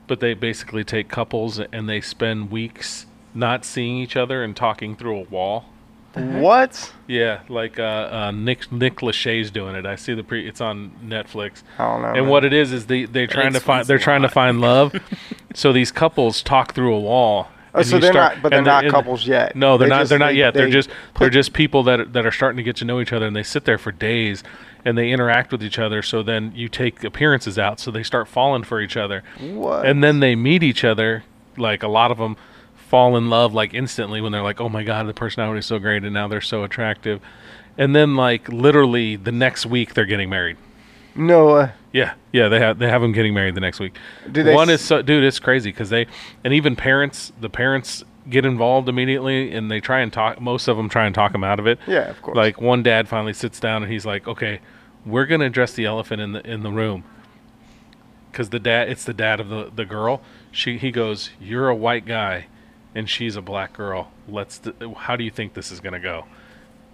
but 0.07 0.19
they 0.19 0.33
basically 0.33 0.83
take 0.83 1.09
couples 1.09 1.59
and 1.59 1.89
they 1.89 2.01
spend 2.01 2.51
weeks 2.51 3.05
not 3.33 3.65
seeing 3.65 3.97
each 3.97 4.15
other 4.15 4.43
and 4.43 4.55
talking 4.55 4.95
through 4.95 5.17
a 5.17 5.23
wall. 5.23 5.65
What? 6.15 6.93
Yeah, 7.07 7.41
like 7.49 7.79
uh, 7.79 8.09
uh, 8.11 8.31
Nick 8.31 8.71
Nick 8.71 8.97
Lachey's 8.97 9.49
doing 9.49 9.75
it. 9.75 9.87
I 9.87 9.95
see 9.95 10.13
the 10.13 10.23
pre. 10.23 10.47
It's 10.47 10.61
on 10.61 10.91
Netflix. 11.03 11.63
I 11.79 11.87
don't 11.87 12.01
know. 12.03 12.07
And 12.09 12.17
man. 12.17 12.27
what 12.27 12.45
it 12.45 12.53
is 12.53 12.71
is 12.71 12.85
they 12.85 13.05
they're 13.05 13.25
trying 13.25 13.53
to 13.53 13.59
find 13.59 13.87
they're 13.87 13.97
trying 13.97 14.21
to 14.21 14.29
find 14.29 14.61
love. 14.61 14.93
so 15.55 15.73
these 15.73 15.91
couples 15.91 16.43
talk 16.43 16.75
through 16.75 16.93
a 16.93 16.99
wall. 16.99 17.47
Oh, 17.75 17.81
so 17.81 17.97
they're 17.97 18.11
start- 18.11 18.35
not, 18.35 18.43
but 18.43 18.49
they're 18.49 18.61
not 18.61 18.83
and- 18.83 18.93
couples 18.93 19.25
yet. 19.27 19.55
No, 19.55 19.77
they're 19.77 19.87
They 19.87 19.89
not. 19.89 19.99
just- 20.01 20.09
they're 20.09 20.19
not 20.19 20.31
they- 20.33 20.37
yet. 20.37 20.53
They're 20.53 20.65
they 20.65 20.71
just 20.71 20.89
they're 21.17 21.29
just 21.29 21.53
people 21.53 21.83
that 21.83 22.13
that 22.13 22.25
are 22.25 22.31
starting 22.31 22.57
to 22.57 22.63
get 22.63 22.75
to 22.77 22.85
know 22.85 22.99
each 23.01 23.11
other, 23.13 23.25
and 23.25 23.35
they 23.35 23.43
sit 23.43 23.65
there 23.65 23.77
for 23.77 23.91
days, 23.91 24.43
and 24.85 24.97
they 24.97 25.09
interact 25.11 25.51
with 25.51 25.63
each 25.63 25.79
other. 25.79 26.01
So 26.01 26.21
then 26.21 26.51
you 26.55 26.69
take 26.69 27.03
appearances 27.03 27.57
out, 27.57 27.79
so 27.79 27.89
they 27.89 28.03
start 28.03 28.27
falling 28.27 28.63
for 28.63 28.79
each 28.79 28.95
other, 28.95 29.23
What? 29.39 29.85
and 29.85 30.03
then 30.03 30.19
they 30.19 30.35
meet 30.35 30.61
each 30.63 30.83
other. 30.83 31.23
Like 31.57 31.81
a 31.83 31.87
lot 31.87 32.11
of 32.11 32.17
them 32.17 32.35
fall 32.75 33.17
in 33.17 33.29
love 33.29 33.53
like 33.55 33.73
instantly 33.73 34.21
when 34.21 34.31
they're 34.31 34.43
like, 34.43 34.61
"Oh 34.61 34.69
my 34.69 34.83
god, 34.83 35.07
the 35.07 35.13
personality 35.13 35.59
is 35.59 35.65
so 35.65 35.79
great," 35.79 36.03
and 36.03 36.13
now 36.13 36.27
they're 36.27 36.41
so 36.41 36.63
attractive, 36.63 37.21
and 37.77 37.95
then 37.95 38.15
like 38.15 38.49
literally 38.49 39.15
the 39.15 39.31
next 39.31 39.65
week 39.65 39.93
they're 39.95 40.05
getting 40.05 40.29
married. 40.29 40.57
No. 41.15 41.49
Uh, 41.49 41.71
Yeah, 41.91 42.13
yeah, 42.31 42.47
they 42.49 42.59
have 42.59 42.79
they 42.79 42.89
have 42.89 43.01
them 43.01 43.11
getting 43.11 43.33
married 43.33 43.55
the 43.55 43.61
next 43.61 43.79
week. 43.79 43.95
One 44.55 44.69
s- 44.69 44.81
is 44.81 44.85
so, 44.85 45.01
dude, 45.01 45.23
it's 45.23 45.39
crazy 45.39 45.69
because 45.71 45.89
they 45.89 46.07
and 46.43 46.53
even 46.53 46.75
parents, 46.75 47.31
the 47.39 47.49
parents 47.49 48.03
get 48.29 48.45
involved 48.45 48.87
immediately 48.89 49.53
and 49.53 49.69
they 49.69 49.79
try 49.79 49.99
and 49.99 50.11
talk. 50.11 50.39
Most 50.41 50.67
of 50.67 50.77
them 50.77 50.89
try 50.89 51.05
and 51.05 51.13
talk 51.13 51.31
them 51.33 51.43
out 51.43 51.59
of 51.59 51.67
it. 51.67 51.77
Yeah, 51.87 52.09
of 52.09 52.21
course. 52.21 52.35
Like 52.35 52.59
one 52.61 52.81
dad 52.83 53.07
finally 53.07 53.33
sits 53.33 53.59
down 53.59 53.83
and 53.83 53.91
he's 53.91 54.05
like, 54.05 54.27
"Okay, 54.27 54.59
we're 55.05 55.25
gonna 55.25 55.45
address 55.45 55.73
the 55.73 55.85
elephant 55.85 56.21
in 56.21 56.31
the 56.31 56.49
in 56.49 56.63
the 56.63 56.71
room." 56.71 57.03
Because 58.31 58.49
the 58.49 58.59
dad, 58.59 58.89
it's 58.89 59.03
the 59.03 59.13
dad 59.13 59.39
of 59.39 59.49
the 59.49 59.71
the 59.75 59.85
girl. 59.85 60.21
She 60.51 60.77
he 60.77 60.89
goes, 60.91 61.29
"You're 61.39 61.69
a 61.69 61.75
white 61.75 62.05
guy, 62.05 62.47
and 62.95 63.07
she's 63.09 63.35
a 63.35 63.41
black 63.41 63.73
girl. 63.73 64.11
Let's. 64.27 64.57
d- 64.59 64.71
how 64.97 65.15
do 65.15 65.23
you 65.23 65.29
think 65.31 65.53
this 65.53 65.71
is 65.71 65.79
gonna 65.79 65.99
go?" 65.99 66.25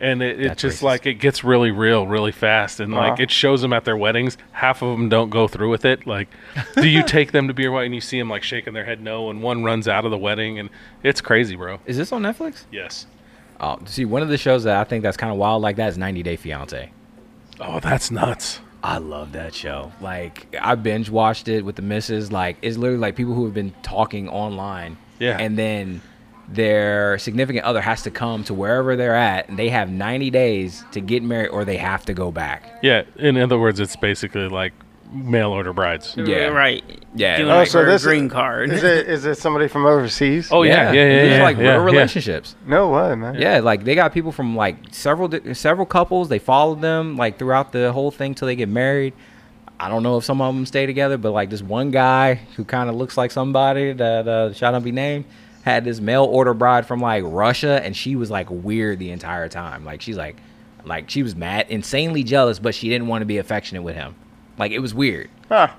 And 0.01 0.21
it, 0.21 0.39
it 0.39 0.57
just 0.57 0.79
racist. 0.79 0.83
like 0.83 1.05
it 1.05 1.15
gets 1.15 1.43
really 1.43 1.71
real 1.71 2.07
really 2.07 2.31
fast 2.31 2.79
and 2.79 2.93
like 2.93 3.13
Uh-huh. 3.13 3.23
it 3.23 3.31
shows 3.31 3.61
them 3.61 3.73
at 3.73 3.83
their 3.85 3.97
weddings 3.97 4.37
half 4.51 4.81
of 4.81 4.91
them 4.97 5.09
don't 5.09 5.29
go 5.29 5.47
through 5.47 5.69
with 5.69 5.83
it 5.85 6.07
like 6.07 6.27
do 6.75 6.87
you 6.87 7.03
take 7.07 7.31
them 7.33 7.47
to 7.47 7.53
be 7.53 7.63
your 7.63 7.71
wife 7.73 7.85
and 7.85 7.93
you 7.95 8.01
see 8.01 8.17
them 8.17 8.29
like 8.29 8.43
shaking 8.43 8.73
their 8.73 8.85
head 8.85 9.01
no 9.01 9.29
and 9.29 9.41
one 9.43 9.63
runs 9.63 9.87
out 9.87 10.05
of 10.05 10.11
the 10.11 10.17
wedding 10.17 10.57
and 10.57 10.69
it's 11.03 11.19
crazy 11.21 11.55
bro 11.55 11.79
Is 11.85 11.97
this 11.97 12.11
on 12.11 12.21
Netflix? 12.23 12.63
yes 12.71 13.05
Oh, 13.61 13.77
see, 13.85 14.05
one 14.05 14.21
of 14.21 14.29
the 14.29 14.37
shows 14.37 14.63
that 14.63 14.77
I 14.77 14.85
think 14.85 15.03
that's 15.03 15.17
kind 15.17 15.33
of 15.33 15.37
wild 15.37 15.61
like 15.61 15.75
that 15.75 15.89
is 15.89 15.97
90 15.97 16.23
Day 16.23 16.37
Fiance. 16.37 16.91
oh 17.59 17.79
that's 17.81 18.09
nuts 18.09 18.61
I 18.81 18.99
love 18.99 19.33
that 19.33 19.53
show. 19.53 19.91
Like 19.99 20.55
I 20.61 20.75
binge 20.75 21.09
watched 21.09 21.49
it 21.49 21.65
with 21.65 21.75
the 21.75 21.81
missus. 21.81 22.31
Like 22.31 22.55
it's 22.61 22.77
literally 22.77 23.01
like 23.01 23.17
people 23.17 23.33
who 23.33 23.43
have 23.43 23.53
been 23.53 23.73
talking 23.83 24.29
online. 24.29 24.95
Yeah. 25.19 25.37
And 25.37 25.57
then 25.57 25.99
their 26.51 27.17
significant 27.19 27.63
other 27.65 27.81
has 27.81 28.01
to 28.03 28.11
come 28.11 28.43
to 28.45 28.53
wherever 28.53 28.95
they're 28.95 29.15
at, 29.15 29.49
and 29.49 29.57
they 29.59 29.69
have 29.69 29.89
90 29.89 30.29
days 30.31 30.83
to 30.91 30.99
get 31.01 31.21
married, 31.23 31.49
or 31.49 31.63
they 31.65 31.77
have 31.77 32.05
to 32.05 32.13
go 32.13 32.31
back. 32.31 32.63
yeah 32.81 33.03
in 33.17 33.37
other 33.37 33.59
words 33.59 33.79
it's 33.79 33.95
basically 33.95 34.47
like 34.47 34.73
mail 35.11 35.49
order 35.51 35.73
brides 35.73 36.13
Yeah. 36.17 36.47
Right. 36.47 36.83
Yeah. 37.15 37.37
Doing 37.37 37.49
Oh, 37.49 37.55
like 37.55 37.67
so 37.67 37.79
for 37.83 37.89
this 37.89 38.03
green 38.03 38.29
card. 38.29 38.69
Is 38.71 38.83
it 38.83 39.07
is 39.07 39.25
it 39.25 39.39
somebody 39.39 39.67
from 39.67 39.85
overseas? 39.87 40.49
oh 40.51 40.61
yeah 40.61 40.91
yeah 40.91 41.03
yeah, 41.03 41.23
These 41.23 41.33
are 41.33 41.37
yeah, 41.37 41.43
like 41.43 41.57
yeah, 41.57 41.63
real 41.63 41.73
yeah. 41.79 41.83
relationships. 41.85 42.55
no 42.67 42.89
way, 42.89 43.15
man. 43.15 43.33
Yeah, 43.35 43.59
like 43.59 43.83
they 43.83 43.95
got 43.95 44.13
people 44.13 44.31
from 44.31 44.55
like 44.55 44.75
several 44.91 45.27
several 45.55 45.87
couples. 45.87 46.29
They 46.29 46.37
follow 46.39 46.75
them 46.75 47.17
like 47.17 47.39
throughout 47.39 47.71
the 47.71 47.91
whole 47.91 48.11
thing 48.11 48.35
till 48.35 48.45
they 48.47 48.55
get 48.55 48.69
married. 48.69 49.13
I 49.79 49.87
don't 49.89 50.03
know 50.03 50.17
if 50.17 50.25
some 50.25 50.41
of 50.41 50.53
them 50.53 50.65
stay 50.67 50.85
together, 50.85 51.17
but 51.17 51.31
like 51.31 51.49
this 51.49 51.63
one 51.63 51.89
guy 51.89 52.35
who 52.55 52.63
kind 52.65 52.87
of 52.89 52.95
looks 52.95 53.17
like 53.17 53.31
somebody 53.31 53.93
that 53.93 54.27
uh, 54.27 54.53
shall 54.53 54.73
not 54.73 54.83
be 54.83 54.91
named 54.91 55.25
had 55.69 55.83
this 55.85 55.99
mail 55.99 56.25
order 56.25 56.53
bride 56.53 56.85
from 56.85 56.99
like 56.99 57.23
Russia, 57.25 57.81
and 57.83 57.95
she 57.95 58.15
was 58.15 58.29
like 58.31 58.47
weird 58.49 58.99
the 58.99 59.11
entire 59.11 59.47
time. 59.49 59.85
Like 59.85 60.01
she's 60.01 60.17
like, 60.17 60.37
like 60.85 61.09
she 61.09 61.23
was 61.23 61.35
mad, 61.35 61.67
insanely 61.69 62.23
jealous, 62.23 62.59
but 62.59 62.73
she 62.75 62.89
didn't 62.89 63.07
want 63.07 63.21
to 63.21 63.25
be 63.25 63.37
affectionate 63.37 63.83
with 63.83 63.95
him. 63.95 64.15
Like 64.57 64.71
it 64.71 64.79
was 64.79 64.93
weird. 64.93 65.29
Huh. 65.47 65.69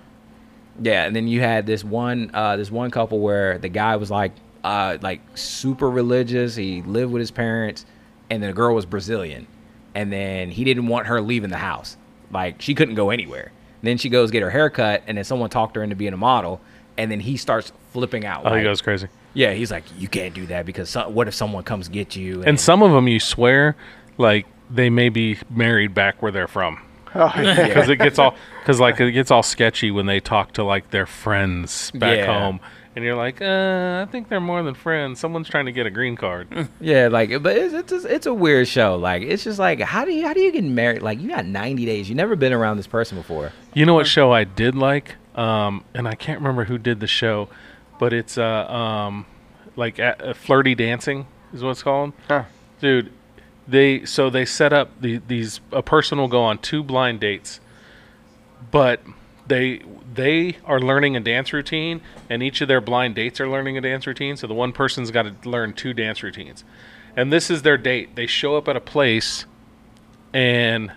Yeah, 0.83 1.05
and 1.05 1.15
then 1.15 1.29
you 1.29 1.41
had 1.41 1.67
this 1.67 1.85
one 1.85 2.31
uh 2.33 2.57
this 2.57 2.71
one 2.71 2.91
couple 2.91 3.19
where 3.21 3.59
the 3.59 3.69
guy 3.69 3.97
was 3.97 4.11
like 4.11 4.33
uh 4.65 4.99
like 5.03 5.21
super 5.35 5.91
religious. 5.91 6.55
He 6.57 6.83
lived 6.83 7.13
with 7.13 7.21
his 7.21 7.31
parents 7.31 7.85
and 8.31 8.43
the 8.43 8.53
girl 8.53 8.75
was 8.75 8.87
Brazilian. 8.87 9.47
And 9.95 10.13
then 10.13 10.51
he 10.51 10.65
didn't 10.65 10.87
want 10.87 11.09
her 11.09 11.21
leaving 11.21 11.51
the 11.51 11.57
house. 11.59 11.97
Like 12.31 12.63
she 12.63 12.75
couldn't 12.75 12.95
go 12.95 13.11
anywhere. 13.11 13.51
then 13.83 13.99
she 13.99 14.09
goes 14.09 14.31
get 14.31 14.43
her 14.43 14.51
hair 14.51 14.71
cut, 14.71 15.03
and 15.07 15.17
then 15.19 15.25
someone 15.25 15.51
talked 15.51 15.75
her 15.77 15.83
into 15.83 15.97
being 15.97 16.13
a 16.13 16.17
model, 16.17 16.61
and 16.97 17.11
then 17.11 17.19
he 17.21 17.37
starts 17.37 17.73
flipping 17.93 18.25
out. 18.25 18.43
Oh, 18.45 18.51
he 18.51 18.57
like- 18.57 18.65
goes 18.65 18.81
crazy. 18.83 19.09
Yeah, 19.35 19.53
he's 19.53 19.71
like, 19.71 19.85
you 19.99 20.09
can't 20.09 20.35
do 20.35 20.47
that 20.47 20.67
because 20.67 20.91
so, 20.91 21.09
what 21.09 21.29
if 21.29 21.35
someone 21.35 21.63
comes 21.65 21.89
get 21.89 22.17
you? 22.17 22.43
And 22.43 22.59
some 22.59 22.83
of 22.83 22.91
them, 22.93 23.07
you 23.09 23.21
swear, 23.21 23.77
like 24.19 24.47
they 24.71 24.91
may 24.91 25.09
be 25.09 25.39
married 25.51 25.95
back 25.95 26.21
where 26.23 26.33
they're 26.33 26.49
from. 26.49 26.81
Oh, 27.15 27.33
yeah. 27.37 27.67
Because 27.69 27.89
it 27.89 27.97
gets 27.97 28.19
all, 28.19 28.35
because 28.61 28.81
like 28.81 29.01
it 29.01 29.13
gets 29.13 29.31
all 29.31 29.43
sketchy 29.43 29.91
when 29.91 30.07
they 30.07 30.21
talk 30.21 30.53
to 30.55 30.65
like 30.65 30.91
their 30.91 31.07
friends 31.07 31.91
back 31.93 32.19
Yeah. 32.19 32.27
home, 32.27 32.61
and 32.97 33.05
you're 33.05 33.17
like, 33.17 33.41
uh, 33.41 34.05
I 34.07 34.11
think 34.11 34.29
they're 34.29 34.41
more 34.41 34.63
than 34.63 34.75
friends. 34.75 35.21
Someone's 35.21 35.49
trying 35.49 35.67
to 35.67 35.73
get 35.73 35.87
a 35.87 35.91
green 35.91 36.17
card. 36.17 36.69
Yeah, 36.81 37.09
like, 37.09 37.31
but 37.43 37.57
it's 37.57 37.75
it's 37.75 37.93
a, 38.05 38.15
it's 38.15 38.27
a 38.27 38.35
weird 38.35 38.67
show. 38.69 38.97
Like, 38.97 39.23
it's 39.23 39.45
just 39.45 39.59
like, 39.59 39.81
how 39.81 40.05
do 40.05 40.13
you 40.13 40.27
how 40.27 40.33
do 40.35 40.41
you 40.41 40.51
get 40.53 40.65
married? 40.65 41.03
Like, 41.03 41.21
you 41.21 41.29
got 41.29 41.47
90 41.47 41.85
days. 41.85 42.09
You 42.09 42.15
never 42.17 42.35
been 42.37 42.53
around 42.53 42.77
this 42.79 42.87
person 42.89 43.17
before. 43.19 43.53
You 43.75 43.87
know 43.87 43.95
what 43.95 44.07
show 44.07 44.33
I 44.33 44.45
did 44.45 44.75
like, 44.75 45.15
um, 45.37 45.85
and 45.95 46.07
I 46.09 46.15
can't 46.15 46.39
remember 46.41 46.65
who 46.65 46.79
did 46.79 46.99
the 47.01 47.07
show, 47.09 47.49
but 48.01 48.15
it's 48.15 48.39
uh, 48.39 48.67
um, 48.67 49.27
like 49.77 50.01
uh, 50.01 50.33
flirty 50.33 50.75
dancing 50.75 51.27
is 51.53 51.63
what 51.63 51.73
it's 51.73 51.83
called. 51.83 52.15
Huh. 52.27 52.45
Dude, 52.81 53.13
they 53.69 54.07
so 54.07 54.31
they 54.31 54.47
set 54.47 54.73
up 54.73 54.91
the, 55.01 55.19
these 55.29 55.61
a 55.71 55.83
person 55.83 56.19
will 56.19 56.27
go 56.27 56.43
on 56.43 56.59
two 56.59 56.83
blind 56.83 57.21
dates, 57.21 57.61
but 58.71 59.03
they 59.47 59.83
they 60.13 60.57
are 60.65 60.81
learning 60.81 61.15
a 61.15 61.21
dance 61.21 61.53
routine, 61.53 62.01
and 62.31 62.43
each 62.43 62.63
of 62.63 62.69
their 62.69 62.81
blind 62.81 63.15
dates 63.15 63.39
are 63.39 63.49
learning 63.49 63.77
a 63.77 63.83
dance 63.83 64.07
routine. 64.07 64.35
So 64.37 64.47
the 64.47 64.55
one 64.55 64.73
person's 64.73 65.11
got 65.11 65.25
to 65.25 65.49
learn 65.49 65.75
two 65.75 65.93
dance 65.93 66.23
routines, 66.23 66.65
and 67.15 67.31
this 67.31 67.51
is 67.51 67.63
their 67.63 67.77
date. 67.77 68.17
They 68.17 68.27
show 68.27 68.57
up 68.57 68.67
at 68.67 68.77
a 68.77 68.81
place, 68.81 69.45
and 70.33 70.91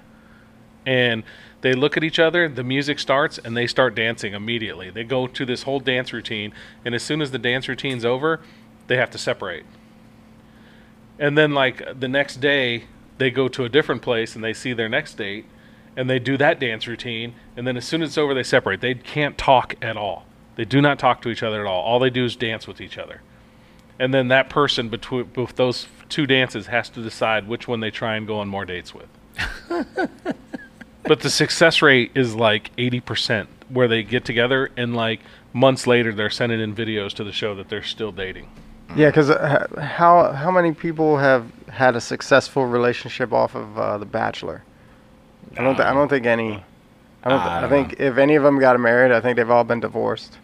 and 0.85 1.23
they 1.63 1.73
look 1.73 1.95
at 1.95 2.03
each 2.03 2.19
other 2.19 2.47
the 2.49 2.63
music 2.63 2.99
starts 2.99 3.37
and 3.37 3.55
they 3.55 3.65
start 3.65 3.95
dancing 3.95 4.33
immediately. 4.33 4.89
They 4.89 5.05
go 5.05 5.27
to 5.27 5.45
this 5.45 5.63
whole 5.63 5.79
dance 5.79 6.13
routine 6.13 6.53
and 6.85 6.93
as 6.93 7.01
soon 7.01 7.21
as 7.21 7.31
the 7.31 7.39
dance 7.39 7.67
routine's 7.67 8.05
over 8.05 8.41
they 8.87 8.97
have 8.97 9.09
to 9.11 9.17
separate. 9.17 9.65
And 11.17 11.37
then 11.37 11.53
like 11.53 11.99
the 11.99 12.09
next 12.09 12.41
day 12.41 12.83
they 13.17 13.31
go 13.31 13.47
to 13.47 13.63
a 13.63 13.69
different 13.69 14.01
place 14.01 14.35
and 14.35 14.43
they 14.43 14.53
see 14.53 14.73
their 14.73 14.89
next 14.89 15.15
date 15.15 15.45
and 15.95 16.09
they 16.09 16.19
do 16.19 16.35
that 16.37 16.59
dance 16.59 16.85
routine 16.85 17.33
and 17.55 17.65
then 17.65 17.77
as 17.77 17.85
soon 17.85 18.01
as 18.01 18.09
it's 18.09 18.17
over 18.17 18.33
they 18.33 18.43
separate. 18.43 18.81
They 18.81 18.95
can't 18.95 19.37
talk 19.37 19.75
at 19.81 19.95
all. 19.95 20.25
They 20.57 20.65
do 20.65 20.81
not 20.81 20.99
talk 20.99 21.21
to 21.21 21.29
each 21.29 21.43
other 21.43 21.61
at 21.61 21.65
all. 21.65 21.81
All 21.81 21.97
they 21.97 22.09
do 22.09 22.25
is 22.25 22.35
dance 22.35 22.67
with 22.67 22.81
each 22.81 22.97
other. 22.97 23.21
And 23.97 24.13
then 24.13 24.27
that 24.27 24.49
person 24.49 24.89
between 24.89 25.31
with 25.33 25.55
those 25.55 25.87
two 26.09 26.27
dances 26.27 26.67
has 26.67 26.89
to 26.89 27.01
decide 27.01 27.47
which 27.47 27.69
one 27.69 27.79
they 27.79 27.89
try 27.89 28.17
and 28.17 28.27
go 28.27 28.39
on 28.39 28.49
more 28.49 28.65
dates 28.65 28.93
with 28.93 29.07
but 31.05 31.19
the 31.21 31.29
success 31.29 31.81
rate 31.81 32.11
is 32.15 32.35
like 32.35 32.75
80% 32.77 33.47
where 33.69 33.87
they 33.87 34.03
get 34.03 34.25
together 34.25 34.71
and 34.77 34.95
like 34.95 35.19
months 35.53 35.87
later 35.87 36.13
they're 36.13 36.29
sending 36.29 36.59
in 36.59 36.75
videos 36.75 37.11
to 37.13 37.23
the 37.23 37.31
show 37.31 37.55
that 37.55 37.69
they're 37.69 37.83
still 37.83 38.11
dating 38.11 38.49
Yeah, 38.95 39.09
because 39.09 39.29
uh, 39.29 39.67
how 39.79 40.31
how 40.33 40.51
many 40.51 40.73
people 40.73 41.17
have 41.17 41.45
had 41.69 41.95
a 41.95 42.01
successful 42.01 42.65
relationship 42.65 43.33
off 43.33 43.55
of 43.55 43.77
uh, 43.77 43.97
The 43.97 44.05
Bachelor? 44.05 44.63
I 45.57 45.63
don't. 45.63 45.75
Th- 45.75 45.87
I 45.87 45.93
don't 45.93 46.09
think 46.09 46.25
any. 46.25 46.63
I 47.23 47.29
don't. 47.29 47.39
Th- 47.39 47.51
I 47.51 47.61
don't 47.61 47.69
think 47.69 47.99
if 47.99 48.17
any 48.17 48.35
of 48.35 48.43
them 48.43 48.59
got 48.59 48.79
married, 48.79 49.11
I 49.11 49.19
think 49.21 49.37
they've 49.37 49.49
all 49.49 49.63
been 49.63 49.79
divorced. 49.79 50.37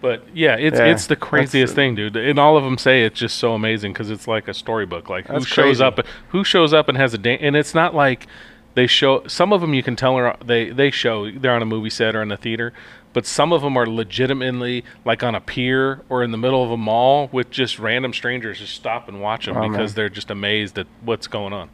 but 0.00 0.24
yeah 0.34 0.56
it's 0.56 0.78
Yeah, 0.78 0.86
it's 0.92 1.06
the 1.06 1.14
craziest 1.16 1.74
thing 1.76 1.94
dude 1.94 2.16
and 2.16 2.38
all 2.38 2.56
of 2.56 2.64
them 2.64 2.76
say 2.76 3.04
it's 3.04 3.18
just 3.20 3.36
so 3.38 3.54
amazing 3.54 3.92
because 3.92 4.10
it's 4.10 4.26
like 4.26 4.48
a 4.48 4.54
storybook 4.54 5.08
like 5.08 5.26
who 5.28 5.44
shows 5.44 5.78
crazy. 5.78 5.82
up 5.84 6.00
who 6.30 6.42
shows 6.42 6.72
up 6.72 6.88
and 6.88 6.98
has 6.98 7.14
a 7.14 7.18
date, 7.18 7.38
and 7.40 7.54
it's 7.54 7.74
not 7.74 7.94
like 7.94 8.26
they 8.74 8.86
show 8.86 9.26
some 9.26 9.52
of 9.52 9.60
them 9.60 9.74
you 9.74 9.82
can 9.82 9.96
tell 9.96 10.16
are 10.16 10.36
they 10.44 10.70
they 10.70 10.90
show 10.90 11.30
they're 11.30 11.54
on 11.54 11.62
a 11.62 11.66
movie 11.66 11.90
set 11.90 12.14
or 12.16 12.22
in 12.22 12.30
a 12.32 12.36
theater 12.36 12.72
but 13.12 13.26
some 13.26 13.52
of 13.52 13.60
them 13.62 13.76
are 13.76 13.86
legitimately 13.86 14.84
like 15.04 15.22
on 15.22 15.34
a 15.34 15.40
pier 15.40 16.00
or 16.08 16.22
in 16.22 16.30
the 16.30 16.38
middle 16.38 16.64
of 16.64 16.70
a 16.70 16.76
mall 16.76 17.28
with 17.32 17.50
just 17.50 17.78
random 17.78 18.12
strangers 18.12 18.58
just 18.58 18.74
stop 18.74 19.08
and 19.08 19.20
watch 19.20 19.46
them 19.46 19.56
Oh, 19.56 19.68
because 19.68 19.90
man. 19.90 19.94
they're 19.96 20.08
just 20.08 20.30
amazed 20.30 20.78
at 20.78 20.86
what's 21.02 21.26
going 21.26 21.52
on 21.52 21.68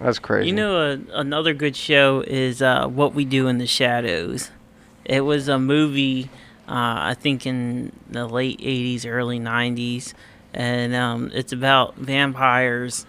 That's 0.00 0.18
crazy. 0.18 0.48
You 0.48 0.54
know, 0.54 0.76
uh, 0.76 0.96
another 1.14 1.54
good 1.54 1.76
show 1.76 2.22
is 2.26 2.60
uh, 2.60 2.86
What 2.88 3.14
We 3.14 3.24
Do 3.24 3.46
in 3.48 3.58
the 3.58 3.66
Shadows. 3.68 4.50
It 5.04 5.20
was 5.20 5.46
a 5.48 5.58
movie, 5.58 6.28
uh, 6.68 7.12
I 7.12 7.14
think, 7.18 7.46
in 7.46 7.92
the 8.10 8.26
late 8.26 8.58
80s, 8.60 9.06
early 9.06 9.38
90s. 9.38 10.12
And 10.52 10.94
um, 10.94 11.30
it's 11.32 11.52
about 11.52 11.94
vampires. 11.96 13.06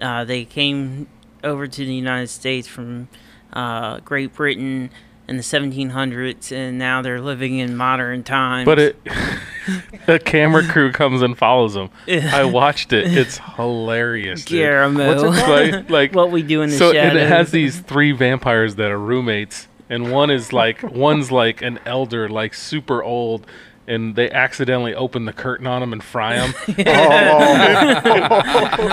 Uh, 0.00 0.24
they 0.24 0.44
came 0.44 1.06
over 1.44 1.66
to 1.66 1.84
the 1.84 1.94
United 1.94 2.28
States 2.28 2.66
from 2.68 3.08
uh, 3.52 4.00
Great 4.00 4.34
Britain 4.34 4.90
in 5.28 5.36
the 5.36 5.42
1700s, 5.42 6.52
and 6.52 6.78
now 6.78 7.00
they're 7.00 7.20
living 7.20 7.58
in 7.58 7.76
modern 7.76 8.22
times. 8.22 8.66
But 8.66 8.78
it, 8.78 8.96
the 10.06 10.18
camera 10.18 10.66
crew 10.66 10.92
comes 10.92 11.22
and 11.22 11.36
follows 11.38 11.74
them. 11.74 11.90
I 12.08 12.44
watched 12.44 12.92
it. 12.92 13.16
It's 13.16 13.38
hilarious. 13.38 14.44
dude. 14.44 14.58
Guillermo. 14.58 15.22
What's 15.22 15.38
it 15.38 15.44
called? 15.44 15.90
Like 15.90 16.14
What 16.14 16.30
We 16.30 16.42
Do 16.42 16.62
in 16.62 16.70
the 16.70 16.76
so, 16.76 16.92
and 16.92 17.16
it 17.16 17.28
has 17.28 17.50
these 17.50 17.78
three 17.80 18.12
vampires 18.12 18.74
that 18.76 18.90
are 18.90 18.98
roommates, 18.98 19.68
and 19.88 20.10
one 20.10 20.30
is 20.30 20.52
like 20.52 20.82
one's 20.82 21.30
like 21.30 21.62
an 21.62 21.78
elder, 21.86 22.28
like 22.28 22.54
super 22.54 23.02
old. 23.02 23.46
And 23.84 24.14
they 24.14 24.30
accidentally 24.30 24.94
open 24.94 25.24
the 25.24 25.32
curtain 25.32 25.66
on 25.66 25.80
them 25.80 25.92
and 25.92 26.04
fry 26.04 26.36
him. 26.36 26.52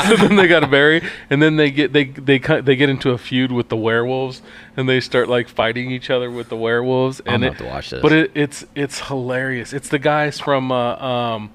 so 0.07 0.15
then 0.17 0.35
they 0.35 0.47
got 0.47 0.61
to 0.61 0.67
bury, 0.67 1.07
and 1.29 1.41
then 1.41 1.57
they 1.57 1.69
get 1.69 1.93
they 1.93 2.05
they 2.05 2.39
they 2.39 2.75
get 2.75 2.89
into 2.89 3.11
a 3.11 3.17
feud 3.19 3.51
with 3.51 3.69
the 3.69 3.77
werewolves, 3.77 4.41
and 4.75 4.89
they 4.89 4.99
start 4.99 5.29
like 5.29 5.47
fighting 5.47 5.91
each 5.91 6.09
other 6.09 6.31
with 6.31 6.49
the 6.49 6.57
werewolves. 6.57 7.21
I'm 7.27 7.35
And 7.35 7.43
gonna 7.43 7.45
it, 7.45 7.49
have 7.57 7.67
to 7.67 7.71
watch 7.71 7.89
this. 7.91 8.01
But 8.01 8.11
it, 8.13 8.31
it's 8.33 8.65
it's 8.73 9.07
hilarious. 9.07 9.73
It's 9.73 9.89
the 9.89 9.99
guys 9.99 10.39
from 10.39 10.71
uh, 10.71 10.95
um, 10.95 11.51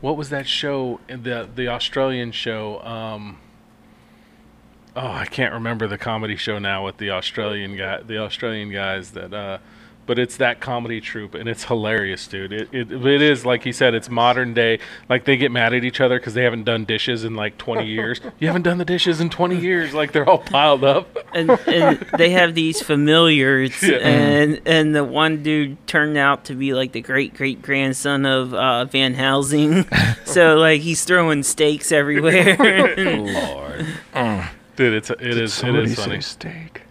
what 0.00 0.16
was 0.16 0.30
that 0.30 0.46
show? 0.46 1.00
The 1.06 1.48
the 1.54 1.68
Australian 1.68 2.32
show. 2.32 2.80
Um, 2.80 3.38
oh, 4.96 5.06
I 5.06 5.26
can't 5.26 5.52
remember 5.52 5.86
the 5.86 5.98
comedy 5.98 6.36
show 6.36 6.58
now 6.58 6.82
with 6.86 6.96
the 6.96 7.10
Australian 7.10 7.76
guy, 7.76 8.00
the 8.00 8.16
Australian 8.18 8.72
guys 8.72 9.10
that. 9.10 9.34
Uh, 9.34 9.58
but 10.10 10.18
it's 10.18 10.38
that 10.38 10.58
comedy 10.58 11.00
troupe, 11.00 11.36
and 11.36 11.48
it's 11.48 11.62
hilarious, 11.62 12.26
dude. 12.26 12.52
It, 12.52 12.68
it 12.72 12.90
it 12.90 13.22
is 13.22 13.46
like 13.46 13.62
he 13.62 13.70
said, 13.70 13.94
it's 13.94 14.08
modern 14.10 14.54
day. 14.54 14.80
Like 15.08 15.24
they 15.24 15.36
get 15.36 15.52
mad 15.52 15.72
at 15.72 15.84
each 15.84 16.00
other 16.00 16.18
because 16.18 16.34
they 16.34 16.42
haven't 16.42 16.64
done 16.64 16.84
dishes 16.84 17.22
in 17.22 17.36
like 17.36 17.56
20 17.58 17.86
years. 17.96 18.20
you 18.40 18.48
haven't 18.48 18.62
done 18.62 18.78
the 18.78 18.84
dishes 18.84 19.20
in 19.20 19.30
20 19.30 19.56
years. 19.60 19.94
Like 19.94 20.10
they're 20.10 20.28
all 20.28 20.38
piled 20.38 20.82
up. 20.82 21.16
and, 21.32 21.48
and 21.68 22.04
they 22.18 22.30
have 22.30 22.56
these 22.56 22.82
familiars, 22.82 23.80
Yeah. 23.84 23.98
and 23.98 24.60
and 24.66 24.96
the 24.96 25.04
one 25.04 25.44
dude 25.44 25.86
turned 25.86 26.18
out 26.18 26.44
to 26.46 26.54
be 26.54 26.74
like 26.74 26.90
the 26.90 27.02
great 27.02 27.34
great 27.34 27.62
grandson 27.62 28.26
of 28.26 28.52
uh, 28.52 28.86
Van 28.86 29.14
Helsing, 29.14 29.86
so 30.24 30.56
like 30.56 30.80
he's 30.80 31.04
throwing 31.04 31.44
steaks 31.44 31.92
everywhere. 31.92 32.56
Oh, 32.58 33.62
Lord. 34.14 34.44
Dude, 34.74 34.92
it's 34.92 35.10
it 35.10 35.20
is 35.22 35.62
it 35.62 35.76
is 35.76 35.94
funny. 35.94 36.20
steak? 36.20 36.82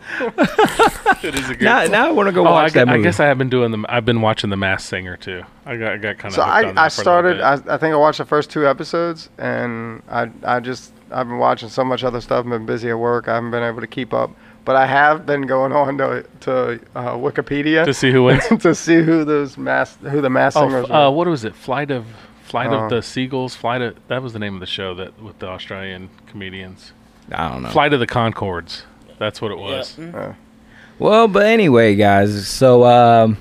It 1.24 1.34
is 1.36 1.48
a 1.50 1.54
good. 1.54 1.64
Now, 1.64 1.84
now 1.86 2.08
I 2.08 2.10
want 2.12 2.28
to 2.28 2.32
go 2.32 2.40
Oh, 2.46 2.50
watch 2.50 2.72
gu- 2.72 2.80
that 2.80 2.88
I 2.88 2.98
guess 3.00 3.20
I 3.20 3.26
have 3.26 3.38
been 3.38 3.48
doing 3.50 3.70
the. 3.70 3.84
I've 3.88 4.04
been 4.04 4.20
watching 4.20 4.50
the 4.50 4.56
Masked 4.56 4.88
Singer 4.88 5.16
too. 5.16 5.42
I 5.66 5.76
got 5.76 5.92
I 5.92 5.96
got 5.98 6.18
kind 6.18 6.32
of. 6.32 6.34
So 6.36 6.42
I, 6.42 6.84
I 6.84 6.88
started. 6.88 7.40
I, 7.40 7.52
I 7.54 7.76
think 7.76 7.92
I 7.92 7.96
watched 7.96 8.18
the 8.18 8.24
first 8.24 8.50
two 8.50 8.66
episodes, 8.66 9.28
and 9.38 10.02
I 10.08 10.30
I 10.42 10.58
just 10.60 10.92
I've 11.12 11.28
been 11.28 11.38
watching 11.38 11.68
so 11.68 11.84
much 11.84 12.02
other 12.02 12.20
stuff. 12.20 12.44
I've 12.44 12.50
been 12.50 12.66
busy 12.66 12.90
at 12.90 12.98
work. 12.98 13.28
I 13.28 13.34
haven't 13.34 13.50
been 13.52 13.62
able 13.62 13.80
to 13.80 13.86
keep 13.86 14.12
up. 14.12 14.30
But 14.64 14.76
I 14.76 14.86
have 14.86 15.26
been 15.26 15.42
going 15.42 15.72
on 15.72 15.98
to 15.98 16.24
to 16.40 16.80
uh, 16.96 17.12
Wikipedia 17.14 17.84
To 17.84 17.94
see 17.94 18.10
who 18.12 18.24
wins? 18.24 18.44
to 18.60 18.74
see 18.74 19.02
who 19.02 19.24
those 19.24 19.56
mass 19.58 19.96
who 20.02 20.20
the 20.20 20.30
mass 20.30 20.56
Oh, 20.56 20.62
singers 20.68 20.84
f- 20.86 20.90
uh, 20.90 21.10
what 21.10 21.26
was 21.28 21.44
it? 21.44 21.54
Flight 21.54 21.90
of 21.90 22.06
Flight 22.44 22.68
Oh. 22.70 22.84
of 22.84 22.90
the 22.90 23.02
Seagulls. 23.02 23.54
Flight 23.54 23.82
of 23.82 23.96
that 24.08 24.22
was 24.22 24.32
the 24.32 24.38
name 24.38 24.54
of 24.54 24.60
the 24.60 24.66
show 24.66 24.94
that 24.94 25.20
with 25.22 25.38
the 25.38 25.46
Australian 25.48 26.10
comedians. 26.26 26.92
I 27.30 27.48
don't 27.50 27.62
know. 27.62 27.68
Flight 27.70 27.92
of 27.92 28.00
the 28.00 28.06
Conchords. 28.06 28.82
That's 29.22 29.40
what 29.40 29.52
it 29.52 29.58
was. 29.58 29.96
Uh, 30.00 30.34
Well, 30.98 31.28
but 31.28 31.46
anyway, 31.46 31.94
guys. 31.94 32.48
So 32.48 32.84
um, 32.84 33.36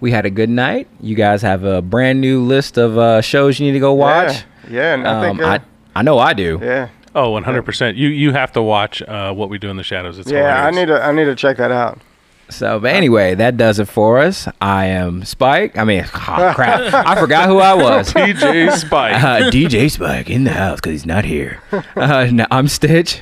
we 0.00 0.10
had 0.10 0.26
a 0.26 0.30
good 0.30 0.50
night. 0.50 0.88
You 1.00 1.14
guys 1.14 1.40
have 1.42 1.62
a 1.62 1.80
brand 1.80 2.20
new 2.20 2.42
list 2.42 2.76
of 2.78 2.98
uh, 2.98 3.20
shows 3.20 3.60
you 3.60 3.66
need 3.66 3.74
to 3.74 3.78
go 3.80 3.92
watch. 3.94 4.42
Yeah, 4.68 4.70
yeah, 4.70 4.94
and 4.94 5.06
I 5.06 5.20
think, 5.28 5.40
Um, 5.40 5.44
uh, 5.44 5.52
I 5.54 5.60
I 5.94 6.02
know 6.02 6.18
I 6.18 6.32
do. 6.34 6.58
yeah, 6.60 6.88
Oh, 7.14 7.30
100 7.30 7.62
percent. 7.62 7.96
You 7.96 8.08
you 8.08 8.32
have 8.32 8.50
to 8.52 8.62
watch 8.62 9.02
uh, 9.02 9.32
what 9.32 9.50
we 9.50 9.58
do 9.58 9.70
in 9.70 9.76
the 9.76 9.84
shadows. 9.84 10.18
It's 10.18 10.30
yeah. 10.32 10.66
I 10.66 10.70
need 10.72 10.86
to 10.86 11.00
I 11.00 11.12
need 11.12 11.26
to 11.26 11.36
check 11.36 11.58
that 11.58 11.70
out. 11.70 12.00
So, 12.48 12.80
but 12.80 12.92
anyway, 12.92 13.36
that 13.36 13.56
does 13.56 13.78
it 13.78 13.86
for 13.86 14.18
us. 14.18 14.48
I 14.60 14.86
am 14.86 15.24
Spike. 15.24 15.78
I 15.78 15.84
mean, 15.84 16.02
oh, 16.04 16.08
crap. 16.56 16.92
I 16.92 17.14
forgot 17.20 17.48
who 17.48 17.58
I 17.58 17.74
was. 17.74 18.12
DJ 18.12 18.72
Spike. 18.72 19.14
Uh, 19.22 19.50
DJ 19.52 19.88
Spike 19.88 20.28
in 20.28 20.42
the 20.42 20.50
house 20.52 20.80
because 20.80 20.90
he's 20.90 21.06
not 21.06 21.24
here. 21.24 21.60
Uh, 21.94 22.26
no, 22.32 22.46
I'm 22.50 22.66
Stitch. 22.66 23.20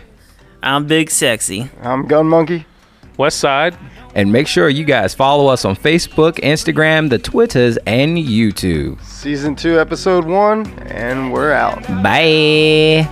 I'm 0.62 0.86
big 0.86 1.10
sexy. 1.10 1.70
I'm 1.82 2.06
Gun 2.06 2.26
Monkey. 2.28 2.66
West 3.16 3.38
Side. 3.38 3.76
And 4.14 4.32
make 4.32 4.46
sure 4.46 4.68
you 4.68 4.84
guys 4.84 5.14
follow 5.14 5.46
us 5.48 5.64
on 5.64 5.76
Facebook, 5.76 6.34
Instagram, 6.40 7.10
the 7.10 7.18
Twitters, 7.18 7.76
and 7.86 8.16
YouTube. 8.16 9.00
Season 9.04 9.54
two, 9.54 9.78
episode 9.78 10.24
one, 10.24 10.66
and 10.88 11.32
we're 11.32 11.52
out. 11.52 11.86
Bye. 12.02 13.06